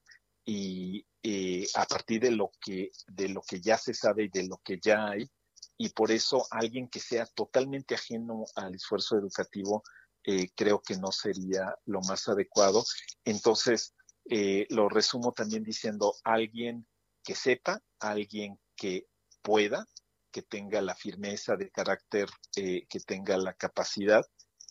y 0.45 1.07
eh, 1.23 1.67
a 1.75 1.87
partir 1.87 2.21
de 2.21 2.31
lo 2.31 2.53
que 2.61 2.91
de 3.07 3.29
lo 3.31 3.43
que 3.43 3.61
ya 3.61 3.79
se 3.79 3.95
sabe 3.95 4.25
y 4.25 4.29
de 4.29 4.47
lo 4.47 4.59
que 4.59 4.79
ya 4.83 5.09
hay 5.09 5.31
y 5.77 5.89
por 5.91 6.11
eso 6.13 6.47
alguien 6.51 6.89
que 6.89 7.01
sea 7.01 7.27
totalmente 7.27 7.95
ajeno 7.95 8.45
al 8.55 8.75
esfuerzo 8.75 9.17
educativo 9.17 9.83
eh, 10.25 10.51
creo 10.55 10.81
que 10.81 10.97
no 10.97 11.13
sería 11.13 11.77
lo 11.85 12.01
más 12.01 12.29
adecuado. 12.29 12.83
Entonces 13.25 13.95
eh, 14.25 14.67
lo 14.71 14.89
resumo 14.89 15.33
también 15.33 15.63
diciendo 15.63 16.15
alguien 16.25 16.87
que 17.23 17.35
sepa 17.35 17.83
alguien 17.99 18.59
que 18.77 19.07
pueda 19.43 19.87
que 20.31 20.43
tenga 20.43 20.81
la 20.81 20.97
firmeza 20.97 21.57
de 21.57 21.71
carácter 21.71 22.29
eh, 22.57 22.87
que 22.89 23.01
tenga 23.01 23.37
la 23.37 23.55
capacidad 23.55 24.25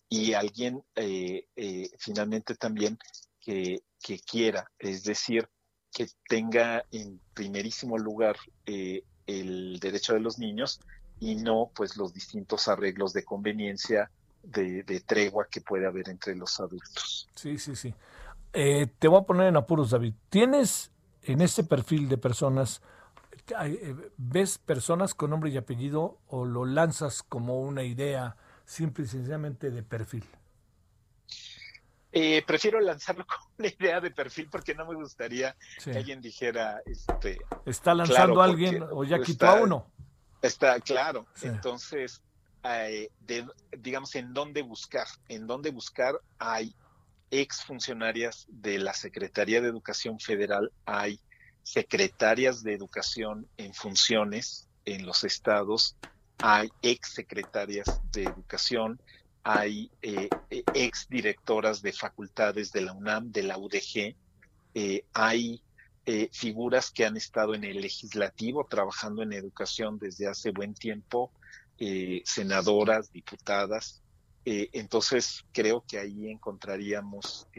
y 0.10 0.34
alguien 0.34 0.84
finalmente 1.98 2.56
también 2.56 3.00
que, 3.40 3.84
que 4.00 4.20
quiera. 4.20 4.70
Es 4.78 5.04
decir 5.04 5.50
que 5.94 6.08
tenga 6.28 6.84
en 6.92 7.20
primerísimo 7.34 7.98
lugar 7.98 8.36
eh, 8.66 9.04
el 9.28 9.80
derecho 9.80 10.14
de 10.14 10.20
los 10.20 10.40
niños 10.40 10.82
y 11.20 11.36
no 11.36 11.72
pues 11.74 11.96
los 11.96 12.14
distintos 12.14 12.68
arreglos 12.68 13.14
de 13.14 13.24
conveniencia 13.24 14.10
de, 14.42 15.04
tregua 15.06 15.48
que 15.50 15.62
puede 15.62 15.86
haber 15.86 16.10
entre 16.10 16.36
los 16.36 16.60
adultos. 16.60 17.30
Sí, 17.36 17.58
sí, 17.58 17.76
sí. 17.76 17.94
Eh, 18.52 18.88
te 19.00 19.08
voy 19.08 19.22
a 19.22 19.24
poner 19.24 19.48
en 19.48 19.56
apuros, 19.56 19.92
David. 19.92 20.14
¿Tienes 20.30 20.92
en 21.22 21.42
este 21.42 21.64
perfil 21.64 22.10
de 22.10 22.18
personas, 22.18 22.82
eh, 23.64 23.96
ves 24.18 24.58
personas 24.58 25.14
con 25.14 25.30
nombre 25.30 25.50
y 25.50 25.58
apellido 25.58 26.18
o 26.28 26.44
lo 26.44 26.66
lanzas 26.66 27.24
como 27.24 27.62
una 27.62 27.84
idea 27.84 28.36
simple 28.66 29.06
y 29.06 29.08
sencillamente 29.08 29.72
de 29.72 29.84
perfil? 29.84 30.26
Eh, 32.16 32.44
prefiero 32.46 32.80
lanzarlo 32.80 33.26
con 33.28 33.38
la 33.58 33.68
idea 33.68 34.00
de 34.00 34.12
perfil 34.12 34.48
porque 34.52 34.76
no 34.76 34.86
me 34.86 34.94
gustaría 34.96 35.56
Sí. 35.80 35.92
que 35.92 35.98
alguien 35.98 36.22
dijera, 36.22 36.82
este, 36.86 37.40
Está 37.66 37.94
lanzando 37.96 38.34
Claro, 38.36 38.42
a 38.42 38.46
alguien 38.46 38.80
porque 38.80 38.94
o 38.94 39.04
ya 39.04 39.16
está- 39.18 39.26
quitó 39.26 39.48
a 39.48 39.54
uno. 39.56 39.92
Está 40.42 40.80
claro. 40.80 41.26
Sí. 41.36 41.48
Entonces, 41.48 42.22
eh, 42.64 43.10
de- 43.20 43.48
digamos, 43.78 44.14
¿en 44.16 44.34
dónde 44.34 44.62
buscar? 44.62 45.08
En 45.28 45.48
dónde 45.48 45.72
buscar 45.72 46.20
hay 46.38 46.76
exfuncionarias 47.32 48.46
de 48.48 48.78
la 48.78 48.94
Secretaría 48.94 49.60
de 49.60 49.68
Educación 49.70 50.20
Federal, 50.20 50.72
hay 50.86 51.20
secretarias 51.64 52.62
de 52.62 52.74
educación 52.74 53.48
en 53.58 53.74
funciones 53.74 54.68
en 54.86 55.06
los 55.06 55.24
estados, 55.24 55.96
hay 56.42 56.70
exsecretarias 56.82 58.00
de 58.12 58.28
educación, 58.28 59.02
hay 59.44 59.92
eh, 60.02 60.30
eh, 60.50 60.64
exdirectoras 60.74 61.82
de 61.82 61.92
facultades 61.92 62.72
de 62.72 62.82
la 62.82 62.94
UNAM, 62.94 63.32
de 63.32 63.44
la 63.44 63.58
UDG, 63.58 64.16
eh, 64.74 65.06
hay 65.14 65.62
eh, 66.06 66.30
figuras 66.32 66.92
que 66.92 67.06
han 67.06 67.18
estado 67.18 67.54
en 67.54 67.66
el 67.66 67.82
legislativo 67.82 68.66
trabajando 68.66 69.22
en 69.22 69.34
educación 69.34 70.00
desde 70.00 70.28
hace 70.28 70.52
buen 70.52 70.74
tiempo, 70.74 71.32
senadoras, 72.24 73.12
diputadas. 73.12 74.02
Entonces 74.46 75.44
creo 75.52 75.84
que 75.86 76.00
ahí 76.00 76.30
encontraríamos, 76.30 77.50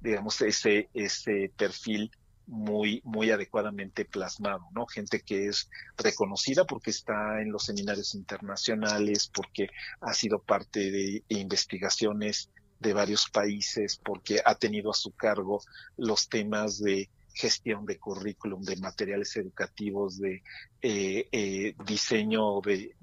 digamos, 0.00 0.40
ese, 0.40 0.88
ese 0.94 1.52
perfil 1.56 2.10
muy, 2.46 3.00
muy 3.04 3.30
adecuadamente 3.30 4.04
plasmado, 4.04 4.68
¿no? 4.72 4.86
Gente 4.86 5.20
que 5.20 5.46
es 5.46 5.70
reconocida 5.96 6.64
porque 6.64 6.90
está 6.90 7.40
en 7.40 7.52
los 7.52 7.64
seminarios 7.64 8.14
internacionales, 8.14 9.30
porque 9.32 9.68
ha 10.00 10.12
sido 10.12 10.40
parte 10.40 10.90
de 10.90 11.24
investigaciones 11.28 12.50
de 12.80 12.92
varios 12.92 13.30
países, 13.30 13.96
porque 13.96 14.40
ha 14.44 14.54
tenido 14.56 14.90
a 14.90 14.94
su 14.94 15.12
cargo 15.12 15.60
los 15.96 16.28
temas 16.28 16.78
de 16.80 17.08
gestión 17.34 17.86
de 17.86 17.98
currículum, 17.98 18.62
de 18.62 18.76
materiales 18.76 19.34
educativos, 19.36 20.18
de 20.18 20.42
eh, 20.82 21.28
eh, 21.32 21.74
diseño 21.86 22.60
de, 22.60 22.94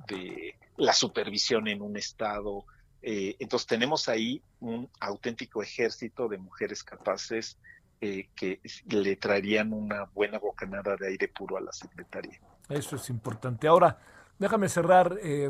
la 0.78 0.94
supervisión 0.94 1.68
en 1.68 1.82
un 1.82 1.98
estado. 1.98 2.66
Eh, 3.02 3.36
entonces 3.40 3.68
tenemos 3.68 4.08
ahí 4.08 4.42
un 4.60 4.90
auténtico 5.00 5.62
ejército 5.62 6.28
de 6.28 6.38
mujeres 6.38 6.84
capaces 6.84 7.58
eh, 8.02 8.30
que 8.36 8.62
le 8.88 9.16
traerían 9.18 9.74
una 9.74 10.06
buena 10.06 10.40
bocanada 10.40 10.96
de 10.96 11.08
aire 11.08 11.28
puro 11.28 11.58
a 11.58 11.62
la 11.62 11.72
Secretaría. 11.72 12.40
Eso 12.70 12.96
es 12.96 13.10
importante. 13.10 13.68
Ahora, 13.68 13.98
déjame 14.38 14.70
cerrar, 14.70 15.18
eh, 15.22 15.50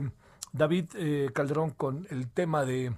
David 0.51 0.85
eh, 0.95 1.29
Calderón, 1.33 1.71
con 1.71 2.07
el 2.09 2.29
tema 2.29 2.65
de 2.65 2.93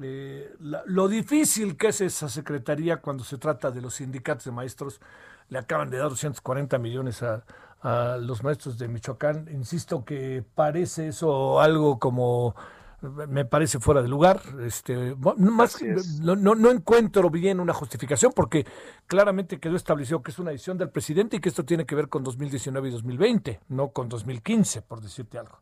eh, 0.00 0.54
la- 0.60 0.82
lo 0.86 1.08
difícil 1.08 1.76
que 1.76 1.88
es 1.88 2.00
esa 2.00 2.28
secretaría 2.28 2.98
cuando 2.98 3.24
se 3.24 3.38
trata 3.38 3.70
de 3.70 3.80
los 3.80 3.94
sindicatos 3.94 4.44
de 4.44 4.52
maestros. 4.52 5.00
Le 5.48 5.58
acaban 5.58 5.90
de 5.90 5.96
dar 5.98 6.08
240 6.10 6.78
millones 6.78 7.22
a, 7.22 7.42
a 7.80 8.16
los 8.18 8.44
maestros 8.44 8.78
de 8.78 8.86
Michoacán. 8.86 9.48
Insisto 9.50 10.04
que 10.04 10.44
parece 10.54 11.08
eso 11.08 11.60
algo 11.60 11.98
como 11.98 12.54
me 13.00 13.44
parece 13.44 13.78
fuera 13.78 14.02
de 14.02 14.08
lugar. 14.08 14.40
Este, 14.60 15.14
más, 15.36 15.80
es. 15.82 16.20
no, 16.20 16.36
no 16.36 16.70
encuentro 16.70 17.30
bien 17.30 17.60
una 17.60 17.72
justificación 17.72 18.32
porque 18.34 18.66
claramente 19.06 19.60
quedó 19.60 19.76
establecido 19.76 20.22
que 20.22 20.30
es 20.30 20.38
una 20.38 20.50
decisión 20.50 20.78
del 20.78 20.90
presidente 20.90 21.36
y 21.36 21.40
que 21.40 21.48
esto 21.48 21.64
tiene 21.64 21.86
que 21.86 21.94
ver 21.94 22.08
con 22.08 22.24
2019 22.24 22.88
y 22.88 22.92
2020, 22.92 23.60
no 23.68 23.90
con 23.90 24.08
2015, 24.08 24.82
por 24.82 25.00
decirte 25.00 25.38
algo. 25.38 25.60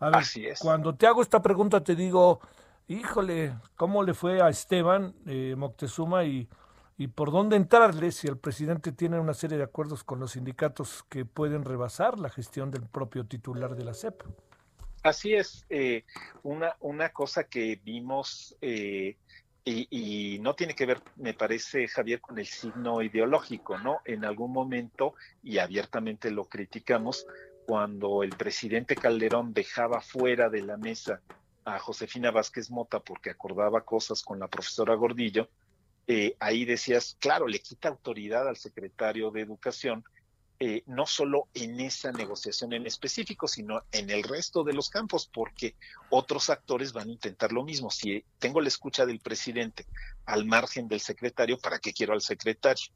A 0.00 0.06
ver, 0.06 0.16
Así 0.16 0.46
es. 0.46 0.58
cuando 0.58 0.94
te 0.94 1.06
hago 1.06 1.22
esta 1.22 1.40
pregunta 1.40 1.82
te 1.82 1.94
digo, 1.94 2.40
híjole, 2.88 3.56
¿cómo 3.76 4.02
le 4.02 4.12
fue 4.12 4.42
a 4.42 4.48
Esteban 4.48 5.14
eh, 5.26 5.54
Moctezuma 5.56 6.24
y, 6.24 6.48
y 6.98 7.08
por 7.08 7.30
dónde 7.32 7.56
entrarle 7.56 8.12
si 8.12 8.26
el 8.26 8.36
presidente 8.36 8.92
tiene 8.92 9.18
una 9.18 9.34
serie 9.34 9.56
de 9.56 9.64
acuerdos 9.64 10.04
con 10.04 10.20
los 10.20 10.32
sindicatos 10.32 11.04
que 11.08 11.24
pueden 11.24 11.64
rebasar 11.64 12.18
la 12.18 12.28
gestión 12.28 12.70
del 12.70 12.82
propio 12.82 13.24
titular 13.24 13.74
de 13.74 13.84
la 13.84 13.94
CEP? 13.94 14.22
Así 15.04 15.34
es, 15.34 15.66
eh, 15.68 16.04
una, 16.44 16.76
una 16.80 17.10
cosa 17.10 17.44
que 17.44 17.78
vimos 17.84 18.56
eh, 18.62 19.18
y, 19.62 20.38
no 20.40 20.54
tiene 20.54 20.74
que 20.74 20.86
ver, 20.86 21.02
me 21.16 21.34
parece, 21.34 21.86
Javier, 21.88 22.22
con 22.22 22.38
el 22.38 22.46
signo 22.46 23.02
ideológico, 23.02 23.76
¿no? 23.76 23.98
En 24.06 24.24
algún 24.24 24.50
momento, 24.50 25.14
y 25.42 25.58
abiertamente 25.58 26.30
lo 26.30 26.46
criticamos, 26.46 27.26
cuando 27.66 28.22
el 28.22 28.30
presidente 28.30 28.96
Calderón 28.96 29.52
dejaba 29.52 30.00
fuera 30.00 30.48
de 30.48 30.62
la 30.62 30.78
mesa 30.78 31.20
a 31.66 31.78
Josefina 31.78 32.30
Vázquez 32.30 32.70
Mota 32.70 33.00
porque 33.00 33.28
acordaba 33.28 33.84
cosas 33.84 34.22
con 34.22 34.38
la 34.40 34.48
profesora 34.48 34.94
Gordillo, 34.94 35.50
eh, 36.06 36.34
ahí 36.40 36.64
decías, 36.64 37.18
claro, 37.20 37.46
le 37.46 37.60
quita 37.60 37.90
autoridad 37.90 38.48
al 38.48 38.56
secretario 38.56 39.30
de 39.30 39.42
Educación, 39.42 40.02
eh, 40.60 40.82
no 40.86 41.04
solo 41.06 41.48
en 41.54 41.80
esa 41.80 42.12
negociación 42.12 42.72
en 42.72 42.86
específico, 42.86 43.48
sino 43.48 43.82
en 43.92 44.10
el 44.10 44.22
resto 44.22 44.62
de 44.64 44.72
los 44.72 44.88
campos, 44.88 45.28
porque 45.32 45.74
otros 46.10 46.48
actores 46.50 46.92
van 46.92 47.08
a 47.08 47.12
intentar 47.12 47.52
lo 47.52 47.64
mismo. 47.64 47.90
Si 47.90 48.24
tengo 48.38 48.60
la 48.60 48.68
escucha 48.68 49.04
del 49.04 49.20
presidente 49.20 49.86
al 50.26 50.44
margen 50.44 50.86
del 50.88 51.00
secretario, 51.00 51.58
¿para 51.58 51.78
qué 51.78 51.92
quiero 51.92 52.12
al 52.12 52.20
secretario? 52.22 52.86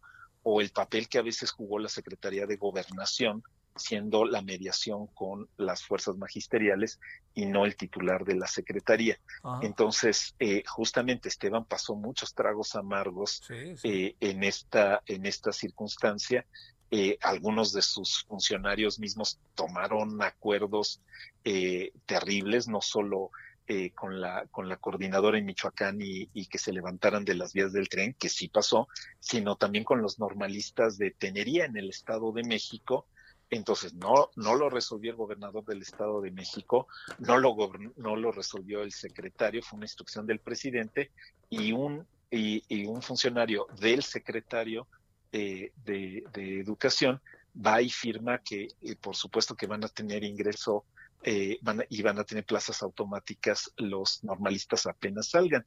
O 0.45 0.61
el 0.61 0.71
papel 0.71 1.09
que 1.09 1.19
a 1.19 1.23
veces 1.23 1.51
jugó 1.51 1.79
la 1.79 1.89
Secretaría 1.89 2.47
de 2.47 2.57
Gobernación, 2.57 3.43
siendo 3.75 4.25
la 4.25 4.43
mediación 4.43 5.07
con 5.09 5.49
las 5.57 5.83
fuerzas 5.85 6.17
magisteriales 6.17 6.99
y 7.35 7.47
no 7.47 7.65
el 7.65 7.77
titular 7.77 8.25
de 8.25 8.35
la 8.35 8.47
Secretaría. 8.49 9.19
Ajá. 9.43 9.61
Entonces, 9.63 10.35
eh, 10.41 10.63
justamente 10.67 11.29
Esteban 11.29 11.65
pasó 11.65 11.95
muchos 11.95 12.35
tragos 12.35 12.75
amargos 12.77 13.41
Sí, 13.47 13.77
sí. 13.77 13.89
eh, 13.89 14.17
en 14.21 14.43
esta 14.43 15.03
en 15.07 15.27
esta 15.27 15.53
circunstancia 15.53 16.45
eh, 16.91 17.19
algunos 17.21 17.75
de 17.75 17.83
sus 17.83 18.25
funcionarios 18.25 18.99
mismos 18.99 19.39
tomaron 19.55 20.23
acuerdos 20.23 21.03
eh, 21.45 21.93
terribles 22.07 22.67
no 22.67 22.81
solo 22.81 23.31
eh, 23.67 23.91
con 23.91 24.23
la 24.23 24.47
con 24.47 24.71
la 24.71 24.79
coordinadora 24.79 25.37
en 25.37 25.45
Michoacán 25.45 25.99
y, 26.01 26.47
que 26.47 26.57
se 26.57 26.73
levantaran 26.73 27.27
de 27.27 27.35
las 27.35 27.53
vías 27.53 27.75
del 27.75 27.91
tren 27.91 28.15
que 28.19 28.31
sí 28.31 28.49
pasó 28.49 28.89
sino 29.21 29.57
también 29.57 29.85
con 29.85 30.01
los 30.01 30.19
normalistas 30.19 30.97
de 30.97 31.11
Tenería 31.11 31.67
en 31.67 31.77
el 31.77 31.91
Estado 31.91 32.33
de 32.33 32.43
México. 32.43 33.07
Entonces 33.51 33.93
no 33.93 34.31
no 34.37 34.55
lo 34.55 34.71
resolvió 34.71 35.11
el 35.11 35.19
gobernador 35.19 35.67
del 35.67 35.83
Estado 35.83 36.23
de 36.23 36.31
México 36.31 36.89
no 37.19 37.37
lo 37.37 37.55
no 37.97 38.17
lo 38.17 38.33
resolvió 38.33 38.83
el 38.83 38.93
secretario 38.93 39.63
fue 39.63 39.77
una 39.77 39.85
instrucción 39.85 40.27
del 40.27 40.39
presidente 40.39 41.11
y 41.51 41.73
un 41.73 42.07
y 42.31 42.87
un 42.87 43.03
funcionario 43.03 43.67
del 43.79 44.03
secretario 44.03 44.87
eh, 45.33 45.73
de, 45.85 46.25
de 46.33 46.61
educación 46.61 47.21
va 47.55 47.83
y 47.83 47.91
firma 47.91 48.39
que 48.39 48.69
eh, 48.83 48.97
por 49.01 49.17
supuesto 49.17 49.57
que 49.57 49.67
van 49.67 49.85
a 49.85 49.89
tener 49.89 50.23
ingreso 50.25 50.85
eh, 51.25 51.59
van 51.63 51.81
a- 51.81 51.85
y 51.89 52.03
van 52.03 52.19
a 52.19 52.25
tener 52.25 52.45
plazas 52.45 52.83
automáticas 52.83 53.73
los 53.77 54.23
normalistas 54.23 54.87
apenas 54.87 55.31
salgan. 55.31 55.65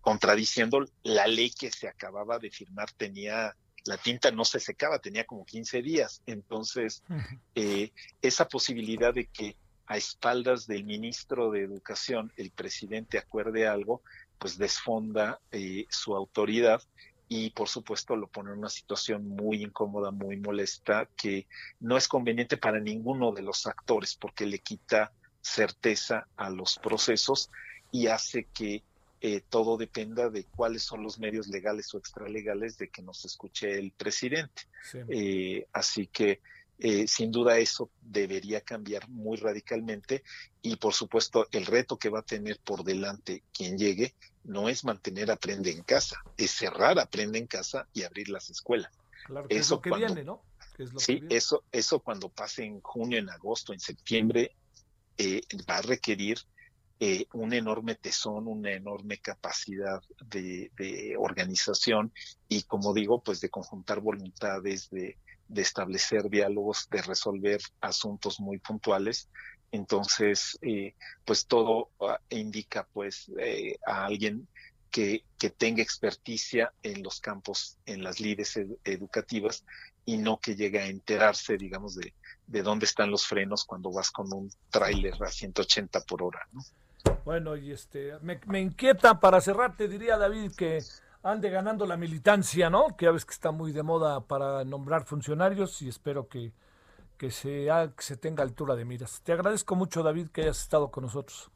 Contradiciendo 0.00 0.84
la 1.04 1.26
ley 1.28 1.50
que 1.50 1.70
se 1.70 1.86
acababa 1.88 2.38
de 2.38 2.50
firmar 2.50 2.90
tenía 2.92 3.54
la 3.84 3.96
tinta 3.96 4.30
no 4.30 4.44
se 4.44 4.60
secaba 4.60 4.98
tenía 5.00 5.24
como 5.24 5.44
15 5.44 5.82
días. 5.82 6.22
Entonces 6.26 7.02
eh, 7.54 7.92
esa 8.20 8.48
posibilidad 8.48 9.14
de 9.14 9.26
que 9.26 9.56
a 9.86 9.96
espaldas 9.96 10.66
del 10.66 10.84
ministro 10.84 11.50
de 11.50 11.62
Educación 11.62 12.32
el 12.36 12.50
presidente 12.50 13.18
acuerde 13.18 13.66
algo, 13.68 14.02
pues 14.38 14.58
desfonda 14.58 15.40
eh, 15.52 15.86
su 15.90 16.16
autoridad 16.16 16.82
y 17.28 17.50
por 17.50 17.68
supuesto 17.68 18.16
lo 18.16 18.26
pone 18.26 18.52
en 18.52 18.58
una 18.58 18.68
situación 18.68 19.26
muy 19.26 19.62
incómoda, 19.62 20.10
muy 20.10 20.36
molesta, 20.36 21.08
que 21.16 21.46
no 21.80 21.96
es 21.96 22.08
conveniente 22.08 22.56
para 22.56 22.80
ninguno 22.80 23.32
de 23.32 23.42
los 23.42 23.66
actores 23.66 24.16
porque 24.16 24.46
le 24.46 24.58
quita 24.58 25.12
certeza 25.40 26.26
a 26.36 26.50
los 26.50 26.78
procesos 26.78 27.50
y 27.90 28.06
hace 28.06 28.44
que 28.52 28.82
eh, 29.20 29.40
todo 29.48 29.76
dependa 29.76 30.30
de 30.30 30.44
cuáles 30.44 30.82
son 30.82 31.02
los 31.02 31.18
medios 31.18 31.46
legales 31.48 31.94
o 31.94 31.98
extralegales 31.98 32.76
de 32.76 32.88
que 32.88 33.02
nos 33.02 33.24
escuche 33.24 33.78
el 33.78 33.92
presidente. 33.92 34.62
Sí. 34.82 34.98
Eh, 35.08 35.66
así 35.72 36.08
que 36.08 36.40
eh, 36.84 37.06
sin 37.06 37.30
duda 37.30 37.58
eso 37.58 37.90
debería 38.00 38.60
cambiar 38.60 39.08
muy 39.08 39.36
radicalmente 39.36 40.24
y 40.62 40.74
por 40.74 40.94
supuesto 40.94 41.46
el 41.52 41.66
reto 41.66 41.96
que 41.96 42.08
va 42.08 42.18
a 42.20 42.24
tener 42.24 42.58
por 42.58 42.82
delante 42.82 43.44
quien 43.52 43.78
llegue 43.78 44.16
no 44.44 44.68
es 44.68 44.84
mantener 44.84 45.30
aprende 45.30 45.70
en 45.70 45.82
casa, 45.82 46.16
es 46.36 46.50
cerrar 46.50 46.98
aprende 46.98 47.38
en 47.38 47.46
casa 47.46 47.88
y 47.92 48.02
abrir 48.02 48.28
las 48.28 48.50
escuelas. 48.50 48.92
Claro, 49.26 49.46
que 49.48 49.54
es 49.56 49.60
Eso 49.66 49.76
lo 49.76 49.80
que 49.82 49.90
cuando- 49.90 50.06
viene, 50.06 50.24
¿no? 50.24 50.44
Que 50.76 50.84
es 50.84 50.92
lo 50.92 50.98
que 50.98 51.04
Sí, 51.04 51.14
viene. 51.14 51.36
eso, 51.36 51.64
eso 51.70 52.00
cuando 52.00 52.28
pase 52.28 52.64
en 52.64 52.80
junio, 52.80 53.18
en 53.18 53.30
agosto, 53.30 53.72
en 53.72 53.80
septiembre, 53.80 54.56
eh, 55.18 55.42
va 55.68 55.76
a 55.78 55.82
requerir 55.82 56.38
eh, 57.04 57.26
un 57.32 57.52
enorme 57.52 57.96
tesón, 57.96 58.46
una 58.46 58.70
enorme 58.72 59.18
capacidad 59.18 60.00
de, 60.24 60.70
de 60.76 61.16
organización 61.18 62.12
y, 62.48 62.62
como 62.62 62.94
digo, 62.94 63.20
pues 63.22 63.40
de 63.40 63.50
conjuntar 63.50 63.98
voluntades, 64.00 64.88
de, 64.90 65.18
de 65.48 65.62
establecer 65.62 66.30
diálogos, 66.30 66.86
de 66.90 67.02
resolver 67.02 67.60
asuntos 67.80 68.38
muy 68.38 68.58
puntuales. 68.58 69.28
Entonces, 69.72 70.58
eh, 70.62 70.94
pues 71.24 71.46
todo 71.46 71.90
ah, 72.00 72.20
indica 72.30 72.86
pues 72.92 73.30
eh, 73.38 73.76
a 73.86 74.04
alguien 74.06 74.48
que, 74.90 75.24
que 75.38 75.50
tenga 75.50 75.82
experticia 75.82 76.72
en 76.82 77.02
los 77.02 77.20
campos, 77.20 77.78
en 77.86 78.04
las 78.04 78.20
lides 78.20 78.56
ed- 78.56 78.76
educativas 78.84 79.64
y 80.04 80.18
no 80.18 80.38
que 80.38 80.54
llegue 80.56 80.80
a 80.80 80.86
enterarse, 80.86 81.56
digamos, 81.56 81.96
de, 81.96 82.14
de 82.46 82.62
dónde 82.62 82.84
están 82.86 83.10
los 83.10 83.26
frenos 83.26 83.64
cuando 83.64 83.90
vas 83.92 84.10
con 84.10 84.32
un 84.32 84.50
tráiler 84.70 85.14
a 85.22 85.28
180 85.28 86.02
por 86.02 86.22
hora, 86.22 86.40
¿no? 86.52 86.60
Bueno, 87.24 87.56
y 87.56 87.70
este, 87.72 88.18
me, 88.20 88.40
me 88.46 88.60
inquieta 88.60 89.20
para 89.20 89.40
cerrar, 89.40 89.76
te 89.76 89.88
diría 89.88 90.16
David 90.18 90.52
que 90.56 90.80
ande 91.22 91.50
ganando 91.50 91.86
la 91.86 91.96
militancia, 91.96 92.68
¿no? 92.68 92.96
Que 92.96 93.04
ya 93.06 93.12
ves 93.12 93.24
que 93.24 93.32
está 93.32 93.52
muy 93.52 93.72
de 93.72 93.84
moda 93.84 94.26
para 94.26 94.64
nombrar 94.64 95.04
funcionarios 95.04 95.80
y 95.82 95.88
espero 95.88 96.28
que, 96.28 96.52
que, 97.22 97.30
se, 97.30 97.70
ha- 97.70 97.92
que 97.94 98.02
se 98.02 98.16
tenga 98.16 98.42
altura 98.42 98.74
de 98.74 98.84
miras. 98.84 99.20
Te 99.22 99.32
agradezco 99.32 99.76
mucho, 99.76 100.02
David, 100.02 100.30
que 100.30 100.42
hayas 100.42 100.60
estado 100.60 100.90
con 100.90 101.04
nosotros. 101.04 101.52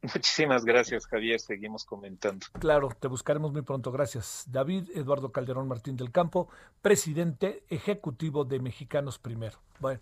Muchísimas 0.00 0.64
gracias, 0.64 1.06
Javier. 1.06 1.38
Seguimos 1.38 1.84
comentando. 1.84 2.46
Claro, 2.58 2.88
te 2.98 3.06
buscaremos 3.06 3.52
muy 3.52 3.60
pronto. 3.60 3.92
Gracias. 3.92 4.46
David 4.48 4.88
Eduardo 4.94 5.30
Calderón 5.30 5.68
Martín 5.68 5.94
del 5.98 6.10
Campo, 6.10 6.48
presidente 6.80 7.64
ejecutivo 7.68 8.46
de 8.46 8.60
Mexicanos 8.60 9.18
Primero. 9.18 9.58
Bueno, 9.78 10.00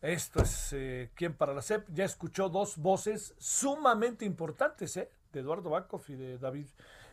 esto 0.00 0.40
es 0.40 0.72
eh, 0.72 1.10
¿Quién 1.14 1.34
para 1.34 1.52
la 1.52 1.60
SEP? 1.60 1.86
Ya 1.92 2.06
escuchó 2.06 2.48
dos 2.48 2.78
voces 2.78 3.34
sumamente 3.36 4.24
importantes, 4.24 4.96
¿eh? 4.96 5.10
De 5.30 5.40
Eduardo 5.40 5.68
Bacoff 5.68 6.08
y 6.08 6.14
de 6.16 6.38
David 6.38 6.68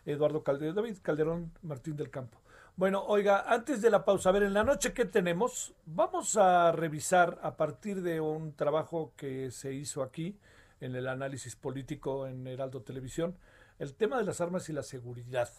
Eduardo 0.06 0.41
Calderón, 0.41 0.74
David 0.76 0.99
Calderón 1.02 1.52
Martín 1.64 1.98
del 1.98 2.10
Campo. 2.10 2.40
Bueno, 2.78 3.06
oiga, 3.06 3.46
antes 3.48 3.82
de 3.82 3.90
la 3.90 4.04
pausa, 4.04 4.28
a 4.28 4.32
ver, 4.34 4.44
en 4.44 4.54
la 4.54 4.66
noche, 4.66 4.92
¿qué 4.92 5.06
tenemos? 5.06 5.74
Vamos 5.86 6.36
a 6.36 6.74
revisar 6.74 7.40
a 7.42 7.56
partir 7.56 8.02
de 8.02 8.20
un 8.20 8.54
trabajo 8.54 9.14
que 9.16 9.50
se 9.52 9.74
hizo 9.74 10.04
aquí 10.04 10.38
en 10.82 10.94
el 10.94 11.08
análisis 11.08 11.56
político 11.56 12.28
en 12.28 12.46
Heraldo 12.46 12.82
Televisión, 12.82 13.38
el 13.80 13.94
tema 13.94 14.18
de 14.18 14.26
las 14.26 14.42
armas 14.42 14.68
y 14.68 14.74
la 14.74 14.84
seguridad. 14.84 15.50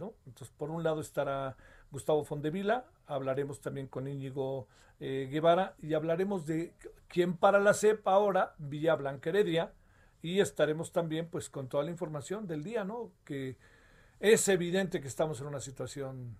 ¿no? 0.00 0.14
Entonces, 0.26 0.52
por 0.58 0.72
un 0.72 0.82
lado 0.82 1.00
estará 1.00 1.56
Gustavo 1.92 2.24
Fondevila, 2.24 2.84
hablaremos 3.06 3.60
también 3.60 3.86
con 3.86 4.08
Íñigo 4.08 4.66
eh, 4.98 5.28
Guevara 5.30 5.76
y 5.80 5.94
hablaremos 5.94 6.46
de 6.46 6.74
quién 7.06 7.36
para 7.36 7.60
la 7.60 7.74
CEP 7.74 8.08
ahora, 8.08 8.56
Villa 8.58 8.96
Blanca 8.96 9.30
Heredia, 9.30 9.72
y 10.20 10.40
estaremos 10.40 10.90
también 10.90 11.28
pues 11.30 11.48
con 11.48 11.68
toda 11.68 11.84
la 11.84 11.92
información 11.92 12.48
del 12.48 12.64
día, 12.64 12.82
¿no? 12.82 13.12
Que 13.24 13.56
es 14.20 14.46
evidente 14.48 15.00
que 15.00 15.08
estamos 15.08 15.40
en 15.40 15.46
una 15.46 15.60
situación 15.60 16.36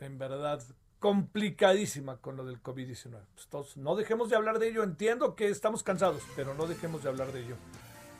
en 0.00 0.18
verdad 0.18 0.60
complicadísima 0.98 2.16
con 2.18 2.36
lo 2.36 2.44
del 2.44 2.60
COVID-19. 2.62 3.10
Pues, 3.34 3.46
todos, 3.48 3.76
no 3.76 3.96
dejemos 3.96 4.28
de 4.28 4.36
hablar 4.36 4.58
de 4.58 4.68
ello, 4.68 4.82
entiendo 4.82 5.34
que 5.36 5.48
estamos 5.48 5.82
cansados, 5.82 6.22
pero 6.36 6.54
no 6.54 6.66
dejemos 6.66 7.02
de 7.02 7.08
hablar 7.08 7.32
de 7.32 7.44
ello. 7.44 7.56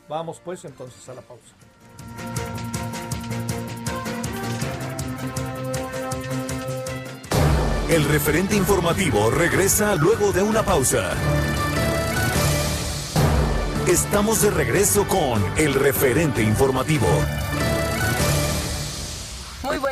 Vamos 0.07 0.41
pues 0.43 0.65
entonces 0.65 1.07
a 1.09 1.13
la 1.13 1.21
pausa. 1.21 1.53
El 7.89 8.05
referente 8.05 8.55
informativo 8.55 9.29
regresa 9.29 9.95
luego 9.95 10.31
de 10.31 10.41
una 10.41 10.63
pausa. 10.63 11.11
Estamos 13.87 14.41
de 14.41 14.49
regreso 14.49 15.05
con 15.07 15.43
el 15.57 15.73
referente 15.73 16.41
informativo. 16.41 17.07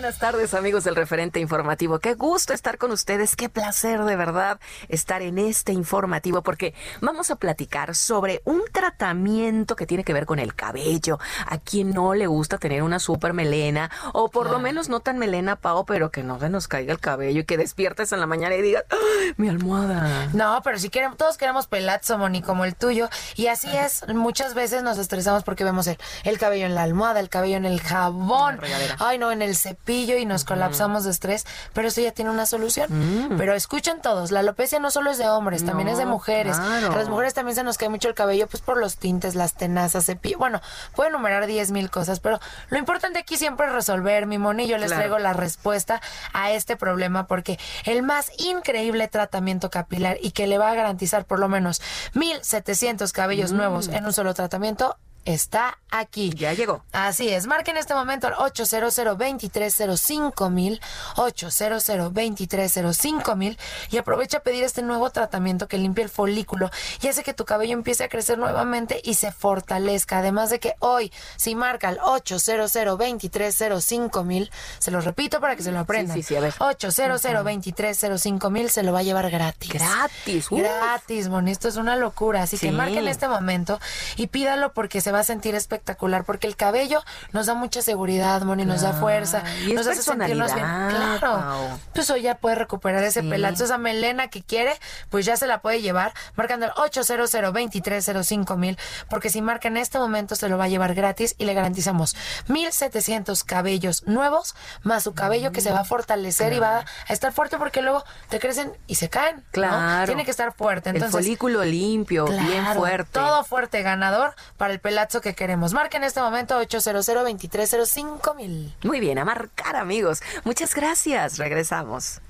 Buenas 0.02 0.18
tardes 0.18 0.56
amigos 0.56 0.84
del 0.84 0.96
referente 0.96 1.40
informativo. 1.40 2.00
Qué 2.00 2.16
gusto 2.16 2.54
estar 2.54 2.80
con 2.80 2.90
ustedes, 2.90 3.36
qué 3.36 3.50
placer 3.50 4.04
de 4.04 4.16
verdad 4.16 4.60
estar 4.90 5.22
en 5.22 5.38
este 5.38 5.74
informativo 5.74 6.42
porque 6.42 6.74
vamos 7.02 7.30
a 7.30 7.36
platicar 7.36 7.94
sobre 7.94 8.42
un 8.44 8.64
tratamiento 8.72 9.76
que 9.76 9.86
tiene 9.86 10.04
que 10.04 10.12
ver 10.12 10.26
con 10.26 10.40
el 10.40 10.56
cabello. 10.56 11.20
A 11.46 11.60
quien 11.60 11.92
no 11.92 12.16
le 12.16 12.26
gusta 12.26 12.58
tener 12.58 12.82
una 12.82 12.98
super 12.98 13.34
melena 13.34 13.92
o 14.14 14.30
por 14.32 14.50
lo 14.50 14.58
menos 14.58 14.90
no 14.90 15.02
tan 15.02 15.20
melena, 15.20 15.58
Pao, 15.58 15.86
pero 15.86 16.10
que 16.10 16.24
no 16.24 16.40
se 16.40 16.50
nos 16.50 16.68
caiga 16.68 16.94
el 16.94 17.00
cabello 17.00 17.42
y 17.42 17.46
que 17.46 17.58
despiertes 17.58 18.12
en 18.12 18.22
la 18.22 18.26
mañana 18.26 18.56
y 18.56 18.64
digas, 18.64 18.86
"Ay, 18.90 19.36
mi 19.38 19.50
almohada. 19.50 20.30
No, 20.34 20.62
pero 20.64 20.80
si 20.80 20.90
queremos, 20.90 21.16
todos 21.16 21.38
queremos 21.38 21.68
pelazo, 21.68 22.18
Moni, 22.18 22.42
como 22.42 22.66
el 22.66 22.76
tuyo. 22.76 23.08
Y 23.36 23.48
así 23.48 23.68
es, 23.78 24.04
muchas 24.08 24.56
veces 24.56 24.82
nos 24.82 24.98
estresamos 24.98 25.44
porque 25.44 25.64
vemos 25.64 25.86
el, 25.86 26.00
el 26.24 26.40
cabello 26.40 26.66
en 26.66 26.74
la 26.74 26.82
almohada, 26.82 27.20
el 27.20 27.30
cabello 27.30 27.58
en 27.58 27.66
el 27.66 27.82
jabón. 27.82 28.60
Ay, 28.98 29.20
no, 29.20 29.32
en 29.32 29.44
el 29.44 29.56
cepillo 29.56 29.92
y 30.18 30.26
nos 30.26 30.44
colapsamos 30.46 31.04
de 31.04 31.12
estrés. 31.12 31.46
Pero 31.74 31.88
eso 31.88 32.02
ya 32.02 32.12
tiene 32.12 32.32
una 32.32 32.46
solución. 32.46 32.90
Pero 33.38 33.54
escuchen 33.54 34.02
todos, 34.02 34.32
la 34.32 34.40
alopecia 34.42 34.80
no 34.80 34.92
solo 34.92 35.12
es 35.12 35.18
de 35.18 35.28
hombres, 35.30 35.66
también 35.66 35.88
es 35.90 35.98
de 35.98 36.06
mujeres. 36.06 36.58
claro. 36.58 36.92
A 36.94 36.96
las 36.96 37.10
mujeres 37.10 37.34
también 37.34 37.56
se 37.56 37.64
nos 37.64 37.78
cae 37.78 37.90
mucho 37.90 38.08
el 38.08 38.14
cabello, 38.16 38.48
pues 38.48 38.62
por 38.62 38.78
los 38.78 38.98
tintes, 38.98 39.36
las 39.36 39.54
tenazas, 39.56 40.06
cepillo. 40.06 40.38
Bueno, 40.38 40.62
puedo 40.96 41.10
enumerar 41.10 41.46
diez 41.48 41.72
mil 41.72 41.90
cosas, 41.90 42.20
pero 42.20 42.40
lo 42.70 42.78
importante 42.78 43.20
aquí 43.20 43.38
siempre 43.38 43.68
es 43.68 43.74
resolver, 43.74 44.26
mi 44.26 44.38
Moni. 44.38 44.68
Yo 44.68 44.78
les 44.78 44.88
Claro. 44.88 45.00
traigo 45.02 45.20
la 45.20 45.34
respuesta 45.34 46.02
a 46.34 46.52
este 46.52 46.76
problema 46.76 47.28
porque 47.28 47.60
el 47.86 48.04
más 48.04 48.32
increíble 48.40 49.08
tratamiento 49.08 49.70
capilar 49.70 50.18
y 50.22 50.32
que 50.32 50.48
le 50.48 50.58
va 50.58 50.72
a 50.72 50.76
garantizar 50.76 51.26
por 51.26 51.40
lo 51.40 51.48
menos 51.50 51.82
1700 52.14 53.12
cabellos 53.14 53.52
Mm. 53.52 53.58
nuevos 53.58 53.88
en 53.88 54.06
un 54.06 54.14
solo 54.14 54.34
tratamiento 54.34 54.98
está 55.26 55.78
aquí. 55.90 56.32
Ya 56.36 56.54
llegó. 56.54 56.84
Así 56.92 57.30
es. 57.30 57.48
Marquen 57.48 57.76
en 57.76 57.82
este 57.82 57.94
momento 57.94 58.28
al 58.28 58.34
800 58.38 58.96
230 58.96 60.50
mil 60.50 60.82
800 61.16 61.86
230 61.86 63.36
mil 63.36 63.58
y 63.90 63.98
aprovecha 63.98 64.38
a 64.38 64.42
pedir 64.42 64.64
este 64.64 64.82
nuevo 64.82 65.10
tratamiento 65.10 65.68
que 65.68 65.78
limpia 65.78 66.04
el 66.04 66.10
folículo 66.10 66.72
y 67.02 67.08
hace 67.08 67.24
que 67.24 67.34
tu 67.34 67.46
cabello 67.46 67.74
empiece 67.74 68.04
a 68.04 68.10
crecer 68.10 68.38
nuevamente 68.38 69.02
y 69.04 69.16
se 69.16 69.32
fortalezca. 69.32 70.20
Además 70.20 70.50
de 70.50 70.60
que 70.60 70.76
hoy, 70.80 71.12
si 71.36 71.56
marca 71.56 71.90
al 71.90 72.00
800 72.02 72.72
230 72.74 74.24
mil, 74.24 74.52
se 74.80 74.92
lo 74.92 75.02
repito 75.02 75.40
para 75.40 75.56
que 75.56 75.64
se 75.64 75.72
lo 75.72 75.80
aprendan. 75.80 76.18
sí, 76.18 76.24
sí, 76.24 76.36
a 76.36 76.40
ver. 76.40 76.54
800 76.60 77.22
230 77.22 78.50
mil 78.50 78.70
se 78.70 78.84
lo 78.84 78.94
va 78.94 79.00
a 79.00 79.04
llevar 79.04 79.30
gratis. 79.30 79.74
Gratis. 79.74 80.52
uf. 80.52 80.60
Gratis, 80.60 81.30
Moni, 81.30 81.52
esto 81.52 81.68
es 81.68 81.76
una 81.76 81.96
locura. 81.96 82.44
Así 82.44 82.58
que 82.58 82.72
marquen 82.72 83.00
en 83.00 83.08
este 83.08 83.28
momento 83.28 83.80
y 84.16 84.28
pídalo 84.28 84.74
porque 84.74 85.02
se 85.02 85.11
va 85.12 85.20
a 85.20 85.24
sentir 85.24 85.56
espectacular. 85.56 86.24
Porque 86.24 86.48
el 86.48 86.56
cabello 86.56 87.02
nos 87.32 87.46
da 87.46 87.54
mucha 87.54 87.82
seguridad, 87.82 88.42
Moni, 88.42 88.66
nos 88.66 88.82
da 88.82 88.94
fuerza, 88.94 89.44
y 89.68 89.74
nos 89.74 89.88
hace 89.88 90.02
sentirnos 90.04 90.54
bien. 90.54 90.66
Claro. 90.66 91.80
Pues 91.94 92.10
hoy 92.10 92.22
ya 92.24 92.36
puede 92.36 92.56
recuperar 92.56 93.04
ese 93.04 93.22
Sí. 93.22 93.30
pelazo, 93.30 93.66
esa 93.66 93.78
melena 93.78 94.30
que 94.30 94.42
quiere, 94.42 94.74
pues 95.10 95.26
ya 95.26 95.38
se 95.38 95.48
la 95.48 95.62
puede 95.62 95.82
llevar 95.82 96.14
marcando 96.36 96.66
el 96.68 96.72
800 96.76 97.32
230 97.32 98.56
mil. 98.56 98.78
Porque 99.10 99.30
si 99.30 99.42
marca 99.42 99.68
en 99.68 99.78
este 99.78 100.00
momento 100.00 100.36
se 100.36 100.50
lo 100.50 100.58
va 100.58 100.66
a 100.66 100.68
llevar 100.68 100.94
gratis 100.94 101.36
y 101.38 101.46
le 101.46 101.54
garantizamos 101.54 102.16
1700 102.48 103.44
cabellos 103.44 104.04
nuevos 104.08 104.56
más 104.84 105.04
su 105.04 105.14
cabello 105.14 105.52
que 105.52 105.62
se 105.62 105.72
va 105.72 105.82
a 105.82 105.84
fortalecer 105.86 106.54
y 106.54 106.60
va 106.60 106.86
a 107.08 107.14
estar 107.14 107.32
fuerte 107.34 107.58
porque 107.58 107.82
luego 107.82 108.04
te 108.30 108.40
crecen 108.40 108.72
y 108.88 108.96
se 108.96 109.10
caen. 109.10 109.38
¿no? 109.38 109.44
Claro. 109.52 110.06
Tiene 110.06 110.26
que 110.26 110.32
estar 110.32 110.54
fuerte. 110.54 110.90
el 110.90 110.96
Entonces, 110.98 111.20
folículo 111.20 111.64
limpio, 111.64 112.26
bien 112.26 112.66
fuerte. 112.74 113.12
Todo 113.12 113.44
fuerte, 113.44 113.82
ganador 113.82 114.36
para 114.58 114.74
el 114.74 114.80
pelazo 114.80 115.01
que 115.22 115.34
queremos. 115.34 115.74
Marca 115.74 115.98
en 115.98 116.04
este 116.04 116.22
momento 116.22 116.58
800 116.58 117.06
230 117.06 118.34
mil. 118.34 118.74
Muy 118.84 119.00
bien, 119.00 119.18
a 119.20 119.26
marcar 119.26 119.76
amigos. 119.76 120.22
Muchas 120.44 120.74
gracias. 120.76 121.38
Regresamos. 121.38 122.22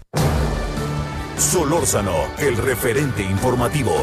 Solórzano, 1.38 2.16
el 2.38 2.58
referente 2.58 3.24
informativo. 3.24 3.96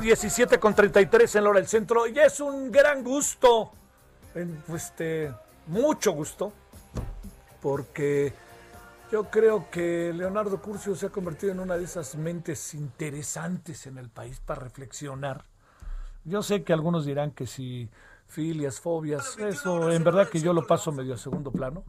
De 0.00 0.06
vuelta 0.06 0.22
17 0.22 0.58
con 0.58 0.74
33 0.74 1.36
en 1.36 1.44
la 1.44 1.50
hora 1.50 1.60
del 1.60 1.68
centro 1.68 2.06
y 2.06 2.18
es 2.18 2.40
un 2.40 2.70
gran 2.70 3.04
gusto, 3.04 3.72
este, 4.74 5.32
mucho 5.66 6.12
gusto, 6.12 6.52
porque 7.60 8.32
yo 9.12 9.24
creo 9.24 9.70
que 9.70 10.12
Leonardo 10.14 10.60
Curcio 10.60 10.94
se 10.94 11.06
ha 11.06 11.10
convertido 11.10 11.52
en 11.52 11.60
una 11.60 11.76
de 11.76 11.84
esas 11.84 12.16
mentes 12.16 12.74
interesantes 12.74 13.86
en 13.86 13.98
el 13.98 14.08
país 14.08 14.40
para 14.40 14.60
reflexionar. 14.60 15.44
Yo 16.24 16.42
sé 16.42 16.62
que 16.62 16.72
algunos 16.72 17.04
dirán 17.04 17.30
que 17.32 17.46
si 17.46 17.88
filias, 18.26 18.80
fobias, 18.80 19.38
eso 19.38 19.90
en 19.90 20.04
verdad 20.04 20.28
que 20.28 20.40
yo 20.40 20.52
lo 20.52 20.66
paso 20.66 20.92
medio 20.92 21.14
a 21.14 21.18
segundo 21.18 21.50
plano. 21.50 21.84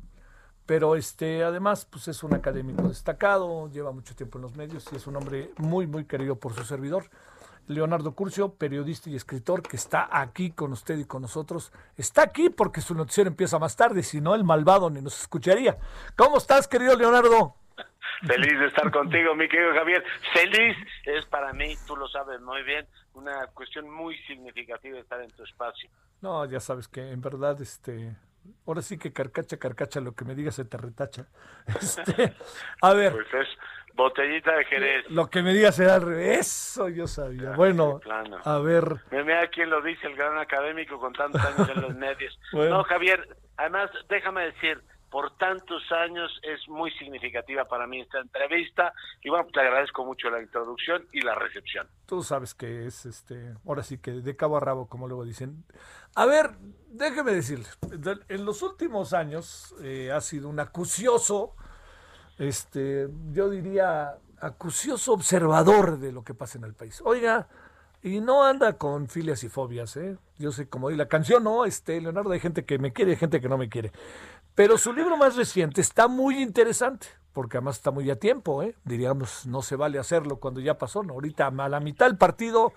Pero 0.65 0.95
este, 0.95 1.43
además, 1.43 1.85
pues 1.89 2.07
es 2.07 2.23
un 2.23 2.33
académico 2.33 2.87
destacado, 2.87 3.69
lleva 3.69 3.91
mucho 3.91 4.15
tiempo 4.15 4.37
en 4.37 4.43
los 4.43 4.55
medios 4.55 4.85
y 4.93 4.95
es 4.95 5.07
un 5.07 5.17
hombre 5.17 5.51
muy, 5.57 5.85
muy 5.85 6.05
querido 6.05 6.35
por 6.35 6.53
su 6.53 6.63
servidor. 6.63 7.09
Leonardo 7.67 8.13
Curcio, 8.13 8.53
periodista 8.55 9.09
y 9.09 9.15
escritor, 9.15 9.61
que 9.61 9.75
está 9.75 10.09
aquí 10.11 10.51
con 10.51 10.71
usted 10.71 10.97
y 10.97 11.05
con 11.05 11.21
nosotros. 11.21 11.71
Está 11.97 12.23
aquí 12.23 12.49
porque 12.49 12.81
su 12.81 12.95
noticiero 12.95 13.29
empieza 13.29 13.59
más 13.59 13.75
tarde, 13.75 14.03
si 14.03 14.21
no, 14.21 14.35
el 14.35 14.43
malvado 14.43 14.89
ni 14.89 15.01
nos 15.01 15.19
escucharía. 15.19 15.77
¿Cómo 16.15 16.37
estás, 16.37 16.67
querido 16.67 16.95
Leonardo? 16.95 17.55
Feliz 18.25 18.59
de 18.59 18.67
estar 18.67 18.91
contigo, 18.91 19.33
mi 19.35 19.47
querido 19.47 19.73
Javier. 19.73 20.03
Feliz 20.33 20.77
es 21.05 21.25
para 21.25 21.53
mí, 21.53 21.75
tú 21.87 21.95
lo 21.95 22.07
sabes 22.07 22.39
muy 22.41 22.61
bien, 22.63 22.85
una 23.13 23.47
cuestión 23.47 23.89
muy 23.89 24.15
significativa 24.27 24.99
estar 24.99 25.21
en 25.21 25.31
tu 25.31 25.43
espacio. 25.43 25.89
No, 26.21 26.45
ya 26.45 26.59
sabes 26.59 26.87
que 26.87 27.11
en 27.11 27.19
verdad, 27.19 27.59
este, 27.61 28.15
ahora 28.67 28.83
sí 28.83 28.97
que 28.97 29.11
carcacha, 29.11 29.57
carcacha, 29.57 29.99
lo 30.01 30.13
que 30.13 30.25
me 30.25 30.35
digas 30.35 30.55
se 30.55 30.65
te 30.65 30.77
retacha. 30.77 31.27
Este, 31.81 32.35
a 32.81 32.93
ver, 32.93 33.13
Pues 33.13 33.33
es 33.33 33.47
botellita 33.93 34.55
de 34.55 34.65
Jerez. 34.65 35.05
lo 35.09 35.29
que 35.29 35.41
me 35.41 35.53
digas 35.53 35.75
será 35.75 35.95
al 35.95 36.01
revés. 36.03 36.39
Eso 36.39 36.89
yo 36.89 37.07
sabía. 37.07 37.51
Bueno, 37.51 37.99
plano. 37.99 38.37
a 38.43 38.59
ver, 38.59 38.97
Mira 39.11 39.47
quién 39.49 39.69
lo 39.69 39.81
dice, 39.81 40.07
el 40.07 40.15
gran 40.15 40.37
académico 40.37 40.99
con 40.99 41.13
tantos 41.13 41.41
años 41.43 41.69
en 41.69 41.81
los 41.81 41.95
medios. 41.97 42.37
Bueno. 42.51 42.77
No, 42.77 42.83
Javier, 42.83 43.27
además, 43.57 43.89
déjame 44.09 44.45
decir, 44.45 44.81
por 45.09 45.35
tantos 45.37 45.83
años 45.91 46.31
es 46.41 46.67
muy 46.69 46.89
significativa 46.91 47.65
para 47.65 47.85
mí 47.85 47.99
esta 47.99 48.19
entrevista 48.19 48.93
y 49.21 49.29
bueno, 49.29 49.45
te 49.53 49.59
agradezco 49.59 50.05
mucho 50.05 50.29
la 50.29 50.41
introducción 50.41 51.05
y 51.11 51.19
la 51.19 51.35
recepción. 51.35 51.85
tú 52.05 52.23
sabes 52.23 52.53
que 52.55 52.85
es, 52.87 53.05
este, 53.05 53.53
ahora 53.67 53.83
sí 53.83 53.97
que 53.97 54.11
de 54.11 54.35
cabo 54.37 54.55
a 54.55 54.61
rabo, 54.61 54.87
como 54.87 55.09
luego 55.09 55.25
dicen. 55.25 55.65
A 56.15 56.25
ver, 56.25 56.51
déjeme 56.87 57.33
decirle, 57.33 57.65
en 58.29 58.45
los 58.45 58.61
últimos 58.61 59.11
años 59.13 59.75
eh, 59.83 60.11
ha 60.13 60.21
sido 60.21 60.47
un 60.47 60.61
acucioso, 60.61 61.55
este, 62.41 63.07
yo 63.33 63.51
diría, 63.51 64.17
acucioso 64.39 65.13
observador 65.13 65.99
de 65.99 66.11
lo 66.11 66.23
que 66.23 66.33
pasa 66.33 66.57
en 66.57 66.63
el 66.63 66.73
país. 66.73 66.99
Oiga, 67.05 67.47
y 68.01 68.19
no 68.19 68.43
anda 68.43 68.73
con 68.73 69.07
filias 69.07 69.43
y 69.43 69.49
fobias, 69.49 69.95
¿eh? 69.95 70.17
Yo 70.39 70.51
sé, 70.51 70.67
como 70.67 70.89
di 70.89 70.95
la 70.95 71.07
canción, 71.07 71.43
no, 71.43 71.65
este, 71.65 72.01
Leonardo, 72.01 72.31
hay 72.31 72.39
gente 72.39 72.65
que 72.65 72.79
me 72.79 72.93
quiere 72.93 73.11
y 73.11 73.15
gente 73.15 73.39
que 73.39 73.47
no 73.47 73.59
me 73.59 73.69
quiere. 73.69 73.91
Pero 74.55 74.79
su 74.79 74.91
libro 74.91 75.17
más 75.17 75.35
reciente 75.35 75.81
está 75.81 76.07
muy 76.07 76.41
interesante, 76.41 77.07
porque 77.31 77.57
además 77.57 77.77
está 77.77 77.91
muy 77.91 78.09
a 78.09 78.15
tiempo, 78.15 78.63
¿eh? 78.63 78.75
Diríamos, 78.85 79.45
no 79.45 79.61
se 79.61 79.75
vale 79.75 79.99
hacerlo 79.99 80.37
cuando 80.37 80.61
ya 80.61 80.79
pasó, 80.79 81.03
¿no? 81.03 81.13
Ahorita 81.13 81.45
a 81.45 81.69
la 81.69 81.79
mitad 81.79 82.07
del 82.07 82.17
partido, 82.17 82.73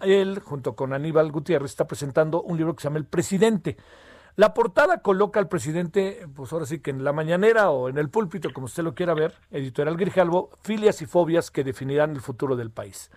él, 0.00 0.38
junto 0.38 0.74
con 0.74 0.94
Aníbal 0.94 1.30
Gutiérrez, 1.30 1.72
está 1.72 1.86
presentando 1.86 2.40
un 2.40 2.56
libro 2.56 2.74
que 2.74 2.80
se 2.80 2.88
llama 2.88 2.98
El 2.98 3.06
Presidente. 3.06 3.76
La 4.36 4.52
portada 4.52 5.00
coloca 5.00 5.38
al 5.38 5.48
presidente, 5.48 6.26
pues 6.34 6.52
ahora 6.52 6.66
sí 6.66 6.80
que 6.80 6.90
en 6.90 7.04
la 7.04 7.12
mañanera 7.12 7.70
o 7.70 7.88
en 7.88 7.98
el 7.98 8.10
púlpito, 8.10 8.52
como 8.52 8.66
usted 8.66 8.82
lo 8.82 8.94
quiera 8.94 9.14
ver, 9.14 9.32
editorial 9.52 9.96
Grijalvo, 9.96 10.50
filias 10.62 11.00
y 11.02 11.06
fobias 11.06 11.52
que 11.52 11.62
definirán 11.62 12.10
el 12.10 12.20
futuro 12.20 12.56
del 12.56 12.72
país. 12.72 13.12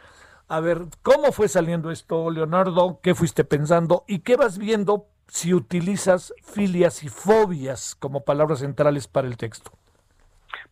A 0.47 0.59
ver, 0.59 0.85
¿cómo 1.01 1.31
fue 1.31 1.47
saliendo 1.47 1.89
esto, 1.89 2.29
Leonardo? 2.29 2.99
¿Qué 3.01 3.15
fuiste 3.15 3.43
pensando? 3.43 4.03
¿Y 4.07 4.19
qué 4.19 4.35
vas 4.35 4.59
viendo 4.59 5.07
si 5.27 5.55
utilizas 5.55 6.35
filias 6.43 7.03
y 7.03 7.09
fobias 7.09 7.95
como 7.95 8.23
palabras 8.23 8.59
centrales 8.59 9.07
para 9.07 9.27
el 9.27 9.37
texto? 9.37 9.71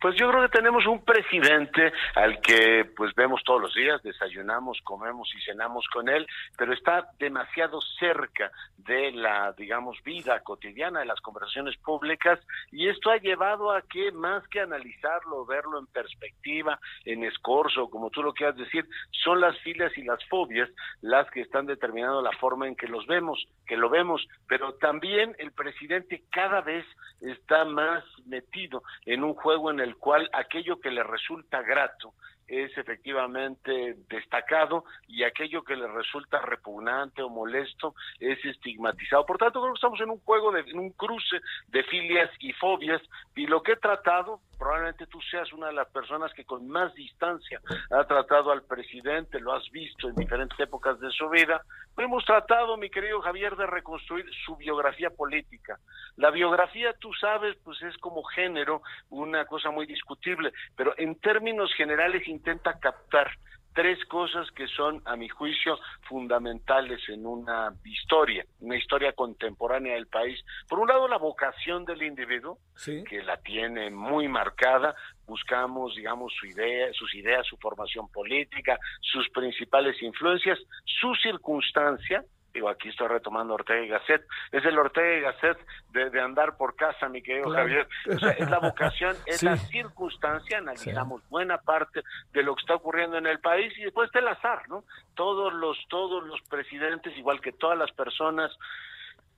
Pues 0.00 0.14
yo 0.16 0.30
creo 0.30 0.42
que 0.42 0.58
tenemos 0.58 0.86
un 0.86 1.04
presidente 1.04 1.92
al 2.14 2.40
que 2.40 2.84
pues 2.96 3.14
vemos 3.14 3.42
todos 3.44 3.62
los 3.62 3.74
días, 3.74 4.02
desayunamos, 4.02 4.80
comemos 4.82 5.28
y 5.34 5.40
cenamos 5.42 5.86
con 5.92 6.08
él, 6.08 6.26
pero 6.56 6.72
está 6.72 7.08
demasiado 7.18 7.80
cerca 7.98 8.50
de 8.76 9.12
la, 9.12 9.52
digamos, 9.52 10.02
vida 10.04 10.40
cotidiana, 10.40 11.00
de 11.00 11.06
las 11.06 11.20
conversaciones 11.20 11.76
públicas, 11.78 12.38
y 12.70 12.88
esto 12.88 13.10
ha 13.10 13.16
llevado 13.16 13.72
a 13.72 13.82
que 13.82 14.12
más 14.12 14.46
que 14.48 14.60
analizarlo, 14.60 15.46
verlo 15.46 15.78
en 15.78 15.86
perspectiva, 15.86 16.78
en 17.04 17.24
escorzo, 17.24 17.88
como 17.88 18.10
tú 18.10 18.22
lo 18.22 18.32
quieras 18.32 18.56
decir, 18.56 18.86
son 19.10 19.40
las 19.40 19.58
filias 19.60 19.96
y 19.96 20.02
las 20.02 20.22
fobias 20.28 20.68
las 21.00 21.28
que 21.30 21.40
están 21.40 21.66
determinando 21.66 22.22
la 22.22 22.32
forma 22.32 22.68
en 22.68 22.76
que 22.76 22.86
los 22.86 23.06
vemos, 23.06 23.46
que 23.66 23.76
lo 23.76 23.88
vemos, 23.88 24.26
pero 24.46 24.74
también 24.74 25.34
el 25.38 25.52
presidente 25.52 26.24
cada 26.30 26.60
vez 26.60 26.84
está 27.20 27.64
más 27.64 28.04
metido 28.26 28.82
en 29.06 29.24
un 29.24 29.34
juego 29.34 29.70
en 29.70 29.80
el 29.80 29.85
cual 29.94 30.28
aquello 30.32 30.80
que 30.80 30.90
le 30.90 31.04
resulta 31.04 31.62
grato 31.62 32.14
es 32.48 32.76
efectivamente 32.78 33.96
destacado 34.08 34.84
y 35.08 35.24
aquello 35.24 35.62
que 35.64 35.76
le 35.76 35.86
resulta 35.88 36.40
repugnante 36.40 37.22
o 37.22 37.28
molesto 37.28 37.94
es 38.20 38.42
estigmatizado. 38.44 39.26
Por 39.26 39.38
tanto, 39.38 39.60
creo 39.60 39.72
que 39.72 39.78
estamos 39.78 40.00
en 40.00 40.10
un 40.10 40.20
juego, 40.20 40.52
de, 40.52 40.60
en 40.60 40.78
un 40.78 40.90
cruce 40.90 41.40
de 41.68 41.82
filias 41.84 42.30
y 42.38 42.52
fobias 42.52 43.02
y 43.34 43.46
lo 43.46 43.62
que 43.62 43.72
he 43.72 43.76
tratado, 43.76 44.40
probablemente 44.58 45.06
tú 45.06 45.20
seas 45.22 45.52
una 45.52 45.68
de 45.68 45.72
las 45.72 45.88
personas 45.88 46.32
que 46.34 46.44
con 46.44 46.68
más 46.68 46.94
distancia 46.94 47.60
ha 47.90 48.04
tratado 48.04 48.52
al 48.52 48.62
presidente, 48.62 49.40
lo 49.40 49.52
has 49.52 49.68
visto 49.70 50.08
en 50.08 50.14
diferentes 50.14 50.58
épocas 50.60 51.00
de 51.00 51.10
su 51.10 51.28
vida, 51.28 51.62
hemos 52.04 52.24
tratado, 52.24 52.76
mi 52.76 52.90
querido 52.90 53.20
Javier, 53.22 53.56
de 53.56 53.66
reconstruir 53.66 54.26
su 54.44 54.56
biografía 54.56 55.10
política. 55.10 55.78
La 56.16 56.30
biografía, 56.30 56.92
tú 56.94 57.12
sabes, 57.14 57.56
pues 57.64 57.80
es 57.82 57.96
como 57.98 58.22
género 58.22 58.82
una 59.10 59.44
cosa 59.46 59.70
muy 59.70 59.86
discutible, 59.86 60.52
pero 60.76 60.94
en 60.98 61.14
términos 61.16 61.72
generales 61.74 62.26
intenta 62.28 62.78
captar 62.78 63.30
tres 63.76 64.02
cosas 64.06 64.50
que 64.52 64.66
son, 64.68 65.02
a 65.04 65.16
mi 65.16 65.28
juicio, 65.28 65.78
fundamentales 66.08 66.98
en 67.10 67.26
una 67.26 67.74
historia, 67.84 68.42
una 68.60 68.76
historia 68.76 69.12
contemporánea 69.12 69.94
del 69.94 70.06
país. 70.06 70.42
Por 70.66 70.78
un 70.78 70.88
lado, 70.88 71.06
la 71.06 71.18
vocación 71.18 71.84
del 71.84 72.02
individuo, 72.02 72.58
que 72.84 73.22
la 73.22 73.36
tiene 73.36 73.90
muy 73.90 74.28
marcada, 74.28 74.94
buscamos, 75.26 75.94
digamos, 75.94 76.32
su 76.40 76.46
idea, 76.46 76.90
sus 76.94 77.14
ideas, 77.14 77.46
su 77.46 77.58
formación 77.58 78.08
política, 78.08 78.78
sus 79.02 79.28
principales 79.28 80.00
influencias, 80.02 80.58
su 80.86 81.14
circunstancia, 81.16 82.24
digo, 82.56 82.68
aquí 82.68 82.88
estoy 82.88 83.08
retomando 83.08 83.54
Ortega 83.54 83.80
y 83.82 83.88
Gasset, 83.88 84.26
es 84.52 84.64
el 84.64 84.78
Ortega 84.78 85.16
y 85.16 85.20
Gasset 85.20 85.58
de, 85.90 86.10
de 86.10 86.20
andar 86.20 86.56
por 86.56 86.74
casa, 86.76 87.08
mi 87.08 87.22
querido 87.22 87.44
Claro. 87.50 87.62
Javier. 87.62 87.88
O 88.14 88.18
sea, 88.18 88.30
es 88.32 88.50
la 88.50 88.58
vocación, 88.58 89.16
es 89.26 89.38
Sí. 89.38 89.46
la 89.46 89.56
circunstancia, 89.56 90.58
analizamos 90.58 91.22
buena 91.28 91.58
parte 91.58 92.02
de 92.32 92.42
lo 92.42 92.54
que 92.54 92.60
está 92.60 92.74
ocurriendo 92.74 93.16
en 93.18 93.26
el 93.26 93.38
país 93.40 93.72
y 93.78 93.82
después 93.84 94.06
está 94.08 94.18
el 94.18 94.28
azar, 94.28 94.68
¿no? 94.68 94.84
Todos 95.14 95.52
los, 95.54 95.78
todos 95.88 96.24
los 96.24 96.40
presidentes, 96.42 97.16
igual 97.16 97.40
que 97.40 97.52
todas 97.52 97.78
las 97.78 97.92
personas, 97.92 98.50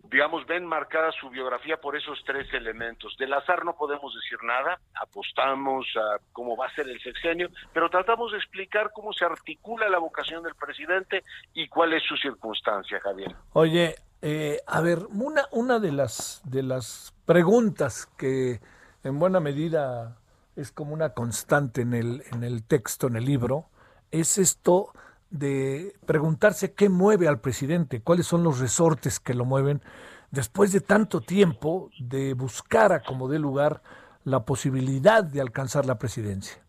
digamos, 0.04 0.46
ven 0.46 0.64
marcada 0.64 1.10
su 1.12 1.28
biografía 1.28 1.78
por 1.80 1.96
esos 1.96 2.18
tres 2.24 2.52
elementos. 2.54 3.16
Del 3.18 3.32
azar 3.32 3.64
no 3.64 3.76
podemos 3.76 4.14
decir 4.14 4.38
nada, 4.42 4.80
apostamos 4.94 5.86
a 5.96 6.18
cómo 6.32 6.56
va 6.56 6.66
a 6.66 6.74
ser 6.74 6.88
el 6.88 7.00
sexenio, 7.00 7.50
pero 7.72 7.90
tratamos 7.90 8.32
de 8.32 8.38
explicar 8.38 8.90
cómo 8.94 9.12
se 9.12 9.24
articula 9.24 9.88
la 9.88 9.98
vocación 9.98 10.42
del 10.42 10.54
presidente 10.54 11.24
y 11.54 11.68
cuál 11.68 11.92
es 11.92 12.02
su 12.04 12.16
circunstancia, 12.16 13.00
Javier. 13.00 13.34
Oye, 13.52 13.96
eh, 14.22 14.60
a 14.66 14.80
ver, 14.80 14.98
una, 15.10 15.46
una 15.52 15.78
de 15.78 15.92
las 15.92 16.40
de 16.44 16.62
las 16.62 17.14
preguntas 17.26 18.06
que 18.16 18.60
en 19.04 19.18
buena 19.18 19.40
medida 19.40 20.16
es 20.56 20.72
como 20.72 20.92
una 20.92 21.10
constante 21.10 21.82
en 21.82 21.94
el, 21.94 22.24
en 22.32 22.42
el 22.42 22.66
texto, 22.66 23.06
en 23.06 23.16
el 23.16 23.24
libro, 23.24 23.66
es 24.10 24.38
esto 24.38 24.92
de 25.30 25.94
preguntarse 26.06 26.74
qué 26.74 26.88
mueve 26.88 27.28
al 27.28 27.40
presidente, 27.40 28.00
cuáles 28.00 28.26
son 28.26 28.42
los 28.42 28.58
resortes 28.58 29.20
que 29.20 29.34
lo 29.34 29.44
mueven 29.44 29.82
después 30.30 30.72
de 30.72 30.80
tanto 30.80 31.20
tiempo 31.20 31.90
de 31.98 32.34
buscar 32.34 32.92
a 32.92 33.00
como 33.00 33.28
dé 33.28 33.38
lugar 33.38 33.82
la 34.24 34.44
posibilidad 34.44 35.24
de 35.24 35.40
alcanzar 35.40 35.86
la 35.86 35.98
presidencia. 35.98 36.62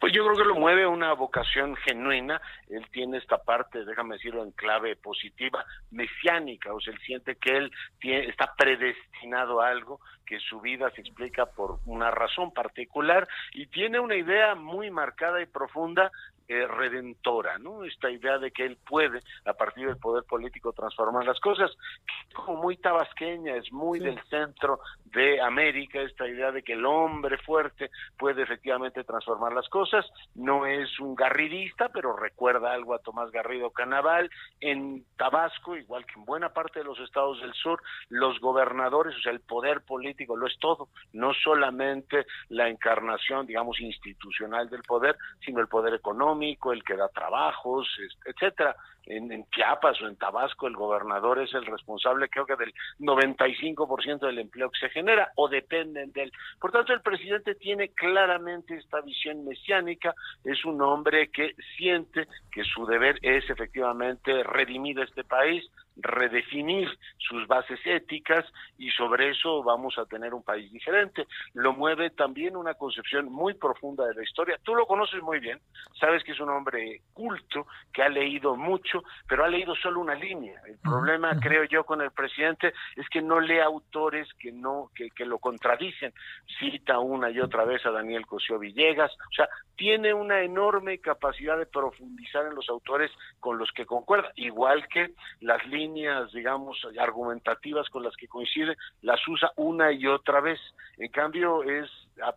Pues 0.00 0.14
yo 0.14 0.24
creo 0.24 0.36
que 0.36 0.44
lo 0.44 0.54
mueve 0.54 0.86
una 0.86 1.12
vocación 1.12 1.76
genuina. 1.76 2.40
Él 2.68 2.86
tiene 2.90 3.18
esta 3.18 3.38
parte, 3.38 3.84
déjame 3.84 4.14
decirlo 4.14 4.42
en 4.42 4.50
clave 4.52 4.96
positiva, 4.96 5.64
mesiánica. 5.90 6.72
O 6.72 6.80
sea, 6.80 6.94
él 6.94 7.00
siente 7.04 7.36
que 7.36 7.56
él 7.56 7.70
tiene, 8.00 8.26
está 8.28 8.54
predestinado 8.56 9.60
a 9.60 9.68
algo, 9.68 10.00
que 10.24 10.40
su 10.40 10.60
vida 10.60 10.90
se 10.92 11.02
explica 11.02 11.46
por 11.46 11.78
una 11.84 12.10
razón 12.10 12.52
particular 12.52 13.28
y 13.52 13.66
tiene 13.66 14.00
una 14.00 14.16
idea 14.16 14.54
muy 14.54 14.90
marcada 14.90 15.42
y 15.42 15.46
profunda 15.46 16.10
eh, 16.52 16.66
redentora, 16.66 17.56
¿no? 17.58 17.82
Esta 17.84 18.10
idea 18.10 18.36
de 18.38 18.50
que 18.50 18.66
él 18.66 18.76
puede, 18.86 19.20
a 19.46 19.54
partir 19.54 19.86
del 19.86 19.96
poder 19.96 20.24
político, 20.24 20.74
transformar 20.74 21.24
las 21.24 21.40
cosas, 21.40 21.70
que 22.06 22.28
es 22.28 22.34
como 22.34 22.60
muy 22.60 22.76
tabasqueña, 22.76 23.56
es 23.56 23.72
muy 23.72 24.00
del 24.00 24.20
centro 24.24 24.80
de 25.06 25.40
América, 25.40 26.00
esta 26.02 26.28
idea 26.28 26.52
de 26.52 26.62
que 26.62 26.74
el 26.74 26.84
hombre 26.84 27.38
fuerte 27.38 27.90
puede 28.18 28.42
efectivamente 28.42 29.02
transformar 29.04 29.54
las 29.54 29.68
cosas, 29.70 30.06
no 30.34 30.66
es 30.66 31.00
un 31.00 31.14
garridista, 31.14 31.88
pero 31.88 32.14
recuerda 32.14 32.72
algo 32.72 32.94
a 32.94 32.98
Tomás 32.98 33.30
Garrido 33.30 33.70
Canaval, 33.70 34.30
en 34.60 35.06
Tabasco, 35.16 35.76
igual 35.76 36.04
que 36.04 36.18
en 36.18 36.26
buena 36.26 36.50
parte 36.50 36.80
de 36.80 36.84
los 36.84 36.98
estados 37.00 37.40
del 37.40 37.54
sur, 37.54 37.82
los 38.10 38.40
gobernadores, 38.40 39.16
o 39.16 39.20
sea, 39.20 39.32
el 39.32 39.40
poder 39.40 39.80
político 39.82 40.36
lo 40.36 40.46
es 40.46 40.58
todo, 40.58 40.88
no 41.14 41.32
solamente 41.32 42.26
la 42.50 42.68
encarnación, 42.68 43.46
digamos, 43.46 43.80
institucional 43.80 44.68
del 44.68 44.82
poder, 44.82 45.16
sino 45.44 45.60
el 45.60 45.68
poder 45.68 45.94
económico, 45.94 46.41
el 46.72 46.82
que 46.84 46.96
da 46.96 47.08
trabajos, 47.08 47.86
etcétera. 48.24 48.76
En, 49.06 49.44
Chiapas 49.50 50.00
o 50.00 50.06
en 50.06 50.16
Tabasco 50.16 50.66
el 50.66 50.74
gobernador 50.74 51.40
es 51.40 51.52
el 51.54 51.66
responsable 51.66 52.28
creo 52.28 52.46
que 52.46 52.56
del 52.56 52.72
95% 53.00 54.20
del 54.20 54.38
empleo 54.38 54.70
que 54.70 54.80
se 54.80 54.90
genera 54.90 55.32
o 55.36 55.48
dependen 55.48 56.12
de 56.12 56.24
él. 56.24 56.32
Por 56.60 56.72
tanto, 56.72 56.92
el 56.92 57.00
presidente 57.00 57.54
tiene 57.54 57.88
claramente 57.88 58.76
esta 58.76 59.00
visión 59.00 59.44
mesiánica, 59.44 60.14
es 60.44 60.64
un 60.64 60.80
hombre 60.82 61.28
que 61.28 61.54
siente 61.76 62.26
que 62.50 62.64
su 62.64 62.86
deber 62.86 63.18
es 63.22 63.48
efectivamente 63.50 64.42
redimir 64.42 64.98
este 65.00 65.24
país, 65.24 65.64
redefinir 65.96 66.88
sus 67.18 67.46
bases 67.46 67.78
éticas 67.84 68.44
y 68.78 68.90
sobre 68.90 69.30
eso 69.30 69.62
vamos 69.62 69.98
a 69.98 70.06
tener 70.06 70.34
un 70.34 70.42
país 70.42 70.70
diferente. 70.72 71.26
Lo 71.54 71.72
mueve 71.72 72.10
también 72.10 72.56
una 72.56 72.74
concepción 72.74 73.30
muy 73.30 73.54
profunda 73.54 74.06
de 74.06 74.14
la 74.14 74.22
historia. 74.22 74.58
Tú 74.62 74.74
lo 74.74 74.86
conoces 74.86 75.22
muy 75.22 75.38
bien, 75.38 75.60
sabes 75.98 76.24
que 76.24 76.32
es 76.32 76.40
un 76.40 76.50
hombre 76.50 77.02
culto, 77.12 77.66
que 77.92 78.02
ha 78.02 78.08
leído 78.08 78.56
mucho, 78.56 78.91
pero 79.28 79.44
ha 79.44 79.48
leído 79.48 79.74
solo 79.76 80.00
una 80.00 80.14
línea. 80.14 80.60
El 80.66 80.78
problema, 80.78 81.38
creo 81.40 81.64
yo, 81.64 81.84
con 81.84 82.00
el 82.02 82.10
presidente 82.10 82.72
es 82.96 83.08
que 83.08 83.22
no 83.22 83.40
lee 83.40 83.60
autores 83.60 84.28
que 84.38 84.52
no 84.52 84.90
que, 84.94 85.10
que 85.10 85.24
lo 85.24 85.38
contradicen. 85.38 86.12
Cita 86.58 86.98
una 86.98 87.30
y 87.30 87.40
otra 87.40 87.64
vez 87.64 87.84
a 87.86 87.90
Daniel 87.90 88.26
Cosío 88.26 88.58
Villegas, 88.58 89.12
o 89.12 89.34
sea, 89.34 89.48
tiene 89.76 90.14
una 90.14 90.42
enorme 90.42 90.98
capacidad 90.98 91.58
de 91.58 91.66
profundizar 91.66 92.46
en 92.46 92.54
los 92.54 92.68
autores 92.68 93.10
con 93.40 93.58
los 93.58 93.70
que 93.72 93.86
concuerda, 93.86 94.30
igual 94.36 94.86
que 94.88 95.14
las 95.40 95.64
líneas, 95.66 96.32
digamos, 96.32 96.78
argumentativas 96.98 97.88
con 97.88 98.02
las 98.02 98.14
que 98.16 98.28
coincide, 98.28 98.76
las 99.00 99.20
usa 99.26 99.50
una 99.56 99.92
y 99.92 100.06
otra 100.06 100.40
vez. 100.40 100.60
En 100.98 101.10
cambio, 101.10 101.62
es 101.62 101.90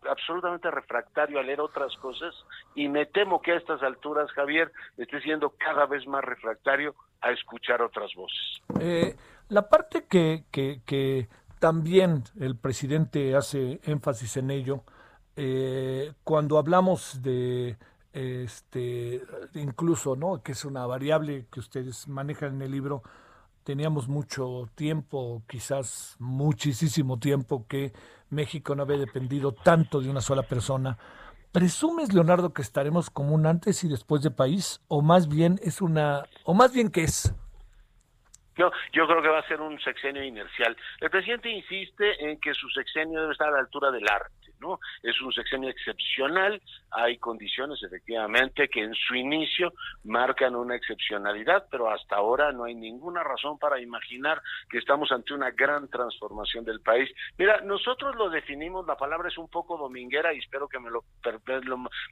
absolutamente 0.09 0.71
refractario 0.71 1.39
a 1.39 1.43
leer 1.43 1.61
otras 1.61 1.95
cosas 1.97 2.33
y 2.75 2.87
me 2.87 3.05
temo 3.05 3.41
que 3.41 3.51
a 3.51 3.57
estas 3.57 3.81
alturas, 3.83 4.31
Javier, 4.31 4.71
esté 4.97 5.21
siendo 5.21 5.51
cada 5.57 5.85
vez 5.85 6.07
más 6.07 6.23
refractario 6.23 6.95
a 7.21 7.31
escuchar 7.31 7.81
otras 7.81 8.13
voces. 8.15 8.61
Eh, 8.79 9.15
la 9.49 9.67
parte 9.67 10.05
que, 10.09 10.45
que, 10.51 11.27
también 11.59 12.23
el 12.39 12.57
presidente 12.57 13.35
hace 13.35 13.79
énfasis 13.83 14.37
en 14.37 14.51
ello, 14.51 14.83
eh, 15.35 16.13
cuando 16.23 16.57
hablamos 16.57 17.21
de 17.21 17.77
este 18.13 19.21
incluso 19.55 20.15
no 20.15 20.41
que 20.41 20.53
es 20.53 20.63
una 20.63 20.85
variable 20.85 21.47
que 21.51 21.59
ustedes 21.59 22.07
manejan 22.07 22.55
en 22.55 22.61
el 22.61 22.71
libro 22.71 23.03
teníamos 23.65 24.07
mucho 24.07 24.69
tiempo 24.75 25.43
quizás 25.49 26.15
muchísimo 26.19 27.19
tiempo 27.19 27.65
que 27.67 27.91
México 28.29 28.75
no 28.75 28.83
había 28.83 28.97
dependido 28.97 29.51
tanto 29.51 29.99
de 29.99 30.09
una 30.09 30.21
sola 30.21 30.43
persona 30.43 30.97
¿Presumes, 31.55 32.13
Leonardo, 32.13 32.53
que 32.53 32.61
estaremos 32.61 33.09
como 33.09 33.33
un 33.33 33.45
antes 33.45 33.81
y 33.85 33.87
después 33.87 34.21
de 34.21 34.29
país? 34.29 34.81
¿O 34.89 35.01
más 35.01 35.29
bien 35.29 35.55
es 35.63 35.81
una, 35.81 36.25
o 36.43 36.53
más 36.53 36.73
bien 36.73 36.91
que 36.91 37.03
es? 37.03 37.33
Yo, 38.57 38.69
yo 38.91 39.07
creo 39.07 39.21
que 39.21 39.29
va 39.29 39.39
a 39.39 39.47
ser 39.47 39.61
un 39.61 39.79
sexenio 39.79 40.21
inercial. 40.21 40.75
El 40.99 41.09
presidente 41.09 41.49
insiste 41.49 42.29
en 42.29 42.41
que 42.41 42.53
su 42.53 42.67
sexenio 42.71 43.21
debe 43.21 43.31
estar 43.31 43.47
a 43.47 43.51
la 43.51 43.59
altura 43.59 43.89
del 43.89 44.05
arte, 44.05 44.44
¿no? 44.59 44.79
Es 45.03 45.19
un 45.21 45.31
sexenio 45.33 45.69
excepcional, 45.69 46.61
hay 46.91 47.17
condiciones 47.17 47.81
efectivamente 47.83 48.67
que 48.67 48.81
en 48.81 48.93
su 48.95 49.15
inicio 49.15 49.73
marcan 50.03 50.55
una 50.55 50.75
excepcionalidad, 50.75 51.65
pero 51.69 51.89
hasta 51.89 52.15
ahora 52.15 52.51
no 52.51 52.65
hay 52.65 52.75
ninguna 52.75 53.23
razón 53.23 53.57
para 53.59 53.79
imaginar 53.79 54.41
que 54.69 54.77
estamos 54.77 55.11
ante 55.11 55.33
una 55.33 55.51
gran 55.51 55.87
transformación 55.89 56.65
del 56.65 56.81
país. 56.81 57.09
Mira, 57.37 57.61
nosotros 57.61 58.15
lo 58.15 58.29
definimos, 58.29 58.85
la 58.87 58.95
palabra 58.97 59.29
es 59.29 59.37
un 59.37 59.49
poco 59.49 59.77
dominguera 59.77 60.33
y 60.33 60.39
espero 60.39 60.67
que 60.67 60.79
me 60.79 60.89
lo, 60.89 61.03
per- 61.21 61.39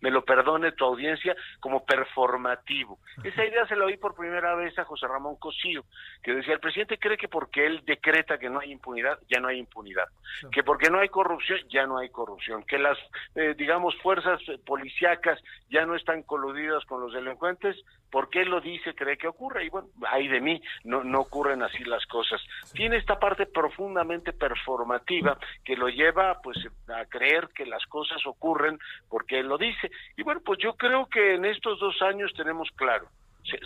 me 0.02 0.12
lo 0.12 0.24
perdone 0.26 0.72
tu 0.74 0.86
audiencia, 0.86 1.36
como 1.60 1.86
performativo. 1.86 3.00
Esa 3.24 3.46
idea 3.46 3.66
se 3.68 3.76
la 3.76 3.86
oí 3.86 3.98
por 3.98 4.16
primera 4.16 4.56
vez 4.56 4.78
a 4.80 4.86
José 4.86 5.08
Ramón 5.08 5.36
Cosío, 5.38 5.84
que 6.22 6.34
decía, 6.34 6.54
el 6.54 6.60
presidente 6.60 6.98
cree 6.98 7.18
que 7.18 7.28
porque 7.28 7.66
él 7.66 7.82
decreta 7.86 8.38
que 8.38 8.50
no 8.50 8.60
hay 8.60 8.72
impunidad, 8.72 9.20
ya 9.30 9.40
no 9.40 9.48
hay 9.48 9.60
impunidad, 9.60 10.06
que 10.52 10.64
porque 10.64 10.90
no 10.90 11.00
hay 11.00 11.10
corrupción, 11.10 11.60
ya 11.70 11.86
no 11.86 11.98
hay 11.98 12.10
corrupción, 12.10 12.33
que 12.68 12.78
las, 12.78 12.98
eh, 13.36 13.54
digamos, 13.58 13.96
fuerzas 14.02 14.40
policíacas 14.66 15.40
ya 15.70 15.86
no 15.86 15.96
están 15.96 16.24
coludidas 16.24 16.84
con 16.86 17.02
los 17.02 17.14
delincuentes, 17.14 17.76
porque 18.12 18.42
él 18.42 18.50
lo 18.50 18.62
dice, 18.62 18.94
cree 18.94 19.18
que 19.18 19.28
ocurre, 19.28 19.66
y 19.66 19.70
bueno, 19.70 19.88
hay 20.08 20.28
de 20.28 20.40
mí, 20.40 20.62
no, 20.84 21.04
no 21.04 21.22
ocurren 21.22 21.64
así 21.64 21.84
las 21.84 22.06
cosas. 22.06 22.42
Tiene 22.74 22.98
esta 22.98 23.20
parte 23.20 23.46
profundamente 23.46 24.34
performativa 24.34 25.38
que 25.64 25.76
lo 25.76 25.90
lleva 25.90 26.40
pues 26.42 26.58
a 26.88 27.06
creer 27.06 27.50
que 27.56 27.66
las 27.66 27.86
cosas 27.88 28.26
ocurren 28.26 28.78
porque 29.10 29.40
él 29.40 29.48
lo 29.48 29.58
dice. 29.58 29.92
Y 30.18 30.24
bueno, 30.24 30.42
pues 30.46 30.60
yo 30.60 30.76
creo 30.76 31.08
que 31.08 31.36
en 31.36 31.46
estos 31.46 31.80
dos 31.80 32.02
años 32.02 32.32
tenemos 32.36 32.70
claro, 32.76 33.08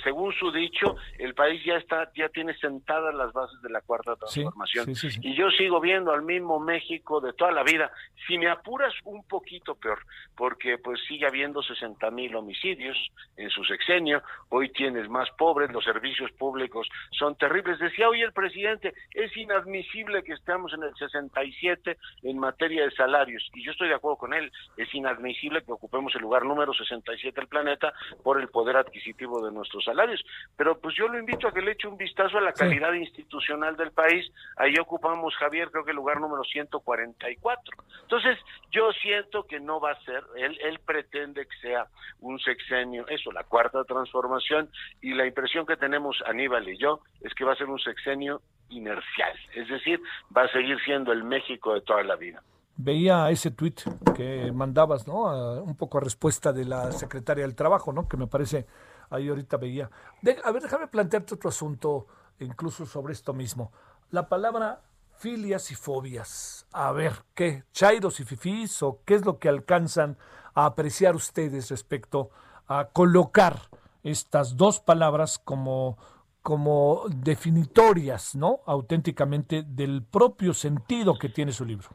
según 0.04 0.34
su 0.34 0.52
dicho, 0.52 0.96
el 1.20 1.34
país 1.34 1.64
ya 1.64 1.76
está, 1.76 2.12
ya 2.16 2.30
tiene 2.30 2.56
sentadas 2.58 3.14
las 3.14 3.32
bases 3.32 3.62
de 3.62 3.70
la 3.70 3.82
cuarta 3.82 4.16
transformación. 4.16 4.86
sí, 4.88 4.96
sí, 4.96 5.12
sí. 5.12 5.20
Y 5.22 5.36
yo 5.36 5.50
sigo 5.52 5.80
viendo 5.80 6.12
al 6.12 6.24
mismo 6.24 6.60
México 6.60 7.22
de 7.22 7.34
toda 7.34 7.52
la 7.52 7.64
vida. 7.64 7.92
Si 8.28 8.38
me 8.38 8.50
apuras 8.50 8.94
un 9.04 9.24
poquito 9.28 9.76
peor, 9.76 10.00
porque 10.36 10.78
pues 10.78 11.00
sigue 11.08 11.28
habiendo 11.28 11.62
60 11.62 12.10
mil 12.12 12.36
homicidios 12.36 12.98
en 13.36 13.50
su 13.50 13.64
sexenio, 13.64 14.24
hoy 14.50 14.70
tienes 14.70 15.08
más 15.10 15.30
pobres, 15.38 15.72
los 15.72 15.84
servicios 15.84 16.32
públicos 16.34 16.88
son 17.12 17.36
terribles. 17.36 17.80
Decía 17.80 18.10
hoy 18.10 18.22
el 18.22 18.34
presidente, 18.34 18.94
es 19.14 19.36
inadmisible 19.38 20.24
que 20.24 20.34
estemos 20.34 20.74
en 20.74 20.84
el 20.84 20.96
67 20.96 21.98
en 22.24 22.40
materia 22.40 22.84
de 22.84 22.92
salarios, 22.92 23.48
y 23.54 23.64
yo 23.64 23.72
estoy 23.72 23.90
de 23.90 23.96
acuerdo 23.96 24.18
con 24.18 24.34
él, 24.34 24.52
es 24.76 24.94
inadmisible 24.94 25.64
que 25.64 25.72
ocupemos 25.72 26.14
el 26.16 26.22
lugar 26.22 26.46
número 26.46 26.74
67 26.74 27.40
del 27.40 27.48
planeta 27.48 27.94
por 28.24 28.40
el 28.40 28.48
poder 28.50 28.78
adquisitivo 28.78 29.46
de 29.46 29.52
nuestros 29.52 29.67
salarios. 29.84 30.24
Pero 30.56 30.78
pues 30.80 30.96
yo 30.96 31.08
lo 31.08 31.18
invito 31.20 31.48
a 31.48 31.52
que 31.54 31.62
le 31.62 31.72
eche 31.72 31.88
un 31.88 31.98
vistazo 31.98 32.38
a 32.38 32.42
la 32.42 32.54
calidad 32.54 32.94
institucional 32.94 33.76
del 33.76 33.92
país. 33.92 34.26
Ahí 34.58 34.74
ocupamos, 34.80 35.36
Javier, 35.36 35.70
creo 35.72 35.84
que 35.84 35.92
el 35.92 35.98
lugar 35.98 36.20
número 36.20 36.44
144. 36.44 37.84
Entonces, 38.04 38.38
yo 38.72 38.92
siento 39.02 39.44
que 39.44 39.60
no 39.60 39.80
va 39.80 39.92
a 39.92 40.00
ser, 40.04 40.24
él, 40.36 40.58
él 40.64 40.80
pretende 40.86 41.46
que 41.46 41.58
sea 41.62 41.88
un 42.20 42.40
sexenio, 42.40 43.08
eso, 43.08 43.32
la 43.32 43.44
cuarta 43.44 43.84
transformación, 43.84 44.70
y 45.02 45.14
la 45.14 45.26
impresión 45.26 45.66
que 45.66 45.78
tenemos 45.78 46.22
Aníbal 46.26 46.68
y 46.70 46.78
yo 46.78 47.02
es 47.22 47.34
que 47.34 47.44
va 47.44 47.54
a 47.54 47.56
ser 47.56 47.68
un 47.68 47.80
sexenio 47.80 48.42
inercial, 48.70 49.32
es 49.56 49.68
decir, 49.70 50.02
va 50.36 50.44
a 50.44 50.52
seguir 50.52 50.78
siendo 50.84 51.12
el 51.14 51.24
México 51.24 51.74
de 51.74 51.82
toda 51.82 52.04
la 52.04 52.16
vida. 52.16 52.42
Veía 52.80 53.30
ese 53.32 53.50
tuit 53.52 53.80
que 54.16 54.52
mandabas, 54.54 55.08
¿no? 55.08 55.28
A- 55.30 55.62
un 55.64 55.76
poco 55.76 55.98
a 55.98 56.02
respuesta 56.02 56.54
de 56.54 56.64
la 56.66 56.92
secretaria 56.92 57.44
del 57.44 57.56
Trabajo, 57.56 57.92
¿no? 57.92 58.08
Que 58.08 58.18
me 58.18 58.28
parece, 58.28 58.68
ahí 59.10 59.30
ahorita 59.30 59.58
veía. 59.58 59.90
De- 60.22 60.40
a 60.44 60.52
ver, 60.52 60.64
déjame 60.64 60.88
plantearte 60.88 61.36
otro 61.36 61.50
asunto, 61.50 62.08
incluso 62.40 62.86
sobre 62.86 63.14
esto 63.14 63.34
mismo. 63.34 63.72
La 64.12 64.30
palabra 64.30 64.82
filias 65.18 65.72
y 65.72 65.76
fobias. 65.76 66.68
A 66.72 66.92
ver, 66.92 67.14
¿qué? 67.34 67.64
¿Chairos 67.74 68.20
y 68.20 68.24
fifís 68.24 68.82
o 68.84 69.02
qué 69.04 69.16
es 69.16 69.26
lo 69.26 69.40
que 69.40 69.50
alcanzan 69.50 70.18
a 70.54 70.66
apreciar 70.66 71.16
ustedes 71.16 71.70
respecto 71.70 72.30
a 72.68 72.90
colocar 72.94 73.60
estas 74.04 74.58
dos 74.58 74.80
palabras 74.80 75.40
como, 75.40 75.98
como 76.42 77.04
definitorias, 77.10 78.36
¿no? 78.36 78.60
Auténticamente 78.66 79.64
del 79.64 80.04
propio 80.04 80.54
sentido 80.54 81.18
que 81.18 81.30
tiene 81.30 81.52
su 81.52 81.66
libro. 81.66 81.90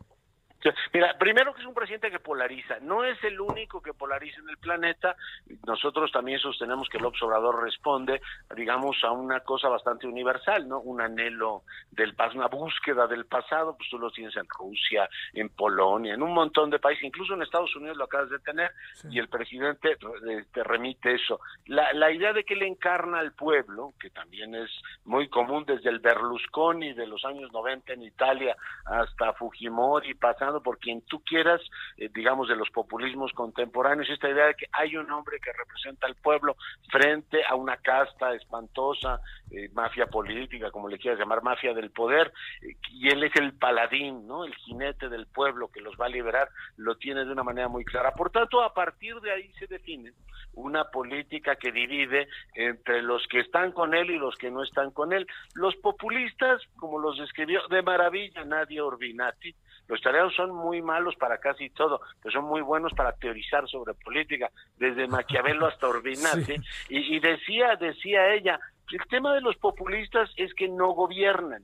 Mira, 0.93 1.17
primero 1.19 1.55
que 1.55 1.61
es 1.61 1.67
un 1.67 1.75
presidente 1.75 2.11
que 2.11 2.21
polariza, 2.21 2.79
no 2.81 3.05
es 3.05 3.23
el 3.25 3.41
único 3.41 3.81
que 3.81 3.95
polariza 3.95 4.41
en 4.41 4.49
el 4.49 4.59
planeta, 4.59 5.17
nosotros 5.67 6.11
también 6.13 6.39
sostenemos 6.39 6.89
que 6.89 6.99
el 6.99 7.05
observador 7.05 7.63
responde, 7.63 8.21
digamos, 8.55 9.03
a 9.05 9.11
una 9.11 9.41
cosa 9.41 9.69
bastante 9.69 10.07
universal, 10.07 10.69
¿no? 10.69 10.81
Un 10.81 11.01
anhelo 11.01 11.63
del 11.91 12.15
pasado, 12.15 12.39
una 12.39 12.49
búsqueda 12.49 13.07
del 13.07 13.27
pasado, 13.27 13.77
pues 13.77 13.89
tú 13.91 13.99
lo 13.99 14.11
tienes 14.11 14.37
en 14.37 14.47
Rusia, 14.49 15.09
en 15.33 15.49
Polonia, 15.49 16.15
en 16.15 16.23
un 16.23 16.33
montón 16.33 16.71
de 16.71 16.79
países, 16.79 17.05
incluso 17.05 17.35
en 17.35 17.43
Estados 17.43 17.75
Unidos 17.77 17.97
lo 17.97 18.05
acabas 18.05 18.31
de 18.31 18.39
tener, 18.41 18.71
y 19.11 19.19
el 19.19 19.29
presidente 19.29 19.93
eh, 19.93 20.45
te 20.53 20.63
remite 20.63 21.15
eso. 21.15 21.41
La, 21.67 21.93
la 21.93 22.11
idea 22.11 22.33
de 22.33 22.45
que 22.45 22.55
él 22.55 22.63
encarna 22.63 23.19
al 23.19 23.33
pueblo, 23.33 23.95
que 23.99 24.11
también 24.11 24.55
es 24.55 24.71
muy 25.05 25.29
común 25.29 25.65
desde 25.67 25.91
el 25.91 26.01
Berlusconi 26.01 26.93
de 26.93 27.07
los 27.07 27.25
años 27.25 27.53
90 27.53 27.93
en 27.93 28.03
Italia 28.03 28.57
hasta 28.85 29.33
Fujimori, 29.35 30.15
pasando 30.15 30.52
por 30.61 30.79
quien 30.79 31.03
tú 31.03 31.23
quieras, 31.25 31.61
eh, 31.97 32.11
digamos, 32.13 32.49
de 32.49 32.57
los 32.57 32.69
populismos 32.71 33.33
contemporáneos, 33.33 34.11
esta 34.11 34.29
idea 34.29 34.47
de 34.47 34.55
que 34.55 34.67
hay 34.73 34.97
un 34.97 35.11
hombre 35.11 35.39
que 35.41 35.53
representa 35.53 36.07
al 36.07 36.17
pueblo 36.17 36.57
frente 36.91 37.43
a 37.49 37.55
una 37.55 37.77
casta 37.77 38.35
espantosa, 38.35 39.21
eh, 39.51 39.69
mafia 39.73 40.07
política, 40.07 40.71
como 40.71 40.89
le 40.89 40.99
quieras 40.99 41.21
llamar, 41.21 41.43
mafia 41.43 41.73
del 41.73 41.91
poder, 41.91 42.33
eh, 42.63 42.77
y 42.91 43.09
él 43.09 43.23
es 43.25 43.35
el 43.37 43.53
paladín, 43.55 44.27
¿no? 44.27 44.45
El 44.45 44.55
jinete 44.57 45.09
del 45.09 45.27
pueblo 45.27 45.69
que 45.69 45.81
los 45.81 45.95
va 46.01 46.07
a 46.07 46.11
liberar, 46.11 46.49
lo 46.77 46.97
tiene 46.97 47.25
de 47.25 47.33
una 47.33 47.43
manera 47.43 47.69
muy 47.69 47.85
clara. 47.85 48.13
Por 48.13 48.31
tanto, 48.31 48.63
a 48.63 48.75
partir 48.75 49.21
de 49.21 49.31
ahí 49.31 49.53
se 49.59 49.67
define 49.67 50.13
una 50.55 50.85
política 50.91 51.57
que 51.57 51.73
divide 51.73 52.29
entre 52.55 53.03
los 53.03 53.27
que 53.29 53.41
están 53.41 53.73
con 53.73 53.95
él 53.95 54.11
y 54.11 54.19
los 54.19 54.37
que 54.37 54.51
no 54.51 54.63
están 54.63 54.91
con 54.91 55.13
él. 55.13 55.27
Los 55.55 55.75
populistas, 55.77 56.61
como 56.77 56.99
los 56.99 57.19
describió 57.19 57.67
de 57.69 57.83
maravilla 57.83 58.45
Nadia 58.45 58.85
Urbinati, 58.85 59.55
los 59.89 60.01
italianos 60.01 60.35
son 60.35 60.55
muy 60.55 60.81
malos 60.81 61.17
para 61.17 61.39
casi 61.39 61.71
todo, 61.71 62.01
pero 62.23 62.33
son 62.33 62.45
muy 62.45 62.61
buenos 62.61 62.93
para 62.95 63.13
teorizar 63.13 63.69
sobre 63.69 63.95
política, 63.95 64.51
desde 64.77 65.07
Maquiavelo 65.07 65.67
hasta 65.67 65.89
Urbinati. 65.89 66.57
Y, 66.89 67.17
y 67.17 67.21
decía, 67.21 67.77
decía 67.77 68.35
ella, 68.35 68.59
el 68.93 69.07
tema 69.09 69.35
de 69.35 69.41
los 69.41 69.57
populistas 69.57 70.31
es 70.37 70.53
que 70.55 70.69
no 70.69 70.93
gobiernan 70.93 71.63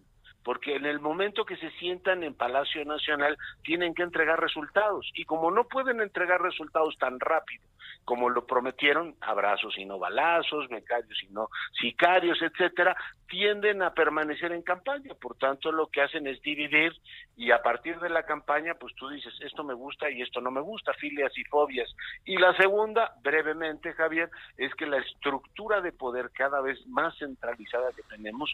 porque 0.49 0.77
en 0.77 0.87
el 0.87 0.99
momento 0.99 1.45
que 1.45 1.59
se 1.59 1.71
sientan 1.73 2.25
en 2.25 2.33
Palacio 2.33 2.83
Nacional 2.87 3.37
tienen 3.65 3.93
que 3.93 4.03
entregar 4.03 4.41
resultados 4.41 5.07
y 5.13 5.27
como 5.27 5.51
no 5.51 5.65
pueden 5.65 6.01
entregar 6.01 6.41
resultados 6.41 6.97
tan 6.97 7.21
rápido 7.21 7.63
como 8.09 8.31
lo 8.31 8.47
prometieron, 8.47 9.17
abrazos 9.21 9.77
y 9.77 9.85
no 9.85 9.99
balazos, 9.99 10.67
becarios 10.69 11.23
y 11.23 11.27
no 11.27 11.51
sicarios, 11.79 12.41
etcétera, 12.41 12.97
tienden 13.29 13.83
a 13.83 13.93
permanecer 13.93 14.53
en 14.53 14.63
campaña, 14.63 15.13
por 15.21 15.37
tanto 15.37 15.71
lo 15.71 15.89
que 15.89 16.01
hacen 16.01 16.27
es 16.27 16.41
dividir 16.41 16.95
y 17.37 17.51
a 17.51 17.61
partir 17.61 18.01
de 18.01 18.09
la 18.09 18.23
campaña 18.23 18.73
pues 18.81 18.95
tú 18.95 19.11
dices 19.11 19.35
esto 19.43 19.63
me 19.63 19.75
gusta 19.75 20.11
y 20.11 20.23
esto 20.23 20.41
no 20.41 20.51
me 20.51 20.63
gusta, 20.63 20.95
filias 20.95 21.37
y 21.37 21.45
fobias. 21.45 21.95
Y 22.25 22.39
la 22.39 22.57
segunda, 22.57 23.13
brevemente 23.23 23.93
Javier, 23.93 24.31
es 24.57 24.75
que 24.75 24.87
la 24.87 24.97
estructura 24.97 25.83
de 25.83 25.93
poder 25.93 26.31
cada 26.31 26.63
vez 26.63 26.79
más 26.87 27.15
centralizada 27.19 27.93
que 27.93 28.03
tenemos 28.05 28.51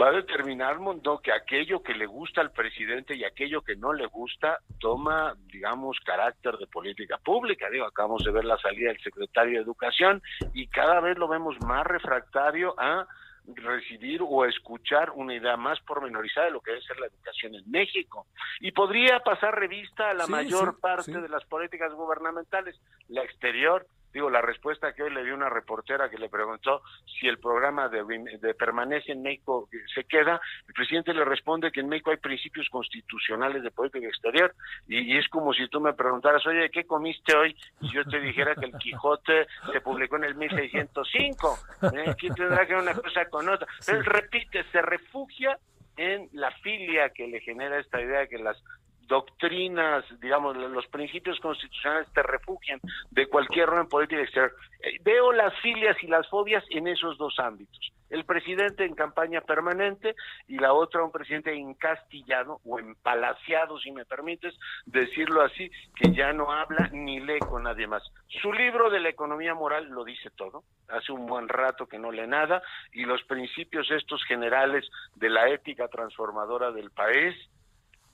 va 0.00 0.08
a 0.08 0.12
determinar 0.12 0.80
mundo 1.04 1.20
que 1.22 1.32
aquello 1.32 1.82
que 1.82 1.94
le 1.94 2.06
gusta 2.06 2.40
al 2.40 2.50
presidente 2.50 3.14
y 3.14 3.24
aquello 3.24 3.62
que 3.62 3.76
no 3.76 3.92
le 3.92 4.06
gusta 4.06 4.58
toma, 4.80 5.34
digamos, 5.52 5.98
carácter 6.04 6.56
de 6.56 6.66
política 6.66 7.18
pública. 7.18 7.68
Digo, 7.70 7.84
acabamos 7.84 8.24
de 8.24 8.32
ver 8.32 8.44
la 8.44 8.56
salida 8.58 8.88
del 8.88 9.00
secretario 9.02 9.58
de 9.58 9.64
Educación 9.64 10.22
y 10.54 10.66
cada 10.68 11.00
vez 11.00 11.18
lo 11.18 11.28
vemos 11.28 11.56
más 11.66 11.86
refractario 11.86 12.74
a 12.78 13.06
recibir 13.46 14.22
o 14.26 14.46
escuchar 14.46 15.10
una 15.10 15.34
idea 15.34 15.58
más 15.58 15.78
pormenorizada 15.80 16.46
de 16.46 16.52
lo 16.52 16.60
que 16.62 16.70
debe 16.70 16.82
ser 16.82 16.98
la 16.98 17.06
educación 17.06 17.54
en 17.54 17.70
México. 17.70 18.26
Y 18.60 18.72
podría 18.72 19.20
pasar 19.20 19.54
revista 19.54 20.10
a 20.10 20.14
la 20.14 20.24
Sí, 20.24 20.32
mayor 20.32 20.74
sí, 20.74 20.80
parte 20.80 21.12
sí. 21.12 21.20
de 21.20 21.28
las 21.28 21.44
políticas 21.44 21.92
gubernamentales, 21.92 22.80
la 23.08 23.22
exterior. 23.22 23.86
Digo, 24.14 24.30
la 24.30 24.40
respuesta 24.40 24.92
que 24.94 25.02
hoy 25.02 25.12
le 25.12 25.24
dio 25.24 25.34
una 25.34 25.50
reportera 25.50 26.08
que 26.08 26.16
le 26.16 26.28
preguntó 26.28 26.82
si 27.04 27.26
el 27.26 27.38
programa 27.38 27.88
de, 27.88 28.04
de 28.40 28.54
permanece 28.54 29.12
en 29.12 29.22
México 29.22 29.68
se 29.92 30.04
queda, 30.04 30.40
el 30.68 30.72
presidente 30.72 31.12
le 31.12 31.24
responde 31.24 31.72
que 31.72 31.80
en 31.80 31.88
México 31.88 32.12
hay 32.12 32.18
principios 32.18 32.68
constitucionales 32.70 33.62
de 33.64 33.72
política 33.72 34.06
exterior 34.06 34.54
y, 34.86 35.00
y 35.12 35.18
es 35.18 35.28
como 35.28 35.52
si 35.52 35.66
tú 35.68 35.80
me 35.80 35.92
preguntaras, 35.94 36.46
oye, 36.46 36.70
¿qué 36.70 36.84
comiste 36.84 37.36
hoy? 37.36 37.56
Y 37.80 37.92
yo 37.92 38.04
te 38.04 38.20
dijera 38.20 38.54
que 38.54 38.66
el 38.66 38.78
Quijote 38.78 39.46
se 39.72 39.80
publicó 39.80 40.16
en 40.16 40.24
el 40.24 40.36
1605. 40.36 41.58
¿eh? 41.82 42.14
¿Qué 42.16 42.30
tendrá 42.30 42.66
que 42.66 42.74
ver 42.74 42.82
una 42.82 42.94
cosa 42.94 43.24
con 43.28 43.48
otra? 43.48 43.66
Pero 43.84 43.98
él 43.98 44.04
repite, 44.04 44.64
se 44.70 44.80
refugia 44.80 45.58
en 45.96 46.28
la 46.32 46.50
filia 46.50 47.10
que 47.10 47.26
le 47.26 47.40
genera 47.40 47.78
esta 47.78 48.00
idea 48.00 48.20
de 48.20 48.28
que 48.28 48.38
las 48.38 48.62
doctrinas, 49.06 50.04
digamos, 50.20 50.56
los 50.56 50.86
principios 50.88 51.38
constitucionales 51.40 52.08
te 52.12 52.22
refugian 52.22 52.80
de 53.10 53.26
cualquier 53.26 53.68
orden 53.68 53.88
política 53.88 54.22
exterior. 54.22 54.54
Eh, 54.80 54.98
Veo 55.02 55.32
las 55.32 55.54
filias 55.60 55.96
y 56.02 56.06
las 56.06 56.28
fobias 56.28 56.64
en 56.70 56.88
esos 56.88 57.18
dos 57.18 57.38
ámbitos. 57.38 57.92
El 58.10 58.24
presidente 58.24 58.84
en 58.84 58.94
campaña 58.94 59.40
permanente 59.40 60.14
y 60.46 60.58
la 60.58 60.72
otra 60.72 61.02
un 61.02 61.10
presidente 61.10 61.52
encastillado 61.52 62.60
o 62.64 62.78
empalaciado, 62.78 63.78
si 63.78 63.90
me 63.90 64.04
permites 64.04 64.54
decirlo 64.86 65.42
así, 65.42 65.70
que 65.96 66.12
ya 66.12 66.32
no 66.32 66.52
habla 66.52 66.90
ni 66.92 67.20
lee 67.20 67.40
con 67.40 67.64
nadie 67.64 67.86
más. 67.86 68.02
Su 68.40 68.52
libro 68.52 68.90
de 68.90 69.00
la 69.00 69.08
economía 69.08 69.54
moral 69.54 69.88
lo 69.88 70.04
dice 70.04 70.30
todo. 70.30 70.62
Hace 70.88 71.12
un 71.12 71.26
buen 71.26 71.48
rato 71.48 71.86
que 71.86 71.98
no 71.98 72.12
lee 72.12 72.26
nada 72.26 72.62
y 72.92 73.04
los 73.04 73.22
principios 73.24 73.90
estos 73.90 74.22
generales 74.24 74.88
de 75.16 75.30
la 75.30 75.48
ética 75.48 75.88
transformadora 75.88 76.70
del 76.70 76.90
país 76.90 77.34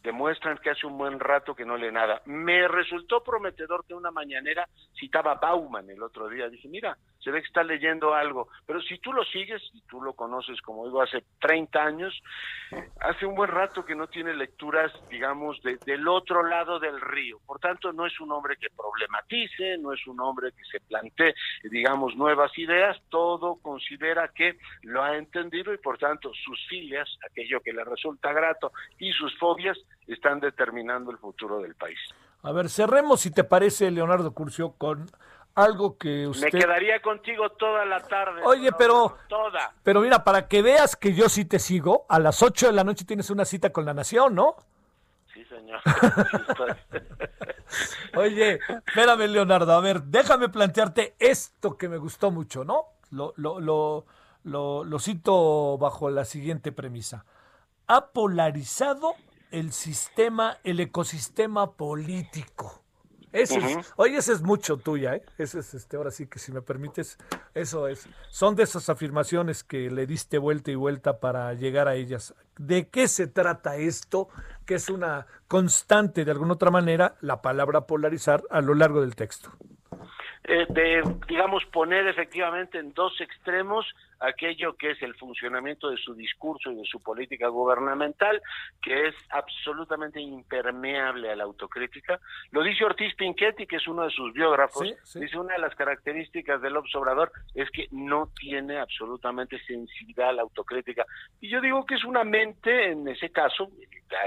demuestran 0.02 0.59
que 0.59 0.70
hace 0.70 0.86
un 0.86 0.97
buen 0.97 1.20
rato 1.20 1.55
que 1.55 1.64
no 1.64 1.77
lee 1.77 1.93
nada. 1.93 2.22
Me 2.24 2.66
resultó 2.68 3.22
prometedor 3.22 3.85
que 3.85 3.94
una 3.94 4.10
mañanera 4.10 4.68
citaba 4.98 5.35
Bauman 5.35 5.89
el 5.90 6.02
otro 6.02 6.28
día. 6.28 6.48
Dije, 6.48 6.68
mira, 6.68 6.97
se 7.22 7.30
ve 7.30 7.40
que 7.40 7.47
está 7.47 7.62
leyendo 7.62 8.14
algo. 8.14 8.48
Pero 8.66 8.80
si 8.82 8.98
tú 8.98 9.12
lo 9.12 9.24
sigues, 9.24 9.62
y 9.74 9.80
tú 9.82 10.01
lo 10.02 10.14
conoces, 10.14 10.60
como 10.62 10.86
digo, 10.86 11.02
hace 11.02 11.22
30 11.40 11.82
años, 11.82 12.22
hace 13.01 13.26
un 13.26 13.34
buen 13.34 13.51
rato 13.51 13.84
que 13.84 13.94
no 13.94 14.06
tiene 14.06 14.34
lecturas, 14.34 14.92
digamos, 15.10 15.60
de- 15.62 15.76
del 15.84 16.06
otro 16.09 16.42
lado 16.42 16.78
del 16.78 17.01
río. 17.01 17.38
Por 17.47 17.59
tanto, 17.59 17.92
no 17.92 18.06
es 18.06 18.18
un 18.20 18.32
hombre 18.32 18.56
que 18.56 18.68
problematice, 18.76 19.78
no 19.78 19.92
es 19.92 20.06
un 20.06 20.20
hombre 20.20 20.52
que 20.52 20.64
se 20.64 20.80
plantee, 20.80 21.34
digamos, 21.64 22.16
nuevas 22.16 22.56
ideas. 22.59 22.97
Todo 23.10 23.56
considera 23.56 24.28
que 24.28 24.59
lo 24.82 25.02
ha 25.02 25.16
entendido 25.16 25.72
y, 25.74 25.78
por 25.78 25.98
tanto, 25.98 26.30
sus 26.44 26.59
filias, 26.68 27.09
aquello 27.30 27.60
que 27.60 27.72
le 27.72 27.84
resulta 27.84 28.32
grato, 28.32 28.72
y 28.98 29.12
sus 29.12 29.36
fobias 29.38 29.78
están 30.06 30.40
determinando 30.40 31.10
el 31.10 31.18
futuro 31.18 31.60
del 31.60 31.74
país. 31.74 31.98
A 32.42 32.52
ver, 32.52 32.70
cerremos, 32.70 33.20
si 33.20 33.30
te 33.30 33.44
parece, 33.44 33.90
Leonardo 33.90 34.32
Curcio, 34.32 34.72
con 34.78 35.06
algo 35.62 35.96
que 35.98 36.26
usted... 36.26 36.52
Me 36.52 36.60
quedaría 36.60 37.00
contigo 37.02 37.50
toda 37.50 37.84
la 37.84 38.00
tarde. 38.00 38.42
Oye, 38.44 38.70
no, 38.70 38.76
pero- 38.76 39.16
Toda. 39.28 39.74
Pero 39.82 40.00
mira, 40.00 40.24
para 40.24 40.48
que 40.48 40.62
veas 40.62 40.96
que 40.96 41.14
yo 41.14 41.28
sí 41.28 41.44
te 41.44 41.58
sigo, 41.58 42.06
a 42.08 42.18
las 42.18 42.42
8 42.42 42.66
de 42.68 42.72
la 42.72 42.84
noche 42.84 43.04
tienes 43.04 43.30
una 43.30 43.44
cita 43.44 43.70
con 43.70 43.84
la 43.84 43.94
Nación, 43.94 44.34
¿no? 44.34 44.56
Sí, 45.32 45.44
señor. 45.44 45.80
Oye, 48.16 48.58
espérame, 48.86 49.28
Leonardo. 49.28 49.72
A 49.72 49.80
ver, 49.80 50.02
déjame 50.02 50.48
plantearte 50.48 51.14
esto 51.18 51.76
que 51.76 51.88
me 51.88 51.98
gustó 51.98 52.30
mucho, 52.30 52.64
¿no? 52.64 52.86
Lo, 53.10 53.32
lo, 53.36 53.60
lo, 53.60 54.06
lo, 54.44 54.84
lo 54.84 54.98
cito 54.98 55.78
bajo 55.78 56.10
la 56.10 56.24
siguiente 56.24 56.72
premisa. 56.72 57.24
Ha 57.86 58.06
polarizado 58.08 59.14
el 59.50 59.72
sistema, 59.72 60.58
el 60.64 60.80
ecosistema 60.80 61.72
político. 61.72 62.80
Ese 63.32 63.59
es- 63.59 63.65
Ujú. 63.77 63.81
oye, 63.97 64.16
ese 64.16 64.32
es 64.32 64.43
mucho 64.43 64.77
tuya, 64.77 65.15
¿eh? 65.15 65.23
Ese 65.39 65.61
es, 65.61 65.74
este, 65.74 65.97
ahora 65.97 66.11
sí 66.11 66.27
que 66.27 66.39
si 66.39 66.51
me 66.52 66.62
permites, 66.62 67.16
eso 67.55 67.86
es. 67.86 68.09
Son 68.28 68.57
de 68.57 68.65
esas 68.65 68.89
afirmaciones 68.89 69.62
que 69.62 69.90
le 69.90 70.07
diste 70.07 70.39
vuelta 70.39 70.70
y 70.70 70.74
vuelta 70.74 71.20
para 71.20 71.55
llegar 71.55 71.86
a 71.86 71.94
ellas. 71.94 72.35
¿De 72.59 72.89
qué 72.89 73.07
se 73.09 73.27
trata 73.28 73.77
esto? 73.77 74.28
Que 74.66 74.74
es 74.74 74.89
una 74.89 75.27
constante, 75.48 76.24
de 76.24 76.31
alguna 76.32 76.55
otra 76.55 76.70
manera, 76.70 77.15
la 77.20 77.40
palabra 77.40 77.82
polarizar 77.82 78.43
a 78.51 78.61
lo 78.61 78.74
largo 78.74 79.01
del 79.01 79.15
texto. 79.15 79.51
eh, 80.44 80.66
de, 80.70 81.02
digamos, 81.28 81.65
poner 81.66 82.09
efectivamente 82.09 82.78
en 82.78 82.93
dos 82.94 83.12
extremos 83.20 83.85
aquello 84.20 84.76
que 84.76 84.92
es 84.92 85.02
el 85.02 85.14
funcionamiento 85.16 85.90
de 85.90 85.97
su 85.97 86.14
discurso 86.14 86.70
y 86.70 86.76
de 86.76 86.84
su 86.84 87.02
política 87.02 87.48
gubernamental, 87.48 88.40
que 88.82 89.09
es 89.09 89.14
absolutamente 89.30 90.20
impermeable 90.20 91.30
a 91.30 91.36
la 91.36 91.44
autocrítica. 91.44 92.20
Lo 92.51 92.62
dice 92.62 92.84
Ortiz 92.84 93.14
Pinchetti, 93.14 93.66
que 93.66 93.76
es 93.76 93.88
uno 93.88 94.05
de 94.05 94.10
sus 94.10 94.32
biógrafos, 94.32 94.88
Sí, 94.88 94.94
sí. 95.05 95.20
dice 95.20 95.38
una 95.38 95.55
de 95.55 95.60
las 95.60 95.74
características 95.74 96.60
del 96.62 96.76
observador 96.76 97.32
es 97.55 97.70
que 97.70 97.88
no 97.90 98.30
tiene 98.38 98.78
absolutamente 98.78 99.59
sensibilidad 99.66 100.30
a 100.30 100.32
la 100.32 100.42
autocrítica. 100.42 101.05
Y 101.40 101.48
yo 101.48 101.60
digo 101.60 101.84
que 101.86 101.94
es 101.94 102.05
una 102.05 102.24
mente, 102.24 102.90
en 102.92 103.09
ese 103.09 103.30
caso, 103.30 103.70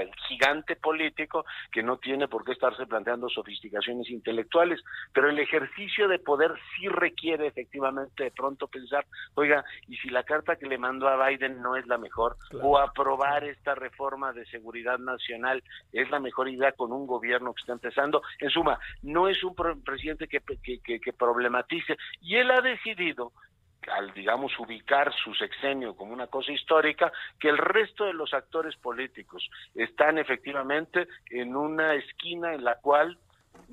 el 0.00 0.10
gigante 0.28 0.76
político, 0.76 1.44
que 1.70 1.82
no 1.82 1.98
tiene 1.98 2.26
por 2.28 2.44
qué 2.44 2.52
estarse 2.52 2.86
planteando 2.86 3.28
sofisticaciones 3.28 4.08
intelectuales, 4.10 4.82
pero 5.12 5.28
el 5.28 5.38
ejercicio 5.38 6.08
de 6.08 6.18
poder 6.18 6.52
sí 6.76 6.88
requiere 6.88 7.46
efectivamente 7.46 8.24
de 8.24 8.30
pronto 8.30 8.66
pensar, 8.66 9.04
oiga, 9.34 9.64
y 9.88 9.96
si 9.96 10.08
la 10.08 10.22
carta 10.22 10.56
que 10.56 10.66
le 10.66 10.78
mandó 10.78 11.08
a 11.08 11.28
Biden 11.28 11.60
no 11.62 11.76
es 11.76 11.86
la 11.86 11.98
mejor, 11.98 12.36
o 12.62 12.78
aprobar 12.78 13.44
esta 13.44 13.74
reforma 13.74 14.32
de 14.32 14.46
seguridad 14.46 14.98
nacional 14.98 15.62
es 15.92 16.10
la 16.10 16.20
mejor 16.20 16.48
idea 16.48 16.72
con 16.72 16.92
un 16.92 17.06
gobierno 17.06 17.52
que 17.54 17.60
está 17.60 17.72
empezando, 17.72 18.22
en 18.38 18.50
suma, 18.50 18.78
no 19.02 19.28
es 19.28 19.42
un 19.44 19.54
presidente 19.84 20.28
que, 20.28 20.40
que, 20.62 20.80
que- 20.80 21.00
que 21.00 21.12
problematice, 21.12 21.96
y 22.20 22.36
él 22.36 22.50
ha 22.50 22.60
decidido 22.60 23.32
al, 23.92 24.14
digamos, 24.14 24.58
ubicar 24.58 25.12
su 25.12 25.34
sexenio 25.34 25.94
como 25.94 26.14
una 26.14 26.26
cosa 26.28 26.52
histórica, 26.52 27.12
que 27.38 27.50
el 27.50 27.58
resto 27.58 28.06
de 28.06 28.14
los 28.14 28.32
actores 28.32 28.74
políticos 28.76 29.46
están 29.74 30.16
efectivamente 30.16 31.06
en 31.28 31.54
una 31.54 31.92
esquina 31.94 32.54
en 32.54 32.64
la 32.64 32.76
cual 32.76 33.18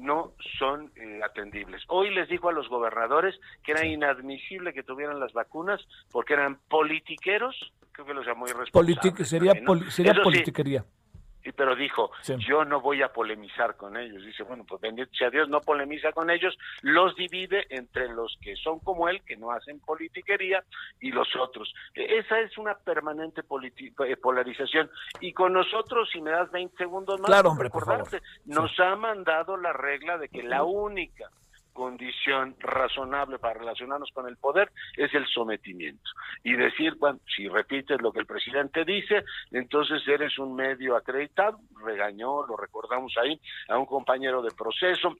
no 0.01 0.33
son 0.59 0.91
eh, 0.95 1.21
atendibles. 1.23 1.83
Hoy 1.87 2.13
les 2.13 2.27
dijo 2.27 2.49
a 2.49 2.53
los 2.53 2.67
gobernadores 2.69 3.39
que 3.63 3.71
era 3.73 3.85
inadmisible 3.85 4.73
que 4.73 4.83
tuvieran 4.83 5.19
las 5.19 5.31
vacunas 5.33 5.79
porque 6.11 6.33
eran 6.33 6.57
politiqueros, 6.69 7.55
creo 7.91 8.05
que 8.05 8.13
los 8.13 8.25
llamó 8.25 8.47
irresponsables. 8.47 8.97
Politic- 8.97 9.23
sería 9.25 9.53
¿no? 9.53 9.65
poli- 9.65 9.91
sería 9.91 10.13
sí, 10.13 10.19
politiquería. 10.23 10.85
Y 11.43 11.51
pero 11.51 11.75
dijo, 11.75 12.11
Sí. 12.21 12.35
yo 12.47 12.63
no 12.65 12.81
voy 12.81 13.01
a 13.01 13.11
polemizar 13.11 13.75
con 13.75 13.97
ellos. 13.97 14.23
Dice, 14.25 14.43
bueno, 14.43 14.63
pues 14.67 14.81
bendito 14.81 15.11
sea 15.13 15.29
Dios, 15.29 15.49
no 15.49 15.59
polemiza 15.61 16.11
con 16.11 16.29
ellos, 16.29 16.57
los 16.81 17.15
divide 17.15 17.65
entre 17.69 18.09
los 18.09 18.37
que 18.41 18.55
son 18.55 18.79
como 18.79 19.09
él, 19.09 19.21
que 19.23 19.37
no 19.37 19.51
hacen 19.51 19.79
politiquería, 19.79 20.63
y 20.99 21.11
los 21.11 21.27
otros. 21.35 21.73
E- 21.93 22.17
Esa 22.19 22.39
es 22.39 22.57
una 22.57 22.75
permanente 22.75 23.41
eh, 23.41 24.17
polarización. 24.17 24.89
Y 25.19 25.33
con 25.33 25.53
nosotros, 25.53 26.09
si 26.11 26.21
me 26.21 26.31
das 26.31 26.51
20 26.51 26.75
segundos 26.77 27.19
más, 27.19 27.29
Claro, 27.29 27.49
hombre, 27.51 27.69
por 27.69 27.85
nos 28.45 28.79
ha 28.79 28.95
mandado 28.95 29.57
la 29.57 29.73
regla 29.73 30.17
de 30.17 30.29
que 30.29 30.43
la 30.43 30.63
única 30.63 31.29
condición 31.73 32.55
razonable 32.59 33.39
para 33.39 33.59
relacionarnos 33.59 34.11
con 34.13 34.27
el 34.27 34.37
poder 34.37 34.71
es 34.95 35.13
el 35.13 35.25
sometimiento. 35.27 36.09
Y 36.43 36.53
decir, 36.53 36.95
bueno, 36.95 37.19
si 37.35 37.47
repites 37.47 38.01
lo 38.01 38.11
que 38.11 38.19
el 38.19 38.25
presidente 38.25 38.85
dice, 38.85 39.23
entonces 39.51 40.07
eres 40.07 40.37
un 40.39 40.55
medio 40.55 40.95
acreditado. 40.95 41.59
Regañó, 41.83 42.45
lo 42.45 42.57
recordamos 42.57 43.13
ahí, 43.17 43.39
a 43.69 43.77
un 43.77 43.85
compañero 43.85 44.41
de 44.41 44.51
proceso, 44.51 45.15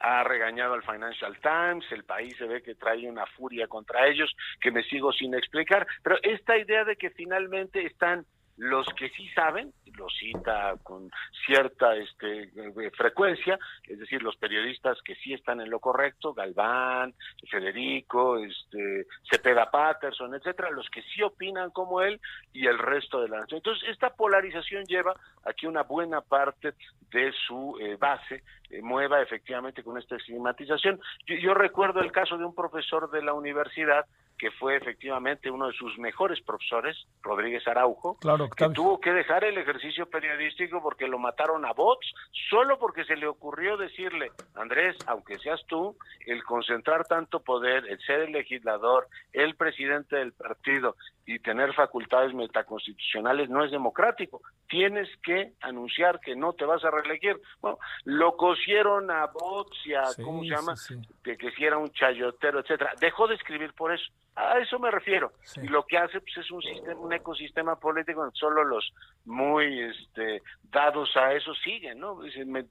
ha 0.00 0.22
regañado 0.24 0.74
al 0.74 0.82
Financial 0.82 1.36
Times, 1.40 1.90
el 1.90 2.04
país 2.04 2.36
se 2.36 2.46
ve 2.46 2.62
que 2.62 2.74
trae 2.74 3.08
una 3.08 3.26
furia 3.26 3.66
contra 3.66 4.06
ellos 4.06 4.34
que 4.60 4.70
me 4.70 4.82
sigo 4.84 5.12
sin 5.12 5.34
explicar, 5.34 5.86
pero 6.02 6.18
esta 6.22 6.56
idea 6.56 6.84
de 6.84 6.96
que 6.96 7.10
finalmente 7.10 7.84
están 7.84 8.24
los 8.58 8.86
que 8.94 9.08
sí 9.10 9.28
saben, 9.30 9.72
lo 9.96 10.08
cita 10.10 10.74
con 10.82 11.10
cierta 11.46 11.94
este, 11.94 12.42
eh, 12.42 12.90
frecuencia, 12.96 13.58
es 13.84 13.98
decir, 13.98 14.22
los 14.22 14.36
periodistas 14.36 15.00
que 15.02 15.14
sí 15.16 15.32
están 15.32 15.60
en 15.60 15.70
lo 15.70 15.78
correcto, 15.78 16.34
Galván, 16.34 17.14
Federico, 17.48 18.36
este, 18.38 19.06
Cepeda 19.30 19.70
Patterson, 19.70 20.34
etcétera, 20.34 20.70
los 20.70 20.88
que 20.90 21.02
sí 21.02 21.22
opinan 21.22 21.70
como 21.70 22.00
él 22.02 22.20
y 22.52 22.66
el 22.66 22.78
resto 22.78 23.20
de 23.20 23.28
la 23.28 23.40
nación. 23.40 23.58
Entonces, 23.58 23.88
esta 23.88 24.10
polarización 24.10 24.84
lleva 24.84 25.14
a 25.44 25.52
que 25.52 25.68
una 25.68 25.82
buena 25.82 26.20
parte 26.20 26.74
de 27.10 27.32
su 27.46 27.76
eh, 27.80 27.96
base 27.96 28.42
eh, 28.70 28.82
mueva 28.82 29.22
efectivamente 29.22 29.82
con 29.82 29.98
esta 29.98 30.16
estigmatización. 30.16 31.00
Yo, 31.26 31.36
yo 31.36 31.54
recuerdo 31.54 32.00
el 32.00 32.12
caso 32.12 32.36
de 32.36 32.44
un 32.44 32.54
profesor 32.54 33.10
de 33.10 33.22
la 33.22 33.34
universidad 33.34 34.04
que 34.38 34.50
fue 34.52 34.76
efectivamente 34.76 35.50
uno 35.50 35.66
de 35.66 35.72
sus 35.72 35.98
mejores 35.98 36.40
profesores, 36.42 36.96
Rodríguez 37.22 37.66
Araujo, 37.66 38.16
Claro, 38.20 38.48
que 38.48 38.68
tuvo 38.70 39.00
que 39.00 39.12
dejar 39.12 39.44
el 39.44 39.58
ejercicio 39.58 40.06
periodístico 40.06 40.80
porque 40.82 41.08
lo 41.08 41.18
mataron 41.18 41.64
a 41.64 41.72
bots, 41.72 42.12
solo 42.48 42.78
porque 42.78 43.04
se 43.04 43.16
le 43.16 43.26
ocurrió 43.26 43.76
decirle, 43.76 44.30
Andrés, 44.54 44.96
aunque 45.06 45.38
seas 45.38 45.60
tú, 45.66 45.96
el 46.26 46.44
concentrar 46.44 47.04
tanto 47.06 47.40
poder, 47.40 47.84
el 47.88 47.98
ser 48.00 48.20
el 48.20 48.32
legislador, 48.32 49.08
el 49.32 49.56
presidente 49.56 50.16
del 50.16 50.32
partido 50.32 50.94
y 51.26 51.38
tener 51.40 51.74
facultades 51.74 52.32
metaconstitucionales 52.32 53.50
no 53.50 53.62
es 53.62 53.70
democrático. 53.70 54.40
Tienes 54.66 55.08
que 55.22 55.52
anunciar 55.60 56.20
que 56.20 56.34
no 56.34 56.54
te 56.54 56.64
vas 56.64 56.82
a 56.84 56.90
reelegir. 56.90 57.38
Bueno, 57.60 57.78
lo 58.04 58.34
cosieron 58.36 59.10
a 59.10 59.26
bots 59.26 59.76
y 59.84 59.92
a, 59.92 60.06
Sí, 60.06 60.22
¿cómo 60.22 60.42
se 60.42 60.48
llama? 60.48 60.76
sí, 60.76 60.94
de 61.24 61.36
que 61.36 61.50
si 61.50 61.64
era 61.64 61.76
un 61.76 61.90
chayotero, 61.90 62.60
etcétera. 62.60 62.94
Dejó 62.98 63.26
de 63.26 63.34
escribir 63.34 63.74
por 63.74 63.92
eso. 63.92 64.10
A 64.36 64.58
eso 64.58 64.78
me 64.78 64.90
refiero. 64.90 65.32
Sí. 65.42 65.60
Y 65.64 65.68
lo 65.68 65.84
que 65.84 65.98
hace 65.98 66.20
pues, 66.20 66.36
es 66.36 66.50
un 66.50 66.62
sistema, 66.62 67.00
un 67.00 67.12
ecosistema 67.12 67.76
político 67.76 68.28
solo 68.34 68.62
los 68.62 68.92
muy 69.24 69.80
este, 69.80 70.42
dados 70.70 71.10
a 71.16 71.32
eso 71.32 71.52
siguen, 71.54 71.98
¿no? 71.98 72.20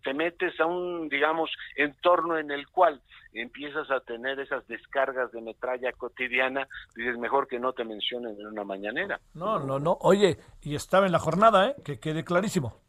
Te 0.04 0.14
metes 0.14 0.58
a 0.62 0.66
un, 0.66 1.10
digamos, 1.10 1.52
entorno 1.76 2.38
en 2.38 2.52
el 2.52 2.68
cual 2.70 3.02
empiezas 3.34 3.92
a 3.92 4.00
tener 4.00 4.40
esas 4.40 4.66
descargas 4.68 5.32
de 5.32 5.42
metralla 5.42 5.92
cotidiana, 5.92 6.68
dices, 6.96 7.18
mejor 7.18 7.48
que 7.48 7.60
no 7.60 7.74
te 7.74 7.84
mencionen 7.84 8.40
en 8.40 8.48
una 8.48 8.64
mañanera. 8.64 9.20
No, 9.34 9.60
no, 9.60 9.78
no. 9.80 9.98
Oye, 10.02 10.38
y 10.62 10.76
estaba 10.76 11.06
en 11.06 11.12
la 11.12 11.20
jornada, 11.20 11.68
¿eh? 11.68 11.76
Que 11.84 12.00
quede 12.00 12.24
clarísimo. 12.24 12.80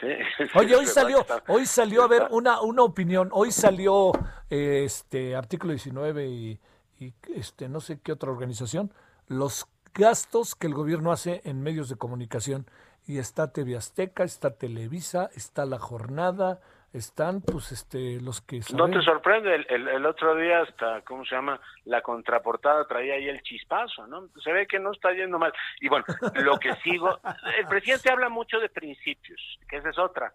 Sí. 0.00 0.08
Oye, 0.58 0.74
hoy 0.74 0.86
salió, 0.86 1.24
hoy 1.46 1.66
salió 1.66 2.02
a 2.02 2.08
ver 2.08 2.26
una, 2.30 2.60
una 2.60 2.82
opinión. 2.82 3.28
Hoy 3.32 3.52
salió 3.52 4.10
eh, 4.50 4.82
este 4.84 5.36
artículo 5.36 5.72
19 5.72 6.26
y, 6.26 6.60
y, 7.06 7.14
este 7.34 7.68
no 7.68 7.80
sé 7.80 8.00
qué 8.02 8.12
otra 8.12 8.30
organización. 8.30 8.92
Los 9.28 9.66
gastos 9.94 10.54
que 10.54 10.66
el 10.66 10.74
gobierno 10.74 11.12
hace 11.12 11.42
en 11.44 11.62
medios 11.62 11.88
de 11.88 11.96
comunicación. 11.96 12.66
Y 13.06 13.18
está 13.18 13.52
TV 13.52 13.76
Azteca, 13.76 14.22
está 14.22 14.56
Televisa, 14.56 15.28
está 15.34 15.66
La 15.66 15.80
Jornada, 15.80 16.60
están 16.92 17.40
pues 17.40 17.72
este 17.72 18.20
los 18.20 18.40
que 18.42 18.60
No 18.74 18.88
te 18.88 19.02
sorprende, 19.02 19.54
el, 19.56 19.66
el- 19.68 19.88
el 19.88 20.06
otro 20.06 20.36
día 20.36 20.60
hasta, 20.62 21.00
¿cómo 21.02 21.24
se 21.24 21.34
llama? 21.34 21.58
La 21.84 22.00
contraportada 22.02 22.86
traía 22.86 23.14
ahí 23.14 23.28
el 23.28 23.42
chispazo, 23.42 24.06
¿no? 24.06 24.28
Se 24.44 24.52
ve 24.52 24.68
que 24.68 24.78
no 24.78 24.92
está 24.92 25.12
yendo 25.12 25.38
mal. 25.38 25.52
Y 25.80 25.88
bueno, 25.88 26.04
lo 26.44 26.58
que 26.58 26.74
sigo, 26.76 27.18
el 27.58 27.66
presidente 27.66 28.08
habla 28.10 28.28
mucho 28.28 28.60
de 28.60 28.68
principios, 28.68 29.40
que 29.68 29.78
esa 29.78 29.90
es 29.90 29.98
otra. 29.98 30.32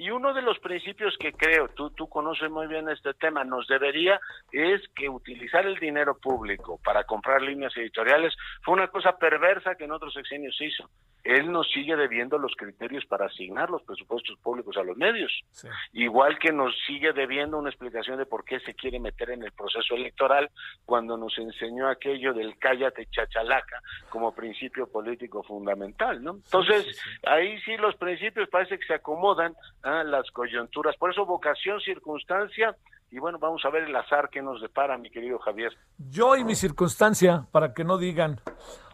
Y 0.00 0.10
uno 0.10 0.32
de 0.32 0.40
los 0.40 0.58
principios 0.60 1.14
que 1.18 1.30
creo, 1.34 1.68
tú, 1.68 1.90
tú 1.90 2.08
conoces 2.08 2.50
muy 2.50 2.66
bien 2.66 2.88
este 2.88 3.12
tema, 3.12 3.44
nos 3.44 3.66
debería, 3.68 4.18
es 4.50 4.80
que 4.96 5.10
utilizar 5.10 5.66
el 5.66 5.78
dinero 5.78 6.16
público 6.18 6.80
para 6.82 7.04
comprar 7.04 7.42
líneas 7.42 7.76
editoriales 7.76 8.34
fue 8.62 8.72
una 8.72 8.88
cosa 8.88 9.18
perversa 9.18 9.74
que 9.74 9.84
en 9.84 9.92
otros 9.92 10.14
sexenios 10.14 10.56
se 10.56 10.64
hizo. 10.64 10.88
Él 11.22 11.52
nos 11.52 11.70
sigue 11.70 11.96
debiendo 11.96 12.38
los 12.38 12.56
criterios 12.56 13.04
para 13.04 13.26
asignar 13.26 13.68
los 13.68 13.82
presupuestos 13.82 14.38
públicos 14.38 14.74
a 14.78 14.82
los 14.82 14.96
medios 14.96 15.30
Sí. 15.50 15.68
igual 15.92 16.38
que 16.38 16.50
nos 16.50 16.74
sigue 16.86 17.12
debiendo 17.12 17.58
una 17.58 17.68
explicación 17.68 18.16
de 18.16 18.24
por 18.24 18.42
qué 18.42 18.58
se 18.60 18.72
quiere 18.72 18.98
meter 18.98 19.28
en 19.28 19.42
el 19.42 19.52
proceso 19.52 19.96
electoral 19.96 20.48
cuando 20.86 21.18
nos 21.18 21.36
enseñó 21.36 21.88
aquello 21.90 22.32
del 22.32 22.56
cállate 22.58 23.04
chachalaca 23.10 23.82
como 24.08 24.34
principio 24.34 24.86
político 24.90 25.42
fundamental, 25.42 26.24
¿no? 26.24 26.36
Entonces, 26.36 26.84
sí, 26.86 26.92
sí. 26.94 27.10
ahí 27.26 27.60
sí 27.60 27.76
los 27.76 27.94
principios 27.96 28.48
parece 28.48 28.78
que 28.78 28.86
se 28.86 28.94
acomodan 28.94 29.54
a 29.82 29.89
las 30.04 30.30
coyunturas, 30.30 30.96
por 30.96 31.10
eso 31.10 31.26
vocación, 31.26 31.80
circunstancia, 31.80 32.76
y 33.10 33.18
bueno, 33.18 33.38
vamos 33.38 33.64
a 33.64 33.70
ver 33.70 33.84
el 33.84 33.96
azar 33.96 34.28
que 34.30 34.40
nos 34.42 34.60
depara, 34.60 34.96
mi 34.96 35.10
querido 35.10 35.38
Javier. 35.40 35.72
Yo 35.98 36.36
y 36.36 36.44
mi 36.44 36.54
circunstancia, 36.54 37.44
para 37.50 37.74
que 37.74 37.84
no 37.84 37.98
digan. 37.98 38.40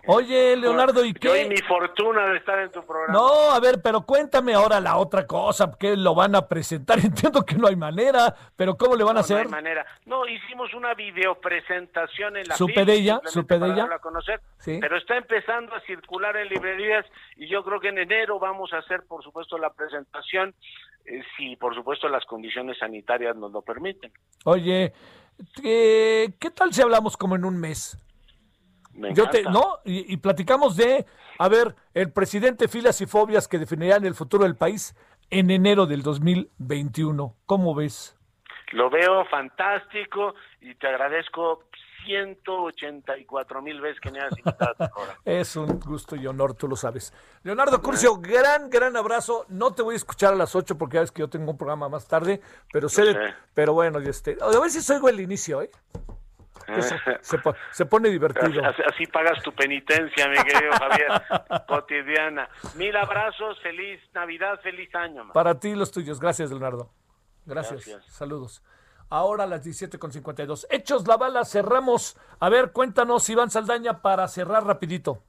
Oye, 0.08 0.56
Leonardo, 0.56 1.04
¿y 1.04 1.12
Yo 1.14 1.34
y 1.34 1.42
qué? 1.42 1.48
mi 1.48 1.56
fortuna 1.62 2.28
de 2.28 2.36
estar 2.36 2.56
en 2.60 2.70
tu 2.70 2.80
programa. 2.86 3.12
No, 3.12 3.50
a 3.50 3.58
ver, 3.58 3.82
pero 3.82 4.02
cuéntame 4.02 4.54
ahora 4.54 4.78
la 4.80 4.98
otra 4.98 5.26
cosa, 5.26 5.72
que 5.76 5.96
lo 5.96 6.14
van 6.14 6.36
a 6.36 6.46
presentar. 6.46 6.98
Entiendo 7.04 7.44
que 7.44 7.56
no 7.56 7.66
hay 7.66 7.74
manera, 7.74 8.32
pero 8.54 8.76
¿cómo 8.76 8.94
le 8.94 9.02
van 9.02 9.16
a 9.18 9.22
No, 9.22 9.26
no 9.28 9.34
hay 9.34 9.40
hacer? 9.40 9.48
manera. 9.50 9.84
No, 10.04 10.24
hicimos 10.28 10.72
una 10.74 10.94
videopresentación 10.94 12.36
en 12.36 12.46
la 12.46 12.56
Supe 12.56 12.84
de 12.84 12.94
ella, 12.94 13.20
supe 13.24 13.58
de 13.58 13.84
conocer, 14.00 14.40
Sí. 14.58 14.78
pero 14.80 14.96
está 14.96 15.16
empezando 15.16 15.74
a 15.74 15.80
circular 15.80 16.36
en 16.36 16.48
librerías 16.48 17.04
y 17.36 17.48
yo 17.48 17.64
creo 17.64 17.80
que 17.80 17.88
en 17.88 17.98
enero 17.98 18.38
vamos 18.38 18.72
a 18.72 18.78
hacer, 18.78 19.02
por 19.08 19.24
supuesto, 19.24 19.58
la 19.58 19.70
presentación, 19.72 20.54
si 21.36 21.56
por 21.56 21.74
supuesto 21.74 22.08
las 22.08 22.24
condiciones 22.24 22.78
sanitarias 22.78 23.36
nos 23.36 23.52
lo 23.52 23.62
permiten. 23.62 24.12
Oye, 24.44 24.92
¿qué, 25.60 26.34
qué 26.38 26.50
tal 26.50 26.72
si 26.72 26.82
hablamos 26.82 27.16
como 27.16 27.36
en 27.36 27.44
un 27.44 27.58
mes? 27.58 27.98
Me 28.94 29.12
Yo 29.14 29.28
te. 29.28 29.42
¿no? 29.42 29.78
Y, 29.84 30.12
y 30.12 30.16
platicamos 30.16 30.76
de, 30.76 31.06
a 31.38 31.48
ver, 31.48 31.74
el 31.94 32.12
presidente 32.12 32.68
filas 32.68 33.00
y 33.00 33.06
fobias 33.06 33.46
que 33.48 33.58
definirán 33.58 34.04
el 34.04 34.14
futuro 34.14 34.44
del 34.44 34.56
país 34.56 34.94
en 35.30 35.50
enero 35.50 35.86
del 35.86 36.02
2021. 36.02 37.34
¿Cómo 37.46 37.74
ves? 37.74 38.16
Lo 38.72 38.90
veo 38.90 39.24
fantástico 39.26 40.34
y 40.60 40.74
te 40.74 40.88
agradezco 40.88 41.64
184 42.06 43.62
mil 43.62 43.80
veces 43.80 44.00
que 44.00 44.10
me 44.10 44.20
hayas 44.20 44.38
invitado 44.38 44.70
a 44.70 44.88
tu 44.88 44.94
programa. 44.94 45.20
Es 45.24 45.56
un 45.56 45.78
gusto 45.80 46.16
y 46.16 46.26
honor, 46.26 46.54
tú 46.54 46.68
lo 46.68 46.76
sabes. 46.76 47.12
Leonardo 47.42 47.82
Curcio, 47.82 48.16
gran, 48.16 48.70
gran 48.70 48.96
abrazo. 48.96 49.44
No 49.48 49.74
te 49.74 49.82
voy 49.82 49.94
a 49.94 49.96
escuchar 49.96 50.32
a 50.32 50.36
las 50.36 50.54
8 50.54 50.78
porque 50.78 50.94
ya 50.94 51.00
ves 51.00 51.12
que 51.12 51.20
yo 51.20 51.28
tengo 51.28 51.50
un 51.50 51.58
programa 51.58 51.88
más 51.88 52.06
tarde, 52.08 52.40
pero 52.72 52.88
sé, 52.88 53.14
pero 53.54 53.72
bueno, 53.74 53.98
este, 53.98 54.36
a 54.40 54.58
ver 54.60 54.70
si 54.70 54.92
oigo 54.92 55.08
el 55.08 55.20
inicio, 55.20 55.62
¿eh? 55.62 55.70
Se, 56.80 56.96
se 57.20 57.38
po- 57.38 57.54
se 57.70 57.86
pone 57.86 58.08
divertido. 58.08 58.64
Así, 58.64 58.82
así 58.82 59.06
pagas 59.06 59.40
tu 59.42 59.52
penitencia, 59.52 60.26
mi 60.28 60.36
querido 60.42 60.72
Javier, 60.72 61.22
cotidiana. 61.68 62.48
Mil 62.74 62.96
abrazos, 62.96 63.60
feliz 63.62 64.00
Navidad, 64.14 64.58
feliz 64.62 64.92
año. 64.94 65.24
man. 65.24 65.32
Para 65.32 65.60
ti 65.60 65.68
y 65.68 65.74
los 65.74 65.92
tuyos. 65.92 66.18
Gracias, 66.18 66.50
Leonardo. 66.50 66.90
Gracias. 67.44 67.86
Gracias. 67.86 68.12
Saludos. 68.12 68.62
Ahora 69.08 69.44
a 69.44 69.46
las 69.46 69.64
17.52. 69.64 70.66
Hechos 70.70 71.06
la 71.06 71.16
bala, 71.16 71.44
cerramos. 71.44 72.18
A 72.40 72.48
ver, 72.48 72.72
cuéntanos, 72.72 73.28
Iván 73.30 73.50
Saldaña, 73.50 74.02
para 74.02 74.26
cerrar 74.28 74.64
rapidito. 74.64 75.22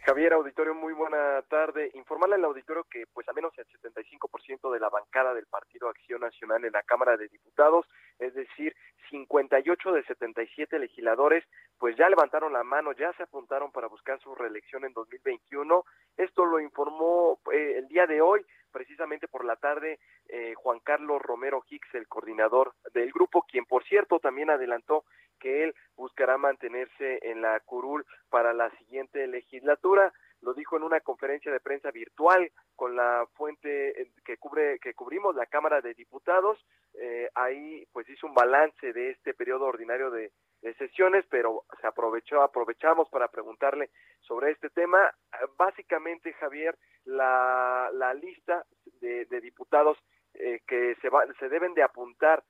Javier, 0.00 0.34
auditorio, 0.34 0.74
muy 0.74 0.92
buena 0.92 1.40
tarde. 1.48 1.90
Informarle 1.94 2.34
al 2.34 2.44
auditorio 2.44 2.84
que 2.90 3.04
pues 3.14 3.26
al 3.26 3.34
menos 3.34 3.54
el 3.56 3.66
75% 3.68 4.70
de 4.70 4.78
la 4.78 4.90
bancada 4.90 5.32
del 5.32 5.46
Partido 5.46 5.88
Acción 5.88 6.20
Nacional 6.20 6.62
en 6.62 6.72
la 6.72 6.82
Cámara 6.82 7.16
de 7.16 7.28
Diputados, 7.28 7.86
es 8.18 8.34
decir, 8.34 8.76
58 9.08 9.92
de 9.92 10.04
77 10.04 10.78
legisladores, 10.78 11.42
pues 11.78 11.96
ya 11.96 12.10
levantaron 12.10 12.52
la 12.52 12.64
mano, 12.64 12.92
ya 12.92 13.14
se 13.14 13.22
apuntaron 13.22 13.72
para 13.72 13.86
buscar 13.86 14.20
su 14.20 14.34
reelección 14.34 14.84
en 14.84 14.92
2021. 14.92 15.84
Esto 16.18 16.44
lo 16.44 16.60
informó 16.60 17.38
eh, 17.50 17.76
el 17.78 17.88
día 17.88 18.06
de 18.06 18.20
hoy, 18.20 18.44
precisamente 18.74 19.28
por 19.28 19.44
la 19.44 19.54
tarde, 19.54 20.00
eh, 20.28 20.52
Juan 20.56 20.80
Carlos 20.80 21.22
Romero 21.22 21.62
Hicks, 21.70 21.94
el 21.94 22.08
coordinador 22.08 22.74
del 22.92 23.12
grupo, 23.12 23.46
quien 23.48 23.64
por 23.64 23.84
cierto 23.84 24.18
también 24.18 24.50
adelantó 24.50 25.04
que 25.38 25.62
él 25.62 25.74
buscará 25.96 26.38
mantenerse 26.38 27.20
en 27.22 27.40
la 27.40 27.60
curul 27.60 28.04
para 28.30 28.52
la 28.52 28.68
siguiente 28.78 29.26
legislatura. 29.28 30.12
lo 30.40 30.52
dijo 30.52 30.76
en 30.76 30.82
una 30.82 31.00
conferencia 31.00 31.50
de 31.50 31.60
prensa 31.60 31.90
virtual 31.90 32.50
con 32.76 32.96
la 32.96 33.26
fuente 33.34 34.02
eh, 34.02 34.10
que 34.26 34.36
cubre 34.36 34.78
que 34.80 34.92
cubrimos 34.92 35.34
la 35.36 35.46
Cámara 35.46 35.80
de 35.80 35.94
Diputados. 35.94 36.58
Eh, 36.94 37.30
ahí 37.34 37.86
pues 37.92 38.08
hizo 38.10 38.26
un 38.26 38.34
balance 38.34 38.92
de 38.92 39.10
este 39.10 39.34
periodo 39.34 39.66
ordinario 39.66 40.10
de, 40.10 40.32
de 40.64 40.74
sesiones, 40.74 41.26
pero 41.28 41.64
se 41.78 41.86
aprovechó 41.86 42.42
aprovechamos 42.42 43.08
para 43.10 43.28
preguntarle 43.28 43.90
sobre 44.22 44.50
este 44.50 44.70
tema. 44.70 45.14
Básicamente, 45.58 46.32
Javier, 46.32 46.74
la, 47.04 47.90
la 47.92 48.14
lista 48.14 48.64
de, 49.00 49.26
de 49.26 49.40
diputados 49.42 49.98
eh, 50.32 50.60
que 50.66 50.96
se, 51.02 51.10
va, 51.10 51.24
se 51.38 51.50
deben 51.50 51.74
de 51.74 51.82
apuntar 51.82 52.42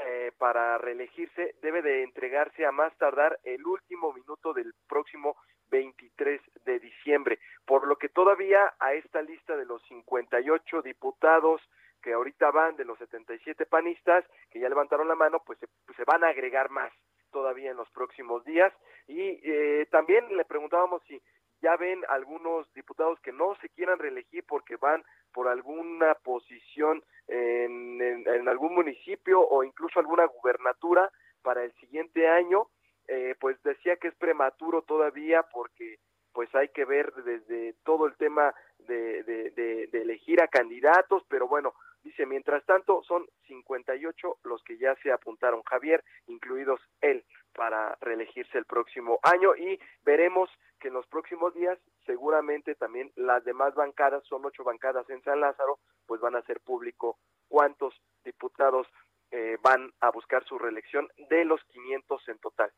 eh, 0.00 0.32
para 0.38 0.78
reelegirse 0.78 1.54
debe 1.60 1.82
de 1.82 2.02
entregarse 2.02 2.64
a 2.64 2.72
más 2.72 2.96
tardar 2.96 3.38
el 3.44 3.66
último 3.66 4.14
minuto 4.14 4.54
del 4.54 4.72
próximo 4.88 5.36
23 5.70 6.40
de 6.64 6.80
diciembre, 6.80 7.38
por 7.66 7.86
lo 7.86 7.96
que 7.96 8.08
todavía 8.08 8.72
a 8.80 8.94
esta 8.94 9.20
lista 9.20 9.56
de 9.58 9.66
los 9.66 9.82
58 9.88 10.80
diputados 10.80 11.60
que 12.02 12.14
ahorita 12.14 12.50
van 12.50 12.76
de 12.76 12.86
los 12.86 12.98
77 12.98 13.66
panistas 13.66 14.24
que 14.50 14.58
ya 14.58 14.70
levantaron 14.70 15.06
la 15.06 15.14
mano, 15.14 15.42
pues 15.44 15.58
se, 15.58 15.66
pues 15.84 15.96
se 15.96 16.04
van 16.04 16.24
a 16.24 16.28
agregar 16.28 16.70
más 16.70 16.90
todavía 17.32 17.70
en 17.70 17.76
los 17.76 17.90
próximos 17.90 18.44
días. 18.44 18.72
Y 19.08 19.40
eh, 19.42 19.86
también 19.90 20.36
le 20.36 20.44
preguntábamos 20.44 21.02
si 21.08 21.20
ya 21.60 21.76
ven 21.76 22.02
algunos 22.08 22.72
diputados 22.74 23.18
que 23.20 23.32
no 23.32 23.56
se 23.60 23.68
quieran 23.70 23.98
reelegir 23.98 24.44
porque 24.46 24.76
van 24.76 25.02
por 25.32 25.48
alguna 25.48 26.14
posición 26.22 27.02
en, 27.28 28.00
en, 28.00 28.48
algún 28.48 28.74
municipio 28.74 29.40
o 29.40 29.64
incluso 29.64 29.98
alguna 29.98 30.26
gubernatura 30.26 31.10
para 31.42 31.64
el 31.64 31.72
siguiente 31.74 32.28
año, 32.28 32.68
eh, 33.08 33.34
pues 33.40 33.60
decía 33.62 33.96
que 33.96 34.08
es 34.08 34.14
prematuro 34.16 34.82
todavía 34.82 35.44
porque 35.52 35.98
pues 36.32 36.52
hay 36.54 36.68
que 36.68 36.84
ver 36.84 37.12
desde 37.14 37.74
todo 37.84 38.06
el 38.06 38.16
tema 38.16 38.54
de, 38.78 39.22
de 39.22 39.88
elegir 39.92 40.42
a 40.42 40.48
candidatos, 40.48 41.22
pero 41.28 41.46
bueno, 41.46 41.74
dice, 42.02 42.26
mientras 42.26 42.64
tanto 42.64 43.02
son 43.04 43.26
58 43.46 44.38
los 44.44 44.62
que 44.64 44.78
ya 44.78 44.94
se 45.02 45.12
apuntaron, 45.12 45.62
Javier, 45.62 46.04
incluidos 46.26 46.80
él, 47.00 47.24
para 47.54 47.96
reelegirse 48.00 48.58
el 48.58 48.64
próximo 48.64 49.18
año 49.22 49.54
y 49.56 49.78
veremos 50.04 50.50
que 50.80 50.88
en 50.88 50.94
los 50.94 51.06
próximos 51.06 51.54
días 51.54 51.78
seguramente 52.06 52.74
también 52.74 53.12
las 53.16 53.44
demás 53.44 53.74
bancadas, 53.74 54.24
son 54.26 54.44
ocho 54.44 54.64
bancadas 54.64 55.08
en 55.10 55.22
San 55.22 55.40
Lázaro, 55.40 55.78
pues 56.06 56.20
van 56.20 56.34
a 56.34 56.38
hacer 56.38 56.60
público 56.60 57.18
cuántos 57.48 57.94
diputados 58.24 58.86
eh, 59.30 59.56
van 59.62 59.92
a 60.00 60.10
buscar 60.10 60.44
su 60.44 60.58
reelección 60.58 61.08
de 61.30 61.44
los 61.44 61.62
500 61.64 62.28
en 62.28 62.38
total. 62.38 62.70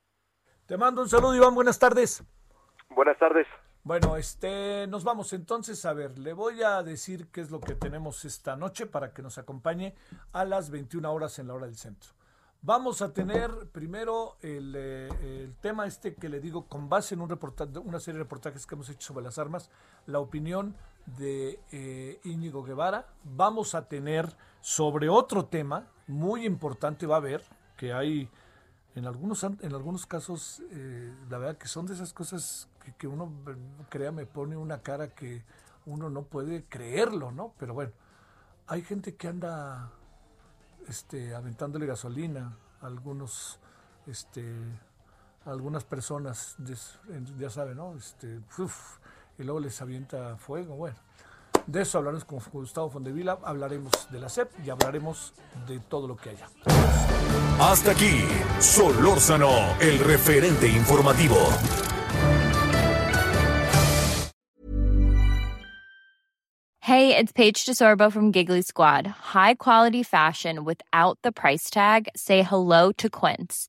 Te 0.67 0.77
mando 0.77 1.03
un 1.03 1.09
saludo, 1.09 1.35
Iván. 1.35 1.55
Buenas 1.55 1.79
tardes. 1.79 2.23
Buenas 2.89 3.19
tardes. 3.19 3.47
Bueno, 3.85 4.17
este, 4.17 4.87
nos 4.87 5.05
vamos 5.05 5.35
entonces 5.35 5.85
a 5.85 5.93
ver. 5.93 6.19
Le 6.19 6.33
voy 6.33 6.63
a 6.63 6.83
decir 6.83 7.29
qué 7.29 7.43
es 7.43 7.51
lo 7.51 7.61
que 7.61 7.75
tenemos 7.75 8.25
esta 8.25 8.57
noche 8.57 8.87
para 8.87 9.13
que 9.13 9.21
nos 9.21 9.37
acompañe 9.37 9.95
a 10.33 10.47
las 10.47 10.71
21 10.71 11.13
horas 11.13 11.39
en 11.39 11.49
la 11.49 11.55
hora 11.55 11.67
del 11.67 11.77
centro. 11.77 12.13
Vamos 12.63 13.03
a 13.03 13.13
tener 13.13 13.51
primero 13.73 14.39
el, 14.41 14.73
eh, 14.75 15.51
tema 15.61 15.85
este 15.85 16.15
que 16.15 16.31
le 16.31 16.41
digo 16.41 16.67
con 16.67 16.89
base 16.89 17.15
en 17.15 17.21
un 17.21 17.39
una 17.85 18.01
serie 18.01 18.17
de 18.17 18.25
reportajes 18.25 18.65
que 18.65 18.75
hemos 18.75 18.89
hecho 18.89 19.09
sobre 19.09 19.23
las 19.23 19.37
armas, 19.37 19.69
la 20.07 20.19
opinión 20.19 20.75
de 21.19 21.61
eh, 21.71 22.21
Íñigo 22.25 22.65
Guevara. 22.65 23.07
Vamos 23.23 23.75
a 23.75 23.87
tener 23.87 24.35
sobre 24.63 25.11
otro 25.11 25.45
tema 25.45 25.89
muy 26.07 26.47
importante, 26.47 27.07
va 27.07 27.17
a 27.17 27.19
haber 27.19 27.45
que 27.77 27.93
hay 27.93 28.31
en 28.95 29.07
algunos, 29.07 29.43
en 29.43 29.75
algunos 29.75 30.07
casos, 30.07 30.63
eh, 30.71 31.13
la 31.29 31.39
verdad 31.39 31.57
que 31.59 31.67
son 31.67 31.87
de 31.87 31.95
esas 31.95 32.13
cosas 32.13 32.69
que, 32.99 33.09
uno, 33.09 33.33
crea, 33.89 34.13
me 34.13 34.25
pone 34.25 34.57
una 34.57 34.83
cara 34.83 35.09
que 35.15 35.43
uno 35.87 36.11
no 36.11 36.23
puede 36.23 36.65
creerlo, 36.65 37.33
¿no? 37.33 37.55
Pero 37.59 37.75
bueno, 37.75 37.93
hay 38.67 38.83
gente 38.83 39.17
que 39.17 39.29
anda 39.29 39.91
este, 40.87 41.35
aventándole 41.35 41.87
gasolina 41.87 42.57
a 42.81 42.87
algunos, 42.87 43.59
este, 44.07 44.55
algunas 45.45 45.85
personas, 45.85 46.57
ya 47.39 47.51
saben, 47.51 47.77
¿no? 47.77 47.97
Este, 47.97 48.41
uf, 48.59 48.99
y 49.39 49.43
luego 49.43 49.59
les 49.59 49.81
avienta 49.83 50.37
fuego, 50.37 50.77
bueno. 50.77 50.97
De 51.67 51.83
eso 51.83 51.99
hablaremos 51.99 52.25
con 52.25 52.41
Gustavo 52.53 52.91
Fondevila, 52.91 53.39
hablaremos 53.43 53.93
de 54.11 54.21
la 54.21 54.29
CEP 54.29 54.51
y 54.65 54.71
hablaremos 54.71 55.33
de 55.67 55.81
todo 55.81 56.07
lo 56.07 56.17
que 56.17 56.31
haya. 56.31 56.49
Hasta 57.61 57.93
aquí, 57.93 58.25
Solórzano, 58.61 59.51
el 59.81 59.99
referente 60.01 60.69
informativo. 60.69 61.37
Hey, 66.81 67.17
it's 67.17 67.33
Paige 67.33 67.65
DeSorbo 67.65 68.13
from 68.13 68.31
Giggly 68.31 68.61
Squad. 68.61 69.07
High 69.07 69.55
quality 69.55 70.03
fashion 70.03 70.65
without 70.65 71.19
the 71.23 71.33
price 71.33 71.71
tag. 71.71 72.09
Say 72.15 72.43
hello 72.43 72.93
to 72.99 73.09
Quince. 73.09 73.69